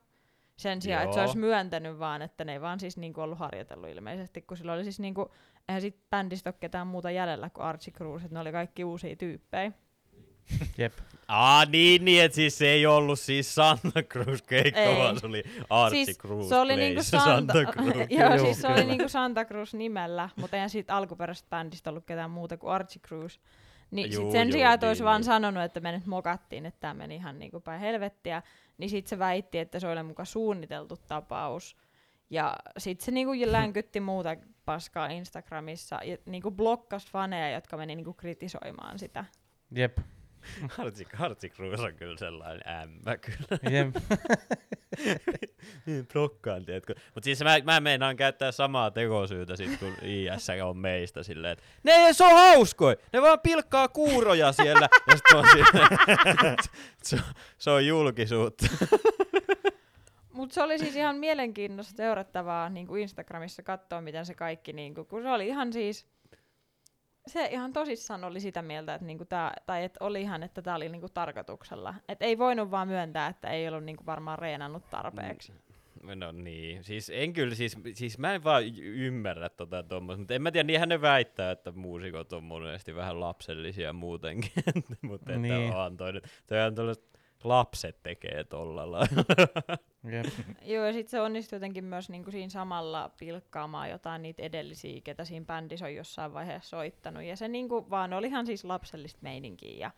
Sen 0.57 0.83
sijaan, 0.83 1.05
että 1.05 1.15
se 1.15 1.21
Joo. 1.21 1.27
olisi 1.27 1.39
myöntänyt 1.39 1.99
vaan, 1.99 2.23
että 2.23 2.45
ne 2.45 2.53
ei 2.53 2.61
vaan 2.61 2.81
siis 2.81 2.97
niinku 2.97 3.21
ollut 3.21 3.39
harjoitellut 3.39 3.91
ilmeisesti, 3.91 4.43
kun 4.43 4.57
sillä 4.57 4.73
oli 4.73 4.83
siis 4.83 5.01
niinku, 5.01 5.31
eihän 5.69 5.81
sit 5.83 6.11
bändistä 6.11 6.51
ole 6.51 6.57
ketään 6.61 6.87
muuta 6.87 7.11
jäljellä 7.11 7.51
kuin 7.51 7.65
Archie 7.65 7.95
Cruz, 7.95 8.23
että 8.23 8.35
ne 8.35 8.41
oli 8.41 8.53
kaikki 8.53 8.85
uusia 8.85 9.17
tyyppejä. 9.17 9.73
Jep. 10.79 10.93
Aa, 11.29 11.65
niin, 11.65 12.05
niin, 12.05 12.25
että 12.25 12.37
siis 12.37 12.59
se 12.59 12.67
ei 12.69 12.87
ollut 12.87 13.21
siis 13.21 13.55
Santa 13.55 14.03
Cruz 14.03 14.43
keikka, 14.43 14.81
Ei. 14.81 14.99
vaan 14.99 15.21
se 15.21 15.27
oli 15.27 15.43
Archie 15.71 16.05
siis 16.05 16.19
Cruz 16.19 16.49
se 16.49 16.57
oli 16.57 16.77
niinku 16.77 17.03
Santa, 17.11 17.25
Santa, 17.25 17.73
Cruz. 17.73 17.97
joo, 18.11 18.35
Joo, 18.37 18.39
siis 18.39 18.61
se 18.61 18.69
oli 18.69 18.85
niinku 18.85 19.09
Santa 19.09 19.45
Cruz 19.45 19.75
nimellä, 19.75 20.29
mutta 20.37 20.57
eihän 20.57 20.71
siitä 20.71 20.97
alkuperäisestä 20.97 21.51
bändistä 21.51 21.91
ollut 21.91 22.05
ketään 22.07 22.31
muuta 22.31 22.57
kuin 22.57 22.73
Archie 22.73 23.03
Cruz. 23.09 23.39
Niin 23.91 24.13
Juu, 24.13 24.23
sit 24.23 24.33
sen 24.33 24.49
juu, 24.49 24.53
sijaan, 24.53 24.75
että 24.75 24.87
niin, 24.87 24.91
olisi 24.91 25.05
vaan 25.05 25.21
niin. 25.21 25.27
sanonut, 25.27 25.63
että 25.63 25.81
me 25.81 25.93
nyt 25.93 26.07
mokattiin, 26.07 26.67
että 26.67 26.81
tämä 26.81 26.95
meni 26.95 27.15
ihan 27.15 27.39
niinku 27.39 27.61
päin 27.61 27.81
helvettiä, 27.81 28.43
niin 28.79 28.91
sit 28.91 29.07
se 29.07 29.19
väitti, 29.19 29.59
että 29.59 29.81
se 29.81 29.89
oli 29.89 30.03
muka 30.03 30.25
suunniteltu 30.25 30.97
tapaus. 31.09 31.77
Ja 32.31 32.57
sit 32.79 33.01
se 33.01 33.11
niinku 33.11 33.33
länkytti 33.45 34.01
muuta 34.01 34.37
paskaa 34.65 35.07
Instagramissa 35.07 36.01
ja 36.05 36.17
niinku 36.27 36.51
blokkas 36.51 37.07
faneja, 37.07 37.51
jotka 37.51 37.77
meni 37.77 37.97
niinku 37.97 38.15
kritisoimaan 38.15 38.99
sitä. 38.99 39.25
Jep. 39.71 39.99
Archie, 40.79 41.07
Archie 41.19 41.51
Cruz 41.51 41.81
on 41.81 41.95
kyllä 41.95 42.17
sellainen 42.17 42.69
ämmä 42.69 43.17
kyllä. 43.17 43.59
Jep. 43.71 43.95
niin 45.87 46.07
blokkaan, 46.13 46.65
tiedätkö. 46.65 46.95
Mutta 47.15 47.25
siis 47.25 47.45
mä, 47.45 47.59
mä 47.65 47.81
meinaan 47.81 48.17
käyttää 48.17 48.53
samaa 48.53 48.91
tekosyytä 48.91 49.57
sit, 49.57 49.79
kun 49.79 49.95
IS 50.03 50.49
on 50.65 50.77
meistä 50.77 51.23
silleen, 51.23 51.53
että 51.53 51.65
ne 51.83 51.93
ei 51.93 52.15
se 52.15 52.25
on 52.25 52.33
hauskoi, 52.33 52.97
ne 53.13 53.23
vaan 53.23 53.41
pilkkaa 53.41 53.89
kuuroja 53.89 54.53
siellä. 54.53 54.89
ja 55.07 55.17
sit 55.17 55.33
on 55.37 55.45
silleen, 55.45 56.57
se, 57.03 57.19
se 57.59 57.71
on 57.71 57.87
julkisuutta. 57.87 58.67
Mutta 60.33 60.55
se 60.55 60.63
oli 60.63 60.79
siis 60.79 60.97
ihan 60.97 61.17
mielenkiintoista 61.17 61.97
seurattavaa 61.97 62.69
niin 62.69 62.87
kuin 62.87 63.03
Instagramissa 63.03 63.63
katsoa, 63.63 64.01
miten 64.01 64.27
se 64.27 64.35
kaikki, 64.35 64.73
niin 64.73 64.95
kuin, 64.95 65.07
kun 65.07 65.23
se 65.23 65.29
oli 65.29 65.47
ihan 65.47 65.73
siis, 65.73 66.07
se 67.27 67.47
ihan 67.47 67.73
tosissaan 67.73 68.25
oli 68.25 68.41
sitä 68.41 68.63
mieltä, 68.63 68.95
että 68.95 69.07
niinku 69.07 69.25
tää, 69.25 69.53
tai 69.67 69.85
että 69.85 70.05
oli 70.05 70.21
ihan, 70.21 70.43
että 70.43 70.63
tämä 70.63 70.77
oli 70.77 70.89
niinku 70.89 71.09
tarkoituksella. 71.09 71.95
Et 72.09 72.23
ei 72.23 72.39
voinut 72.39 72.71
vaan 72.71 72.89
myöntää, 72.89 73.27
että 73.27 73.49
ei 73.49 73.69
ollut 73.69 73.85
niinku 73.85 74.07
varmaan 74.07 74.39
reenannut 74.39 74.91
tarpeeksi. 74.91 75.53
No 76.17 76.33
niin, 76.33 76.85
siis 76.85 77.11
en 77.15 77.33
kyllä, 77.33 77.55
siis, 77.55 77.77
siis 77.95 78.19
mä 78.19 78.35
en 78.35 78.45
vaan 78.45 78.63
ymmärrä 78.79 79.49
tota 79.49 79.83
tuommoista, 79.83 80.19
mutta 80.21 80.35
en 80.35 80.43
mä 80.43 80.51
tiedä, 80.51 80.67
niinhän 80.67 80.89
ne 80.89 81.01
väittää, 81.01 81.51
että 81.51 81.73
muusikot 81.73 82.33
on 82.33 82.45
monesti 82.45 82.95
vähän 82.95 83.21
lapsellisia 83.21 83.93
muutenkin, 83.93 84.51
mutta 85.03 85.33
että 85.33 85.39
Niin. 85.39 85.73
on 85.75 85.97
toi 85.97 86.13
nyt, 86.13 86.25
toi 86.47 86.61
on 86.63 86.75
tuollaiset 86.75 87.19
lapset 87.45 88.03
tekee 88.03 88.45
tolla 88.45 88.93
lailla. 88.93 89.25
Jep. 90.13 90.27
Joo, 90.63 90.87
ja 90.87 90.93
sitten 90.93 91.11
se 91.11 91.21
onnistui 91.21 91.57
jotenkin 91.57 91.85
myös 91.85 92.11
niinku 92.11 92.31
siinä 92.31 92.49
samalla 92.49 93.11
pilkkaamaan 93.19 93.91
jotain 93.91 94.23
niitä 94.23 94.43
edellisiä, 94.43 95.01
ketä 95.05 95.25
siinä 95.25 95.47
bändissä 95.47 95.87
on 95.87 95.95
jossain 95.95 96.35
vaiheessa 96.35 96.69
soittanut. 96.69 97.23
Ja 97.23 97.37
se 97.37 97.49
niinku 97.49 97.91
vaan 97.91 98.13
olihan 98.13 98.47
siis 98.47 98.65
lapsellista 98.65 99.19
meininkiä. 99.23 99.77
Ja, 99.79 99.91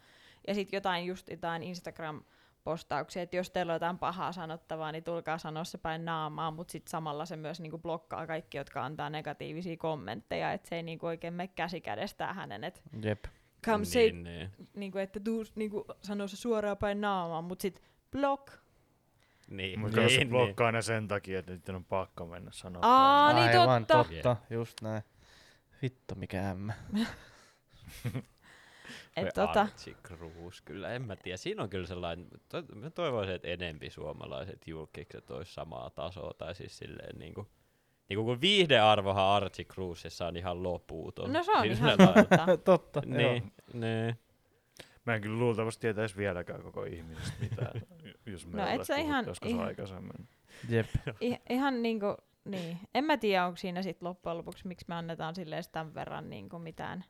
ja 0.47 0.55
sitten 0.55 0.77
jotain 0.77 1.07
just 1.07 1.31
jotain 1.31 1.63
Instagram-postauksia, 1.63 3.23
että 3.23 3.37
jos 3.37 3.51
teillä 3.51 3.73
on 3.73 3.75
jotain 3.75 3.99
pahaa 3.99 4.33
sanottavaa, 4.33 4.93
niin 4.93 5.05
tulkaa 5.05 5.39
sanoa 5.39 5.65
se 5.65 5.79
päin 5.79 6.05
naamaa, 6.05 6.51
mutta 6.51 6.73
sitten 6.73 6.91
samalla 6.91 7.27
se 7.27 7.37
myös 7.37 7.61
niinku 7.61 7.79
blokkaa 7.79 8.27
kaikki, 8.27 8.57
jotka 8.57 8.85
antaa 8.85 9.11
negatiivisia 9.11 9.77
kommentteja, 9.77 10.53
että 10.53 10.69
se 10.69 10.77
ei 10.77 10.83
niinku 10.83 11.07
oikein 11.07 11.35
mene 11.35 11.49
käsi 11.49 11.81
kädestään 11.81 12.35
hänen, 12.35 12.65
että 12.65 12.81
Jep. 13.03 13.25
Come 13.65 13.85
say, 13.85 14.13
niin, 14.13 14.25
niin. 14.25 14.51
niinku, 14.75 14.99
että 14.99 15.21
tuu 15.21 15.45
niinku, 15.55 15.85
sano 16.03 16.29
se 16.29 16.37
suoraan 16.37 16.77
päin 16.77 17.01
naamaa, 17.01 17.43
mutta 17.43 17.63
sitten 17.63 17.85
block. 18.11 18.65
Niin, 19.49 19.81
Mutta 19.81 20.01
niin, 20.01 20.29
blokkaa 20.29 20.73
ne 20.73 20.83
sen 20.83 21.09
takia, 21.09 21.39
että 21.39 21.53
niiden 21.53 21.75
on 21.75 21.85
pakko 21.85 22.27
mennä 22.27 22.51
sanoa. 22.53 22.83
Aa, 22.85 23.33
niin 23.33 23.61
Aivan 23.61 23.87
totta. 23.87 24.05
totta. 24.05 24.37
Just 24.51 24.81
näin. 24.83 25.03
Vittu 25.83 26.15
mikä 26.15 26.51
ämmä. 26.51 26.73
Et 29.17 29.35
tota, 29.35 29.61
Archie 29.61 29.95
Cruz, 30.07 30.61
kyllä 30.61 30.89
en 30.89 31.03
mä 31.03 31.17
tiedä. 31.17 31.37
Siinä 31.37 31.63
on 31.63 31.71
kyllä 31.71 31.87
sellainen, 31.87 32.29
to, 32.49 32.63
mä 32.75 32.91
toivoisin, 32.91 33.35
että 33.35 33.49
enempi 33.49 33.91
suomalaiset 33.91 34.67
julkikset 34.67 35.31
olisi 35.31 35.53
samaa 35.55 35.91
tasoa, 35.91 36.35
tai 36.39 36.55
siis 36.55 36.79
silleen 36.79 37.19
niinku, 37.19 37.49
niinku 38.09 38.25
kun 38.25 38.41
viihdearvohan 38.41 39.25
Archie 39.25 39.65
Cruzissa 39.65 40.27
on 40.27 40.37
ihan 40.37 40.63
loputon. 40.63 41.33
no 41.33 41.43
se 41.43 41.53
on 41.53 41.63
Sillä 41.63 41.75
ihan 41.99 42.15
totta. 42.15 42.57
totta. 42.65 43.03
joo. 43.07 43.17
Niin, 43.19 43.53
niin. 43.73 44.19
Mä 45.07 45.15
en 45.15 45.21
kyllä 45.21 45.39
luultavasti 45.39 45.81
tietäisi 45.81 46.17
vieläkään 46.17 46.63
koko 46.63 46.85
ihmisestä 46.85 47.33
mitään, 47.41 47.83
jos 48.27 48.47
me 48.47 48.63
No, 48.63 48.69
et 48.69 48.85
sä 48.87 48.97
ihan- 48.97 49.27
joskus 49.27 49.51
ihan- 49.51 49.67
aikaisemmin. 49.67 50.29
Jep. 50.69 50.87
I, 51.23 51.37
ihan 51.51 51.83
niinku, 51.83 52.17
niin. 52.45 52.79
En 52.95 53.05
mä 53.05 53.17
tiedä, 53.17 53.47
onko 53.47 53.57
siinä 53.57 53.83
sit 53.83 54.03
loppujen 54.03 54.39
lopuksi, 54.39 54.69
miksi 54.69 54.85
me 54.89 54.95
annetaan 54.95 55.35
silleen 55.35 55.65
tämän 55.73 55.95
verran 55.95 56.31
niinku 56.31 56.59
mitään 56.59 57.05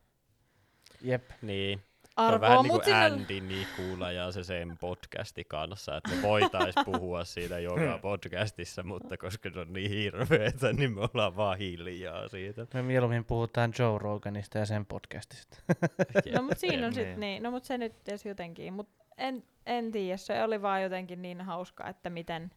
Jep. 1.03 1.30
niin. 1.42 1.82
Se 2.15 2.21
on 2.21 2.27
arvoa. 2.27 2.41
vähän 2.49 2.62
niin 2.62 2.73
kuin 2.73 2.95
Andy 2.95 3.41
Nikula 3.41 4.12
ja 4.12 4.33
se 4.33 4.45
sen 4.45 4.79
podcasti 4.81 5.45
kanssa, 5.45 5.97
että 5.97 6.11
me 6.11 6.23
voitais 6.23 6.75
puhua 6.93 7.25
siitä 7.25 7.59
joka 7.59 7.99
podcastissa, 8.03 8.83
mutta 8.83 9.17
koska 9.17 9.51
se 9.51 9.61
on 9.61 9.73
niin 9.73 9.91
hirveetä, 9.91 10.73
niin 10.73 10.95
me 10.95 11.01
ollaan 11.01 11.37
vaan 11.37 11.59
hiljaa 11.59 12.29
siitä. 12.29 12.67
Me 12.75 12.83
mieluummin 12.83 13.25
puhutaan 13.25 13.73
Joe 13.79 13.99
Roganista 13.99 14.59
ja 14.59 14.67
sen 14.67 14.87
podcastista. 14.87 15.57
No 16.37 16.43
mut 16.43 16.59
siinä 16.59 16.87
on 16.87 16.93
Niin. 16.93 17.07
sit 17.09 17.17
niin, 17.17 17.43
no 17.43 17.51
mut 17.51 17.65
se 17.65 17.79
nyt 17.79 18.09
edes 18.09 18.27
jotenkin, 18.27 18.73
mut 18.73 18.89
en, 19.19 19.43
en 19.67 19.93
tiedä, 19.93 20.17
se 20.17 20.43
oli 20.43 20.62
vaan 20.62 20.83
jotenkin 20.83 21.23
niin 21.23 21.41
hauska, 21.41 21.89
että 21.89 22.11
miten 22.11 22.51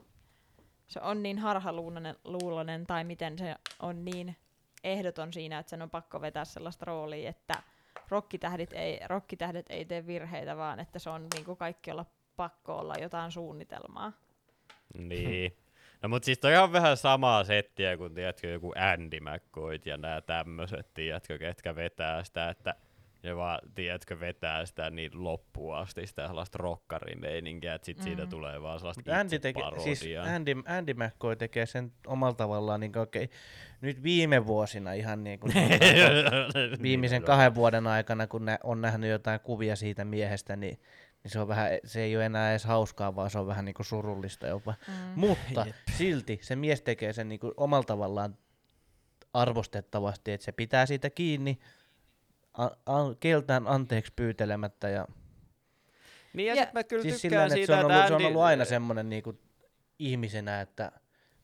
se 0.88 1.00
on 1.02 1.24
niin 1.24 1.40
harhaluulonen 1.40 2.16
luulonen, 2.24 2.88
tai 2.88 3.04
miten 3.04 3.38
se 3.38 3.56
on 3.80 4.06
niin 4.06 4.36
ehdoton 4.84 5.34
siinä, 5.34 5.60
että 5.60 5.70
sen 5.70 5.82
on 5.82 5.90
pakko 5.90 6.22
vetää 6.22 6.46
sellaista 6.46 6.86
roolia, 6.86 7.30
että 7.30 7.54
rokkitähdit 8.10 8.74
ei, 8.74 9.00
rokkitähdet 9.08 9.66
ei 9.70 9.86
tee 9.86 10.08
virheitä, 10.08 10.58
vaan 10.58 10.80
että 10.80 11.00
se 11.00 11.10
on 11.10 11.28
niinku 11.36 11.56
kaikki 11.56 11.92
olla 11.92 12.06
pakko 12.36 12.78
olla 12.78 12.94
jotain 13.02 13.32
suunnitelmaa. 13.32 14.14
Niin. 14.98 15.58
No 16.02 16.10
mut 16.10 16.24
siis 16.24 16.40
toi 16.40 16.58
on 16.58 16.72
vähän 16.72 16.98
samaa 16.98 17.44
settiä 17.44 17.98
kuin 17.98 18.14
tiedätkö, 18.14 18.48
joku 18.48 18.74
Andy 18.76 19.20
McCoy 19.20 19.80
ja 19.86 19.98
nämä 19.98 20.22
tämmöiset, 20.22 20.94
tiedätkö, 20.94 21.38
ketkä 21.38 21.76
vetää 21.76 22.24
sitä, 22.24 22.50
että 22.50 22.76
Ne 23.28 23.36
vaan, 23.36 23.60
tiedätkö, 23.76 24.20
vetää 24.20 24.66
sitä 24.66 24.90
niin 24.90 25.24
loppuun 25.24 25.76
asti, 25.76 26.08
sitä 26.08 26.28
sellaista 26.28 26.58
rokkarimeininkiä, 26.58 27.76
että 27.76 27.86
sit 27.86 27.98
mm. 27.98 28.04
siitä 28.04 28.26
tulee 28.26 28.62
vaan 28.62 28.80
sellaista 28.80 29.02
Mutta 29.02 29.20
Andy, 29.20 29.40
teke, 29.40 29.62
siis 29.84 30.06
Andy, 30.36 30.56
Andy 30.66 30.94
McCoy 30.94 31.36
tekee 31.36 31.66
sen 31.66 31.92
omalla 32.08 32.34
tavallaan 32.34 32.80
niin 32.80 32.98
okay, 32.98 33.28
nyt 33.82 34.04
viime 34.04 34.48
vuosina 34.48 34.94
ihan 34.94 35.24
niin 35.24 35.40
kuin 35.40 35.54
viimeisen 36.82 37.24
kahden 37.24 37.56
vuoden 37.56 37.88
aikana, 37.88 38.28
kun 38.28 38.46
ne 38.46 38.60
on 38.64 38.82
nähnyt 38.82 39.10
jotain 39.10 39.40
kuvia 39.40 39.76
siitä 39.76 40.06
miehestä, 40.06 40.56
niin 40.56 40.80
niin 41.24 41.32
se, 41.32 41.40
on 41.40 41.48
vähän, 41.48 41.70
se 41.86 42.02
ei 42.02 42.16
ole 42.16 42.26
enää 42.26 42.50
edes 42.50 42.66
hauskaa, 42.66 43.16
vaan 43.16 43.30
se 43.30 43.40
on 43.40 43.48
vähän 43.48 43.66
niin 43.66 43.76
kuin 43.76 43.86
surullista 43.86 44.48
jopa. 44.48 44.74
Mm. 44.88 44.94
Mutta 45.16 45.66
Jep. 45.66 45.76
silti 45.98 46.40
se 46.42 46.56
mies 46.56 46.82
tekee 46.82 47.14
sen 47.14 47.30
niin 47.30 47.40
kuin 47.40 47.54
omalla 47.58 47.84
tavallaan 47.84 48.38
arvostettavasti, 49.34 50.32
että 50.32 50.46
se 50.46 50.52
pitää 50.52 50.86
siitä 50.86 51.10
kiinni, 51.10 51.60
a- 52.58 52.94
a- 52.96 53.16
keltään 53.20 53.68
anteeksi 53.68 54.14
pyytelemättä. 54.16 54.90
Ja 54.90 55.08
niin 56.34 56.48
ja, 56.48 56.56
ja 56.56 56.68
mä 56.74 56.84
kyllä 56.84 57.04
siis 57.04 57.22
tykkään 57.22 57.50
sillä, 57.50 57.66
siitä, 57.66 57.80
että 57.80 57.82
se 57.82 57.86
on, 57.86 57.92
ollut, 57.92 58.04
Andy... 58.04 58.08
se 58.08 58.26
on 58.26 58.32
ollut 58.32 58.42
aina 58.42 58.66
semmoinen 58.66 59.10
niin 59.10 59.24
kuin 59.24 59.40
ihmisenä, 60.00 60.62
että 60.62 60.92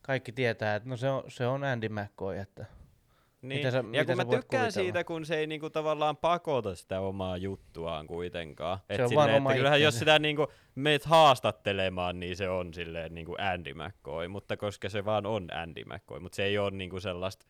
kaikki 0.01 0.31
tietää, 0.31 0.75
että 0.75 0.89
no 0.89 0.97
se 0.97 1.09
on, 1.09 1.23
se 1.27 1.47
on 1.47 1.63
Andy 1.63 1.89
McCoy, 1.89 2.37
että 2.37 2.65
niin. 3.43 3.59
Mitä 3.59 3.71
sä, 3.71 3.77
ja 3.77 3.83
mitä 3.83 4.05
kun 4.05 4.17
mä 4.17 4.25
tykkään 4.25 4.41
kuvitella? 4.41 4.71
siitä, 4.71 5.03
kun 5.03 5.25
se 5.25 5.35
ei 5.35 5.47
niinku 5.47 5.69
tavallaan 5.69 6.17
pakota 6.17 6.75
sitä 6.75 6.99
omaa 6.99 7.37
juttuaan 7.37 8.07
kuitenkaan. 8.07 8.79
Et 8.89 9.01
on 9.01 9.09
silleen, 9.09 9.37
että 9.37 9.53
kyllähän 9.53 9.81
jos 9.81 9.99
sitä 9.99 10.19
niinku 10.19 10.47
meet 10.75 11.05
haastattelemaan, 11.05 12.19
niin 12.19 12.37
se 12.37 12.49
on 12.49 12.73
silleen 12.73 13.13
niinku 13.13 13.35
Andy 13.39 13.73
McCoy, 13.73 14.27
mutta 14.27 14.57
koska 14.57 14.89
se 14.89 15.05
vaan 15.05 15.25
on 15.25 15.47
Andy 15.53 15.83
McCoy, 15.85 16.19
mutta 16.19 16.35
se 16.35 16.43
ei 16.43 16.57
ole 16.57 16.71
niinku 16.71 16.99
sellaista 16.99 17.45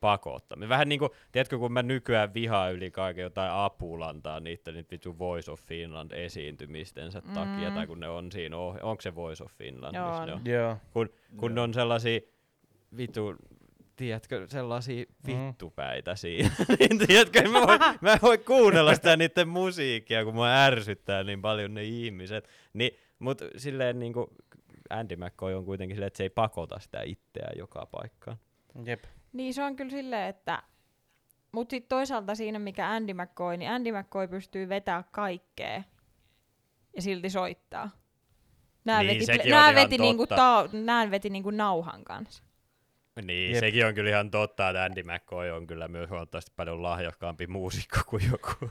pakottamista. 0.00 0.68
Vähän 0.68 0.88
niinku, 0.88 1.08
tiedätkö, 1.32 1.58
kun 1.58 1.72
mä 1.72 1.82
nykyään 1.82 2.34
vihaan 2.34 2.72
yli 2.72 2.90
kaiken 2.90 3.22
jotain 3.22 3.50
apulantaa 3.52 4.40
niitä 4.40 4.72
nyt 4.72 4.90
vittu 4.90 5.18
Voice 5.18 5.50
of 5.50 5.60
Finland 5.62 6.12
esiintymistensä 6.12 7.22
mm. 7.24 7.32
takia, 7.34 7.70
tai 7.70 7.86
kun 7.86 8.00
ne 8.00 8.08
on 8.08 8.32
siinä, 8.32 8.56
oh- 8.56 8.78
onko 8.82 9.00
se 9.02 9.14
Voice 9.14 9.44
of 9.44 9.52
Finland? 9.52 9.94
Joo, 9.94 10.26
ne 10.26 10.32
on? 10.32 10.40
Joo. 10.44 10.76
kun, 10.92 11.08
kun 11.36 11.54
ne 11.54 11.60
on 11.60 11.74
sellaisia 11.74 12.20
vitu, 12.96 13.34
tiedätkö, 13.96 14.46
sellaisia 14.48 15.04
Mm. 15.26 15.46
vittupäitä 15.46 16.14
siinä. 16.14 16.50
niin 16.78 17.06
tiedätkö, 17.06 17.42
mä, 17.48 17.60
voi, 17.66 17.78
mä 18.00 18.12
en 18.12 18.18
voi 18.22 18.38
kuunnella 18.38 18.94
sitä 18.94 19.16
niiden 19.16 19.48
musiikkia, 19.48 20.24
kun 20.24 20.34
mua 20.34 20.48
ärsyttää 20.48 21.24
niin 21.24 21.42
paljon 21.42 21.74
ne 21.74 21.82
ihmiset. 21.82 22.48
Niin, 22.72 22.90
mut 23.18 23.42
silleen 23.56 23.98
niinku, 23.98 24.30
Andy 24.90 25.16
McCoy 25.16 25.54
on 25.54 25.64
kuitenkin 25.64 25.96
silleen, 25.96 26.06
että 26.06 26.16
se 26.16 26.22
ei 26.22 26.30
pakota 26.30 26.78
sitä 26.78 27.02
itseään 27.02 27.58
joka 27.58 27.86
paikkaan. 27.86 28.36
Jep. 28.84 29.04
Niin 29.32 29.54
se 29.54 29.62
on 29.62 29.76
kyllä 29.76 29.90
silleen, 29.90 30.28
että... 30.28 30.62
Mutta 31.52 31.70
sitten 31.70 31.88
toisaalta 31.88 32.34
siinä, 32.34 32.58
mikä 32.58 32.90
Andy 32.90 33.14
McCoy, 33.14 33.56
niin 33.56 33.70
Andy 33.70 33.92
McCoy 33.92 34.28
pystyy 34.28 34.68
vetämään 34.68 35.04
kaikkea 35.10 35.82
ja 36.96 37.02
silti 37.02 37.30
soittaa. 37.30 37.90
Nää 38.84 39.02
Niin, 39.02 39.26
veti, 39.26 39.50
nää 39.50 39.74
veti, 39.74 39.98
niinku 39.98 40.26
ta, 40.26 40.68
nää 40.72 41.10
veti 41.10 41.30
niinku 41.30 41.50
nauhan 41.50 42.04
kanssa. 42.04 42.42
Niin, 43.22 43.50
Jep. 43.52 43.60
Sekin 43.60 43.86
on 43.86 43.94
kyllä 43.94 44.10
ihan 44.10 44.30
totta, 44.30 44.68
että 44.68 44.84
Andy 44.84 45.02
McCoy 45.02 45.50
on 45.50 45.66
kyllä 45.66 45.88
myös 45.88 46.10
huomattavasti 46.10 46.52
paljon 46.56 46.82
lahjakkaampi 46.82 47.46
muusikko 47.46 47.96
kuin 48.06 48.22
joku 48.30 48.48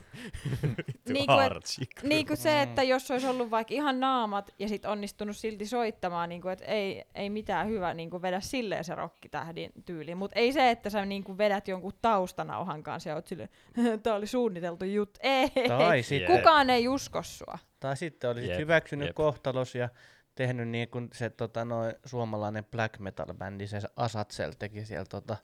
vittu 0.88 1.14
Niinku, 1.14 1.34
et- 1.34 2.04
Niin 2.04 2.28
kuin 2.28 2.38
se, 2.38 2.62
että 2.62 2.84
jos 2.84 3.12
olisi 3.12 3.28
ollut 3.28 3.52
vaikka 3.52 3.74
ihan 3.74 4.00
naamat 4.00 4.54
ja 4.60 4.68
sit 4.68 4.86
onnistunut 4.86 5.38
silti 5.38 5.66
soittamaan, 5.66 6.30
niin 6.30 6.42
kuin, 6.42 6.52
että 6.54 6.66
ei, 6.66 7.04
ei 7.16 7.30
mitään 7.30 7.68
hyvä 7.68 7.94
niin 7.94 8.10
kuin 8.10 8.22
vedä 8.22 8.40
silleen 8.40 8.84
se 8.84 8.96
rokkitähdin 8.96 9.72
tyyli. 9.86 10.16
Mutta 10.16 10.40
ei 10.40 10.54
se, 10.54 10.70
että 10.70 10.90
sä 10.90 11.06
niin 11.06 11.24
kuin 11.24 11.38
vedät 11.38 11.68
jonkun 11.68 11.94
taustanauhan 12.02 12.84
kanssa 12.84 13.10
ja 13.10 13.16
oot 13.16 13.28
silleen, 13.28 13.50
tää 14.04 14.16
oli 14.16 14.28
suunniteltu 14.28 14.86
juttu. 14.86 15.20
Ei, 15.24 15.50
Tai 15.68 16.04
sitten, 16.04 16.38
kukaan 16.38 16.70
ei 16.70 16.88
usko 16.88 17.24
sua. 17.24 17.60
tai 17.80 17.98
sitten 17.98 18.30
olisit 18.30 18.50
Jep, 18.50 18.60
hyväksynyt 18.60 19.08
jep. 19.08 19.16
kohtalos 19.16 19.76
ja 19.76 19.90
tehnyt 20.38 20.68
niin 20.68 20.90
kuin 20.90 21.10
se 21.14 21.30
tota, 21.30 21.66
noi, 21.66 21.94
suomalainen 22.06 22.66
black 22.66 23.00
metal 23.00 23.34
bändi, 23.34 23.68
se 23.68 23.80
Asatsel 23.96 24.52
teki 24.60 24.86
siellä 24.86 25.06
tota, 25.06 25.38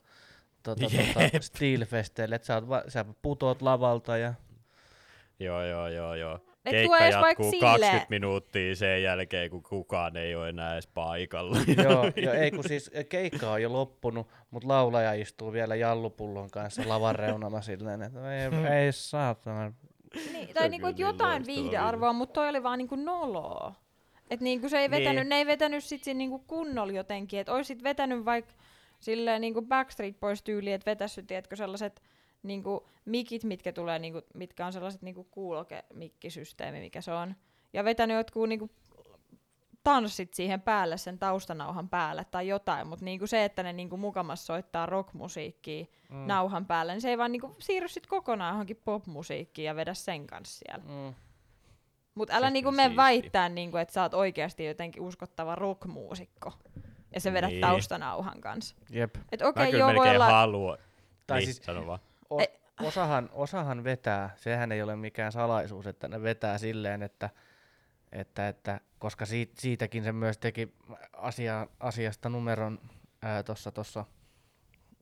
tota, 0.62 0.86
tota. 0.86 1.40
Steelfesteille, 1.40 2.34
että 2.34 2.46
sä, 2.46 2.54
oot 2.54 2.68
va- 2.68 2.84
sä 2.88 3.04
putoat 3.22 3.62
lavalta 3.62 4.16
ja 4.16 4.34
Joo, 5.40 5.64
joo, 5.64 5.88
joo, 5.88 6.14
joo. 6.14 6.40
Et 6.64 6.70
Keikka 6.70 6.98
jatkuu 6.98 7.50
silleen- 7.50 7.72
20 7.80 8.06
minuuttia 8.10 8.76
sen 8.76 9.02
jälkeen, 9.02 9.50
kun 9.50 9.62
kukaan 9.62 10.16
ei 10.16 10.34
ole 10.34 10.48
enää 10.48 10.72
edes 10.72 10.86
paikalla. 10.86 11.56
joo, 11.84 12.04
jo, 12.16 12.32
ei 12.32 12.50
kun 12.50 12.64
siis 12.68 12.90
keikka 13.08 13.50
on 13.50 13.62
jo 13.62 13.72
loppunut, 13.72 14.28
mutta 14.50 14.68
laulaja 14.68 15.12
istuu 15.12 15.52
vielä 15.52 15.74
jallupullon 15.74 16.50
kanssa 16.50 16.82
lavan 16.86 17.14
reunalla 17.16 17.60
silleen, 17.60 18.02
että 18.02 18.36
ei, 18.36 18.76
ei 18.84 18.92
saatana. 18.92 19.72
Niin, 20.32 20.48
on 20.48 20.54
tai 20.54 20.68
niinku, 20.68 20.86
niin 20.86 20.98
jotain 20.98 21.46
viihdearvoa, 21.46 22.12
mutta 22.12 22.32
toi 22.32 22.48
oli 22.48 22.62
vaan 22.62 22.78
niinku 22.78 22.96
noloa. 22.96 23.74
Et 24.34 24.40
niinku 24.40 24.68
se 24.68 24.78
ei 24.78 24.88
Niin. 24.88 24.90
vetänyt, 24.90 25.28
ne 25.28 25.36
ei 25.36 25.46
vetänyt 25.46 25.84
sit 25.84 26.04
siinä 26.04 26.18
niinku 26.18 26.38
kunnolla 26.38 26.92
jotenkin, 26.92 27.40
että 27.40 27.52
oisit 27.52 27.82
vetänyt 27.82 28.24
vaikka 28.24 28.52
silleen 29.00 29.40
niinku 29.40 29.62
Backstreet 29.62 30.20
Boys 30.20 30.42
tyyli, 30.42 30.72
että 30.72 30.90
vetässy, 30.90 31.22
tiedätkö, 31.22 31.56
sellaiset 31.56 32.02
niinku 32.42 32.88
mikit, 33.04 33.44
mitkä 33.44 33.72
tulee, 33.72 33.98
niinku, 33.98 34.22
mitkä 34.34 34.66
on 34.66 34.72
sellaiset 34.72 35.02
niinku 35.02 35.24
kuuloke-mikkisysteemi, 35.24 36.80
mikä 36.80 37.00
se 37.00 37.12
on. 37.12 37.34
Ja 37.72 37.84
vetänyt 37.84 38.16
jotkut 38.16 38.48
niinku 38.48 38.70
tanssit 39.84 40.34
siihen 40.34 40.60
päälle, 40.60 40.98
sen 40.98 41.18
taustanauhan 41.18 41.88
päälle 41.88 42.24
tai 42.30 42.48
jotain, 42.48 42.86
mutta 42.86 43.04
niinku 43.04 43.26
se, 43.26 43.44
että 43.44 43.62
ne 43.62 43.72
niinku 43.72 43.96
mukamas 43.96 44.46
soittaa 44.46 44.86
rockmusiikkia 44.86 45.84
mm. 46.10 46.26
nauhan 46.26 46.66
päälle, 46.66 46.92
niin 46.92 47.00
se 47.00 47.10
ei 47.10 47.18
vaan 47.18 47.32
niinku 47.32 47.56
siirry 47.58 47.88
sit 47.88 48.06
kokonaan 48.06 48.52
johonkin 48.54 48.80
popmusiikkiin 48.84 49.66
ja 49.66 49.76
vedä 49.76 49.94
sen 49.94 50.26
kanssa 50.26 50.58
siellä. 50.58 50.84
Mm. 50.84 51.14
Mutta 52.14 52.34
älä 52.36 52.46
Se 52.46 52.50
niinku 52.50 52.72
mene 52.72 52.96
väittää, 52.96 53.48
niinku, 53.48 53.76
että 53.76 53.94
sä 53.94 54.02
oot 54.02 54.14
oikeasti 54.14 54.64
jotenkin 54.64 55.02
uskottava 55.02 55.54
rockmuusikko. 55.54 56.52
Ja 57.14 57.20
se 57.20 57.32
vedät 57.32 57.50
Niin. 57.50 57.60
taustanauhan 57.60 58.40
kanssa. 58.40 58.76
Jep. 58.90 59.14
Et 59.32 59.40
Mä 59.40 59.48
okei, 59.48 59.66
kyllä 59.70 59.78
joo, 59.78 59.86
voi 59.86 59.94
melkein 59.94 60.16
olla... 60.16 60.26
haluan. 60.32 60.78
Tai 61.26 61.38
niin, 61.38 61.46
siis- 61.54 61.64
sano 61.66 61.86
vaan. 61.86 61.98
O- 62.30 62.84
osahan, 62.86 63.30
osahan 63.32 63.84
vetää, 63.84 64.30
sehän 64.36 64.72
ei 64.72 64.82
ole 64.82 64.96
mikään 64.96 65.32
salaisuus, 65.32 65.86
että 65.86 66.08
ne 66.08 66.22
vetää 66.22 66.58
silleen, 66.58 67.02
että, 67.02 67.30
että, 68.12 68.48
että 68.48 68.80
koska 68.98 69.26
siitä, 69.26 69.60
siitäkin 69.60 70.04
se 70.04 70.12
myös 70.12 70.38
teki 70.38 70.74
asia, 71.12 71.66
asiasta 71.80 72.28
numeron 72.28 72.78
tuossa 73.46 73.70
tossa 73.70 74.04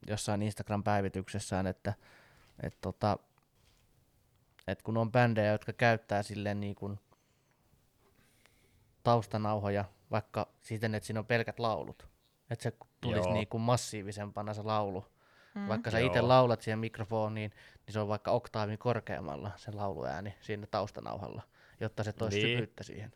jossain 0.06 0.42
Instagram-päivityksessään, 0.42 1.66
että 1.66 1.92
et 2.62 2.76
tota, 2.80 3.18
et 4.66 4.82
kun 4.82 4.96
on 4.96 5.12
bändejä, 5.12 5.52
jotka 5.52 5.72
käyttää 5.72 6.22
silleen 6.22 6.60
niin 6.60 6.74
kuin 6.74 6.98
taustanauhoja, 9.02 9.84
vaikka 10.10 10.48
siten, 10.60 10.94
että 10.94 11.06
siinä 11.06 11.20
on 11.20 11.26
pelkät 11.26 11.58
laulut, 11.58 12.08
että 12.50 12.62
se 12.62 12.72
tulisi 13.00 13.28
Joo. 13.28 13.34
niin 13.34 13.48
kuin 13.48 13.60
massiivisempana 13.60 14.54
se 14.54 14.62
laulu, 14.62 15.04
Mm. 15.54 15.68
vaikka 15.68 15.90
sä 15.90 15.98
itse 15.98 16.20
laulat 16.20 16.62
siihen 16.62 16.78
mikrofoniin, 16.78 17.50
niin 17.86 17.92
se 17.92 18.00
on 18.00 18.08
vaikka 18.08 18.30
oktaavin 18.30 18.78
korkeammalla 18.78 19.50
se 19.56 19.72
lauluääni 19.72 20.34
siinä 20.40 20.66
taustanauhalla, 20.70 21.42
jotta 21.80 22.04
se 22.04 22.12
toisi 22.12 22.36
Niin. 22.42 22.48
syvyyttä 22.56 22.82
siihen. 22.84 23.12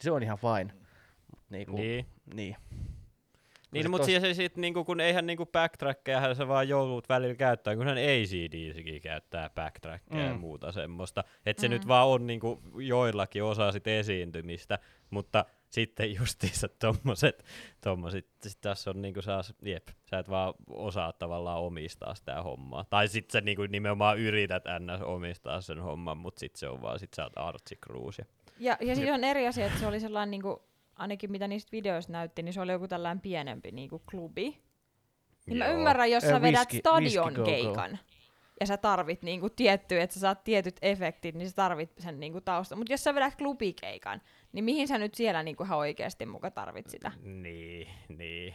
Se 0.00 0.10
on 0.10 0.22
ihan 0.22 0.38
fine. 0.38 0.74
Mut 1.30 1.40
niinku, 1.50 1.76
Niin. 1.76 2.06
niin. 2.34 2.56
Niin, 3.72 3.90
mutta 3.90 4.02
tos- 4.02 4.06
siis 4.06 4.22
se 4.22 4.34
sit, 4.34 4.56
niinku, 4.56 4.84
kun 4.84 5.00
eihän 5.00 5.26
niinku 5.26 5.46
backtrackkejähän 5.46 6.36
se 6.36 6.48
vaan 6.48 6.68
joudut 6.68 7.08
välillä 7.08 7.34
käyttää, 7.34 7.76
kunhan 7.76 7.98
ACDCkin 7.98 9.00
käyttää 9.02 9.50
backtrackkejä 9.50 10.22
mm. 10.22 10.28
ja 10.28 10.34
muuta 10.34 10.72
semmoista. 10.72 11.24
Että 11.46 11.60
se 11.60 11.68
Mm. 11.68 11.72
nyt 11.72 11.88
vaan 11.88 12.08
on 12.08 12.26
niinku 12.26 12.62
joillakin 12.78 13.44
osa 13.44 13.72
sit 13.72 13.86
esiintymistä, 13.86 14.78
mutta 15.10 15.44
sitten 15.68 16.14
justiinsa 16.14 16.68
tommoset, 16.80 17.44
tommoset 17.80 18.26
sit 18.42 18.60
tässä 18.60 18.90
on 18.90 19.02
niinku 19.02 19.22
saas, 19.22 19.54
jep, 19.62 19.88
sä 20.10 20.18
et 20.18 20.30
vaan 20.30 20.54
osaa 20.70 21.12
tavallaan 21.12 21.60
omistaa 21.60 22.14
sitä 22.14 22.42
hommaa. 22.42 22.84
Tai 22.90 23.08
sit 23.08 23.30
sä 23.30 23.40
niinku 23.40 23.62
nimenomaan 23.62 24.18
yrität 24.18 24.64
ns. 24.78 25.02
omistaa 25.02 25.60
sen 25.60 25.80
homman, 25.80 26.16
mutta 26.16 26.40
sit 26.40 26.56
se 26.56 26.68
on 26.68 26.82
vaan, 26.82 26.98
sit 26.98 27.14
sä 27.14 27.24
oot 27.24 27.32
Archie 27.36 27.78
Cruz. 27.86 28.18
Ja... 28.18 28.24
Ja, 28.60 28.76
ja 28.80 28.94
siis 28.96 29.10
on 29.10 29.24
eri 29.24 29.46
asia, 29.46 29.66
että 29.66 29.78
se 29.78 29.86
oli 29.86 30.00
sellainen, 30.00 30.30
niinku, 30.30 30.62
ainakin 30.98 31.30
mitä 31.30 31.48
niistä 31.48 31.72
videoista 31.72 32.12
näytti, 32.12 32.42
niin 32.42 32.52
se 32.52 32.60
oli 32.60 32.72
joku 32.72 32.88
tällainen 32.88 33.20
pienempi 33.20 33.72
niinku, 33.72 34.02
klubi. 34.10 34.62
Niin 35.46 35.58
mä 35.58 35.64
Joo. 35.66 35.74
ymmärrän, 35.74 36.10
jos 36.10 36.24
sä 36.24 36.42
vedät 36.42 36.68
whisky- 36.68 36.78
stadion 36.78 37.32
go. 37.32 37.44
keikan. 37.44 37.98
Ja 38.60 38.66
sä 38.66 38.76
tarvit 38.76 39.22
niinku 39.22 39.50
tietty, 39.50 40.00
että 40.00 40.14
sä 40.14 40.20
saat 40.20 40.44
tietyt 40.44 40.76
efektit, 40.82 41.34
niin 41.34 41.48
sä 41.48 41.54
tarvit 41.56 41.90
sen 41.98 42.20
niinku 42.20 42.40
tausta. 42.40 42.76
Mutta 42.76 42.92
jos 42.92 43.04
sä 43.04 43.14
vedät 43.14 43.36
klubikeikan, 43.36 44.22
niin 44.52 44.64
mihin 44.64 44.88
sä 44.88 44.98
nyt 44.98 45.14
siellä 45.14 45.42
niinku 45.42 45.62
ihan 45.62 45.78
oikeasti 45.78 46.26
muka 46.26 46.50
tarvit 46.50 46.90
sitä? 46.90 47.12
Niin, 47.22 47.88
niin. 48.08 48.54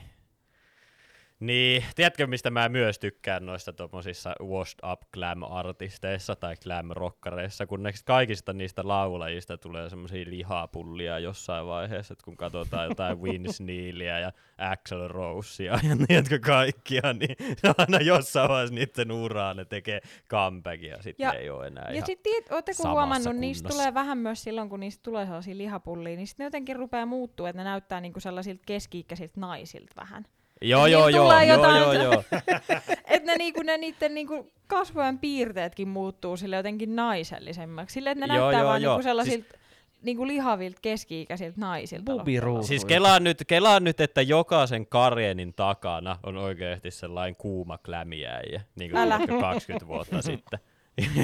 Niin, 1.43 1.83
tiedätkö 1.95 2.27
mistä 2.27 2.49
mä 2.49 2.69
myös 2.69 2.99
tykkään 2.99 3.45
noista 3.45 3.73
tommosissa 3.73 4.35
washed 4.41 4.79
up 4.91 5.01
glam-artisteissa 5.13 6.35
tai 6.35 6.55
glam-rokkareissa, 6.55 7.65
kun 7.67 7.83
ne 7.83 7.91
kaikista 8.05 8.53
niistä 8.53 8.81
laulajista 8.85 9.57
tulee 9.57 9.89
semmosia 9.89 10.25
lihapullia 10.27 11.19
jossain 11.19 11.65
vaiheessa, 11.65 12.13
että 12.13 12.25
kun 12.25 12.37
katsotaan 12.37 12.89
jotain 12.89 13.21
Vince 13.23 13.63
Nealia 13.63 14.19
ja 14.19 14.31
Axel 14.57 15.07
Rosea 15.07 15.79
ja 15.89 16.05
tiedätkö 16.07 16.39
kaikkia, 16.39 17.13
niin 17.13 17.35
aina 17.77 17.97
jossain 17.97 18.49
vaiheessa 18.49 18.75
niiden 18.75 19.11
uraa 19.11 19.53
ne 19.53 19.65
tekee 19.65 20.01
comebackia, 20.29 20.95
ja 20.95 21.03
sitten 21.03 21.23
Ja- 21.23 21.33
ei 21.33 21.49
ole 21.49 21.67
enää 21.67 21.91
Ja 21.93 22.05
sitten 22.05 22.33
ootteko 22.51 22.89
huomannut, 22.89 23.35
niistä 23.35 23.63
kunnossa. 23.63 23.79
tulee 23.79 23.93
vähän 23.93 24.17
myös 24.17 24.43
silloin, 24.43 24.69
kun 24.69 24.79
niistä 24.79 25.03
tulee 25.03 25.25
sellaisia 25.25 25.57
lihapullia, 25.57 26.15
niin 26.15 26.27
sitten 26.27 26.43
ne 26.43 26.47
jotenkin 26.47 26.75
rupeaa 26.75 27.05
muuttuu, 27.05 27.45
että 27.45 27.57
ne 27.57 27.63
näyttää 27.63 28.01
niinku 28.01 28.19
sellaisilta 28.19 28.63
keski-ikäisiltä 28.65 29.39
naisilta 29.39 29.93
vähän. 29.95 30.25
Joo, 30.61 30.83
Niin 30.85 30.91
joo, 30.91 31.07
joo, 31.07 31.23
tulee 31.25 31.45
joo, 31.45 31.55
jotain- 31.57 31.81
joo, 31.81 31.93
joo. 31.93 32.23
että 33.07 33.31
ne, 33.31 33.35
niinku, 33.37 33.61
ne 33.61 33.77
niiden 33.77 34.13
niinku 34.13 34.51
kasvojen 34.67 35.19
piirteetkin 35.19 35.87
muuttuu 35.87 36.37
sille 36.37 36.55
jotenkin 36.55 36.95
naisellisemmaksi. 36.95 37.93
Sille, 37.93 38.11
että 38.11 38.27
ne 38.27 38.35
Joo, 38.35 38.43
näyttää 38.45 38.61
joo, 38.61 38.69
vaan 38.69 38.81
joo. 38.81 38.93
niinku 38.93 39.03
sellaisilta 39.03 39.57
niinku 40.01 40.27
lihavilta 40.27 40.79
keski-ikäisiltä 40.81 41.59
naisilta. 41.59 42.11
Bubiruusuja. 42.11 42.67
Siis 42.67 42.85
kelaan 42.85 43.23
nyt, 43.23 43.43
kelaan 43.47 43.83
nyt, 43.83 44.01
että 44.01 44.21
jokaisen 44.21 44.87
Karjenin 44.87 45.53
takana 45.53 46.19
on 46.23 46.37
oikeasti 46.37 46.91
sellainen 46.91 47.35
kuuma 47.35 47.77
klämiäjä, 47.77 48.61
niin 48.79 48.91
kuin 48.91 48.99
Älä. 49.01 49.17
tiedätkö, 49.17 49.39
20 49.41 49.87
vuotta 49.87 50.21
sitten. 50.21 50.59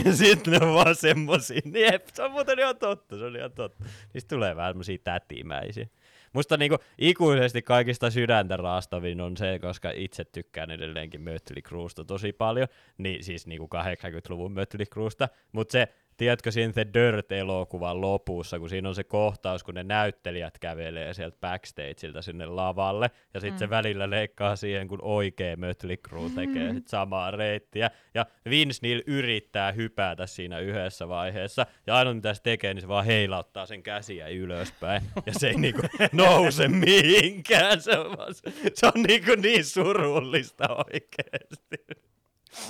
Ja 0.06 0.14
sitten 0.16 0.54
ne 0.54 0.66
on 0.68 0.74
vaan 0.74 0.96
semmosia. 0.96 1.62
Jep, 1.92 2.08
se 2.14 2.24
on 2.24 2.32
muuten 2.32 2.60
ihan 2.60 2.78
totta, 2.78 3.18
se 3.18 3.26
on 3.26 3.36
ihan 3.36 3.52
totta. 3.52 3.84
Niistä 4.14 4.36
tulee 4.36 4.56
vähän 4.56 4.72
semmosia 4.74 4.98
tätimäisiä. 5.04 5.88
Musta 6.34 6.58
niinku 6.58 6.78
ikuisesti 6.98 7.62
kaikista 7.62 8.10
sydäntä 8.10 8.58
raastavin 8.58 9.22
on 9.22 9.38
se, 9.38 9.60
koska 9.60 9.92
itse 9.96 10.26
tykkään 10.26 10.72
edelleenkin 10.72 11.22
Mötley 11.22 11.62
Cruesta 11.62 12.04
tosi 12.04 12.34
paljon, 12.34 12.68
niin 12.98 13.24
siis 13.24 13.48
niinku 13.48 13.70
80-luvun 13.76 14.52
Mötley 14.52 14.86
Cruesta, 14.86 15.30
mutta 15.52 15.72
se, 15.72 15.88
tiedätkö 16.20 16.52
siinä 16.52 16.74
The 16.74 16.88
Dirt-elokuvan 16.94 18.02
lopussa, 18.02 18.60
kun 18.60 18.70
siinä 18.70 18.90
on 18.90 18.96
se 18.96 19.04
kohtaus, 19.04 19.64
kun 19.64 19.74
ne 19.74 19.84
näyttelijät 19.84 20.60
kävelee 20.60 21.14
sieltä 21.14 21.38
backstageilta 21.42 22.22
sinne 22.22 22.46
lavalle, 22.46 23.12
ja 23.34 23.40
sitten 23.40 23.56
mm. 23.56 23.60
se 23.60 23.70
välillä 23.70 24.10
leikkaa 24.10 24.56
siihen, 24.56 24.88
kun 24.88 25.00
oikea 25.02 25.56
Mötley 25.56 25.98
Crue 25.98 26.30
tekee 26.36 26.74
sit 26.74 26.88
samaa 26.88 27.32
reittiä, 27.32 27.92
ja 28.14 28.26
Vince 28.50 28.80
Neil 28.82 29.04
yrittää 29.08 29.72
hypätä 29.72 30.28
siinä 30.28 30.60
yhdessä 30.60 31.08
vaiheessa, 31.08 31.66
ja 31.88 31.96
ainoa 31.96 32.14
mitä 32.14 32.34
se 32.34 32.42
tekee, 32.42 32.74
niin 32.74 32.82
se 32.82 32.88
vaan 32.88 33.06
heilauttaa 33.06 33.66
sen 33.66 33.84
käsiä 33.84 34.28
ylöspäin, 34.28 35.02
ja 35.26 35.34
se 35.34 35.48
ei 35.48 35.56
niinku 35.62 35.82
nouse 36.12 36.68
mihinkään, 36.68 37.82
se 37.82 37.98
on, 37.98 38.18
vaan, 38.18 38.34
se 38.74 38.86
on 38.86 39.04
niinku 39.08 39.36
niin 39.36 39.66
surullista 39.66 40.76
oikeesti. 40.76 42.00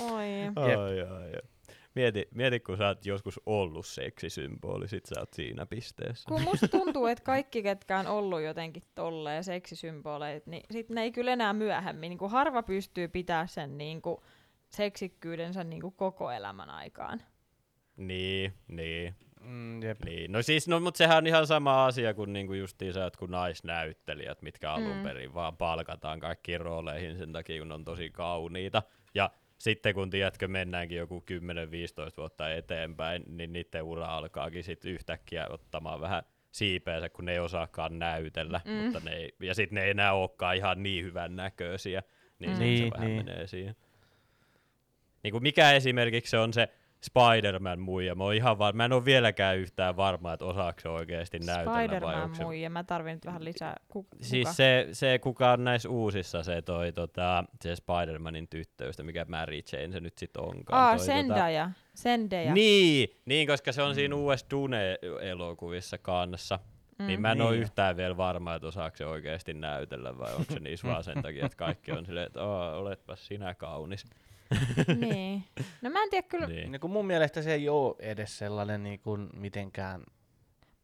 Oi. 0.00 0.28
Ai, 0.56 0.74
ai, 0.74 1.00
ai. 1.00 1.49
Mieti, 1.94 2.28
mieti, 2.34 2.60
kun 2.60 2.76
sä 2.76 2.86
oot 2.86 3.06
joskus 3.06 3.40
ollut 3.46 3.86
seksisymboli, 3.86 4.88
sit 4.88 5.06
sä 5.06 5.20
oot 5.20 5.32
siinä 5.34 5.66
pisteessä. 5.66 6.28
Kun 6.28 6.42
musta 6.42 6.68
tuntuu, 6.68 7.06
että 7.06 7.24
kaikki, 7.24 7.62
ketkä 7.62 7.98
on 7.98 8.06
ollut 8.06 8.40
jotenkin 8.42 8.82
tolleen 8.94 9.44
seksisymboleita, 9.44 10.50
niin 10.50 10.62
sit 10.70 10.88
ne 10.88 11.02
ei 11.02 11.12
kyllä 11.12 11.32
enää 11.32 11.52
myöhemmin. 11.52 12.10
Niin 12.10 12.18
kuin 12.18 12.30
harva 12.30 12.62
pystyy 12.62 13.08
pitää 13.08 13.46
sen 13.46 13.78
niin 13.78 14.02
kuin 14.02 14.16
seksikkyydensä 14.68 15.64
niin 15.64 15.80
kuin 15.82 15.94
koko 15.96 16.30
elämän 16.30 16.70
aikaan. 16.70 17.22
Niin, 17.96 18.54
niin, 18.68 19.14
Mm, 19.40 19.82
jep. 19.82 20.04
niin. 20.04 20.32
No 20.32 20.42
siis, 20.42 20.68
no 20.68 20.80
mut 20.80 20.96
sehän 20.96 21.18
on 21.18 21.26
ihan 21.26 21.46
sama 21.46 21.86
asia 21.86 22.14
kuin 22.14 22.32
niinku 22.32 22.52
justiinsa 22.54 23.00
jotkut 23.00 23.30
naisnäyttelijät, 23.30 24.42
mitkä 24.42 24.72
alun 24.72 24.96
Mm. 24.96 25.02
perin 25.02 25.34
vaan 25.34 25.56
palkataan 25.56 26.20
kaikkiin 26.20 26.60
rooleihin 26.60 27.18
sen 27.18 27.32
takia, 27.32 27.58
kun 27.62 27.72
on 27.72 27.84
tosi 27.84 28.10
kauniita. 28.10 28.82
Ja 29.14 29.30
sitten 29.60 29.94
kun 29.94 30.10
tiedätkö, 30.10 30.48
mennäänkin 30.48 30.98
joku 30.98 31.24
10-15 31.30 32.16
vuotta 32.16 32.52
eteenpäin, 32.52 33.24
niin 33.26 33.52
niiden 33.52 33.82
ura 33.82 34.06
alkaakin 34.06 34.64
sitten 34.64 34.90
yhtäkkiä 34.92 35.46
ottamaan 35.50 36.00
vähän 36.00 36.22
siipeensä, 36.50 37.08
kun 37.08 37.24
ne 37.24 37.32
ei 37.32 37.38
osaakaan 37.38 37.98
näytellä, 37.98 38.60
Mm. 38.64 38.72
mutta 38.72 39.00
ne 39.04 39.12
ei, 39.16 39.34
ja 39.40 39.54
sitten 39.54 39.74
ne 39.76 39.84
ei 39.84 39.90
enää 39.90 40.12
olekaan 40.12 40.56
ihan 40.56 40.82
niin 40.82 41.04
hyvän 41.04 41.36
näköisiä, 41.36 42.02
niin, 42.38 42.50
Mm. 42.50 42.56
mm. 42.56 42.60
Niin, 42.60 42.78
se 42.84 42.90
vähän 42.94 43.06
niin. 43.06 43.24
menee 43.26 43.46
siihen. 43.46 43.76
Niin 45.22 45.32
kuin 45.32 45.42
mikä 45.42 45.72
esimerkiksi 45.72 46.30
se 46.30 46.38
on 46.38 46.52
se 46.52 46.68
Spider-Man 47.04 47.80
muija, 47.80 48.14
mä, 48.14 48.24
oon 48.24 48.34
ihan 48.34 48.58
var- 48.58 48.74
mä 48.74 48.84
en 48.84 48.92
ole 48.92 49.04
vieläkään 49.04 49.58
yhtään 49.58 49.96
varma, 49.96 50.32
että 50.32 50.44
osaako 50.44 50.80
se 50.80 50.88
oikeasti 50.88 51.38
näytellä 51.38 51.70
vai 51.72 51.86
Spider-Man 51.88 52.22
onko 52.22 52.34
se... 52.36 52.44
muija, 52.44 52.70
mä 52.70 52.84
tarvin 52.84 53.12
nyt 53.14 53.26
vähän 53.26 53.44
lisää. 53.44 53.76
Ku, 53.88 54.02
kuka? 54.02 54.16
Siis 54.24 54.56
se, 54.56 54.88
se, 54.92 55.18
kuka 55.18 55.52
on 55.52 55.64
näissä 55.64 55.88
uusissa, 55.88 56.42
se 56.42 56.62
toi 56.62 56.92
tota, 56.92 57.44
se 57.60 57.74
Spider-Manin 57.74 58.46
tyttöystä, 58.50 59.02
mikä 59.02 59.24
Mary 59.28 59.58
Jane 59.72 59.92
se 59.92 60.00
nyt 60.00 60.18
sit 60.18 60.36
onkaan. 60.36 60.82
Aa, 60.84 60.96
toi, 60.96 61.06
tota- 61.06 61.06
Zendaya. 61.12 61.70
Zendaya. 61.96 62.54
Niin, 62.54 63.08
niin, 63.24 63.46
koska 63.46 63.72
se 63.72 63.82
on 63.82 63.94
siinä 63.94 64.14
uudessa 64.14 64.46
Dune-elokuvissa 64.50 65.98
kanssa. 65.98 66.58
Mm, 66.98 67.06
niin 67.06 67.20
mä 67.20 67.32
en 67.32 67.38
niin. 67.38 67.46
ole 67.46 67.50
Niin. 67.52 67.62
yhtään 67.62 67.96
vielä 67.96 68.16
varma, 68.16 68.54
että 68.54 68.68
osaako 68.68 68.96
se 68.96 69.06
oikeasti 69.06 69.54
näytellä 69.54 70.18
vai 70.18 70.34
onko 70.34 70.52
se 70.54 70.60
niissä 70.60 70.88
vaan 70.88 71.04
sen 71.04 71.22
takia, 71.22 71.46
että 71.46 71.56
kaikki 71.56 71.92
on 71.92 72.06
silleen, 72.06 72.26
että 72.26 72.42
"Aa, 72.44 72.76
oletpas 72.76 73.26
sinä 73.26 73.54
kaunis. 73.54 74.04
niin. 75.10 75.44
No 75.82 75.90
mä 75.90 76.02
en 76.02 76.10
tiedä 76.10 76.26
kyllä, 76.28 76.46
Niin. 76.46 76.72
Niin 76.72 76.80
kuin 76.80 76.90
mun 76.90 77.06
mielestä 77.06 77.42
se 77.42 77.54
ei 77.54 77.68
ole 77.68 77.94
edes 77.98 78.38
sellainen 78.38 78.82
niin 78.82 79.00
kuin 79.00 79.28
mitenkään... 79.36 80.02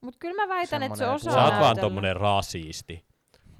mutta 0.00 0.18
kyllä 0.18 0.42
mä 0.46 0.48
väitän, 0.54 0.82
että 0.82 0.96
se 0.96 0.98
Semmonen, 0.98 1.14
osaa 1.16 1.32
Sä 1.32 1.38
oot 1.38 1.44
näytellä. 1.50 1.64
vaan 1.64 1.78
tommonen 1.78 2.16
rasisti. 2.16 3.04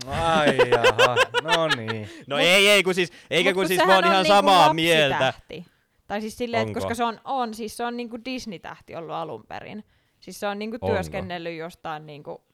Ai 0.07 0.57
jaha, 0.71 1.17
no 1.43 1.69
niin. 1.77 2.09
No 2.27 2.39
ei, 2.39 2.69
ei, 2.69 2.83
kun 2.83 2.95
siis, 2.95 3.13
eikä 3.31 3.51
Mut 3.51 3.55
kun 3.55 3.67
siis 3.69 3.79
sehän 3.79 3.89
mä 3.89 3.95
oon 3.95 4.05
on 4.05 4.11
ihan 4.11 4.23
niinku 4.23 4.37
samaa 4.37 4.75
mieltä. 4.75 5.21
lapsitähti. 5.25 5.65
Tai 6.07 6.21
siis 6.21 6.37
silleen, 6.39 6.61
että 6.63 6.71
Onko? 6.71 6.81
koska 6.81 6.95
se 6.95 7.05
on, 7.05 7.21
on, 7.25 7.55
siis 7.55 7.77
se 7.77 7.85
on 7.85 7.97
niinku 7.97 8.19
Disney-tähti 8.25 8.97
ollut 8.97 9.15
alun 9.15 9.45
perin. 9.49 9.85
Siis 10.21 10.41
se 10.41 10.47
on 10.47 10.59
niinku 10.59 10.79
Onko? 10.81 10.95
työskennellyt 10.95 11.57
jostain 11.57 12.07
niinku 12.07 12.45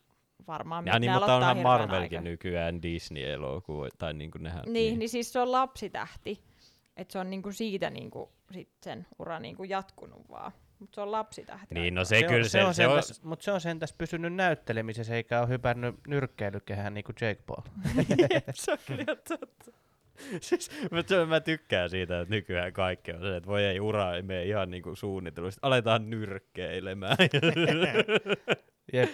varmaan, 0.47 0.87
Ja 0.87 0.99
niin, 0.99 1.13
mutta 1.13 1.25
aloittaa 1.27 1.37
onhan 1.37 1.57
hirveän 1.57 1.79
Marvelkin 1.81 2.19
aika. 2.19 2.31
nykyään 2.31 2.83
Disney-elokuva, 2.83 3.89
tai 3.99 4.15
niinku 4.15 4.39
nehän... 4.39 4.63
Niin, 4.67 4.99
niin 4.99 5.09
siis 5.09 5.33
se 5.33 5.41
on 5.41 5.53
lapsitähti. 5.53 6.45
Että 6.97 7.13
se 7.13 7.19
on 7.19 7.31
niinku 7.31 7.53
siitä 7.53 7.91
niinku 7.91 8.33
sit 8.53 8.69
sen 8.83 9.07
ura 9.19 9.39
niinku 9.39 9.65
jatkunut 9.65 10.29
vaan. 10.31 10.53
Mutta 10.79 10.95
se 10.95 11.01
on 11.01 11.13
lapsitähti. 11.13 11.75
Niin, 11.75 11.95
no 11.95 12.05
se, 12.05 12.19
Se, 12.19 12.23
kyllä 12.23 12.39
on, 12.39 12.45
se, 12.45 12.65
on 12.65 12.75
se 12.75 12.87
on... 12.87 13.03
mutta 13.23 13.45
se 13.45 13.53
on 13.53 13.61
sentäs 13.61 13.93
pysynyt 13.93 14.35
näyttelemisessä 14.35 15.15
eikä 15.15 15.41
ole 15.41 15.49
hypännyt 15.49 15.95
nyrkkeilykehään 16.07 16.95
niin 16.95 17.05
kuin 17.05 17.17
Jake 17.21 17.43
Paul. 17.47 17.63
se 18.55 18.73
on 18.73 18.79
kyllä 18.87 19.17
totta. 19.29 19.73
Siis, 20.41 20.71
mä, 20.91 21.03
se- 21.07 21.25
mä 21.25 21.41
tykkään 21.41 21.91
siitä, 21.91 22.21
että 22.21 22.35
nykyään 22.35 22.73
kaikki 22.73 23.13
on 23.13 23.21
se, 23.21 23.37
että 23.37 23.49
voi 23.51 23.65
ei 23.65 23.81
ura 23.81 24.15
ei 24.15 24.23
mene 24.23 24.45
ihan 24.45 24.71
niinku 24.71 24.95
suunnittelusta. 24.97 25.59
Aletaan 25.63 26.11
nyrkkeilemään. 26.11 27.17
Jep. 28.93 29.11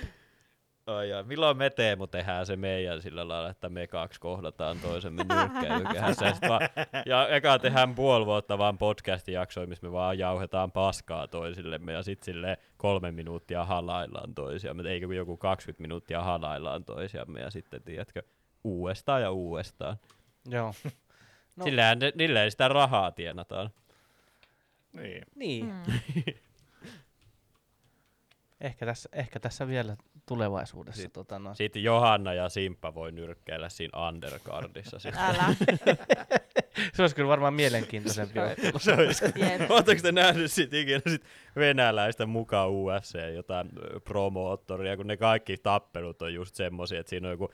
Ai 0.89 1.09
jaa, 1.09 1.23
milloin 1.23 1.57
me 1.57 1.71
Teemu 1.71 2.07
tehdään 2.07 2.47
se 2.47 2.57
meidän 2.57 3.03
sillä 3.03 3.29
lailla, 3.29 3.51
että 3.51 3.69
me 3.69 3.87
kaksi 3.87 4.21
kohdataan 4.21 4.79
toisemme 4.81 5.25
nyrkkeilykehässä. 5.25 6.33
Ja, 7.07 7.29
eka 7.29 7.59
tehdään 7.59 7.95
puoli 7.95 8.27
vuotta 8.27 8.59
vaan 8.59 8.79
podcastin 8.79 9.35
jaksoja, 9.35 9.67
missä 9.67 9.87
me 9.87 9.93
vaan 9.93 10.19
jauhetaan 10.19 10.73
paskaa 10.73 11.27
toisillemme 11.29 11.93
ja 11.93 12.03
sitten 12.03 12.25
sille 12.25 12.59
kolme 12.77 13.13
minuuttia 13.13 13.65
halaillaan 13.65 14.35
toisiamme. 14.35 14.83
Kun 15.05 15.17
joku 15.17 15.37
20 15.37 15.83
minuuttia 15.83 16.23
halaillaan 16.23 16.85
toisiamme 16.85 17.41
ja 17.41 17.51
sitten 17.51 17.83
tiedätkö, 17.83 18.23
uudestaan 18.65 19.23
ja 19.23 19.31
uudestaan. 19.31 19.97
Joo. 20.51 20.75
No. 20.85 20.91
No. 21.57 21.65
Sillähän, 21.65 21.99
niillä 22.15 22.51
sitä 22.51 22.69
rahaa 22.69 23.13
tienataan. 23.13 23.71
Niin. 24.93 25.23
Niin. 25.35 25.65
Mm. 25.67 25.83
Ehkä, 28.61 28.87
tässä, 28.87 29.09
ehkä 29.13 29.41
tässä 29.41 29.69
vielä 29.69 29.97
tulevaisuudessa. 30.27 31.03
Sit- 31.03 31.13
tota, 31.13 31.39
no. 31.39 31.55
Sitten 31.55 31.83
Johanna 31.83 32.35
ja 32.35 32.49
Simppa 32.49 32.95
voi 32.95 33.13
nyrkkeillä 33.13 33.69
siinä 33.69 34.09
undercardissa. 34.09 34.99
Sitten. 35.09 35.23
Älä. 35.23 35.45
Se 36.95 37.03
olisi 37.03 37.17
kyllä 37.17 37.29
varmaan 37.29 37.55
mielenkiintoisempi 37.55 38.39
ottelu. 38.39 38.79
Se 38.79 38.93
olisi. 38.93 39.25
Oletteko 39.69 40.03
te 40.03 40.13
nähnyt 40.13 40.53
sit 40.53 40.75
ikinä 40.75 41.01
sit 41.11 41.25
venäläistä 41.57 42.27
mukaan 42.27 42.71
UFC 42.71 43.19
jotain 43.35 43.69
promoottoria, 44.05 44.97
kun 44.97 45.07
ne 45.07 45.17
kaikki 45.17 45.57
tappelut 45.57 46.23
on 46.23 46.35
just 46.35 46.55
semmosia, 46.55 47.01
että 47.01 47.11
siinä 47.11 47.29
on 47.29 47.33
joku 47.33 47.51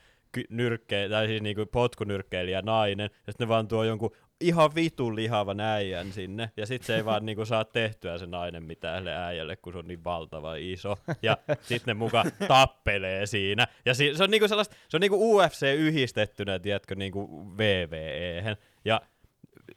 nyrkke, 0.50 1.08
tai 1.08 1.26
siis 1.26 1.42
niinku 1.42 1.66
potkunyrkkeilijä 1.66 2.62
nainen, 2.62 3.10
ja 3.26 3.32
sitten 3.32 3.44
ne 3.44 3.48
vaan 3.48 3.68
tuo 3.68 3.84
jonkun 3.84 4.16
ihan 4.46 4.74
vitun 4.74 5.16
lihavan 5.16 5.60
äijän 5.60 6.12
sinne, 6.12 6.50
ja 6.56 6.66
sitten 6.66 6.86
se 6.86 6.96
ei 6.96 7.04
vaan 7.04 7.26
niinku 7.26 7.44
saa 7.44 7.64
tehtyä 7.64 8.18
se 8.18 8.26
nainen 8.26 8.62
mitään 8.62 8.98
sille 8.98 9.16
äijälle, 9.16 9.56
kun 9.56 9.72
se 9.72 9.78
on 9.78 9.88
niin 9.88 10.04
valtava 10.04 10.54
iso, 10.54 10.98
ja 11.22 11.36
sitten 11.48 11.80
ne 11.86 11.94
muka 11.94 12.24
tappelee 12.48 13.26
siinä, 13.26 13.66
ja 13.84 13.94
si- 13.94 14.14
se 14.16 14.24
on 14.24 14.30
niinku 14.30 14.48
sellaista, 14.48 14.76
se 14.88 14.96
on 14.96 15.00
niinku 15.00 15.36
UFC 15.36 15.62
yhdistettynä, 15.74 16.58
tiedätkö, 16.58 16.94
niinku 16.94 17.48
VVEhen, 17.58 18.56
ja 18.84 19.00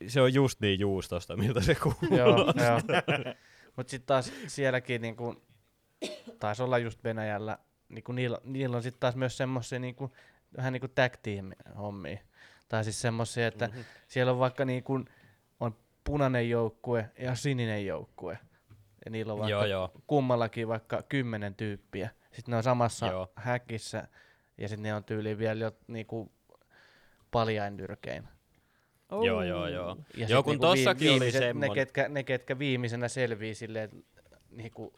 se 0.08 0.22
on 0.22 0.34
just 0.34 0.62
niin 0.62 0.80
juustosta, 0.80 1.38
miltä 1.38 1.62
se 1.62 1.76
kuuluu. 1.76 2.18
joo, 2.18 2.38
joo. 2.38 2.82
Mutta 3.76 3.92
sitten 3.92 4.08
taas 4.08 4.32
sielläkin 4.48 5.02
niinku, 5.02 5.36
taisi 6.40 6.64
olla 6.64 6.78
just 6.78 7.04
Venäjällä, 7.04 7.58
niinku 7.90 8.12
niillä, 8.12 8.38
niillä 8.44 8.78
on 8.78 8.84
sitten 8.84 9.00
taas 9.00 9.16
myös 9.16 9.38
semmoisia 9.38 9.80
niinku, 9.80 10.12
vähän 10.58 10.74
niinku 10.74 10.88
tag 10.88 11.14
team 11.24 11.52
hommia. 11.78 12.18
Tai 12.70 12.84
siis 12.84 13.02
semmoisia, 13.02 13.48
että 13.48 13.68
Mhm. 13.68 13.80
siellä 14.08 14.32
on 14.32 14.40
vaikka 14.40 14.66
niin 14.66 14.84
kuin, 14.84 15.06
on 15.60 15.76
punainen 16.04 16.50
joukkue 16.50 17.10
ja 17.20 17.36
sininen 17.36 17.86
joukkue. 17.86 18.40
Ja 19.06 19.12
niillä 19.12 19.34
on 19.34 19.40
vaikka 19.40 19.52
Joo, 19.52 19.66
joo. 19.66 19.92
kummallakin 20.08 20.68
vaikka 20.68 21.04
kymmenen 21.10 21.56
tyyppiä. 21.56 22.10
Sitten 22.32 22.52
ne 22.52 22.58
on 22.58 22.64
samassa 22.64 23.08
Joo. 23.08 23.32
häkissä 23.36 24.08
ja 24.58 24.68
sitten 24.68 24.84
ne 24.84 24.94
on 24.96 25.04
tyyliin 25.04 25.38
vielä 25.38 25.64
jo 25.64 25.72
niinku 25.88 26.32
paljain 27.32 27.78
nyrkein. 27.78 28.24
Joo, 29.12 29.44
joo, 29.44 29.68
joo. 29.68 29.98
Ja 30.18 30.28
Joo, 30.28 30.44
kun 30.44 30.52
niinku 30.52 30.66
tossakin 30.66 31.10
oli 31.12 31.20
viimeiset- 31.20 31.42
ne 31.42 31.48
semmonen- 31.48 31.74
ketkä, 31.74 32.10
ne, 32.10 32.24
ketkä 32.24 32.60
viimeisenä 32.60 33.08
selvii 33.08 33.56
silleen 33.56 33.90
niinku 34.52 34.94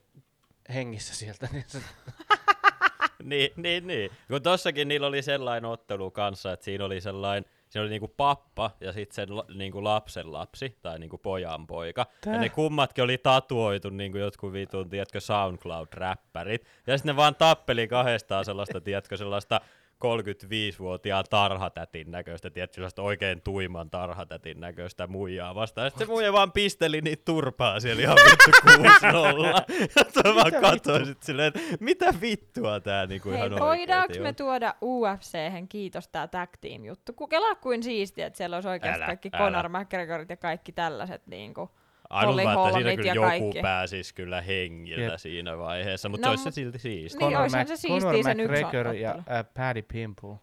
hengissä 0.74 1.16
sieltä, 1.16 1.48
niin 1.52 1.64
se, 1.68 1.80
niin, 3.24 3.50
niin, 3.56 3.88
niin. 3.88 4.12
Kun 4.28 4.42
tossakin 4.42 4.88
niillä 4.88 5.08
oli 5.08 5.22
sellainen 5.22 5.70
ottelu 5.70 6.12
kanssa, 6.12 6.54
että 6.54 6.64
siinä 6.64 6.86
oli 6.86 7.02
sellainen, 7.02 7.52
siinä 7.70 7.82
oli 7.82 7.90
niinku 7.90 8.08
pappa 8.08 8.72
ja 8.82 8.94
sitten 8.94 9.16
sen 9.16 9.30
niinku 9.58 9.84
lapsen 9.84 10.32
lapsi 10.32 10.78
tai 10.82 11.00
niinku 11.00 11.18
pojan 11.18 11.68
poika. 11.68 12.06
Tää? 12.22 12.34
Ja 12.34 12.40
ne 12.40 12.50
kummatkin 12.50 13.04
oli 13.04 13.18
tatuoitu 13.18 13.90
niinku 13.90 14.18
jotkut 14.18 14.54
vitun, 14.54 14.90
tiedätkö, 14.90 15.20
SoundCloud-räppärit. 15.20 16.66
Ja 16.88 16.98
sitten 16.98 17.14
ne 17.14 17.16
vaan 17.16 17.36
tappeli 17.36 17.88
kahdestaan 17.88 18.46
sellaista, 18.46 18.82
tiedätkö, 18.82 19.18
sellaista 19.18 19.62
35-vuotiaan 20.06 21.26
tarhatätin 21.30 22.12
näköistä, 22.12 22.50
tiedätkö, 22.50 22.76
sellaista 22.76 23.02
oikein 23.02 23.42
tuiman 23.42 23.90
tarhatätin 23.90 24.60
näköistä 24.60 25.08
muijaa 25.08 25.56
vastaan. 25.56 25.92
Sitten 25.92 26.08
se 26.08 26.14
muija 26.14 26.34
vaan 26.34 26.52
pisteli 26.52 27.02
niitä 27.02 27.22
turpaa 27.26 27.80
siellä 27.80 28.02
ihan 28.02 28.18
vittu 28.26 28.52
6-0. 28.68 30.26
Ja 30.26 30.36
vaan 30.36 30.62
katsoin 30.62 31.06
sit 31.06 31.24
silleen, 31.24 31.48
että 31.48 31.60
mitä 31.80 32.14
vittua 32.22 32.80
tää 32.80 33.06
niinku 33.06 33.30
Hei, 33.30 33.38
ihan 33.38 33.60
voidaanko 33.60 34.14
me 34.20 34.34
tuoda 34.34 34.76
UFChen 34.82 35.68
kiitos 35.68 36.08
tää 36.08 36.28
tag 36.28 36.50
team 36.62 36.86
juttu? 36.86 37.14
Kelaa 37.14 37.56
kuin 37.56 37.84
siistiä, 37.84 38.28
että 38.28 38.38
siellä 38.38 38.58
olisi 38.58 38.70
oikeasti 38.70 38.98
Älä, 39.02 39.06
kaikki 39.06 39.30
älä. 39.34 39.44
Conor 39.44 39.70
McGregorit 39.70 40.30
ja 40.30 40.38
kaikki 40.38 40.72
tällaiset 40.72 41.28
niinku. 41.28 41.70
Ainut 42.10 42.40
että 42.40 42.72
siinä 42.74 42.96
kyllä 42.96 43.14
joku 43.14 43.28
kaikki. 43.28 43.62
pääsis 43.62 44.14
kyllä 44.14 44.42
hengillä 44.42 45.04
Jep. 45.12 45.18
siinä 45.20 45.58
vaiheessa, 45.58 46.10
mutta 46.10 46.28
No, 46.28 46.38
se 46.38 46.42
olisi 46.42 46.44
se 46.44 46.52
silti 46.56 46.80
siistiä. 46.80 47.28
Niin, 47.28 47.40
Mac- 47.40 47.68
se 47.68 47.76
siistiä 47.78 48.00
Conor 48.12 48.24
sen 48.24 48.40
yksi 48.40 49.02
ja 49.02 49.12
äh, 49.12 49.46
Paddy 49.54 49.82
Pimple. 49.82 50.36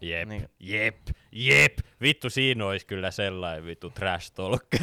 Jep, 0.00 0.28
Niin. 0.28 0.48
jep, 0.60 0.96
jep. 1.32 1.78
Vittu, 2.00 2.30
siinä 2.30 2.66
olisi 2.66 2.86
kyllä 2.86 3.10
sellainen 3.10 3.66
vittu 3.66 3.90
trash 3.90 4.32
talk. 4.34 4.62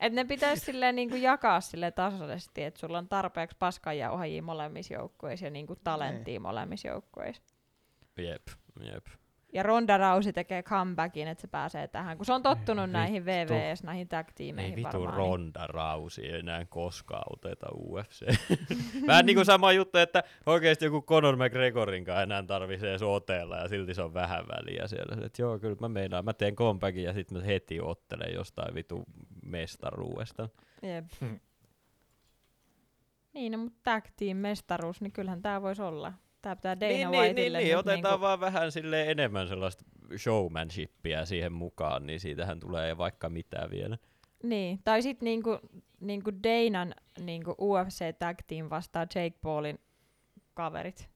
Et 0.00 0.12
ne 0.12 0.24
pitäisi 0.24 0.64
silleen 0.64 0.94
niinku 0.96 1.16
jakaa 1.16 1.60
sille 1.60 1.90
tasaisesti, 1.90 2.62
että 2.62 2.80
sulla 2.80 2.98
on 2.98 3.08
tarpeeksi 3.08 3.56
paskanjauhajia 3.58 4.42
molemmissa 4.42 4.94
joukkueissa 4.94 5.46
ja 5.46 5.50
niinku 5.50 5.76
talenttia 5.84 6.40
molemmissa 6.40 6.88
joukkueissa. 6.88 7.42
jep, 8.18 8.42
jep. 8.80 9.06
Ja 9.52 9.62
Ronda 9.62 9.98
Rousey 9.98 10.32
tekee 10.32 10.62
comebackin, 10.62 11.28
että 11.28 11.42
se 11.42 11.48
pääsee 11.48 11.88
tähän, 11.88 12.16
kun 12.16 12.26
se 12.26 12.32
on 12.32 12.42
tottunut 12.42 12.84
Ei 12.84 12.92
näihin. 12.92 13.24
VVS, 13.24 13.82
näihin 13.82 14.08
tag 14.08 14.28
Ei 14.38 14.76
vitu. 14.76 15.06
Ronda 15.06 15.66
Rousey 15.66 16.24
ei 16.24 16.38
enää 16.38 16.64
koskaan 16.64 17.24
oteta 17.32 17.66
UFC. 17.74 18.26
Vähän 19.06 19.26
niinku 19.26 19.44
sama 19.44 19.72
juttu, 19.72 19.98
että 19.98 20.22
oikeesti 20.46 20.84
joku 20.84 21.02
Conor 21.02 21.36
McGregorin 21.36 22.04
kanssa 22.04 22.22
enää 22.22 22.42
tarvitsee 22.42 22.96
otella 23.06 23.56
ja 23.56 23.68
silti 23.68 23.94
se 23.94 24.02
on 24.02 24.14
vähän 24.14 24.44
väliä 24.48 24.86
siellä. 24.86 25.26
Et 25.26 25.38
joo, 25.38 25.58
kyllä 25.58 25.76
mä 25.80 25.88
meinaan, 25.88 26.24
mä 26.24 26.32
teen 26.32 26.56
comebackin 26.56 27.04
ja 27.04 27.12
sitten 27.12 27.38
mä 27.38 27.44
heti 27.44 27.80
ottelen 27.80 28.34
jostain 28.34 28.74
vitu 28.74 29.04
mestaruudesta. 29.42 30.48
Niin. 30.82 30.94
Jep. 30.94 31.04
Hmm. 31.20 31.40
Niin, 33.34 33.52
no, 33.52 33.58
mutta 33.58 33.80
tag 33.82 34.04
team 34.16 34.36
mestaruus, 34.36 35.00
niin 35.00 35.12
kyllähän 35.12 35.42
tää 35.42 35.62
voisi 35.62 35.82
olla. 35.82 36.12
Tää 36.42 36.56
pitää 36.56 36.80
Dana 36.80 36.92
niin, 36.92 37.10
niin, 37.10 37.20
Whiteille 37.20 37.58
niin, 37.58 37.64
niin, 37.64 37.76
nyt 37.76 37.86
otetaan 37.86 38.02
niinku- 38.12 38.20
vaan 38.20 38.40
vähän 38.40 38.72
sille 38.72 39.10
enemmän 39.10 39.48
sellaista 39.48 39.84
showmanshipia 40.16 41.26
siihen 41.26 41.52
mukaan, 41.52 42.06
niin 42.06 42.20
siitähän 42.20 42.60
tulee 42.60 42.98
vaikka 42.98 43.28
mitä 43.28 43.68
vielä. 43.70 43.98
Niin, 44.42 44.80
tai 44.84 45.02
sitten 45.02 45.24
niinku, 45.24 45.58
niinku 46.00 46.30
Danan 46.32 46.94
niinku 47.20 47.54
UFC 47.60 48.18
tag 48.18 48.38
team 48.46 48.66
vastaa 48.70 49.02
Jake 49.02 49.38
Paulin 49.42 49.78
kaverit. 50.54 51.08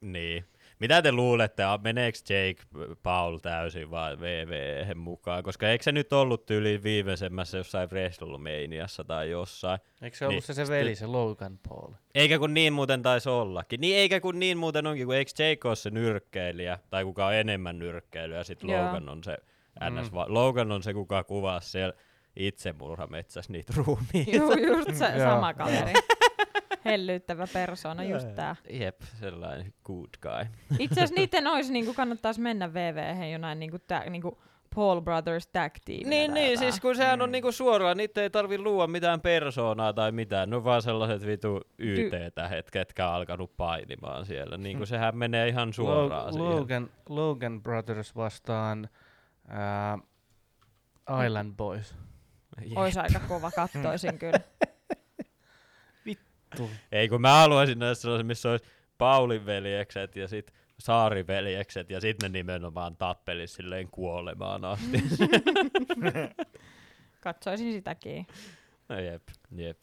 Niin. 0.00 0.44
Mitä 0.82 1.02
te 1.02 1.12
luulette, 1.12 1.62
meneekö 1.82 2.18
Jake 2.18 2.62
Paul 3.02 3.38
täysin 3.38 3.90
vaan 3.90 4.20
VVhen 4.20 4.98
mukaan? 4.98 5.42
Koska 5.42 5.68
eikö 5.68 5.84
se 5.84 5.92
nyt 5.92 6.12
ollut 6.12 6.46
tyyli 6.46 6.82
viimeisemmässä 6.82 7.58
jossain 7.58 7.88
WrestleManiassa 7.90 9.04
tai 9.04 9.30
jossain? 9.30 9.78
Eikö 10.02 10.16
se 10.16 10.26
ollut 10.26 10.34
Niin, 10.34 10.54
se, 10.54 10.66
se 10.66 10.72
veli, 10.72 10.94
se 10.94 11.06
Logan 11.06 11.58
Paul? 11.68 11.92
Eikä 12.14 12.38
kun 12.38 12.54
niin 12.54 12.72
muuten 12.72 13.02
taisi 13.02 13.28
ollakin. 13.28 13.80
Niin 13.80 13.96
eikä 13.96 14.20
kun 14.20 14.38
niin 14.38 14.58
muuten 14.58 14.86
onkin, 14.86 15.06
kun 15.06 15.14
eikö 15.14 15.30
Jake 15.38 15.68
ole 15.68 15.76
se 15.76 15.90
nyrkkeilijä, 15.90 16.78
tai 16.90 17.04
kuka 17.04 17.26
on 17.26 17.34
enemmän 17.34 17.78
nyrkkeilyä, 17.78 18.36
ja 18.36 18.44
sitten. 18.44 18.70
Logan 18.70 19.08
on 19.08 19.24
se 19.24 19.36
NS, 19.90 20.12
Mm. 20.12 20.18
Logan 20.26 20.72
on 20.72 20.82
se, 20.82 20.94
kuka 20.94 21.24
kuvasi 21.24 21.70
siellä 21.70 21.94
itsemurhametsässä 22.36 23.52
niitä 23.52 23.72
ruumiita. 23.76 24.36
Juu, 24.36 24.52
just 24.52 24.98
se 24.98 25.12
sama 25.28 25.54
kaveri. 25.54 25.92
Hellyyttävä 26.84 27.46
persona, 27.52 28.04
just 28.04 28.34
tää. 28.34 28.56
Jep, 28.70 29.00
sellainen 29.20 29.74
good 29.84 30.08
guy. 30.20 30.46
Itse 30.78 30.94
asiassa 30.94 31.14
niiden 31.14 31.46
olisi, 31.46 31.72
niinku, 31.72 31.94
kannattaisi 31.94 32.40
mennä 32.40 32.74
VVhen 32.74 33.32
jonain 33.32 33.58
niinku, 33.58 33.78
tää, 33.78 34.10
niinku 34.10 34.38
Paul 34.74 35.00
Brothers 35.00 35.46
tag 35.46 35.72
team. 35.84 36.08
Niin, 36.08 36.34
niin, 36.34 36.58
siis 36.58 36.80
kun 36.80 36.96
sehän 36.96 37.22
on 37.22 37.32
niinku 37.32 37.52
suoraan, 37.52 37.96
niitä 37.96 38.22
ei 38.22 38.30
tarvi 38.30 38.58
luoda 38.58 38.86
mitään 38.86 39.20
persoonaa 39.20 39.92
tai 39.92 40.12
mitään, 40.12 40.50
ne 40.50 40.56
on 40.56 40.64
vaan 40.64 40.82
sellaiset 40.82 41.26
vitu 41.26 41.60
YT-tähet, 41.78 42.70
ketkä 42.70 43.08
on 43.08 43.14
alkanut 43.14 43.56
painimaan 43.56 44.26
siellä. 44.26 44.56
Niin 44.56 44.76
kuin 44.76 44.86
sehän 44.86 45.16
menee 45.16 45.48
ihan 45.48 45.72
suoraan 45.72 46.26
Lo- 46.26 46.32
siihen. 46.32 46.56
Logan, 46.56 46.90
Logan 47.08 47.62
Brothers 47.62 48.16
vastaan 48.16 48.88
ää, 49.48 49.98
Island 51.26 51.54
Boys. 51.56 51.94
Jep. 52.64 52.78
Olisi 52.78 53.00
aika 53.00 53.20
kova, 53.28 53.50
kattoisin 53.50 54.18
kyllä. 54.18 54.40
Ei 56.92 57.08
kun 57.08 57.20
mä 57.20 57.32
haluaisin 57.32 57.78
nähdä 57.78 57.94
sellaisen, 57.94 58.26
missä 58.26 58.50
olisi 58.50 58.64
Paulin 58.98 59.46
veljekset 59.46 60.16
ja 60.16 60.28
sit 60.28 60.52
Saarin 60.78 61.26
veljekset 61.26 61.90
ja 61.90 62.00
sitten 62.00 62.32
ne 62.32 62.38
nimenomaan 62.38 62.96
tappelis 62.96 63.54
silleen 63.54 63.88
kuolemaan 63.90 64.64
asti. 64.64 64.98
Katsoisin 67.20 67.72
sitäkin. 67.72 68.26
no 68.88 68.98
jep, 68.98 69.22
jep. 69.56 69.82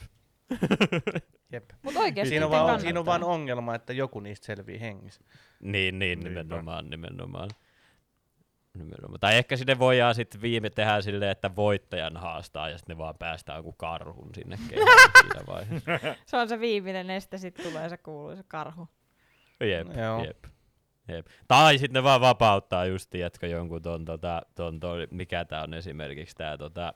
Jep. 1.52 1.70
Mutta 1.82 2.00
oikeasti 2.00 2.30
Siinä 2.30 2.46
on, 2.46 2.52
vaan, 2.52 2.82
siinä 2.82 3.00
on 3.00 3.06
vaan 3.06 3.24
ongelma, 3.24 3.76
että 3.76 3.94
joku 3.94 4.20
niistä 4.20 4.46
selvii 4.46 4.80
hengissä. 4.80 5.22
Niin, 5.60 6.00
niin, 6.00 6.20
nimenomaan, 6.20 6.90
nimenomaan. 6.90 7.50
Nimenomaan. 8.74 9.20
Tai 9.20 9.38
ehkä 9.38 9.58
sinne 9.58 9.80
voidaan 9.80 10.16
sitten 10.16 10.42
viime 10.42 10.70
tehdä 10.70 11.02
silleen, 11.02 11.32
että 11.32 11.56
voittajan 11.56 12.18
haastaa 12.18 12.70
ja 12.70 12.78
sitten 12.78 12.96
ne 12.96 12.98
vaan 12.98 13.16
päästään 13.20 13.64
kuin 13.64 13.76
karhun 13.78 14.30
sinne 14.36 14.58
siinä 14.58 15.44
vaiheessa. 15.48 15.92
Se 16.26 16.38
on 16.38 16.50
se 16.50 16.60
viimeinen 16.60 17.10
este, 17.10 17.38
sitten 17.38 17.66
tulee 17.66 17.90
se 17.90 17.98
kuuluisa 17.98 18.44
karhu. 18.48 18.88
Jep, 19.60 19.88
Joo. 19.98 20.24
jep. 20.24 20.46
Jep. 21.08 21.28
Tai 21.48 21.78
sitten 21.78 21.94
ne 21.94 22.04
vaan 22.04 22.22
vapauttaa 22.22 22.86
just, 22.86 23.10
tiedätkö, 23.10 23.48
jonkun 23.48 23.82
ton, 23.82 24.06
tota, 24.06 24.42
ton, 24.56 24.80
ton, 24.80 24.98
mikä 25.12 25.46
tää 25.46 25.64
on 25.64 25.74
esimerkiksi 25.74 26.36
tää 26.36 26.58
tota, 26.58 26.94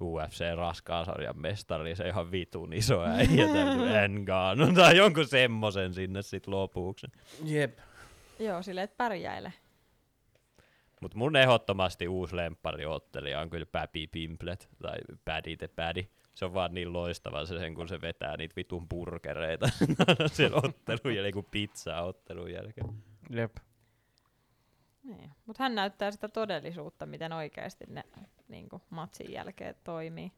UFC 0.00 0.40
raskaan 0.56 1.04
sarjan 1.04 1.40
mestari, 1.40 1.96
se 1.96 2.08
ihan 2.08 2.30
vitun 2.30 2.72
iso 2.72 3.02
äijä, 3.02 3.46
tää 3.92 4.08
Ngannou, 4.08 4.72
tai 4.82 4.96
jonkun 4.96 5.26
semmosen 5.26 5.94
sinne 5.94 6.22
sit 6.22 6.46
lopuksi. 6.46 7.06
Jep. 7.44 7.78
Joo, 8.38 8.62
silleen, 8.62 8.84
että 8.84 8.96
pärjäile. 8.96 9.52
Mut 11.04 11.14
mun 11.14 11.36
ehdottomasti 11.36 12.08
uusi 12.08 12.36
lemppariottelija 12.36 13.40
on 13.40 13.50
kyllä 13.50 13.66
Päpi 13.66 14.06
Pimplet, 14.06 14.68
tai 14.82 14.98
Paddy 15.24 15.56
the 15.56 15.68
Paddy. 15.68 16.08
Se 16.34 16.44
on 16.44 16.54
vaan 16.54 16.74
niin 16.74 16.92
loistava 16.92 17.46
se 17.46 17.58
sen, 17.58 17.74
kun 17.74 17.88
se 17.88 18.00
vetää 18.00 18.36
niitä 18.36 18.56
vitun 18.56 18.88
burgereita 18.88 19.68
sen 20.32 20.54
ottelun 20.54 21.16
jälkeen, 21.16 21.32
kuin 21.32 21.46
pizzaa 21.50 22.02
ottelun 22.02 22.52
jälkeen. 22.52 22.86
Jep. 23.30 23.56
Niin. 25.02 25.30
Mutta 25.46 25.62
hän 25.62 25.74
näyttää 25.74 26.10
sitä 26.10 26.28
todellisuutta, 26.28 27.06
miten 27.06 27.32
oikeasti 27.32 27.84
ne 27.88 28.02
niin 28.48 28.68
matsin 28.90 29.32
jälkeen 29.32 29.74
toimii. 29.84 30.32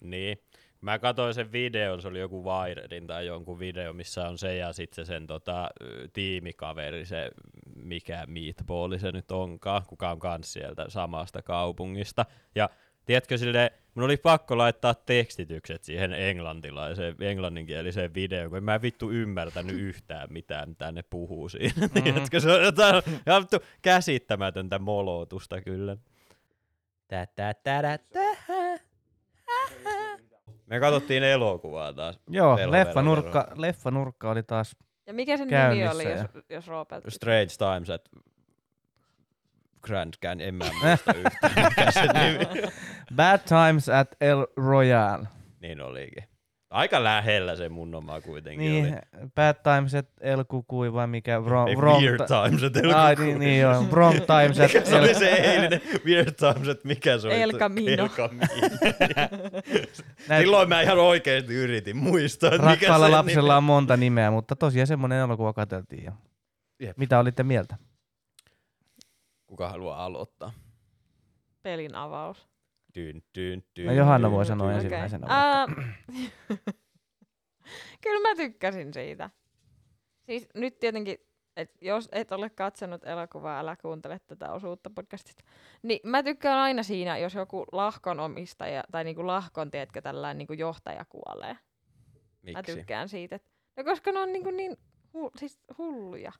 Niin. 0.00 0.38
Mä 0.82 0.98
katsoin 0.98 1.34
sen 1.34 1.52
videon, 1.52 2.02
se 2.02 2.08
oli 2.08 2.20
joku 2.20 2.44
Wiredin 2.44 3.06
tai 3.06 3.26
jonkun 3.26 3.58
video, 3.58 3.92
missä 3.92 4.28
on 4.28 4.38
se 4.38 4.56
ja 4.56 4.72
sitten 4.72 5.06
se 5.06 5.08
sen 5.08 5.26
tota, 5.26 5.70
tiimikaveri, 6.12 7.06
se 7.06 7.30
mikä 7.76 8.24
meatballi 8.26 8.98
se 8.98 9.12
nyt 9.12 9.30
onkaan, 9.30 9.82
kuka 9.86 10.10
on 10.10 10.18
kans 10.18 10.52
sieltä 10.52 10.84
samasta 10.88 11.42
kaupungista. 11.42 12.26
Ja 12.54 12.70
tiedätkö 13.04 13.38
sille, 13.38 13.72
mun 13.94 14.04
oli 14.04 14.16
pakko 14.16 14.58
laittaa 14.58 14.94
tekstitykset 14.94 15.84
siihen 15.84 16.12
englantilaiseen, 16.12 17.16
englanninkieliseen 17.20 18.14
videoon, 18.14 18.48
kun 18.48 18.58
en 18.58 18.64
mä 18.64 18.82
vittu 18.82 19.10
ymmärtänyt 19.10 19.76
yhtään 19.88 20.32
mitään, 20.32 20.68
mitä 20.68 20.92
ne 20.92 21.02
puhuu 21.02 21.48
siinä. 21.48 21.88
Mm. 21.94 22.02
Tiedätkö, 22.02 22.40
se 22.40 22.50
on 22.50 22.62
jotain 22.62 23.02
vittu 23.40 23.56
käsittämätöntä 23.82 24.78
molotusta 24.78 25.60
kyllä. 25.60 25.96
Tä, 27.08 27.26
tä, 27.26 27.54
tä, 27.54 27.82
tä, 27.82 27.98
tä. 27.98 28.31
Me 30.72 30.80
katsottiin 30.80 31.22
elokuvaa 31.22 31.92
taas. 31.92 32.20
Joo, 32.28 32.56
Velo, 32.56 32.72
leffanurkka, 32.72 33.48
leffanurkka 33.56 34.30
oli 34.30 34.42
taas 34.42 34.76
Ja 35.06 35.14
mikä 35.14 35.36
sen 35.36 35.46
nimi 35.48 35.50
Käynnissä 35.50 35.94
oli, 35.94 36.04
ja- 36.04 36.28
jos, 36.50 36.66
jos. 37.04 37.14
Strange 37.14 37.46
Times 37.58 37.90
at 37.90 38.08
Grandkään, 39.82 40.40
en 40.40 40.54
mä 40.54 40.64
muista 40.82 41.14
yhtään 41.14 41.52
mikä 41.70 41.90
se 41.90 42.00
nimi. 42.00 42.62
Bad 43.16 43.38
Times 43.38 43.88
at 43.88 44.08
El 44.20 44.46
Royale. 44.56 45.28
Niin 45.60 45.80
olikin. 45.80 46.24
Aika 46.72 47.04
lähellä 47.04 47.56
se 47.56 47.68
mun 47.68 47.94
oma 47.94 48.20
kuitenkin 48.20 48.72
Niin, 48.72 48.84
oli. 48.86 49.30
Bad 49.34 49.54
Times 49.74 49.94
at 49.94 50.06
El 50.20 50.44
Kukui 50.44 50.92
vai 50.92 51.06
mikä? 51.06 51.40
Wrong, 51.40 51.68
Ei, 51.68 51.76
wrong 51.76 52.00
Weird 52.02 52.18
ti- 52.18 52.24
Times 52.26 52.62
at 52.62 52.76
El 52.76 52.94
Ai, 52.94 53.16
Kukui. 53.16 53.26
niin, 53.28 53.38
niin 53.38 53.60
joo. 53.60 53.82
Wrong 53.90 54.14
Times 54.16 54.60
at 54.60 54.66
Mikä 54.72 54.84
se 54.84 54.96
oli 54.98 55.14
se 55.14 55.28
eilinen 55.28 55.80
Weird 56.06 56.32
Times, 56.32 56.68
että 56.68 56.88
mikä 56.88 57.18
se 57.18 57.26
oli? 57.28 57.40
El 57.42 57.52
Camino. 57.58 58.02
El 58.02 58.08
Camino. 58.08 58.46
Näin- 60.28 60.42
Silloin 60.42 60.68
mä 60.68 60.80
ihan 60.82 60.98
oikeesti 60.98 61.54
yritin 61.54 61.96
muistaa, 61.96 62.48
että 62.54 62.66
mikä 62.70 62.72
Rakkaalla 62.86 63.06
se 63.06 63.12
lapsella 63.12 63.52
nimi. 63.52 63.56
on 63.58 63.64
monta 63.64 63.96
nimeä, 63.96 64.30
mutta 64.30 64.56
tosiaan 64.56 64.86
semmonen 64.86 65.18
elokuva 65.18 65.52
katseltiin. 65.52 66.04
Ja 66.04 66.12
Jep. 66.80 66.96
mitä 66.98 67.18
olitte 67.18 67.42
mieltä? 67.42 67.76
Kuka 69.46 69.68
haluaa 69.68 70.04
aloittaa? 70.04 70.52
Pelin 71.62 71.94
avaus. 71.94 72.48
Dyn, 72.94 73.22
dyn, 73.38 73.62
dyn, 73.76 73.86
No 73.86 73.92
Johanna 73.92 74.30
voi 74.30 74.46
sanoa 74.46 74.68
dyn. 74.68 74.76
ensimmäisenä. 74.76 75.26
Okei. 75.26 75.36
Ää, 75.36 75.66
Kyllä 78.02 78.28
mä 78.28 78.34
tykkäsin 78.36 78.94
siitä. 78.94 79.30
Siis 80.22 80.48
nyt 80.54 80.78
tietenkin, 80.78 81.18
et 81.56 81.70
jos 81.80 82.08
et 82.12 82.32
ole 82.32 82.50
katsonut 82.50 83.04
elokuvaa, 83.04 83.58
älä 83.60 83.76
kuuntele 83.76 84.20
tätä 84.26 84.52
osuutta 84.52 84.90
podcastista. 84.90 85.44
Niin 85.82 86.00
mä 86.04 86.22
tykkään 86.22 86.58
aina 86.58 86.82
siinä, 86.82 87.18
jos 87.18 87.34
joku 87.34 87.64
lahkon 87.72 88.20
omistaja, 88.20 88.84
tai 88.92 89.04
niinku 89.04 89.26
lahkon, 89.26 89.70
tiedätkö, 89.70 90.00
tällainen 90.02 90.38
niinku 90.38 90.52
johtaja 90.52 91.04
kuolee. 91.04 91.52
Mä 91.52 91.58
Miksi? 92.42 92.74
tykkään 92.76 93.08
siitä. 93.08 93.36
Et, 93.36 93.44
no 93.76 93.84
koska 93.84 94.12
ne 94.12 94.18
on 94.18 94.32
niinku 94.32 94.50
niin 94.50 94.76
hu, 95.14 95.30
siis 95.36 95.60
hulluja. 95.78 96.32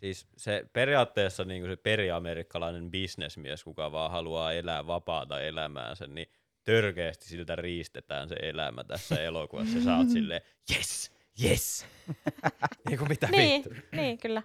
Siis 0.00 0.26
se 0.36 0.66
periaatteessa 0.72 1.44
niin 1.44 1.66
se 1.66 1.76
periamerikkalainen 1.76 2.90
bisnesmies, 2.90 3.64
kuka 3.64 3.92
vaan 3.92 4.10
haluaa 4.10 4.52
elää 4.52 4.86
vapaata 4.86 5.40
elämäänsä, 5.40 6.06
niin 6.06 6.28
törkeästi 6.64 7.28
siltä 7.28 7.56
riistetään 7.56 8.28
se 8.28 8.36
elämä 8.42 8.84
tässä 8.84 9.22
elokuvassa. 9.30 9.84
Sä 9.84 9.96
oot 9.96 10.10
silleen, 10.10 10.40
yes, 10.76 11.12
yes. 11.44 11.86
niin 12.88 12.98
kuin 12.98 13.08
mitä 13.08 13.26
niin, 13.26 13.64
vittu. 13.64 13.86
niin, 13.92 14.18
kyllä. 14.18 14.42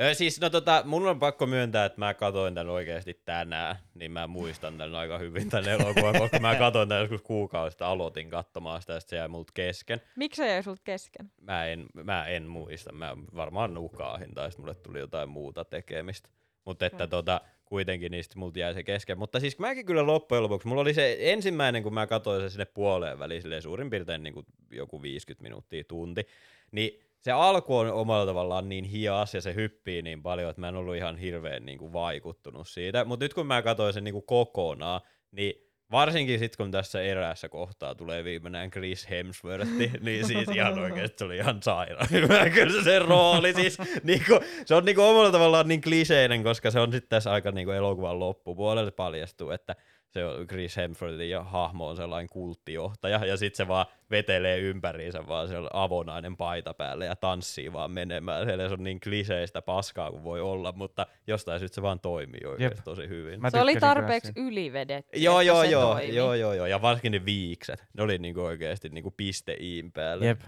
Ö, 0.00 0.14
siis 0.14 0.40
no 0.40 0.50
tota, 0.50 0.82
mun 0.84 1.08
on 1.08 1.18
pakko 1.18 1.46
myöntää, 1.46 1.84
että 1.84 1.98
mä 1.98 2.14
katoin 2.14 2.54
tän 2.54 2.68
oikeasti 2.68 3.22
tänään, 3.24 3.76
niin 3.94 4.12
mä 4.12 4.26
muistan 4.26 4.78
tän 4.78 4.94
aika 4.94 5.18
hyvin 5.18 5.50
tän 5.50 5.68
elokuvan, 5.68 6.18
koska 6.18 6.38
mä 6.38 6.54
katoin 6.56 6.88
tän 6.88 7.00
joskus 7.00 7.22
kuukausista, 7.22 7.86
aloitin 7.86 8.30
katsomaan 8.30 8.80
sitä, 8.80 8.92
ja 8.92 9.00
se 9.00 9.16
jäi 9.16 9.28
multa 9.28 9.52
kesken. 9.54 10.00
Miksi 10.16 10.42
se 10.42 10.48
jäi 10.48 10.62
sulta 10.62 10.82
kesken? 10.84 11.32
Mä 11.40 11.66
en, 11.66 11.86
mä 12.04 12.26
en 12.26 12.42
muista, 12.42 12.92
mä 12.92 13.16
varmaan 13.34 13.74
nukaahin, 13.74 14.34
tai 14.34 14.50
sitten 14.50 14.62
mulle 14.62 14.74
tuli 14.74 14.98
jotain 14.98 15.28
muuta 15.28 15.64
tekemistä. 15.64 16.28
Mutta 16.64 16.86
että 16.86 17.04
Okei. 17.04 17.08
tota, 17.08 17.40
kuitenkin 17.64 18.12
niistä 18.12 18.38
multa 18.38 18.58
jäi 18.58 18.74
se 18.74 18.82
kesken. 18.82 19.18
Mutta 19.18 19.40
siis 19.40 19.58
mäkin 19.58 19.86
kyllä 19.86 20.06
loppujen 20.06 20.42
lopuksi, 20.42 20.68
mulla 20.68 20.82
oli 20.82 20.94
se 20.94 21.16
ensimmäinen, 21.20 21.82
kun 21.82 21.94
mä 21.94 22.06
katsoin 22.06 22.42
se 22.42 22.48
sinne 22.48 22.64
puoleen 22.64 23.18
väliin, 23.18 23.62
suurin 23.62 23.90
piirtein 23.90 24.22
niin 24.22 24.34
kuin 24.34 24.46
joku 24.70 25.02
50 25.02 25.42
minuuttia, 25.42 25.84
tunti, 25.84 26.26
niin 26.72 27.09
se 27.20 27.32
alku 27.32 27.76
on 27.76 27.92
omalla 27.92 28.26
tavallaan 28.26 28.68
niin 28.68 28.84
hias 28.84 29.34
ja 29.34 29.40
se 29.40 29.54
hyppii 29.54 30.02
niin 30.02 30.22
paljon, 30.22 30.50
että 30.50 30.60
mä 30.60 30.68
en 30.68 30.76
ollut 30.76 30.96
ihan 30.96 31.16
hirveän 31.16 31.66
niin 31.66 31.78
kuin 31.78 31.92
vaikuttunut 31.92 32.68
siitä. 32.68 33.04
Mutta 33.04 33.24
nyt 33.24 33.34
kun 33.34 33.46
mä 33.46 33.62
katsoin 33.62 33.94
sen 33.94 34.04
niin 34.04 34.12
kuin 34.12 34.26
kokonaan, 34.26 35.00
niin 35.30 35.54
varsinkin 35.90 36.38
sitten 36.38 36.56
kun 36.56 36.70
tässä 36.70 37.02
eräässä 37.02 37.48
kohtaa 37.48 37.94
tulee 37.94 38.24
viimeinen 38.24 38.70
Chris 38.70 39.10
Hemsworth, 39.10 39.70
niin 40.00 40.26
siis 40.26 40.48
ihan 40.48 40.78
oikeasti 40.78 41.18
se 41.18 41.24
oli 41.24 41.36
ihan 41.36 41.62
sairaan 41.62 42.06
hyvä 42.20 42.50
kyllä 42.50 42.84
se, 42.84 42.98
rooli. 42.98 43.54
Siis, 43.54 43.78
niinku, 44.02 44.40
se 44.64 44.74
on 44.74 44.84
niinku 44.84 45.02
omalla 45.02 45.32
tavallaan 45.32 45.68
niin 45.68 45.80
kliseinen, 45.80 46.42
koska 46.42 46.70
se 46.70 46.80
on 46.80 46.92
sitten 46.92 47.08
tässä 47.08 47.32
aika 47.32 47.50
niinku 47.50 47.70
elokuvan 47.70 48.18
loppupuolella 48.18 48.90
paljastuu, 48.90 49.50
että 49.50 49.76
se 50.10 50.24
on 50.24 50.46
Chris 50.46 50.76
Hemsworthin 50.76 51.30
ja 51.30 51.42
hahmo 51.42 51.88
on 51.88 51.96
sellainen 51.96 52.28
kulttijohtaja, 52.28 53.26
ja 53.26 53.36
sitten 53.36 53.56
se 53.56 53.68
vaan 53.68 53.86
vetelee 54.10 54.58
ympäriinsä 54.58 55.28
vaan 55.28 55.48
se 55.48 55.54
avonainen 55.72 56.36
paita 56.36 56.74
päälle 56.74 57.04
ja 57.04 57.16
tanssii 57.16 57.72
vaan 57.72 57.90
menemään. 57.90 58.46
Siellä 58.46 58.68
se 58.68 58.74
on 58.74 58.84
niin 58.84 59.00
kliseistä 59.00 59.62
paskaa 59.62 60.10
kuin 60.10 60.24
voi 60.24 60.40
olla, 60.40 60.72
mutta 60.72 61.06
jostain 61.26 61.58
syystä 61.60 61.74
se 61.74 61.82
vaan 61.82 62.00
toimii 62.00 62.40
oikeasti 62.46 62.78
Jep. 62.78 62.84
tosi 62.84 63.08
hyvin. 63.08 63.40
Mä 63.40 63.50
se 63.50 63.60
oli 63.60 63.76
tarpeeksi 63.76 64.32
ylivedetty, 64.36 65.18
Joo, 65.18 65.40
joo, 65.40 65.62
joo, 65.62 65.94
toimi. 65.94 66.14
joo, 66.14 66.34
joo, 66.34 66.52
joo, 66.54 66.66
ja 66.66 66.82
varsinkin 66.82 67.12
ne 67.12 67.24
viikset, 67.24 67.84
ne 67.94 68.02
oli 68.02 68.18
niinku 68.18 68.40
oikeasti 68.40 68.88
niinku 68.88 69.10
piste 69.10 69.56
iin 69.60 69.92
päälle. 69.92 70.26
Jep. 70.26 70.40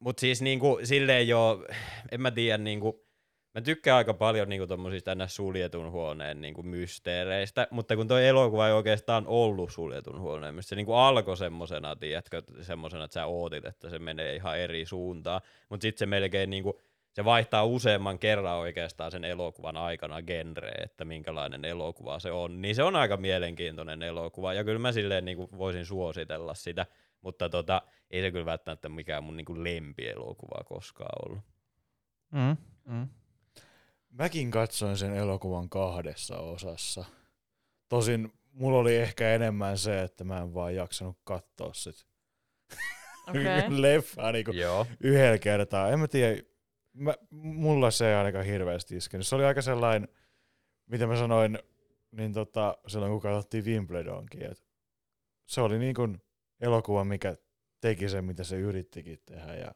Mut 0.00 0.18
siis 0.18 0.42
niinku 0.42 0.80
silleen 0.84 1.28
jo, 1.28 1.64
en 2.12 2.20
mä 2.20 2.30
tiedä 2.30 2.58
niinku, 2.58 3.07
mä 3.58 3.62
tykkään 3.62 3.96
aika 3.96 4.14
paljon 4.14 4.48
niinku 4.48 4.66
tommosista 4.66 5.14
ns. 5.14 5.36
suljetun 5.36 5.90
huoneen 5.90 6.40
niinku 6.40 6.62
mysteereistä, 6.62 7.68
mutta 7.70 7.96
kun 7.96 8.08
toi 8.08 8.26
elokuva 8.26 8.66
ei 8.66 8.72
oikeastaan 8.72 9.26
ollut 9.26 9.72
suljetun 9.72 10.20
huoneen, 10.20 10.62
se 10.62 10.76
niinku 10.76 10.92
alkoi 10.92 11.36
semmosena, 11.36 11.96
tiedätkö, 11.96 12.42
semmosena, 12.60 13.04
että 13.04 13.14
sä 13.14 13.26
ootit, 13.26 13.64
että 13.64 13.90
se 13.90 13.98
menee 13.98 14.34
ihan 14.34 14.58
eri 14.58 14.86
suuntaan, 14.86 15.40
mutta 15.68 15.82
sitten 15.82 15.98
se 15.98 16.06
melkein 16.06 16.50
niinku, 16.50 16.80
se 17.12 17.24
vaihtaa 17.24 17.64
useamman 17.64 18.18
kerran 18.18 18.56
oikeastaan 18.56 19.10
sen 19.10 19.24
elokuvan 19.24 19.76
aikana 19.76 20.22
genre, 20.22 20.70
että 20.70 21.04
minkälainen 21.04 21.64
elokuva 21.64 22.18
se 22.18 22.30
on. 22.30 22.62
Niin 22.62 22.74
se 22.74 22.82
on 22.82 22.96
aika 22.96 23.16
mielenkiintoinen 23.16 24.02
elokuva, 24.02 24.54
ja 24.54 24.64
kyllä 24.64 24.78
mä 24.78 24.92
silleen 24.92 25.24
niinku 25.24 25.48
voisin 25.58 25.86
suositella 25.86 26.54
sitä, 26.54 26.86
mutta 27.20 27.48
tota, 27.48 27.82
ei 28.10 28.22
se 28.22 28.30
kyllä 28.30 28.46
välttämättä 28.46 28.88
mikään 28.88 29.24
mun 29.24 29.36
niinku 29.36 29.64
lempielokuva 29.64 30.64
koskaan 30.64 31.26
ollut. 31.26 31.44
Mm, 32.32 32.56
mm. 32.84 33.08
Mäkin 34.10 34.50
katsoin 34.50 34.96
sen 34.98 35.14
elokuvan 35.16 35.68
kahdessa 35.68 36.38
osassa. 36.38 37.04
Tosin 37.88 38.32
mulla 38.52 38.78
oli 38.78 38.96
ehkä 38.96 39.34
enemmän 39.34 39.78
se, 39.78 40.02
että 40.02 40.24
mä 40.24 40.38
en 40.40 40.54
vaan 40.54 40.74
jaksanut 40.74 41.18
katsoa 41.24 41.74
sit 41.74 42.06
Okei. 43.28 43.42
leffaa 43.82 44.32
niinku 44.32 44.52
yhdellä 45.00 45.38
kertaa. 45.38 45.88
En 45.88 46.00
mä 46.00 46.08
tiedä, 46.08 46.42
mä, 46.92 47.14
mulla 47.30 47.90
se 47.90 48.08
ei 48.08 48.14
ainakaan 48.14 48.44
hirveästi 48.44 48.96
iskenyt. 48.96 49.26
Se 49.26 49.34
oli 49.34 49.44
aika 49.44 49.62
sellainen, 49.62 50.08
mitä 50.86 51.06
mä 51.06 51.16
sanoin, 51.16 51.58
niin 52.12 52.32
tota, 52.32 52.78
silloin 52.86 53.12
kun 53.12 53.20
katsottiin 53.20 53.64
Wimbledonkin, 53.64 54.42
että 54.42 54.64
se 55.46 55.60
oli 55.60 55.78
niin 55.78 55.94
kuin 55.94 56.22
elokuva, 56.60 57.04
mikä 57.04 57.34
teki 57.80 58.08
sen, 58.08 58.24
mitä 58.24 58.44
se 58.44 58.56
yrittikin 58.56 59.18
tehdä. 59.26 59.54
Ja 59.54 59.74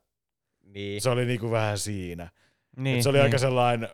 Niin. 0.60 1.00
se 1.02 1.10
oli 1.10 1.24
niin 1.26 1.40
kuin 1.40 1.52
vähän 1.52 1.78
siinä. 1.78 2.30
Niin, 2.76 2.96
Et 2.96 3.02
se 3.02 3.08
oli 3.08 3.18
niin. 3.18 3.24
aika 3.24 3.38
sellainen, 3.38 3.88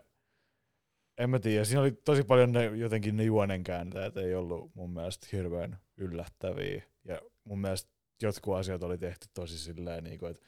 en 1.19 1.31
mä 1.31 1.39
tiedä, 1.39 1.65
siinä 1.65 1.81
oli 1.81 1.93
tosi 1.93 2.23
paljon 2.23 2.53
ne, 2.53 2.65
jotenkin 2.65 3.17
ne 3.17 3.25
juonenkääntäjät 3.25 4.17
ei 4.17 4.35
ollut 4.35 4.75
mun 4.75 4.91
mielestä 4.91 5.27
hirveän 5.33 5.79
yllättäviä. 5.97 6.83
Ja 7.05 7.21
mun 7.45 7.61
mielestä 7.61 7.91
jotkut 8.23 8.57
asiat 8.57 8.83
oli 8.83 8.99
tehty 8.99 9.29
tosi 9.35 9.59
silleen, 9.59 10.05
niin 10.05 10.19
kuin, 10.19 10.31
että 10.31 10.43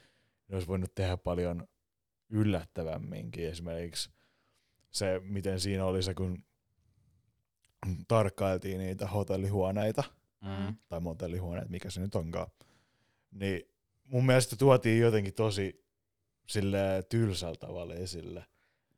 ne 0.49 0.55
olisi 0.57 0.69
voinut 0.69 0.95
tehdä 0.95 1.17
paljon 1.17 1.69
yllättävämminkin. 2.29 3.49
Esimerkiksi 3.49 4.11
se, 4.91 5.21
miten 5.25 5.61
siinä 5.61 5.85
oli 5.85 6.03
se, 6.03 6.15
kun 6.15 6.45
tarkkailtiin 8.09 8.79
niitä 8.79 9.07
hotellihuoneita, 9.07 10.05
Mm. 10.43 10.77
tai 10.89 11.01
motellihuoneet, 11.01 11.69
mikä 11.69 11.91
se 11.91 12.01
nyt 12.01 12.15
onkaan, 12.15 12.47
niin 13.31 13.63
mun 14.05 14.27
mielestä 14.27 14.57
tuotiin 14.57 15.01
jotenkin 15.01 15.35
tosi 15.35 15.85
sille 16.47 16.79
tylsällä 17.09 17.57
tavalla 17.57 17.95
esille. 17.95 18.45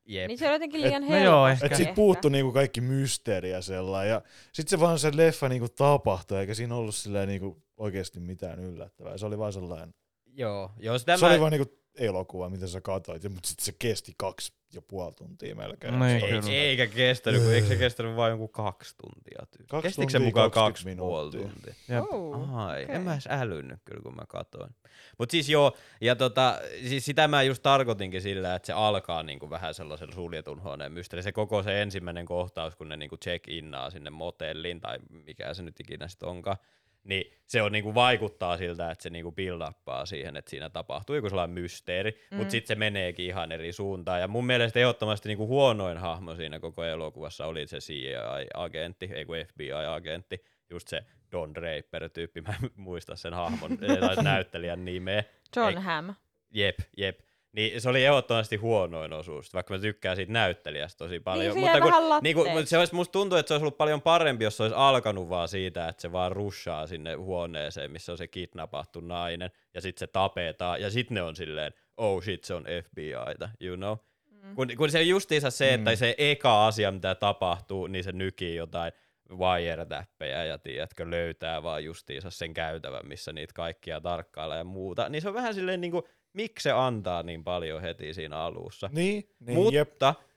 Jep. 0.05 0.29
Niin 0.29 0.39
se 0.39 0.47
on 0.47 0.53
jotenkin 0.53 0.81
liian 0.81 1.03
no 1.03 1.09
helposti. 1.09 1.25
joo, 1.25 1.49
ehkä. 1.49 1.67
Et 1.67 1.77
sit 1.77 1.95
puuttu 1.95 2.29
niinku 2.29 2.53
kaikki 2.53 2.81
mysteeri 2.81 3.51
ja 3.51 3.63
sellainen. 3.63 4.11
Ja 4.11 4.23
sit 4.53 4.69
se 4.69 4.81
vaan 4.81 4.99
se 4.99 5.17
leffa 5.17 5.49
niinku 5.49 5.69
tapahtui, 5.69 6.39
eikä 6.39 6.55
siinä 6.55 6.75
ollut 6.75 6.95
silleen 6.95 7.29
niinku 7.29 7.63
oikeasti 7.77 8.21
mitään 8.21 8.61
yllättävää. 8.61 9.19
Se 9.19 9.27
oli 9.27 9.39
vaan 9.39 9.53
sellainen, 9.53 9.95
Joo. 10.27 10.71
Joo, 10.79 10.99
sitä 10.99 11.17
se 11.17 11.27
mä... 11.27 11.33
oli 11.33 11.41
vaan 11.41 11.53
niinku 11.53 11.82
elokuva, 11.99 12.51
mitä 12.51 12.67
sä 12.67 12.81
katsoit, 12.81 13.25
ja- 13.25 13.31
mutta 13.31 13.49
sitten 13.49 13.65
se 13.65 13.73
kesti 13.79 14.13
kaksi 14.17 14.53
ja 14.75 14.83
puoli 14.83 15.13
tuntia 15.13 15.55
melkein. 15.55 15.95
Se 15.95 16.25
oli 16.25 16.33
kyllä. 16.41 16.53
Ei, 16.53 16.59
eikä 16.59 16.87
kestänyt, 16.87 17.43
kun 17.43 17.53
eikö 17.55 17.67
se 17.69 17.77
kestänyt 17.77 18.17
vain 18.17 18.31
joku 18.31 18.49
kaksi 18.49 18.95
tuntia 18.97 19.47
tyyli. 19.51 19.67
Kaksi 19.69 19.83
Kestikö 19.89 20.11
se 20.11 20.19
tuntia, 20.19 20.29
mukaan 20.29 20.51
20 20.51 21.01
kaksi 21.01 21.09
puoli 21.09 21.31
minuuttia. 21.31 21.53
tuntia? 21.55 21.75
Jep. 21.97 22.05
Oh, 22.13 22.57
Ai, 22.59 22.83
okei. 22.85 22.97
en 22.97 23.03
mä 23.03 23.13
edes 23.13 23.27
älynnyt 23.31 23.81
kyllä, 23.85 24.03
kun 24.03 24.17
mä 24.17 24.23
katoin. 24.29 24.71
Mut 25.19 25.31
siis 25.31 25.49
joo, 25.49 25.77
ja 26.01 26.17
tota, 26.17 26.59
siis 26.89 27.05
sitä 27.05 27.29
mä 27.29 27.43
just 27.43 27.63
tarkoitinkin 27.63 28.23
sillä, 28.23 28.55
että 28.55 28.67
se 28.67 28.73
alkaa 28.73 29.23
niinku 29.23 29.51
vähän 29.51 29.75
sellaisella 29.75 30.15
suljetun 30.15 30.63
huoneen 30.63 30.93
mysteeri. 30.93 31.23
Se 31.23 31.33
koko 31.33 31.63
se 31.63 31.83
ensimmäinen 31.83 32.27
kohtaus, 32.27 32.77
kun 32.77 32.89
ne 32.89 32.97
niinku 32.97 33.17
check-innaa 33.17 33.91
sinne 33.91 34.11
motelliin, 34.11 34.81
tai 34.81 34.99
mikä 35.27 35.55
se 35.55 35.63
nyt 35.63 35.81
ikinä 35.81 36.09
sitten 36.09 36.29
onkaan, 36.29 36.57
niin 37.05 37.33
se 37.47 37.63
on 37.63 37.73
niinku 37.73 37.95
vaikuttaa 37.95 38.57
siltä, 38.57 38.91
että 38.91 39.03
se 39.03 39.11
niinku 39.11 39.31
build-uppaa 39.31 40.07
siihen, 40.07 40.37
että 40.37 40.51
siinä 40.51 40.71
tapahtuu 40.71 41.17
joku 41.17 41.29
sellainen 41.29 41.55
mysteeri, 41.55 42.11
mm. 42.31 42.37
Mutta 42.37 42.51
sitten 42.51 42.69
se 42.69 42.75
meneekin 42.75 43.27
ihan 43.27 43.53
eri 43.53 43.73
suuntaan. 43.73 44.21
Ja 44.21 44.29
mun 44.29 44.47
mielestä 44.47 44.81
ehdottomasti 44.81 45.29
niinku 45.29 45.47
huonoin 45.47 45.99
hahmo 45.99 46.35
siinä 46.35 46.61
koko 46.61 46.85
elokuvassa 46.85 47.47
oli 47.47 47.67
se 47.67 47.79
CIA-agentti, 47.79 49.11
ei 49.15 49.25
kun 49.25 49.37
FBI-agentti, 49.49 50.45
just 50.71 50.89
se 50.89 51.05
Don 51.33 51.55
Draper-tyyppi, 51.55 52.41
mä 52.41 52.55
en 52.63 52.71
muista 52.77 53.17
sen 53.17 53.35
hahmon 53.35 53.79
tai 54.01 54.25
näyttelijän 54.25 54.85
nimeä. 54.85 55.25
John 55.57 55.69
Ei- 55.69 55.83
Hamm. 55.83 56.15
Jep, 56.51 56.79
jep. 56.97 57.21
Niin 57.53 57.81
se 57.81 57.89
oli 57.89 58.05
ehdottomasti 58.05 58.57
huonoin 58.57 59.13
osuus, 59.13 59.55
vaikka 59.55 59.75
mä 59.75 59.81
tykkään 59.81 60.17
siitä 60.17 60.33
näyttelijästä 60.33 60.99
tosi 60.99 61.21
paljon. 61.21 61.55
se 61.55 61.61
mutta 61.61 61.81
kun, 61.81 61.93
niin 62.23 62.37
kun, 62.37 62.45
latteeksi. 62.47 62.71
se 62.71 62.79
olisi, 62.79 62.95
musta 62.95 63.13
tuntuu, 63.13 63.39
että 63.39 63.49
se 63.49 63.55
olisi 63.55 63.63
ollut 63.65 63.79
paljon 63.79 64.03
parempi, 64.03 64.45
jos 64.45 64.57
se 64.57 64.63
olisi 64.63 64.77
alkanut 64.77 65.29
vaan 65.29 65.49
siitä, 65.49 65.89
että 65.89 66.03
se 66.03 66.13
vaan 66.13 66.33
rushaa 66.33 66.87
sinne 66.87 67.15
huoneeseen, 67.15 67.91
missä 67.91 68.13
on 68.13 68.19
se 68.19 68.27
kidnappattu 68.29 69.01
nainen, 69.01 69.51
ja 69.75 69.81
sitten 69.81 70.01
se 70.01 70.07
tapetaan, 70.07 70.81
ja 70.81 70.91
sitten 70.91 71.15
ne 71.15 71.23
on 71.23 71.37
silleen, 71.37 71.73
oh 71.97 72.23
shit, 72.23 72.45
se 72.45 72.55
on 72.55 72.65
FBIta, 72.85 73.49
you 73.61 73.77
know? 73.77 73.97
Mm. 74.31 74.55
Kun, 74.55 74.69
kun 74.77 74.91
se 74.91 75.03
justiinsa 75.03 75.51
se, 75.51 75.75
että 75.75 75.91
Mm. 75.91 75.97
se 75.97 76.15
eka 76.19 76.67
asia, 76.67 76.93
mitä 76.93 77.15
tapahtuu, 77.15 77.87
niin 77.87 78.05
se 78.05 78.13
nykii 78.13 78.57
jotain 78.57 78.93
wire-täppejä 79.31 80.45
ja 80.45 80.59
tiedätkö, 80.59 81.11
löytää 81.11 81.63
vaan 81.63 81.85
justiinsa 81.85 82.31
sen 82.31 82.55
käytävän, 82.55 83.09
missä 83.09 83.33
niitä 83.33 83.53
kaikkia 83.55 84.01
tarkkailla 84.01 84.57
ja 84.57 84.65
muuta. 84.65 85.09
Niin 85.09 85.23
se 85.23 85.29
on 85.29 85.35
vähän 85.35 85.55
silleen 85.55 85.81
niinku, 85.81 86.09
miksi 86.33 86.63
se 86.63 86.73
antaa 86.73 87.23
niin 87.23 87.45
paljon 87.45 87.83
heti 87.83 88.15
siinä 88.15 88.37
alussa. 88.37 88.91
Niin, 88.93 89.29
niin 89.41 89.59
mutta 89.59 89.75
jep. 89.75 89.93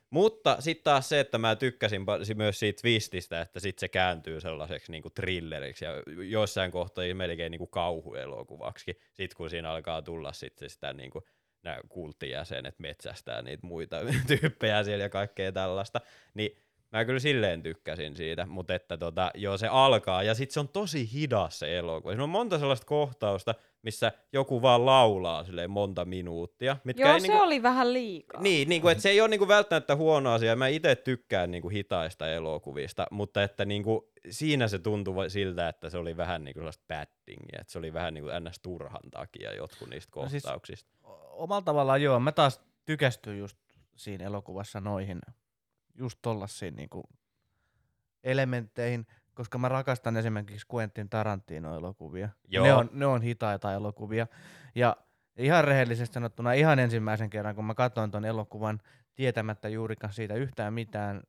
mutta 0.10 0.58
sitten 0.60 0.84
taas 0.84 1.10
se, 1.10 1.20
että 1.20 1.38
mä 1.38 1.56
tykkäsin 1.56 2.06
myös 2.36 2.60
siitä 2.60 2.82
twististä, 2.82 3.42
että 3.42 3.60
sitten 3.60 3.80
se 3.80 3.88
kääntyy 3.88 4.42
sellaiseksi 4.42 4.92
niinku 4.92 5.10
thrilleriksi 5.10 5.86
ja 5.86 5.92
joissain 6.30 6.72
kohtaa 6.72 7.04
melkein 7.14 7.52
niinku 7.52 7.68
kauhuelokuvaksi, 7.68 9.00
sitten 9.14 9.38
kun 9.38 9.50
siinä 9.50 9.72
alkaa 9.72 10.02
tulla 10.02 10.34
sitten 10.34 10.70
sitä 10.70 10.94
niinku, 10.94 11.28
nämä 11.64 11.80
kulttijäsenet 11.90 12.80
metsästää 12.80 13.42
niitä 13.42 13.68
muita 13.68 13.98
tyyppejä 14.28 14.84
siellä 14.84 15.04
ja 15.04 15.10
kaikkea 15.10 15.52
tällaista, 15.52 16.02
niin 16.34 16.65
mä 16.92 17.06
kyllä 17.06 17.20
silleen 17.20 17.64
tykkäsin 17.64 18.16
siitä, 18.16 18.46
mutta 18.46 18.76
että 18.76 18.98
tota, 18.98 19.32
joo 19.36 19.58
se 19.58 19.68
alkaa 19.68 20.24
ja 20.24 20.36
sitten 20.36 20.54
se 20.54 20.60
on 20.60 20.68
tosi 20.70 21.14
hidas 21.14 21.60
se 21.60 21.78
elokuva. 21.78 22.12
Siinä 22.12 22.24
on 22.24 22.30
monta 22.30 22.60
sellaista 22.60 22.86
kohtausta, 22.88 23.56
missä 23.82 24.12
joku 24.34 24.62
vaan 24.62 24.86
laulaa 24.86 25.44
silleen 25.44 25.72
monta 25.72 26.06
minuuttia. 26.06 26.78
Mitkä 26.84 27.04
Joo, 27.04 27.14
ei 27.14 27.22
se 27.22 27.28
niinku, 27.28 27.44
oli 27.44 27.64
vähän 27.64 27.94
liikaa. 27.94 28.42
niin, 28.42 28.70
niin 28.70 28.82
kuin, 28.82 28.92
että 28.92 29.02
se 29.02 29.10
ei 29.10 29.22
ole 29.22 29.30
niin 29.30 29.40
kuin 29.40 29.48
välttämättä 29.48 29.96
huono 29.96 30.32
asia. 30.32 30.56
Mä 30.56 30.68
itse 30.68 30.96
tykkään 30.96 31.52
niin 31.52 31.62
kuin 31.62 31.72
hitaista 31.72 32.30
elokuvista, 32.32 33.08
mutta 33.12 33.44
että 33.44 33.66
niin 33.66 33.84
kuin, 33.84 34.02
siinä 34.30 34.68
se 34.68 34.80
tuntui 34.80 35.30
siltä, 35.30 35.70
että 35.70 35.90
se 35.90 35.98
oli 35.98 36.18
vähän 36.18 36.44
niin 36.44 36.54
kuin 36.54 36.62
sellaista 36.62 36.86
battingia. 36.88 37.60
Että 37.62 37.72
se 37.74 37.80
oli 37.80 37.94
vähän 37.94 38.14
niin 38.14 38.24
kuin 38.24 38.44
ns. 38.44 38.60
turhan 38.60 39.10
takia 39.12 39.54
jotkut 39.54 39.90
niistä 39.90 40.12
No 40.16 40.30
siis- 40.30 40.44
kohtauksista. 40.44 40.90
Omalla 41.32 41.62
tavallaan 41.62 42.02
joo, 42.02 42.20
mä 42.20 42.32
taas 42.32 42.62
tykästyin 42.86 43.40
just 43.40 43.58
siinä 43.96 44.26
elokuvassa 44.26 44.82
noihin, 44.82 45.20
just 45.96 46.20
tollassiin 46.22 46.76
niinku 46.76 47.04
elementteihin, 48.24 49.08
koska 49.34 49.58
mä 49.58 49.70
rakastan 49.70 50.18
esimerkiksi 50.18 50.68
Quentin 50.74 51.10
Tarantino-elokuvia. 51.10 52.30
Joo. 52.48 52.66
Ne 52.66 52.74
on, 52.74 52.90
ne 52.94 53.06
on 53.06 53.22
hitaita 53.22 53.74
elokuvia. 53.74 54.28
Ja 54.76 54.98
ihan 55.38 55.64
rehellisesti 55.64 56.14
sanottuna 56.14 56.54
ihan 56.54 56.80
ensimmäisen 56.80 57.30
kerran, 57.30 57.56
kun 57.56 57.66
mä 57.66 57.74
katsoin 57.74 58.12
ton 58.12 58.26
elokuvan 58.26 58.82
tietämättä 59.16 59.70
juurikaan 59.70 60.14
siitä 60.14 60.34
yhtään 60.34 60.74
mitään, 60.74 61.24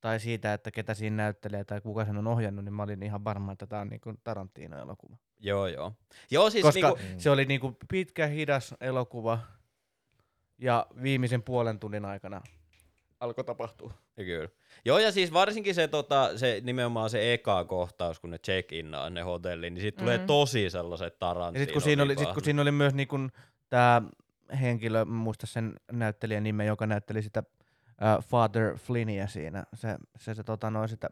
tai 0.00 0.20
siitä, 0.20 0.54
että 0.54 0.70
ketä 0.70 0.94
siinä 0.94 1.16
näyttelee 1.16 1.64
tai 1.64 1.80
kuka 1.80 2.04
sen 2.04 2.16
on 2.16 2.26
ohjannut, 2.26 2.64
niin 2.64 2.72
mä 2.74 2.82
olin 2.82 3.02
ihan 3.02 3.24
varma, 3.24 3.52
että 3.52 3.66
tämä 3.66 3.82
on 3.82 3.88
niinku 3.88 4.14
Tarantino-elokuva. 4.24 5.16
Joo, 5.38 5.66
joo. 5.66 5.92
Joo, 6.30 6.50
siis 6.50 6.62
Koska 6.62 6.88
niinku, 6.88 7.22
se 7.22 7.30
oli 7.30 7.44
niinku 7.44 7.76
pitkä, 7.88 8.26
hidas 8.26 8.74
elokuva, 8.80 9.38
ja 10.58 10.86
viimeisen 11.02 11.42
puolen 11.42 11.78
tunnin 11.78 12.04
aikana 12.04 12.40
alkoi 13.24 13.44
tapahtua. 13.44 13.92
Kyllä. 14.16 14.48
Joo, 14.84 14.98
ja 14.98 15.12
siis 15.12 15.32
varsinkin 15.32 15.74
se, 15.74 15.88
tota, 15.88 16.38
se 16.38 16.60
nimenomaan 16.64 17.10
se 17.10 17.34
eka 17.34 17.64
kohtaus, 17.64 18.20
kun 18.20 18.30
ne 18.30 18.38
check 18.38 18.72
innaa 18.72 19.10
ne 19.10 19.22
hotelliin, 19.22 19.74
niin 19.74 19.82
siitä 19.82 19.98
tulee 19.98 20.18
Mhm. 20.18 20.26
tosi 20.26 20.70
sellaiset 20.70 21.12
Ja 21.14 21.18
Tarantino 21.18 21.60
sitten 21.62 21.72
kun, 21.72 21.82
siinä 21.82 22.02
oli, 22.02 22.16
sit, 22.18 22.32
kun 22.32 22.44
siinä 22.44 22.62
oli 22.62 22.70
myös 22.72 22.94
niinku 22.94 23.16
tämä 23.70 24.02
henkilö, 24.60 25.04
muista 25.04 25.46
sen 25.46 25.74
näyttelijän 25.92 26.42
nimen, 26.44 26.66
joka 26.66 26.86
näytteli 26.86 27.22
sitä 27.22 27.42
uh, 27.88 28.24
Father 28.24 28.76
Flynnia 28.78 29.26
siinä, 29.26 29.64
se, 29.74 29.96
se, 30.16 30.34
se 30.34 30.42
tota, 30.44 30.70
noin 30.70 30.88
sitä 30.88 31.08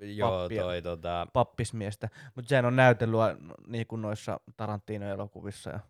Joo, 0.00 0.30
pappia. 0.42 0.62
toi 0.62 0.82
tota, 0.82 1.26
pappismiestä, 1.32 2.08
mutta 2.34 2.48
sehän 2.48 2.64
on 2.64 2.76
näytellyt 2.76 3.18
niin 3.66 3.86
kuin 3.86 4.02
noissa 4.02 4.40
Tarantino-elokuvissa 4.56 5.70
ja 5.70 5.80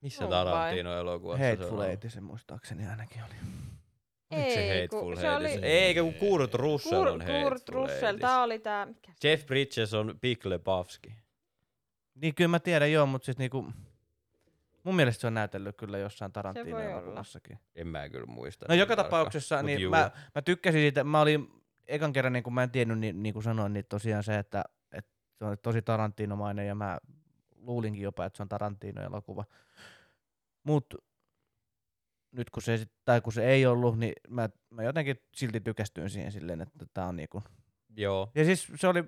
missä? 0.00 0.26
Tarantino-elokuvassa 0.26 1.42
se 1.44 1.50
Hateful 1.50 1.78
on? 1.78 1.86
Eight 1.86 2.04
se 2.12 2.20
muistaakseni 2.20 2.86
ainakin 2.86 3.22
oli. 3.24 3.34
Se 4.30 4.36
Ei, 4.36 4.80
Hateful 4.82 5.00
kun 5.00 5.16
se 5.16 5.30
oli-? 5.30 5.48
Eikä 5.62 6.02
kun 6.02 6.14
Kurt 6.14 6.54
Russell 6.54 7.06
on 7.06 7.06
Kurt, 7.06 7.26
Kurt 7.26 7.52
Hateful 7.52 7.74
Russell, 7.82 8.06
Eightissä. 8.06 8.18
tää 8.28 8.42
oli 8.42 8.58
tää, 8.58 8.86
mikä 8.86 9.12
se- 9.16 9.28
Jeff 9.28 9.46
Bridges 9.46 9.94
on 9.94 10.18
Big 10.22 10.44
Lebowski. 10.46 11.14
Niin 12.14 12.34
kyllä 12.34 12.48
mä 12.48 12.58
tiedän 12.58 12.92
joo, 12.92 13.06
mutta 13.06 13.24
siis 13.24 13.38
niinku, 13.38 13.66
mun 14.84 14.96
mielestä 14.96 15.20
se 15.20 15.26
on 15.26 15.34
näytellyt 15.34 15.76
kyllä 15.76 15.98
jossain. 15.98 16.32
Tarantino-elokuvassakin. 16.32 17.58
En 17.74 17.86
mä 17.88 18.08
kyllä 18.08 18.26
muista. 18.26 18.66
No 18.68 18.72
niin 18.72 18.80
joka 18.80 18.96
tarkkaan. 18.96 19.10
tapauksessa, 19.20 19.56
Mut 19.56 19.64
niin 19.66 19.80
juu. 19.80 19.90
mä, 19.90 20.10
mä 20.34 20.42
tykkäsin 20.42 20.80
siitä, 20.80 21.04
mä 21.04 21.20
olin 21.20 21.48
ekan 21.86 22.12
kerran, 22.12 22.32
niin 22.32 22.42
kuin 22.42 22.54
mä 22.54 22.62
en 22.62 22.70
tiennyt, 22.70 22.98
niin, 22.98 23.22
niin 23.22 23.32
kuin 23.32 23.42
sanoin, 23.42 23.72
niin 23.72 23.84
tosiaan 23.88 24.22
se, 24.24 24.38
että, 24.38 24.64
että 24.92 25.10
se 25.38 25.44
on 25.44 25.56
tosi 25.62 25.82
Tarantinomainen 25.82 26.66
ja 26.66 26.74
mä 26.74 26.98
luulinkin 27.56 28.02
jopa, 28.02 28.24
että 28.24 28.36
se 28.36 28.42
on 28.42 28.48
Tarantino-elokuva. 28.48 29.44
Mut 30.64 30.94
nyt 32.38 32.50
kun 32.50 32.62
se, 32.62 32.76
sit- 32.76 32.92
tai 33.04 33.20
kun 33.20 33.32
se 33.32 33.46
ei 33.46 33.66
ollut, 33.66 33.98
niin 33.98 34.12
mä, 34.28 34.48
mä 34.70 34.82
jotenkin 34.82 35.16
silti 35.36 35.60
tykästyin 35.60 36.10
siihen 36.10 36.32
silleen, 36.32 36.60
että 36.60 36.86
tää 36.94 37.06
on 37.06 37.16
niinku... 37.16 37.42
Joo, 37.96 38.30
Ja 38.34 38.44
siis 38.44 38.68
se 38.76 38.88
oli... 38.88 39.04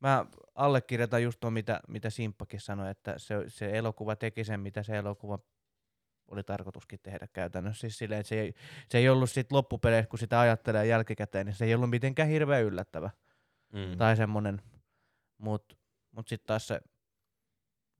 Mä 0.00 0.26
allekirjoitan 0.54 1.22
just 1.22 1.40
tuon, 1.40 1.52
mitä, 1.52 1.80
mitä 1.88 2.10
Simppakin 2.10 2.60
sanoi, 2.60 2.90
että 2.90 3.14
se, 3.16 3.34
se 3.48 3.70
elokuva 3.70 4.16
teki 4.16 4.44
sen, 4.44 4.60
mitä 4.60 4.82
se 4.82 4.96
elokuva 4.96 5.38
oli 6.28 6.42
tarkoituskin 6.42 6.98
tehdä 7.02 7.28
käytännössä. 7.32 7.80
Siis 7.80 7.98
silleen, 7.98 8.20
että 8.20 8.28
se 8.28 8.40
ei, 8.40 8.54
se 8.88 8.98
ei 8.98 9.08
ollut 9.08 9.30
sit 9.30 9.52
loppupeleissä, 9.52 10.08
kun 10.08 10.18
sitä 10.18 10.40
ajattelee 10.40 10.86
jälkikäteen, 10.86 11.46
niin 11.46 11.54
se 11.54 11.64
ei 11.64 11.74
ollut 11.74 11.90
mitenkään 11.90 12.28
hirveän 12.28 12.64
yllättävä. 12.64 13.10
mm. 13.72 13.96
Tai 13.98 14.16
semmonen. 14.16 14.62
Mut, 15.38 15.78
mut 16.10 16.28
sitten 16.28 16.46
taas 16.46 16.66
se, 16.66 16.80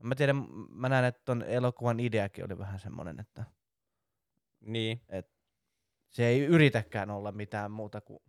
mä 0.03 0.15
tiedän, 0.15 0.47
mä 0.71 0.89
näen, 0.89 1.05
että 1.05 1.23
ton 1.25 1.43
elokuvan 1.43 2.01
ideakin 2.01 2.45
oli 2.45 2.59
vähän 2.59 2.81
semmonen, 2.81 3.21
että 3.21 3.45
niin, 4.61 5.01
se 6.09 6.27
ei 6.27 6.41
yritäkään 6.41 7.11
olla 7.11 7.33
mitään 7.33 7.71
muuta 7.71 8.01
kuin 8.01 8.23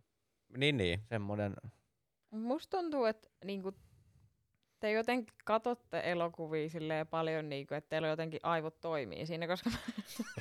niin, 0.56 0.76
niin. 0.76 1.00
semmonen, 1.08 1.54
Musta 2.30 2.76
tuntuu, 2.76 3.04
että 3.04 3.28
niinku, 3.44 3.72
te 4.80 4.90
jotenkin 4.92 5.34
katsotte 5.44 6.00
elokuvia 6.04 6.68
silleen 6.68 7.06
paljon, 7.06 7.48
niinku, 7.48 7.74
että 7.74 7.88
teillä 7.88 8.08
jotenkin 8.08 8.40
aivot 8.42 8.80
toimii 8.80 9.26
siinä, 9.26 9.46
koska, 9.46 9.70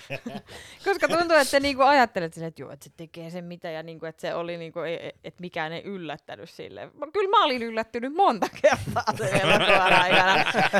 koska 0.85 1.07
tuntuu, 1.07 1.37
että 1.37 1.51
te 1.51 1.59
niinku 1.59 1.83
ajattelette 1.83 2.33
silleen, 2.35 2.47
että 2.47 2.61
joo, 2.61 2.71
että 2.71 2.83
se 2.83 2.91
tekee 2.97 3.29
sen 3.29 3.45
mitä, 3.45 3.69
ja 3.69 3.83
niinku, 3.83 4.05
että 4.05 4.21
se 4.21 4.33
oli 4.35 4.57
niinku, 4.57 4.79
että 5.23 5.41
mikään 5.41 5.73
ei 5.73 5.83
yllättänyt 5.83 6.49
silleen. 6.49 6.91
Mä- 6.93 7.07
Kyllä 7.13 7.29
mä 7.29 7.45
olin 7.45 7.63
yllättynyt 7.63 8.13
monta 8.13 8.47
kertaa 8.61 9.03
sen 9.17 9.41
elokuvan 9.41 9.93
aikana, 9.93 10.35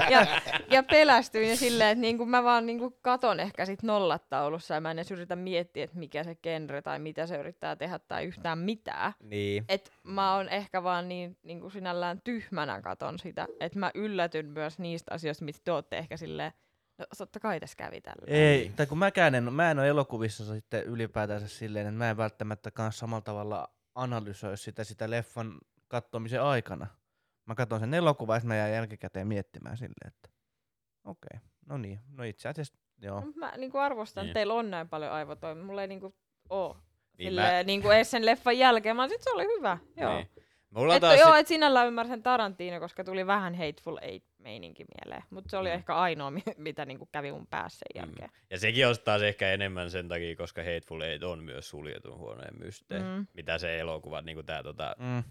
ja, 0.10 0.28
ja 0.70 0.84
pelästyin 0.84 1.50
ja 1.50 1.56
silleen, 1.56 1.90
että 1.90 2.02
niinku, 2.02 2.26
mä 2.26 2.44
vaan 2.44 2.66
niinku 2.66 2.98
katon 3.02 3.40
ehkä 3.40 3.66
sit 3.66 3.84
nollataulussa, 3.84 4.74
ja 4.74 4.82
mä 4.82 4.92
en 4.92 5.00
edes 5.00 5.12
yritä 5.12 5.36
miettiä, 5.36 5.84
että 5.84 5.98
mikä 6.00 6.24
se 6.24 6.36
genre 6.36 6.82
tai 6.82 7.00
mitä 7.00 7.28
se 7.28 7.38
yrittää 7.38 7.76
tehdä 7.76 8.00
tai 8.00 8.26
yhtään 8.26 8.60
mitään 8.60 9.14
niin. 9.20 9.66
et 9.70 9.92
mä 10.10 10.36
oon 10.36 10.50
ehkä 10.50 10.84
vaan 10.84 11.10
niin, 11.10 11.38
niin 11.44 11.60
kuin 11.60 11.72
sinällään 11.72 12.22
tyhmänä 12.24 12.82
katon 12.82 13.20
sitä, 13.20 13.48
että 13.60 13.80
mä 13.80 13.92
yllätyn 13.96 14.46
myös 14.46 14.80
niistä 14.80 15.14
asioista, 15.14 15.46
mitä 15.46 15.60
te 15.64 15.72
ootte 15.72 15.98
ehkä 15.98 16.18
silleen, 16.18 16.52
no 16.98 17.06
totta 17.18 17.40
kai 17.40 17.60
tässä 17.60 17.76
kävi 17.78 18.02
tälleen. 18.02 18.38
Ei, 18.38 18.72
tai 18.76 18.86
kun 18.86 18.98
mäkään 18.98 19.36
en, 19.36 19.54
mä 19.54 19.72
en 19.72 19.80
ole 19.80 19.88
elokuvissa 19.88 20.46
sitten 20.46 20.84
ylipäätänsä 20.84 21.48
silleen, 21.48 21.88
että 21.88 21.98
mä 21.98 22.10
en 22.10 22.18
välttämättä 22.18 22.72
kans 22.72 23.00
samalla 23.00 23.22
tavalla 23.22 23.68
analysoi 23.96 24.58
sitä, 24.58 24.84
sitä 24.84 25.10
leffan 25.10 25.58
kattomisen 25.88 26.42
aikana. 26.44 26.88
Mä 27.46 27.56
katson 27.56 27.80
sen 27.80 27.94
elokuvan 27.94 28.42
ja 28.44 28.48
mä 28.48 28.56
jään 28.56 28.72
jälkikäteen 28.72 29.28
miettimään 29.28 29.78
silleen, 29.78 30.08
että 30.08 30.30
okei, 31.04 31.38
okay, 31.38 31.50
no 31.66 31.78
niin, 31.78 32.00
no 32.08 32.24
itse 32.24 32.50
asiassa 32.50 32.78
joo. 33.02 33.22
Mut 33.22 33.36
Mä 33.36 33.54
niin 33.58 33.72
kuin 33.72 33.82
arvostan, 33.82 34.22
Niin. 34.22 34.30
että 34.30 34.40
teillä 34.40 34.54
on 34.54 34.72
näin 34.72 34.90
paljon 34.90 35.12
aivotoimia. 35.12 35.64
Mulla 35.64 35.82
ei 35.82 35.88
niin 35.88 36.00
kuin 36.00 36.16
oo. 36.50 36.78
Niin 37.20 37.30
Silleen, 37.30 37.54
mä- 37.56 37.64
niin 37.64 37.82
kuin 37.82 37.96
edes 37.96 38.12
sen 38.12 38.26
leffan 38.26 38.58
jälkeen. 38.58 38.96
Mä 38.96 39.08
sit 39.08 39.22
se 39.22 39.30
oli 39.32 39.44
hyvä. 39.58 39.78
Joo. 39.98 40.16
Niin. 40.16 40.30
Mulla 40.70 41.00
taas 41.00 41.20
joo, 41.20 41.30
sit- 41.32 41.40
et 41.40 41.48
sinällään 41.48 41.88
ymmärsin 41.88 42.24
Tarantino, 42.24 42.80
koska 42.80 43.04
tuli 43.04 43.28
vähän 43.28 43.56
Hateful 43.56 43.98
Eight-meininki 44.02 44.86
mieleen. 44.96 45.24
Mutta 45.30 45.50
se 45.50 45.58
oli 45.58 45.70
Mm. 45.70 45.76
ehkä 45.76 45.96
ainoa, 45.96 46.32
mi- 46.32 46.44
mitä 46.58 46.86
niin 46.86 46.98
kuin 46.98 47.10
kävi 47.12 47.32
mun 47.32 47.48
päässä 47.48 47.80
sen 47.94 48.02
Mm. 48.04 48.08
jälkeen. 48.10 48.30
Ja 48.50 48.60
sekin 48.60 48.88
on 48.88 48.96
taas 49.04 49.22
ehkä 49.22 49.52
enemmän 49.52 49.92
sen 49.92 50.08
takia, 50.08 50.36
koska 50.36 50.62
Hateful 50.64 51.02
Eight 51.02 51.24
on 51.24 51.44
myös 51.44 51.70
suljetun 51.70 52.18
huoneen 52.18 52.60
mysteeri. 52.60 53.04
Mm. 53.04 53.28
Mitä 53.34 53.58
se 53.58 53.80
elokuva, 53.80 54.22
niin 54.22 54.36
kuin 54.36 54.46
tää 54.46 54.64
tota, 54.64 54.96
Mm. 55.00 55.24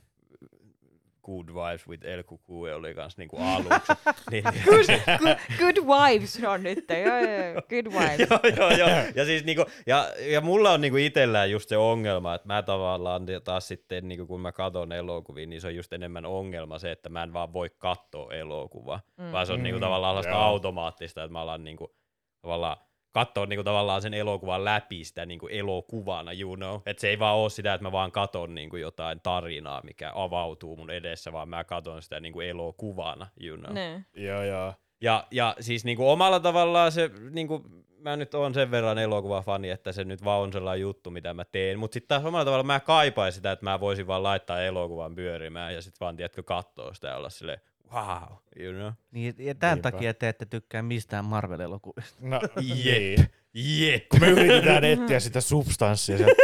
Good 1.29 1.49
Vibes 1.49 1.89
with 1.89 2.07
El 2.07 2.23
Cucu 2.23 2.63
oli 2.63 2.95
kans 2.95 3.17
niinku 3.17 3.37
aluksi. 3.37 3.93
niin, 4.31 4.45
Good, 4.65 5.19
good, 5.19 5.39
good 5.59 5.87
wives 5.87 6.45
on 6.45 6.63
nyt. 6.63 6.85
Joo, 7.05 7.19
joo. 7.19 7.63
Good 7.69 7.87
wives. 7.93 8.21
joo, 8.31 8.41
joo, 8.57 8.71
joo. 8.71 8.89
Ja, 9.15 9.25
siis 9.25 9.45
niinku, 9.45 9.65
ja, 9.87 10.09
ja 10.19 10.41
mulla 10.41 10.73
on 10.73 10.81
niinku 10.81 10.97
itellään 10.97 11.51
just 11.51 11.69
se 11.69 11.77
ongelma, 11.77 12.35
että 12.35 12.47
mä 12.47 12.63
tavallaan 12.63 13.27
taas 13.45 13.69
sitten, 13.69 14.09
niinku, 14.09 14.27
kun 14.27 14.41
mä 14.41 14.53
katon 14.53 14.93
elokuvia, 14.93 15.47
niin 15.47 15.61
se 15.61 15.67
on 15.67 15.77
just 15.77 15.93
enemmän 15.93 16.27
ongelma 16.27 16.79
se, 16.79 16.91
että 16.93 17.09
mä 17.09 17.23
en 17.23 17.33
vaan 17.33 17.53
voi 17.53 17.71
katsoa 17.79 18.33
elokuvaa, 18.33 19.01
mm. 19.17 19.33
vaan 19.33 19.47
se 19.47 19.53
on 19.53 19.63
niinku, 19.63 19.79
Mm, 19.79 19.81
tavallaan 19.81 20.13
sellaista 20.13 20.33
joo. 20.33 20.43
automaattista, 20.43 21.23
että 21.25 21.33
mä 21.33 21.41
alan 21.41 21.65
niinku, 21.65 21.95
tavallaan 22.43 22.77
katsoa 23.13 23.47
niinku, 23.47 23.65
tavallaan 23.65 24.03
sen 24.03 24.15
elokuvan 24.15 24.65
läpi 24.65 25.05
sitä 25.05 25.27
niinku, 25.27 25.47
elokuvana, 25.47 26.33
you 26.33 26.57
know. 26.57 26.81
Että 26.87 27.01
se 27.01 27.09
ei 27.09 27.19
vaan 27.19 27.37
ole 27.37 27.51
sitä, 27.51 27.75
että 27.75 27.83
mä 27.83 27.93
vaan 27.93 28.13
katon 28.13 28.55
niinku, 28.55 28.77
jotain 28.77 29.21
tarinaa, 29.23 29.83
mikä 29.85 30.13
avautuu 30.15 30.77
mun 30.77 30.91
edessä, 30.91 31.33
vaan 31.33 31.49
mä 31.49 31.65
katon 31.65 32.03
sitä 32.03 32.21
niinku, 32.21 32.41
elokuvana, 32.41 33.27
you 33.41 33.57
know. 33.57 33.73
Ne. 33.73 34.05
Joo, 34.17 34.43
joo. 34.43 34.75
Ja, 35.01 35.27
ja 35.31 35.57
siis 35.61 35.85
niinku 35.85 36.11
omalla 36.11 36.41
tavallaan 36.41 36.93
se, 36.93 37.11
niinku, 37.31 37.65
mä 37.99 38.17
nyt 38.17 38.35
oon 38.35 38.55
sen 38.55 38.71
verran 38.71 38.99
elokuvafani, 38.99 39.71
että 39.71 39.93
se 39.93 40.05
nyt 40.05 40.25
vaan 40.25 40.41
on 40.41 40.53
sellainen 40.53 40.81
juttu, 40.81 41.11
mitä 41.11 41.35
mä 41.35 41.45
teen. 41.45 41.79
Mutta 41.79 41.95
sitten 41.95 42.09
taas 42.09 42.25
omalla 42.25 42.45
tavalla 42.45 42.65
mä 42.65 42.81
kaipaisin 42.81 43.37
sitä, 43.37 43.53
että 43.53 43.65
mä 43.65 43.81
voisin 43.81 44.07
vaan 44.07 44.23
laittaa 44.23 44.63
elokuvan 44.63 45.15
pyörimään 45.15 45.75
ja 45.75 45.83
sitten 45.83 46.01
vaan, 46.01 46.17
tiedätkö, 46.17 46.43
kattoo 46.43 46.95
sitä 46.95 47.09
ja 47.09 47.17
olla 47.17 47.31
silleen, 47.31 47.61
wow, 47.93 48.37
you 48.57 48.73
know. 48.75 48.93
Niin, 49.11 49.35
ja 49.39 49.55
tämän 49.55 49.75
Niinpä. 49.75 49.91
takia 49.91 50.15
te 50.15 50.29
ette 50.29 50.47
tykkää 50.47 50.83
mistään 50.83 51.25
Marvel-elokuvista. 51.25 52.19
No, 52.21 52.41
Jep. 52.85 53.31
Jep. 53.55 54.09
Kun 54.09 54.21
me 54.21 54.29
yritetään 54.29 54.85
etsiä 54.85 55.21
sitä 55.21 55.41
substanssia, 55.41 56.17
sieltä, 56.17 56.43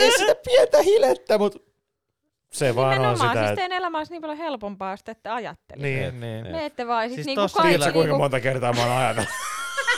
ei 0.00 0.10
sitä 0.18 0.34
pientä 0.44 0.82
hilettä, 0.82 1.38
mutta 1.38 1.58
se 2.52 2.74
vaan 2.74 2.88
on 2.88 2.92
Nimenomaan, 2.94 3.30
sitä, 3.30 3.32
siis 3.32 3.50
että... 3.50 3.56
teidän 3.56 3.78
elämä 3.78 3.98
olisi 3.98 4.12
niin 4.12 4.22
paljon 4.22 4.38
helpompaa, 4.38 4.90
jos 4.90 5.04
te 5.04 5.10
ette 5.12 5.30
ajattele. 5.30 5.82
Niin, 5.82 6.20
niin. 6.20 6.46
Me 6.50 6.64
ette 6.64 6.86
vaan 6.86 7.08
sit 7.08 7.14
Siis 7.14 7.26
niinku 7.26 7.42
tossa 7.42 7.62
kaikki 7.62 7.78
Tiedätkö, 7.78 7.92
kuinka 7.92 8.06
niinku, 8.06 8.22
monta 8.22 8.40
kertaa 8.40 8.72
mä 8.72 8.82
oon 8.82 8.96
ajatellut? 8.96 9.30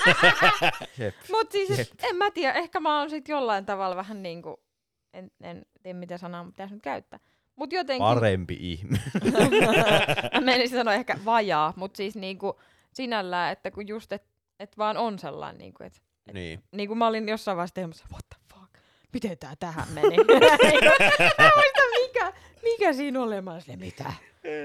Jep. 0.98 1.14
Mut 1.30 1.52
siis 1.52 1.78
et, 1.78 1.90
en 2.02 2.16
mä 2.16 2.30
tiedä, 2.30 2.52
ehkä 2.52 2.80
mä 2.80 2.98
oon 2.98 3.10
sit 3.10 3.28
jollain 3.28 3.66
tavalla 3.66 3.96
vähän 3.96 4.22
niinku, 4.22 4.62
en, 5.12 5.30
en 5.42 5.66
tiedä 5.82 5.98
mitä 5.98 6.18
sanaa 6.18 6.44
pitäisi 6.44 6.74
nyt 6.74 6.82
käyttää. 6.82 7.18
Mut 7.56 7.72
jotenkin, 7.72 8.04
Parempi 8.04 8.56
ihminen. 8.60 9.02
mä 10.34 10.40
menisin 10.40 10.78
sanoa 10.78 10.94
ehkä 10.94 11.18
vajaa, 11.24 11.72
mut 11.76 11.96
siis 11.96 12.16
niinku 12.16 12.60
sinällään, 12.92 13.52
että 13.52 13.70
kun 13.70 13.88
just, 13.88 14.12
et, 14.12 14.24
et 14.60 14.78
vaan 14.78 14.96
on 14.96 15.18
sellainen 15.18 15.58
niinku, 15.58 15.82
että 15.84 15.98
niin. 16.32 16.62
niin 16.72 16.88
kuin 16.88 16.98
mä 16.98 17.06
olin 17.06 17.28
jossain 17.28 17.56
vaiheessa 17.56 17.74
teemassa, 17.74 18.04
what 18.12 18.24
the 18.34 18.40
fuck, 18.54 18.72
miten 19.12 19.38
tää 19.38 19.54
tähän 19.60 19.88
meni? 19.94 20.16
mä 21.38 21.50
muista, 21.54 21.82
mikä, 22.02 22.32
mikä 22.62 22.92
siinä 22.92 23.22
oli, 23.22 23.40
mä 23.40 23.52
olin 23.52 23.78
mitä? 23.80 24.12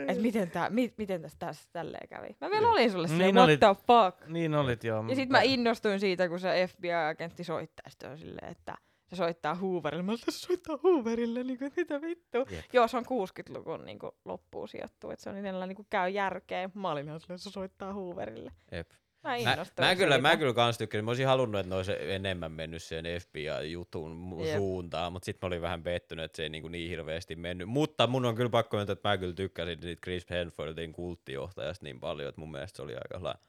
Et 0.07 0.21
miten, 0.21 0.51
tää, 0.51 0.69
mi, 0.69 0.93
miten 0.97 1.21
tästä, 1.21 1.45
tästä 1.45 1.69
tälleen 1.73 2.07
kävi? 2.09 2.35
Mä 2.41 2.49
vielä 2.49 2.69
olin 2.69 2.91
sulle 2.91 3.07
silleen, 3.07 3.27
Niin 3.27 3.35
what 3.35 3.45
olit. 3.45 3.59
the 3.59 3.67
fuck? 3.87 4.27
Niin 4.27 4.55
olit 4.55 4.83
joo. 4.83 5.05
Ja 5.07 5.15
sit 5.15 5.29
mä 5.29 5.41
innostuin 5.41 5.99
siitä, 5.99 6.29
kun 6.29 6.39
se 6.39 6.67
FBI-agentti 6.67 7.43
soittaa, 7.43 7.89
sitten 7.89 8.11
on 8.11 8.17
silleen, 8.17 8.51
että 8.51 8.77
se 9.10 9.15
soittaa 9.15 9.56
Hooverille. 9.56 10.03
Mä 10.03 10.18
se 10.18 10.31
soittaa 10.31 10.80
Hooverille, 10.84 11.44
niin 11.44 11.60
kuin, 11.60 11.72
mitä 11.77 12.02
vittu. 12.02 12.38
Jep. 12.38 12.65
Joo, 12.73 12.88
se 12.88 12.98
on 12.98 13.06
60-luvun 13.06 13.86
niin 13.86 13.99
kuin, 13.99 14.11
loppuun 14.26 14.68
sijoittu, 14.68 15.11
että 15.11 15.23
se 15.23 15.30
on 15.30 15.38
itsellä 15.38 15.68
niin 15.68 15.76
kuin, 15.76 15.88
käy 15.90 16.10
järkeen. 16.10 16.72
Mä 16.73 16.91
olin 16.91 17.07
ihan 17.07 17.19
se 17.19 17.49
soittaa 17.49 17.94
Hooverille. 17.94 18.52
Jep. 18.72 18.91
Mä 19.23 19.30
Mä, 19.44 19.56
mä, 19.80 19.95
kyllä, 19.95 20.15
siitä. 20.15 20.30
mä 20.30 20.38
kyllä 20.38 20.53
kans 20.53 20.77
tykkäsin. 20.77 21.06
Mä 21.06 21.11
olisin 21.11 21.27
halunnut, 21.27 21.60
että 21.60 21.69
ne 21.69 21.76
olisi 21.76 21.91
enemmän 21.99 22.52
mennyt 22.52 22.84
sen 22.84 23.06
FBI-jutun 23.22 24.36
Jep. 24.45 24.57
suuntaan, 24.57 25.14
mutta 25.14 25.26
sitten 25.26 25.48
mä 25.48 25.48
olin 25.48 25.61
vähän 25.61 25.84
pettynyt, 25.84 26.26
että 26.26 26.36
se 26.36 26.44
ei 26.44 26.49
niinku 26.49 26.68
niin 26.68 26.90
hirveästi 26.90 27.36
mennyt. 27.36 27.69
Mutta 27.69 28.07
mun 28.07 28.26
on 28.26 28.36
kyllä 28.36 28.49
pakko 28.49 28.77
myöntää, 28.77 28.94
että 28.94 29.10
mä 29.10 29.18
kyllä 29.18 29.34
tykkäsin 29.34 29.81
siitä 29.81 30.02
Chris 30.03 30.30
Hemsworthin 30.30 30.94
kulttijohtajasta 30.94 31.86
niin 31.86 31.99
paljon, 31.99 32.30
että 32.30 32.41
mun 32.41 32.52
mielestä 32.52 32.77
se 32.77 32.81
oli 32.84 32.94
aika 32.94 33.18
sellainen... 33.18 33.44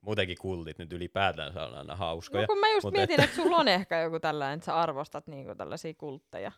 Muutenkin 0.00 0.36
kultit 0.40 0.78
nyt 0.78 0.92
ylipäätään 0.92 1.58
on 1.58 1.74
aina 1.74 1.96
hauskoja. 1.96 2.40
No 2.42 2.46
kun 2.46 2.58
mä 2.58 2.68
just 2.68 2.84
mut 2.84 2.94
mietin, 2.94 3.14
että- 3.14 3.24
että 3.24 3.36
sulla 3.36 3.56
on 3.56 3.68
ehkä 3.68 4.00
joku 4.00 4.20
tällainen, 4.20 4.54
että 4.56 4.64
sä 4.66 4.74
arvostat 4.76 5.26
niinku 5.26 5.54
tällaisia 5.54 5.94
kultteja. 5.94 6.52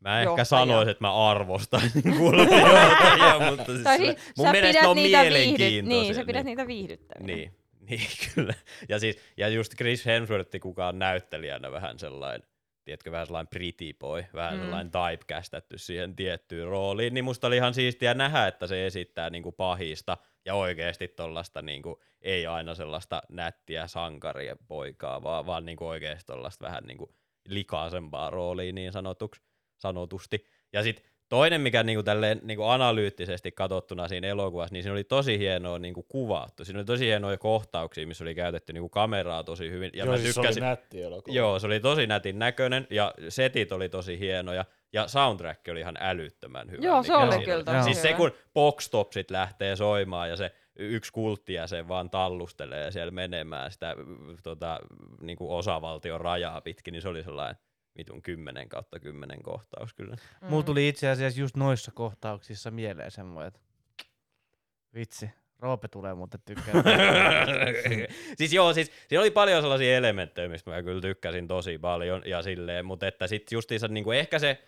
Mä 0.00 0.18
ehkä 0.20 0.28
johtaja. 0.28 0.44
sanoisin, 0.44 0.90
että 0.90 1.04
mä 1.04 1.30
arvostan 1.30 1.80
kulttijohtajia, 2.18 3.50
mutta 3.50 3.64
siis 3.72 3.82
Tai 3.84 3.98
se- 3.98 4.04
siis 4.04 4.36
mun 4.36 4.50
mielestä 4.50 4.82
ne 4.82 4.88
on 4.88 4.96
viihdyt, 4.96 5.20
mielenkiintoisia. 5.20 6.02
niin, 6.02 6.14
sä 6.14 6.24
pidät 6.24 6.44
niitä 6.46 6.66
viihdyttävinä. 6.66 7.26
Niin, 7.34 7.56
niin 7.88 8.00
kyllä. 8.34 8.54
Ja, 8.88 8.98
siis, 8.98 9.18
ja 9.36 9.48
just 9.48 9.74
Chris 9.76 10.06
Hemsworth, 10.06 10.60
kuka 10.60 10.88
on 10.88 10.98
näyttelijänä 10.98 11.72
vähän 11.72 11.98
sellainen, 11.98 12.48
tiedätkö, 12.84 13.10
vähän 13.10 13.26
sellainen 13.26 13.48
pretty 13.48 13.92
boy, 13.98 14.24
vähän 14.34 14.54
Mm. 14.54 14.60
sellainen 14.60 14.90
typecastattu 14.92 15.78
siihen 15.78 16.16
tiettyyn 16.16 16.66
rooliin, 16.68 17.14
niin 17.14 17.24
musta 17.24 17.46
oli 17.46 17.56
ihan 17.56 17.74
siistiä 17.74 18.14
nähdä, 18.14 18.46
että 18.46 18.66
se 18.66 18.86
esittää 18.86 19.30
niinku 19.30 19.52
pahista 19.52 20.16
ja 20.46 20.54
oikeasti 20.54 21.08
tollasta 21.08 21.62
niinku, 21.62 22.02
ei 22.22 22.46
aina 22.46 22.74
sellaista 22.74 23.22
nättiä 23.28 23.86
sankaria 23.86 24.56
poikaa, 24.68 25.22
vaan, 25.22 25.46
vaan 25.46 25.64
niinku 25.64 25.86
oikeasti 25.86 26.26
tollasta 26.26 26.66
vähän 26.66 26.84
niinku 26.86 27.14
likaisempaa 27.48 28.30
roolia 28.30 28.72
niin 28.72 28.92
sanotuksi, 28.92 29.42
sanotusti. 29.78 30.46
Ja 30.72 30.82
sitten 30.82 31.04
toinen, 31.28 31.60
mikä 31.60 31.82
niinku 31.82 32.02
tälleen 32.02 32.40
niinku 32.42 32.64
analyyttisesti 32.64 33.52
katsottuna 33.52 34.08
siinä 34.08 34.28
elokuvassa, 34.28 34.72
niin 34.72 34.82
siinä 34.82 34.92
oli 34.92 35.04
tosi 35.04 35.38
hienoa 35.38 35.78
niinku 35.78 36.02
kuvattu. 36.02 36.64
Siinä 36.64 36.78
oli 36.78 36.84
tosi 36.84 37.04
hienoja 37.06 37.38
kohtauksia, 37.38 38.06
missä 38.06 38.24
oli 38.24 38.34
käytetty 38.34 38.72
niinku 38.72 38.88
kameraa 38.88 39.44
tosi 39.44 39.70
hyvin. 39.70 39.90
Ja 39.94 40.04
Joo, 40.04 40.12
mä 40.12 40.18
siis 40.18 40.34
se 40.34 40.40
tykkäsin, 40.40 40.62
oli 40.62 40.70
nätti 40.70 41.02
elokuva. 41.02 41.36
Joo, 41.36 41.58
se 41.58 41.66
oli 41.66 41.80
tosi 41.80 42.06
nätin 42.06 42.38
näköinen 42.38 42.86
ja 42.90 43.14
setit 43.28 43.72
oli 43.72 43.88
tosi 43.88 44.18
hienoja 44.18 44.64
ja 44.96 45.08
soundtrack 45.08 45.68
oli 45.68 45.80
ihan 45.80 45.96
älyttömän 46.00 46.70
hyvä. 46.70 46.86
Joo, 46.86 47.02
se 47.02 47.12
mikä 47.12 47.24
oli 47.24 47.32
siinä 47.32 47.44
kyllä 47.44 47.64
tosi 47.64 47.82
Siis 47.82 48.02
se 48.02 48.08
hyvä. 48.08 48.16
kun 48.16 48.32
box 48.54 48.90
sit 49.12 49.30
lähtee 49.30 49.76
soimaan 49.76 50.30
ja 50.30 50.36
se 50.36 50.54
yksi 50.76 51.12
kulttia 51.12 51.66
se 51.66 51.88
vaan 51.88 52.10
tallustelee 52.10 52.90
siellä 52.90 53.10
menemään 53.10 53.72
sitä 53.72 53.96
tota, 54.42 54.80
niinku 55.20 55.56
osavaltion 55.56 56.20
rajaa 56.20 56.60
pitkin, 56.60 56.92
niin 56.92 57.02
se 57.02 57.08
oli 57.08 57.22
sellainen 57.22 57.56
vitun 57.98 58.22
10 58.22 58.68
kautta 58.68 59.00
10 59.00 59.42
kohtaus 59.42 59.94
kyllä. 59.94 60.16
Mm. 60.40 60.48
Mulla 60.48 60.62
tuli 60.62 60.88
itse 60.88 61.10
asiassa 61.10 61.40
just 61.40 61.56
noissa 61.56 61.92
kohtauksissa 61.94 62.70
mieleen 62.70 63.10
semmoinen, 63.10 63.48
että 63.48 63.60
vitsi, 64.94 65.30
Roope 65.60 65.88
tulee 65.88 66.14
muuten 66.14 66.40
tykkää. 66.44 66.74
siis 68.38 68.52
joo, 68.52 68.72
siis 68.72 68.92
siinä 69.08 69.20
oli 69.20 69.30
paljon 69.30 69.62
sellaisia 69.62 69.96
elementtejä, 69.96 70.48
mistä 70.48 70.70
mä 70.70 70.82
kyllä 70.82 71.00
tykkäsin 71.00 71.48
tosi 71.48 71.78
paljon 71.78 72.22
ja 72.24 72.42
silleen, 72.42 72.86
mutta 72.86 73.06
että 73.06 73.26
sit 73.26 73.52
justiinsa 73.52 73.88
niinku 73.88 74.12
ehkä 74.12 74.38
se, 74.38 74.58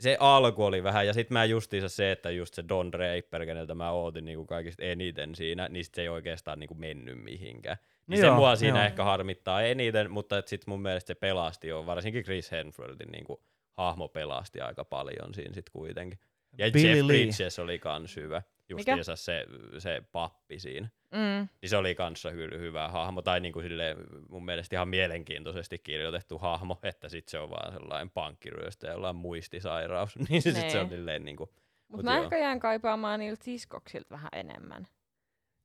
se 0.00 0.16
alku 0.20 0.64
oli 0.64 0.82
vähän, 0.82 1.06
ja 1.06 1.12
sitten 1.12 1.32
mä 1.32 1.44
justiinsa 1.44 1.88
se, 1.88 2.12
että 2.12 2.30
just 2.30 2.54
se 2.54 2.64
Don 2.68 2.92
Draper, 2.92 3.46
keneltä 3.46 3.74
mä 3.74 3.90
ootin 3.90 4.24
niinku 4.24 4.46
kaikista 4.46 4.82
eniten 4.82 5.34
siinä, 5.34 5.68
niin 5.68 5.84
sit 5.84 5.94
se 5.94 6.02
ei 6.02 6.08
oikeastaan 6.08 6.58
niinku 6.58 6.74
mennyt 6.74 7.24
mihinkään. 7.24 7.76
Niin 8.06 8.20
se 8.20 8.26
Joo, 8.26 8.36
mua 8.36 8.56
siinä 8.56 8.78
joo. 8.78 8.86
ehkä 8.86 9.04
harmittaa 9.04 9.62
eniten, 9.62 10.10
mutta 10.10 10.38
et 10.38 10.48
sit 10.48 10.66
mun 10.66 10.82
mielestä 10.82 11.06
se 11.06 11.14
pelasti 11.14 11.68
jo, 11.68 11.86
varsinkin 11.86 12.24
Chris 12.24 12.52
Hemsworthin 12.52 13.12
niinku 13.12 13.42
hahmo 13.72 14.08
pelasti 14.08 14.60
aika 14.60 14.84
paljon 14.84 15.34
siinä 15.34 15.54
sit 15.54 15.70
kuitenkin. 15.70 16.18
Ja 16.58 16.70
Billy 16.70 16.88
Jeff 16.88 17.06
Lee. 17.06 17.16
Bridges 17.16 17.58
oli 17.58 17.78
kans 17.78 18.16
hyvä, 18.16 18.42
justiinsa 18.68 19.16
se, 19.16 19.46
se 19.78 20.02
pappi 20.12 20.58
siinä. 20.58 20.88
Mm. 21.14 21.48
Niin 21.62 21.70
se 21.70 21.76
oli 21.76 21.94
kanssa 21.94 22.30
kyllä 22.32 22.58
hyvä 22.58 22.88
hahmo, 22.88 23.22
tai 23.22 23.40
niin 23.40 23.52
kuin 23.52 23.62
silleen, 23.68 23.96
mun 24.28 24.44
mielestä 24.44 24.76
ihan 24.76 24.88
mielenkiintoisesti 24.88 25.78
kirjoitettu 25.78 26.38
hahmo, 26.38 26.78
että 26.82 27.08
sit 27.08 27.28
se 27.28 27.38
on 27.38 27.50
vaan 27.50 27.72
sellainen 27.72 28.10
pankkiryöstä, 28.10 28.86
jolla 28.86 29.08
on 29.08 29.16
muistisairaus, 29.16 30.18
niin 30.28 30.42
se, 30.42 30.52
sit 30.52 30.70
se 30.70 30.78
on 30.80 30.88
Nee. 30.88 30.96
silleen 30.96 31.24
niin 31.24 31.36
kuin, 31.36 31.50
Mut 31.88 31.96
Mut 31.96 32.04
mä 32.04 32.14
joo. 32.14 32.22
ehkä 32.24 32.38
jään 32.38 32.60
kaipaamaan 32.60 33.20
niiltä 33.20 33.44
siskoksilta 33.44 34.10
vähän 34.10 34.28
enemmän. 34.32 34.86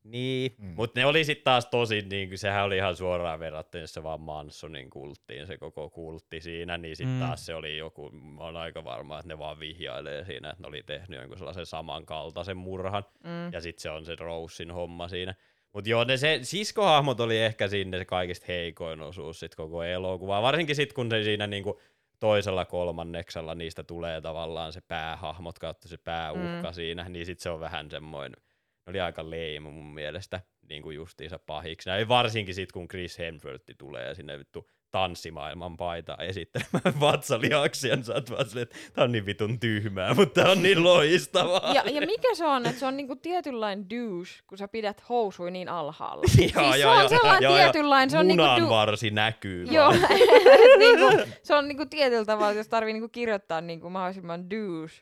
Niin, 0.04 0.56
Mm. 0.58 0.74
mutta 0.76 1.00
ne 1.00 1.06
oli 1.06 1.24
sitten 1.24 1.44
taas 1.44 1.66
tosi, 1.66 2.02
niin 2.02 2.30
kuin, 2.30 2.38
sehän 2.38 2.64
oli 2.66 2.78
ihan 2.78 2.96
suoraan 2.96 3.40
verrattavissa 3.40 4.04
vaan 4.04 4.22
Mansonin 4.22 4.90
kulttiin, 4.90 5.48
se 5.48 5.58
koko 5.58 5.90
kultti 5.90 6.42
siinä, 6.42 6.78
niin 6.78 6.96
sitten 6.96 7.16
Mm. 7.16 7.22
mm. 7.22 7.26
taas 7.28 7.46
se 7.46 7.56
oli 7.56 7.78
joku, 7.78 8.10
mä 8.12 8.44
oon 8.44 8.58
aika 8.58 8.84
varma, 8.84 9.20
että 9.20 9.28
ne 9.28 9.38
vaan 9.38 9.60
vihjailee 9.60 10.26
siinä, 10.26 10.50
että 10.50 10.64
ne 10.64 10.68
oli 10.68 10.84
tehnyt 10.84 11.20
jonkun 11.20 11.38
sellaisen 11.38 11.66
samankaltaisen 11.66 12.58
murhan, 12.58 13.04
Mm. 13.24 13.54
ja 13.54 13.62
sitten 13.62 13.82
se 13.82 13.90
on 13.90 14.06
se 14.06 14.16
Roussin 14.16 14.72
homma 14.72 15.08
siinä. 15.08 15.36
Mutta 15.74 15.90
joo, 15.90 16.04
ne 16.04 16.18
se 16.18 16.40
siskohahmot 16.42 17.20
oli 17.20 17.40
ehkä 17.40 17.68
sinne 17.68 17.98
se 17.98 18.06
kaikista 18.06 18.46
heikoin 18.48 19.02
osuus 19.02 19.40
sit 19.40 19.56
koko 19.56 19.84
elokuvaa. 19.84 20.42
Varsinkin 20.42 20.76
sitten, 20.76 20.96
kun 20.96 21.12
se 21.12 21.24
siinä 21.24 21.48
niinku 21.48 21.82
toisella 22.20 22.66
kolmanneksella 22.66 23.56
niistä 23.56 23.84
tulee 23.84 24.22
tavallaan 24.22 24.74
se 24.74 24.82
päähahmot 24.82 25.60
kautta 25.60 25.88
se 25.88 25.98
pääuhka 25.98 26.68
Mm. 26.70 26.74
siinä, 26.74 27.10
niin 27.10 27.26
sitten 27.26 27.44
se 27.44 27.50
on 27.50 27.60
vähän 27.60 27.92
semmoinen, 27.92 28.42
ne 28.86 28.90
oli 28.90 29.00
aika 29.00 29.30
leima 29.30 29.70
mun 29.70 29.94
mielestä, 29.94 30.42
niin 30.70 30.84
kuin 30.84 30.96
justiinsa 30.96 31.40
pahiksi. 31.40 31.90
Ja 31.90 32.08
varsinkin 32.08 32.56
sitten, 32.56 32.74
kun 32.74 32.88
Chris 32.88 33.20
Hemsworth 33.20 33.66
tulee 33.78 34.08
ja 34.08 34.16
sinne 34.16 34.40
vittu 34.40 34.70
tanssimaailman 34.92 35.78
paita 35.78 36.18
esittelemään 36.20 37.00
vatsalihaksia, 37.12 37.96
niin 37.96 38.06
sä 38.06 38.14
oot 38.14 38.32
vaan 38.32 38.50
silleen, 38.50 38.64
että 38.64 38.76
tää 38.94 39.04
on 39.04 39.12
niin 39.12 39.26
vitun 39.26 39.60
tyhmää, 39.60 40.14
mutta 40.14 40.42
tää 40.42 40.52
on 40.52 40.64
niin 40.64 40.84
loistavaa. 40.84 41.74
Ja, 41.74 41.84
ja 41.92 42.02
mikä 42.02 42.36
se 42.36 42.46
on, 42.46 42.66
että 42.66 42.80
se 42.80 42.86
on 42.86 42.98
niinku 42.98 43.16
tietynlainen 43.16 43.90
douche, 43.90 44.32
kun 44.48 44.58
sä 44.58 44.68
pidät 44.68 45.04
housui 45.10 45.52
niin 45.52 45.70
alhaalla. 45.70 46.24
Joo, 46.38 46.38
siis 46.38 46.54
se 46.54 46.80
joo, 46.80 46.92
on 46.92 47.00
joo, 47.00 47.10
sellainen 47.10 47.44
joo, 47.44 47.58
tietynlainen, 47.58 48.10
se 48.10 48.18
on 48.18 48.28
niinku 48.28 48.44
du- 48.44 48.70
varsi 48.70 49.12
näkyy. 49.12 49.66
Joo, 49.66 49.92
niinku, 50.80 51.32
se 51.44 51.56
on 51.56 51.68
niinku 51.68 51.86
tietyllä 51.86 52.26
tavalla, 52.26 52.54
jos 52.54 52.68
tarvii 52.68 52.94
niinku 52.94 53.10
kirjoittaa 53.10 53.62
niinku 53.62 53.90
mahdollisimman 53.90 54.50
douche, 54.50 54.96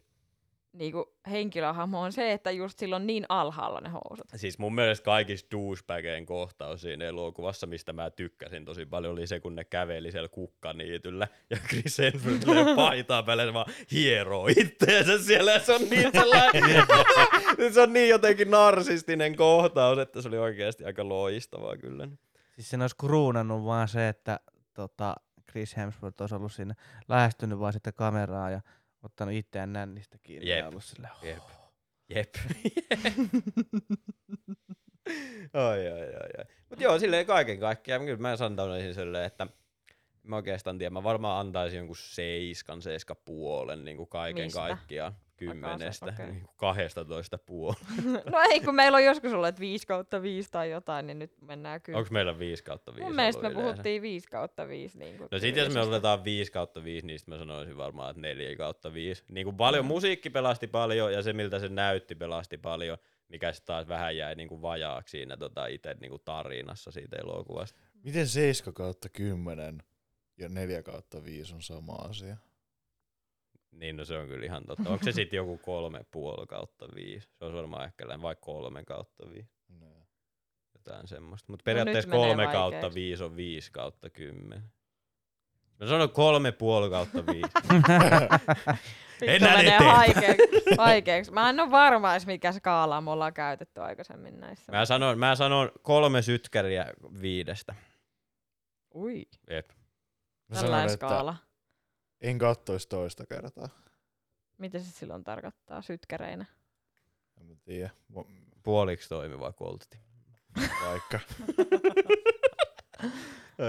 niinku, 0.73 1.13
henkilöhahmo 1.31 2.01
on 2.01 2.11
se, 2.11 2.31
että 2.31 2.51
just 2.51 2.79
sillä 2.79 2.95
on 2.95 3.07
niin 3.07 3.25
alhaalla 3.29 3.81
ne 3.81 3.89
housut. 3.89 4.25
Siis 4.35 4.59
mun 4.59 4.75
mielestä 4.75 5.05
kaikista 5.05 5.51
douchebageen 5.51 6.25
kohtaus 6.25 6.81
siinä 6.81 7.05
elokuvassa, 7.05 7.67
mistä 7.67 7.93
mä 7.93 8.09
tykkäsin 8.09 8.65
tosi 8.65 8.85
paljon, 8.85 9.13
oli 9.13 9.27
se, 9.27 9.39
kun 9.39 9.55
ne 9.55 9.63
käveli 9.63 10.11
siellä 10.11 10.29
kukkaniityllä 10.29 11.27
ja 11.49 11.57
Chris 11.69 11.97
Hemsworth 11.97 12.47
löi 12.47 12.75
paitaa 12.75 13.23
päälle 13.23 13.45
se 13.45 13.53
vaan 13.53 13.73
hieroo 13.91 14.47
itteensä 14.47 15.23
siellä 15.23 15.51
ja 15.51 15.59
se 15.59 15.73
on 15.73 15.89
niin 15.89 16.11
sellainen, 16.11 16.63
se 17.73 17.81
on 17.81 17.93
niin 17.93 18.09
jotenkin 18.09 18.51
narsistinen 18.51 19.35
kohtaus, 19.35 19.97
että 19.97 20.21
se 20.21 20.27
oli 20.27 20.37
oikeasti 20.37 20.85
aika 20.85 21.09
loistavaa 21.09 21.77
kyllä. 21.77 22.07
Siis 22.55 22.69
sen 22.69 22.81
olisi 22.81 22.95
kruunannut 22.95 23.65
vaan 23.65 23.87
se, 23.87 24.07
että 24.07 24.39
tota, 24.73 25.15
Chris 25.51 25.77
Hemsworth 25.77 26.21
olisi 26.21 26.35
ollut 26.35 26.51
siinä 26.51 26.75
lähestynyt 27.07 27.59
vaan 27.59 27.73
sitä 27.73 27.91
kameraa 27.91 28.49
ja 28.49 28.61
ottanut 29.03 29.33
itseään 29.33 29.73
nännistä 29.73 30.17
kiinni 30.23 30.49
Jep. 30.49 30.59
ja 30.59 30.67
ollut 30.67 30.83
silleen, 30.83 31.13
Jep. 31.23 31.43
Jep. 32.09 32.35
ai, 35.53 35.87
ai, 35.87 36.01
ai, 36.01 36.29
ai. 36.37 36.45
Mut 36.69 36.81
joo, 36.81 36.99
silleen 36.99 37.25
kaiken 37.25 37.59
kaikkiaan. 37.59 38.01
Kyllä 38.05 38.17
mä 38.17 38.37
sanoisin 38.37 38.93
silleen, 38.93 39.25
että 39.25 39.47
mä 40.23 40.35
oikeastaan 40.35 40.77
tiedän, 40.77 40.93
mä 40.93 41.03
varmaan 41.03 41.39
antaisin 41.39 41.77
jonkun 41.77 41.95
seiskan, 41.97 42.81
seiska 42.81 43.15
puolen 43.15 43.85
niin 43.85 43.97
kuin 43.97 44.09
kaiken 44.09 44.45
Mistä? 44.45 44.59
kaikkiaan 44.59 45.15
kymmenestä, 45.49 46.05
okei. 46.05 46.25
niin 46.31 46.41
kuin 46.41 46.51
no 48.31 48.39
ei, 48.51 48.59
kun 48.61 48.75
meillä 48.75 48.95
on 48.95 49.03
joskus 49.03 49.33
ollut, 49.33 49.47
että 49.47 49.59
5 49.61 49.87
kautta 49.87 50.21
5 50.21 50.51
tai 50.51 50.71
jotain, 50.71 51.07
niin 51.07 51.19
nyt 51.19 51.41
mennään 51.41 51.81
kyllä. 51.81 51.99
Onko 51.99 52.09
meillä 52.11 52.39
5 52.39 52.63
kautta 52.63 52.91
5 52.95 53.03
Mun 53.03 53.15
mielestä 53.15 53.41
me 53.41 53.47
yleensä? 53.47 53.61
puhuttiin 53.71 54.01
5 54.01 54.27
kautta 54.27 54.67
5. 54.67 54.97
Niin 54.97 55.17
kuin 55.17 55.27
No 55.31 55.39
sit 55.39 55.55
jos 55.55 55.73
me 55.73 55.81
otetaan 55.81 56.23
5 56.23 56.51
kautta 56.51 56.83
5, 56.83 57.07
niin 57.07 57.19
sit 57.19 57.27
mä 57.27 57.37
sanoisin 57.37 57.77
varmaan, 57.77 58.09
että 58.09 58.21
4 58.21 58.55
kautta 58.55 58.93
5. 58.93 59.23
Niin 59.29 59.45
kuin 59.45 59.57
paljon 59.57 59.85
Mm. 59.85 59.87
musiikki 59.87 60.29
pelasti 60.29 60.67
paljon 60.67 61.13
ja 61.13 61.21
se 61.21 61.33
miltä 61.33 61.59
se 61.59 61.69
näytti 61.69 62.15
pelasti 62.15 62.57
paljon, 62.57 62.97
mikä 63.29 63.51
sitten 63.53 63.67
taas 63.67 63.87
vähän 63.87 64.17
jäi 64.17 64.35
niin 64.35 64.49
kuin 64.49 64.61
vajaaksi 64.61 65.11
siinä 65.11 65.37
tota 65.37 65.65
itse 65.67 65.95
niin 66.01 66.09
kuin 66.09 66.21
tarinassa 66.25 66.91
siitä 66.91 67.15
elokuvasta. 67.17 67.79
Miten 68.03 68.27
7 68.27 68.73
kautta 68.73 69.09
10 69.09 69.83
ja 70.37 70.49
4 70.49 70.83
kautta 70.83 71.23
5 71.23 71.53
on 71.55 71.61
sama 71.61 71.93
asia? 71.93 72.37
Niin 73.71 73.97
no 73.97 74.05
se 74.05 74.17
on 74.17 74.27
kyllä 74.27 74.45
ihan 74.45 74.63
totta. 74.67 74.89
Onko 74.89 75.03
se 75.05 75.11
sitten 75.11 75.37
joku 75.37 75.57
kolme 75.57 76.01
puoli 76.11 76.47
kautta 76.47 76.85
5? 76.95 77.29
Se 77.39 77.45
on 77.45 77.53
varmaan 77.53 77.85
ehkä 77.85 78.07
lähin 78.07 78.21
vai 78.21 78.35
kolme 78.41 78.83
kautta 78.83 79.29
5. 79.29 79.49
No. 79.79 79.87
Jotain 80.75 81.07
semmoista. 81.07 81.51
Mutta 81.51 81.63
periaatteessa 81.63 82.09
No 82.11 82.17
kolme 82.17 82.35
vaikeaksi. 82.43 82.57
kautta 82.57 82.93
5 82.93 83.23
on 83.23 83.35
5 83.35 83.71
kautta 83.71 84.09
10. 84.09 84.63
Mä 85.79 85.87
sanon 85.87 86.09
kolme 86.09 86.51
puoli 86.51 86.89
kautta 86.89 87.25
5. 87.25 87.41
Vittu 89.21 89.25
Mennään 89.25 89.57
menee 89.57 89.75
eteenpäin. 89.75 89.95
haikeaksi, 89.95 90.75
haikeaksi. 90.77 91.31
Mä 91.31 91.49
en 91.49 91.59
ole 91.59 91.71
varma 91.71 92.11
edes, 92.11 92.25
mikä 92.25 92.51
skaala 92.51 93.01
me 93.01 93.11
ollaan 93.11 93.33
käytetty 93.33 93.81
aikaisemmin 93.81 94.39
näissä. 94.39 94.71
Mä 94.71 94.85
sanon, 94.85 95.19
mä 95.19 95.35
sanon 95.35 95.71
kolme 95.81 96.21
sytkäriä 96.21 96.85
viidestä. 97.21 97.75
Ui, 98.95 99.25
Jep. 99.49 99.69
Mä 99.69 99.75
sanon, 100.55 100.63
tällainen 100.63 100.93
että 100.93 101.07
skaala. 101.07 101.35
En 102.21 102.37
kattoisi 102.37 102.89
toista 102.89 103.25
kertaa. 103.25 103.69
Mitä 104.57 104.79
se 104.79 104.91
silloin 104.91 105.23
tarkoittaa 105.23 105.81
sytkäreinä? 105.81 106.45
En 107.39 107.45
mä 107.45 107.55
tiedä. 107.63 107.89
Puoliksi 108.63 109.09
toimiva 109.09 109.53
koltti. 109.53 109.97
Vaikka. 110.85 111.19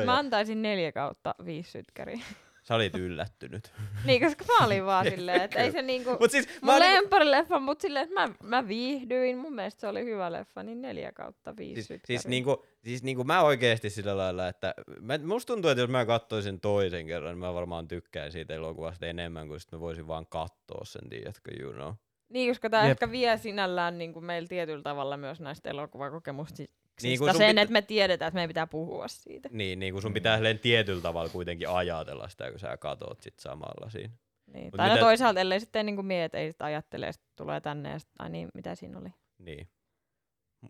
Mä 0.06 0.18
antaisin 0.18 0.62
neljä 0.62 0.92
kautta 0.92 1.34
viisi 1.44 1.70
sytkäriä. 1.70 2.24
Sä 2.62 2.74
olit 2.74 2.94
yllättynyt. 2.94 3.72
niin, 4.06 4.20
koska 4.20 4.44
mä 4.44 4.66
olin 4.66 4.84
vaan 4.84 5.10
silleen, 5.10 5.42
että 5.42 5.58
ei 5.58 5.72
se 5.72 5.82
niinku... 5.82 6.16
Mut 6.20 6.30
siis, 6.30 6.48
mä 6.62 6.72
Mun 6.72 6.80
lemparileffa, 6.80 7.60
mutta 7.60 7.82
silleen, 7.82 8.08
että 8.08 8.20
mä, 8.20 8.34
mä 8.42 8.68
viihdyin. 8.68 9.38
Mun 9.38 9.54
mielestä 9.54 9.80
se 9.80 9.86
oli 9.86 10.04
hyvä 10.04 10.32
leffa, 10.32 10.62
niin 10.62 10.82
neljä 10.82 11.12
kautta 11.12 11.56
viisi 11.56 11.82
Siis, 11.82 12.00
siis, 12.04 12.26
niinku, 12.26 12.64
siis 12.84 13.02
niinku 13.02 13.24
mä 13.24 13.42
oikeesti 13.42 13.90
sillä 13.90 14.16
lailla, 14.16 14.48
että 14.48 14.74
mä, 15.00 15.18
musta 15.18 15.52
tuntuu, 15.52 15.70
että 15.70 15.82
jos 15.82 15.90
mä 15.90 16.06
katsoisin 16.06 16.60
toisen 16.60 17.06
kerran, 17.06 17.30
niin 17.30 17.38
mä 17.38 17.54
varmaan 17.54 17.88
tykkään 17.88 18.32
siitä 18.32 18.54
elokuvasta 18.54 19.06
enemmän, 19.06 19.48
kuin 19.48 19.60
sit 19.60 19.72
mä 19.72 19.80
voisin 19.80 20.08
vaan 20.08 20.26
katsoa 20.26 20.84
sen, 20.84 21.08
tiedätkö, 21.08 21.50
you 21.60 21.72
know. 21.72 21.92
Niin, 22.28 22.50
koska 22.50 22.70
tämä 22.70 22.84
ehkä 22.84 23.10
vie 23.10 23.38
sinällään 23.38 23.98
niin 23.98 24.12
kuin 24.12 24.24
meillä 24.24 24.48
tietyllä 24.48 24.82
tavalla 24.82 25.16
myös 25.16 25.40
näistä 25.40 25.70
elokuvakokemuksista 25.70 26.81
Niin, 27.02 27.10
niin, 27.10 27.18
sun 27.18 27.34
sen, 27.38 27.48
pitä- 27.50 27.62
että 27.62 27.72
me 27.72 27.82
tiedetään, 27.82 28.28
että 28.28 28.34
meidän 28.34 28.48
pitää 28.48 28.66
puhua 28.66 29.08
siitä. 29.08 29.48
Niin, 29.52 29.78
niin 29.78 29.92
kun 29.92 30.02
sun 30.02 30.14
pitää 30.14 30.36
silleen 30.36 30.58
tietyllä 30.58 31.02
tavalla 31.02 31.28
kuitenkin 31.28 31.68
ajatella 31.68 32.28
sitä, 32.28 32.50
kun 32.50 32.58
sä 32.60 32.76
katot 32.76 33.22
sit 33.22 33.38
samalla 33.38 33.90
siinä. 33.90 34.14
Niin. 34.46 34.64
Mut 34.64 34.74
Tai 34.76 34.88
no 34.88 34.94
mitä- 34.94 35.04
toisaalta, 35.04 35.40
ellei 35.40 35.60
sitten 35.60 35.86
niin 35.86 36.06
miet, 36.06 36.34
ei 36.34 36.48
sitten 36.50 36.64
ajattele, 36.66 37.06
ja 37.06 37.12
sit 37.12 37.22
tulee 37.36 37.60
tänne 37.60 37.90
ja 37.90 37.98
sit, 37.98 38.08
ai 38.18 38.30
niin, 38.30 38.48
mitä 38.54 38.74
siinä 38.74 38.98
oli. 38.98 39.08
Niin. 39.38 39.68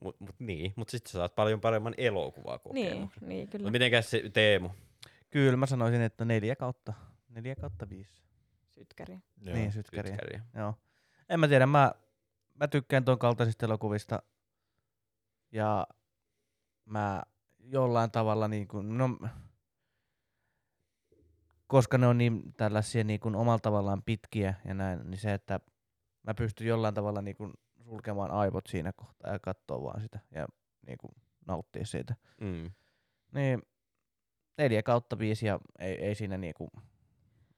Mut, 0.02 0.20
mut 0.20 0.34
niin, 0.38 0.72
mut 0.76 0.88
sit 0.88 1.06
sä 1.06 1.12
saat 1.18 1.34
paljon 1.34 1.60
paremman 1.60 1.94
Niin, 1.96 2.06
elokuvakokemuksen. 2.06 3.28
niin 3.28 3.48
kyllä. 3.48 3.62
Mut 3.62 3.72
mitenkäs 3.72 4.10
se 4.10 4.22
Teemu? 4.32 4.70
Kyllä 5.30 5.56
mä 5.56 5.66
sanoisin, 5.66 6.02
että 6.02 6.24
neljä 6.24 6.56
kautta, 6.56 6.92
neljä 7.28 7.54
kautta 7.56 7.88
viisi. 7.88 8.22
Sytkäri. 8.68 9.18
Joo. 9.40 9.56
Niin, 9.56 9.72
sytkäriä. 9.72 10.12
Sytkäriä. 10.12 10.40
Joo. 10.56 10.74
En 11.28 11.40
mä 11.40 11.48
tiedä, 11.48 11.66
mä, 11.66 11.92
mä 12.54 12.68
tykkään 12.68 13.04
ton 13.04 13.18
kaltaisista 13.18 13.66
elokuvista. 13.66 14.22
Ja 15.52 15.86
mä 16.84 17.22
jollain 17.58 18.10
tavalla 18.10 18.48
niin 18.48 18.68
kuin, 18.68 18.98
no, 18.98 19.18
koska 21.66 21.98
ne 21.98 22.06
on 22.06 22.18
niin 22.18 22.52
tällaisia 22.56 23.04
niin 23.04 23.20
kuin 23.20 23.36
omalla 23.36 23.58
tavallaan 23.58 24.02
pitkiä 24.02 24.54
ja 24.64 24.74
näin, 24.74 25.10
niin 25.10 25.18
se, 25.18 25.34
että 25.34 25.60
mä 26.22 26.34
pystyn 26.34 26.66
jollain 26.66 26.94
tavalla 26.94 27.22
niin 27.22 27.36
kuin 27.36 27.52
sulkemaan 27.84 28.30
aivot 28.30 28.66
siinä 28.66 28.92
kohtaa 28.92 29.32
ja 29.32 29.38
katsoa 29.38 29.82
vaan 29.82 30.00
sitä 30.00 30.20
ja 30.30 30.46
niin 30.86 30.98
kuin 30.98 31.14
nauttia 31.46 31.86
siitä. 31.86 32.14
Mm. 32.40 32.70
Niin 33.34 33.62
neljä 34.58 34.82
kautta 34.82 35.18
viisi 35.18 35.46
ja 35.46 35.60
ei, 35.78 35.94
ei 35.94 36.14
siinä 36.14 36.36
niinku, 36.36 36.70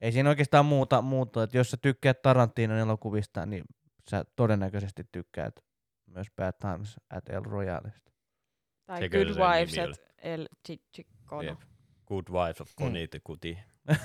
ei 0.01 0.13
siinä 0.13 0.29
oikeastaan 0.29 0.67
muuta, 0.67 1.03
muuta. 1.03 1.43
että 1.43 1.57
jos 1.57 1.71
sä 1.71 1.77
tykkäät 1.77 2.23
Tarantinon 2.23 2.79
elokuvista, 2.79 3.47
niin 3.47 3.65
sä 4.11 4.25
todennäköisesti 4.37 5.05
tykkäät 5.13 5.61
myös 6.07 6.27
Bad 6.37 6.53
Times 6.61 7.01
at 7.11 7.29
El 7.29 7.43
Royaleista. 7.45 8.11
Tai 8.87 8.99
Sekö 9.01 9.19
Good 9.19 9.35
se 9.35 9.41
nimi 9.41 9.47
Wives 9.53 10.01
El 10.19 10.49
Chichicono. 10.67 11.43
Jep. 11.43 11.59
Good 12.07 12.25
Wife 12.31 12.63
of 12.63 12.71
Connie 12.77 13.09
Kuti. 13.25 13.59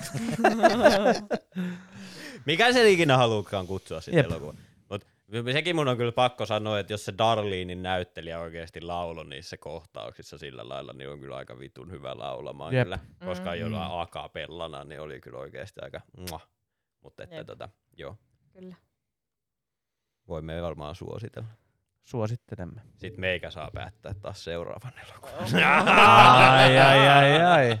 Mikä 2.46 2.72
se 2.72 2.90
ikinä 2.90 3.16
haluukaan 3.16 3.66
kutsua 3.66 4.00
sitten 4.00 4.18
Jep. 4.18 4.30
elokuva. 4.30 4.54
Mut 4.90 5.04
sekin 5.52 5.76
mun 5.76 5.88
on 5.88 5.96
kyllä 5.96 6.12
pakko 6.12 6.46
sanoa, 6.46 6.78
että 6.78 6.92
jos 6.92 7.04
se 7.04 7.14
Darlenein 7.18 7.82
näyttelijä 7.82 8.40
oikeasti 8.40 8.80
lauloi 8.80 9.24
niissä 9.26 9.56
kohtauksissa 9.56 10.38
sillä 10.38 10.68
lailla, 10.68 10.92
niin 10.92 11.10
on 11.10 11.20
kyllä 11.20 11.36
aika 11.36 11.58
vitun 11.58 11.90
hyvä 11.90 12.18
laulamaan 12.18 12.74
Jep. 12.74 12.84
kyllä. 12.84 12.98
Koska 13.24 13.50
Mm. 13.54 13.60
jollain 13.60 14.00
akapellana, 14.00 14.84
niin 14.84 15.00
oli 15.00 15.20
kyllä 15.20 15.38
oikeasti 15.38 15.80
aika 15.82 16.00
muah. 16.16 16.48
Mutta 17.00 17.22
että 17.22 17.36
Jep. 17.36 17.46
tota, 17.46 17.68
joo, 17.96 18.16
Kyllä. 18.52 18.74
voimme 20.28 20.62
varmaan 20.62 20.94
suositella. 20.94 21.48
Suosittelemme. 22.04 22.80
Sitten 22.96 23.20
meikä 23.20 23.50
saa 23.50 23.70
päättää 23.74 24.14
taas 24.14 24.44
seuraavan 24.44 24.92
elokuvan. 25.04 25.64
ai, 25.98 26.78
ai, 26.78 27.08
ai, 27.08 27.42
ai. 27.42 27.78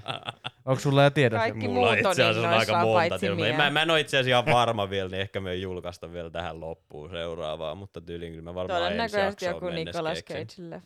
Onko 0.64 0.80
sulla 0.80 1.04
jo 1.04 1.10
tiedossa? 1.10 1.40
Kaikki 1.40 1.68
Mulla 1.68 1.80
muut 1.80 2.06
on 2.06 2.12
itse 2.12 2.24
asiassa 2.24 2.48
on 2.48 2.54
aika 2.54 2.72
monta 2.72 2.92
paitsi 2.94 3.26
tietoa. 3.36 3.56
Mä, 3.56 3.70
mä 3.70 3.82
en 3.82 3.90
ole 3.90 4.00
itse 4.00 4.18
asiassa 4.18 4.40
ihan 4.40 4.54
varma 4.56 4.90
vielä, 4.90 5.08
niin 5.08 5.20
ehkä 5.20 5.40
me 5.40 5.50
ei 5.50 5.62
julkaista 5.62 6.12
vielä 6.12 6.30
tähän 6.30 6.60
loppuun 6.60 7.10
seuraavaa, 7.10 7.74
mutta 7.74 8.00
tyyliin 8.00 8.32
kyllä 8.32 8.44
mä 8.44 8.54
varmaan 8.54 8.80
ensi 8.80 8.86
Todennäköisesti 8.86 9.44
jaksoon 9.44 9.54
joku 9.54 9.66
mennessä 9.66 9.98
Nicolas 9.98 10.22
keksin. 10.22 10.82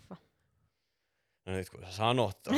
No 1.46 1.52
nyt 1.52 1.70
kun 1.70 1.80
sä 1.84 1.92
sanot 1.92 2.42
ton. 2.42 2.54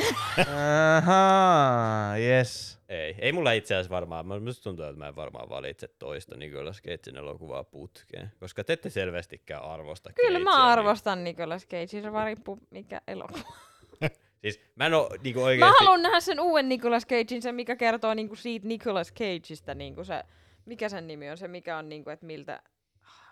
Ahaa, 0.97 2.17
yes. 2.17 2.79
ei, 2.89 3.15
ei 3.19 3.31
mulla 3.31 3.51
itse 3.51 3.75
asiassa 3.75 3.89
varmaan, 3.89 4.27
mä- 4.27 4.39
musta 4.39 4.63
tuntuu, 4.63 4.85
että 4.85 4.97
mä 4.99 5.07
en 5.07 5.15
varmaan 5.15 5.49
valitse 5.49 5.87
toista 5.87 6.37
Nicolas 6.37 6.81
Cagein 6.81 7.17
elokuvaa 7.17 7.63
putkeen, 7.63 8.31
koska 8.39 8.63
te 8.63 8.73
ette 8.73 8.89
selvästikään 8.89 9.63
arvosta 9.63 10.13
Kyllä 10.13 10.29
Cagea, 10.39 10.43
mä 10.43 10.51
niin- 10.51 10.61
arvostan 10.71 11.23
Nicolas 11.23 11.63
Cagein, 11.65 11.87
se 12.03 12.11
vaan 12.13 12.25
riippuu 12.25 12.59
mikä 12.69 13.01
elokuva. 13.07 13.53
Siis 14.41 14.59
mä 14.75 14.85
en 14.85 14.93
oo 14.93 15.09
niinku 15.23 15.39
Mä 15.39 15.45
oikeesti... 15.45 15.75
haluan 15.79 16.01
nähdä 16.01 16.19
sen 16.19 16.39
uuden 16.39 16.69
Nicolas 16.69 17.05
Cagein, 17.05 17.41
sen 17.41 17.55
mikä 17.55 17.75
kertoo 17.75 18.13
niinku 18.13 18.35
siitä 18.35 18.67
Nicolas 18.67 19.13
Cageista, 19.13 19.73
niinku 19.75 20.03
se, 20.03 20.23
mikä 20.65 20.89
sen 20.89 21.07
nimi 21.07 21.29
on, 21.29 21.37
se 21.37 21.47
mikä 21.47 21.77
on 21.77 21.89
niinku, 21.89 22.09
että 22.09 22.25
miltä, 22.25 22.61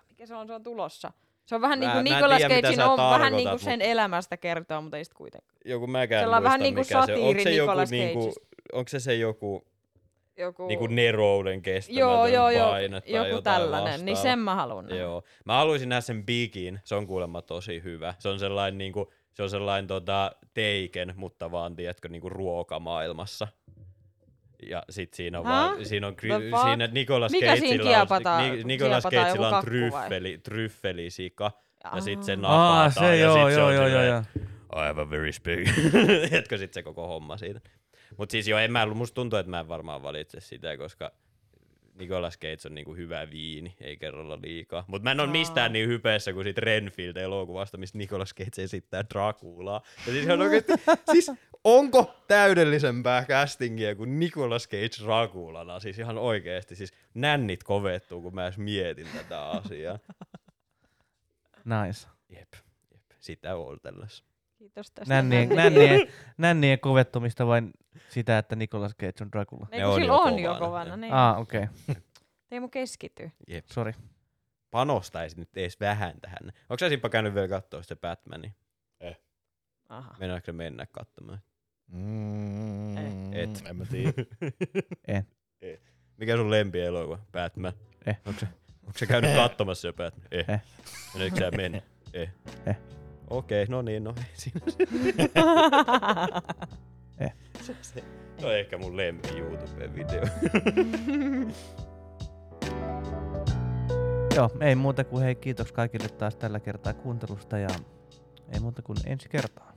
mikä 0.09 0.25
se 0.25 0.35
on, 0.35 0.47
se 0.47 0.53
on 0.53 0.63
tulossa. 0.63 1.11
Se 1.45 1.55
on 1.55 1.61
vähän 1.61 1.79
mä 1.79 1.93
en 1.97 2.03
Nicolas 2.03 2.41
Cagein 2.41 2.81
on 2.81 2.97
vähän 2.97 3.21
tarkoitat, 3.21 3.33
niinku 3.33 3.57
sen 3.57 3.79
mut- 3.79 3.87
elämästä 3.87 4.37
kertoo, 4.37 4.81
mutta 4.81 4.97
ei 4.97 5.05
sit 5.05 5.13
kuitenkaan. 5.13 5.57
Joku 5.65 5.87
mäkään 5.87 6.23
Sellainen 6.23 6.43
muista, 6.43 6.59
vähän 6.59 6.73
mikä 6.73 6.83
se 6.83 6.95
on. 6.97 7.01
Onko 7.01 7.13
satiiri 7.13 7.43
se 7.43 7.49
joku, 7.49 7.71
Nicolas 7.71 7.89
niinku, 7.91 8.33
onko 8.73 8.89
se 8.89 8.99
se 8.99 9.15
joku 9.15 9.65
Joku, 10.37 10.67
niinku 10.67 10.87
Nerouden 10.87 11.61
kestämätön 11.61 11.99
joo, 11.99 12.25
joo, 12.27 12.49
joo, 12.49 12.69
paine 12.69 13.01
tai 13.01 13.11
joku 13.11 13.29
jotain 13.29 13.61
tällainen, 13.61 14.05
niin 14.05 14.13
vastaavaa? 14.13 14.21
sen 14.35 14.39
mä 14.39 14.55
haluan 14.55 14.85
nähdä. 14.85 15.01
Joo. 15.01 15.23
Mä 15.45 15.53
haluaisin 15.53 15.89
nähdä 15.89 16.01
sen 16.01 16.25
Bigin, 16.25 16.79
se 16.83 16.95
on 16.95 17.07
kuulemma 17.07 17.41
tosi 17.41 17.83
hyvä. 17.83 18.13
Se 18.19 18.29
on 18.29 18.39
sellainen, 18.39 18.77
niinku, 18.77 19.13
se 19.33 19.43
on 19.43 19.49
sellainen 19.49 19.87
tota, 19.87 20.31
teiken, 20.53 21.13
mutta 21.15 21.51
vaan, 21.51 21.75
tiedätkö, 21.75 22.09
niinku 22.09 22.29
ruokamaailmassa. 22.29 23.47
Ja 24.69 24.83
sit 24.89 25.13
siinä 25.13 25.39
on, 25.39 25.45
vaan, 25.45 25.85
siinä 25.85 26.07
on, 26.07 26.15
fuck? 26.49 26.63
siinä 26.63 26.87
Nicolas 26.87 27.31
Mikä 27.31 27.55
siinä 27.55 27.83
Cageilla 27.83 28.35
on? 28.35 28.57
Ni, 28.57 28.63
Nicolas 28.63 29.03
joku 29.03 29.43
on 29.43 29.63
tryffeli, 29.63 30.37
tryffelisika. 30.37 31.51
Ja 31.95 32.01
sit 32.01 32.23
se 32.23 32.31
Aa. 32.31 32.35
napataan. 32.35 32.83
Aa, 32.83 32.89
se 32.89 33.17
ja 33.17 33.25
joo, 33.25 33.35
sit 33.35 33.53
se 33.53 33.59
joo, 33.59 33.67
on 33.67 33.75
joo, 33.75 33.87
joo, 33.87 34.03
joo. 34.03 34.23
I 34.75 34.87
have 34.87 35.01
a 35.01 35.09
very 35.09 35.31
big. 35.43 35.67
Etkö 36.39 36.57
sit 36.57 36.73
se 36.73 36.83
koko 36.83 37.07
homma 37.07 37.37
siitä. 37.37 37.61
Mut 38.17 38.31
siis 38.31 38.47
joo, 38.47 38.59
en 38.59 38.71
mä, 38.71 38.85
musta 38.85 39.15
tuntuu, 39.15 39.39
että 39.39 39.49
mä 39.49 39.59
en 39.59 39.67
varmaan 39.67 40.03
valitse 40.03 40.39
sitä, 40.39 40.77
koska 40.77 41.11
Nicolas 41.95 42.39
Cage 42.39 42.67
on 42.67 42.75
niinku 42.75 42.95
hyvä 42.95 43.29
viini, 43.29 43.75
ei 43.81 43.97
kerralla 43.97 44.39
liikaa. 44.41 44.85
Mut 44.87 45.03
mä 45.03 45.11
en 45.11 45.19
ole 45.19 45.29
mistään 45.29 45.73
niin 45.73 45.89
hypeessä 45.89 46.33
kuin 46.33 46.43
siitä 46.43 46.61
Renfield-elokuvasta, 46.61 47.77
missä 47.77 47.97
Nicolas 47.97 48.33
Cage 48.35 48.63
esittää 48.63 49.03
Draculaa. 49.13 49.81
Ja 50.07 50.13
siis 50.13 50.29
on 50.29 50.41
oikeesti, 50.41 50.73
siis 51.11 51.31
onko 51.63 52.23
täydellisempää 52.27 53.25
castingia 53.25 53.95
kuin 53.95 54.19
Nicolas 54.19 54.67
Cage 54.67 55.05
Draculana? 55.05 55.79
Siis 55.79 55.99
ihan 55.99 56.17
oikeesti, 56.17 56.75
siis 56.75 56.93
nännit 57.13 57.63
kovettuu, 57.63 58.21
kun 58.21 58.35
mä 58.35 58.43
edes 58.43 58.57
mietin 58.57 59.07
tätä 59.17 59.49
asiaa. 59.49 59.99
Nice. 61.65 62.07
Jep, 62.29 62.53
jep. 62.91 63.11
Sitä 63.19 63.55
ootellessa. 63.55 64.23
Kiitos 64.65 64.91
tästä. 64.91 65.13
Nännien, 65.13 65.49
Nänni. 65.49 65.79
nännien, 65.79 66.07
nännien 66.37 66.79
kovettumista 66.79 67.47
vain 67.47 67.71
sitä, 68.09 68.37
että 68.37 68.55
Nicolas 68.55 68.95
Cage 68.95 69.13
on 69.23 69.31
Dracula. 69.31 69.67
Ei, 69.71 69.79
Ne 69.79 69.83
kun 69.85 69.93
on 69.93 69.99
sillä 70.01 70.07
jo 70.13 70.17
on 70.17 70.39
jo 70.39 70.53
kovana, 70.53 70.65
kovana. 70.65 70.97
ne. 70.97 71.01
Niin. 71.07 71.13
Ah, 71.13 71.39
okei. 71.39 71.63
Okay. 71.89 72.01
Ei 72.51 72.59
mun 72.59 72.71
keskity. 72.71 73.31
Jep. 73.47 73.65
Sori. 73.67 73.93
Panostaisi 74.71 75.39
nyt 75.39 75.57
edes 75.57 75.79
vähän 75.79 76.13
tähän. 76.21 76.37
Onko 76.69 76.77
sä 76.79 76.89
Sippa 76.89 77.09
käynyt 77.09 77.33
vielä 77.35 77.47
katsoa 77.47 77.81
sitä 77.81 77.95
Batmania? 77.95 78.51
Aha. 79.89 80.15
Mennäänkö 80.19 80.53
mennä 80.53 80.85
katsomaan? 80.91 81.39
Mm, 81.87 83.33
Et. 83.33 83.63
En 83.65 83.75
mä 83.75 83.85
tiedä. 83.85 84.11
En. 85.07 85.27
Ei. 85.61 85.79
Mikä 86.17 86.35
sun 86.37 86.51
lempielokuva? 86.51 87.19
Batman. 87.31 87.73
Eh. 88.05 88.17
Onko 88.25 88.39
se, 88.39 88.47
onko 88.85 88.97
se 88.97 89.05
käynyt 89.05 89.35
katsomassa 89.35 89.87
jo 89.87 89.93
Batman? 89.93 90.27
Eh. 90.31 90.45
Eh. 90.47 90.61
Meneekö 91.13 91.37
sä 91.37 91.51
mennä? 91.51 91.81
Eh. 92.13 92.29
Eh. 92.65 92.77
Okei, 93.29 93.65
no 93.65 93.81
niin, 93.81 94.03
no 94.03 94.13
ei 94.17 94.23
siinä. 94.33 94.59
Eh. 97.19 97.33
Se, 97.61 97.75
se, 97.81 98.03
se 98.37 98.45
on 98.45 98.55
ehkä 98.55 98.77
mun 98.77 98.97
lempi 98.97 99.29
YouTube-video. 99.29 100.27
Joo, 104.35 104.49
ei 104.61 104.75
muuta 104.75 105.03
kuin 105.03 105.23
hei 105.23 105.35
kiitos 105.35 105.71
kaikille 105.71 106.09
taas 106.09 106.35
tällä 106.35 106.59
kertaa 106.59 106.93
kuuntelusta 106.93 107.57
ja 107.57 107.67
ei 108.53 108.59
muuta 108.59 108.81
kuin 108.81 108.97
ensi 109.05 109.29
kertaa. 109.29 109.73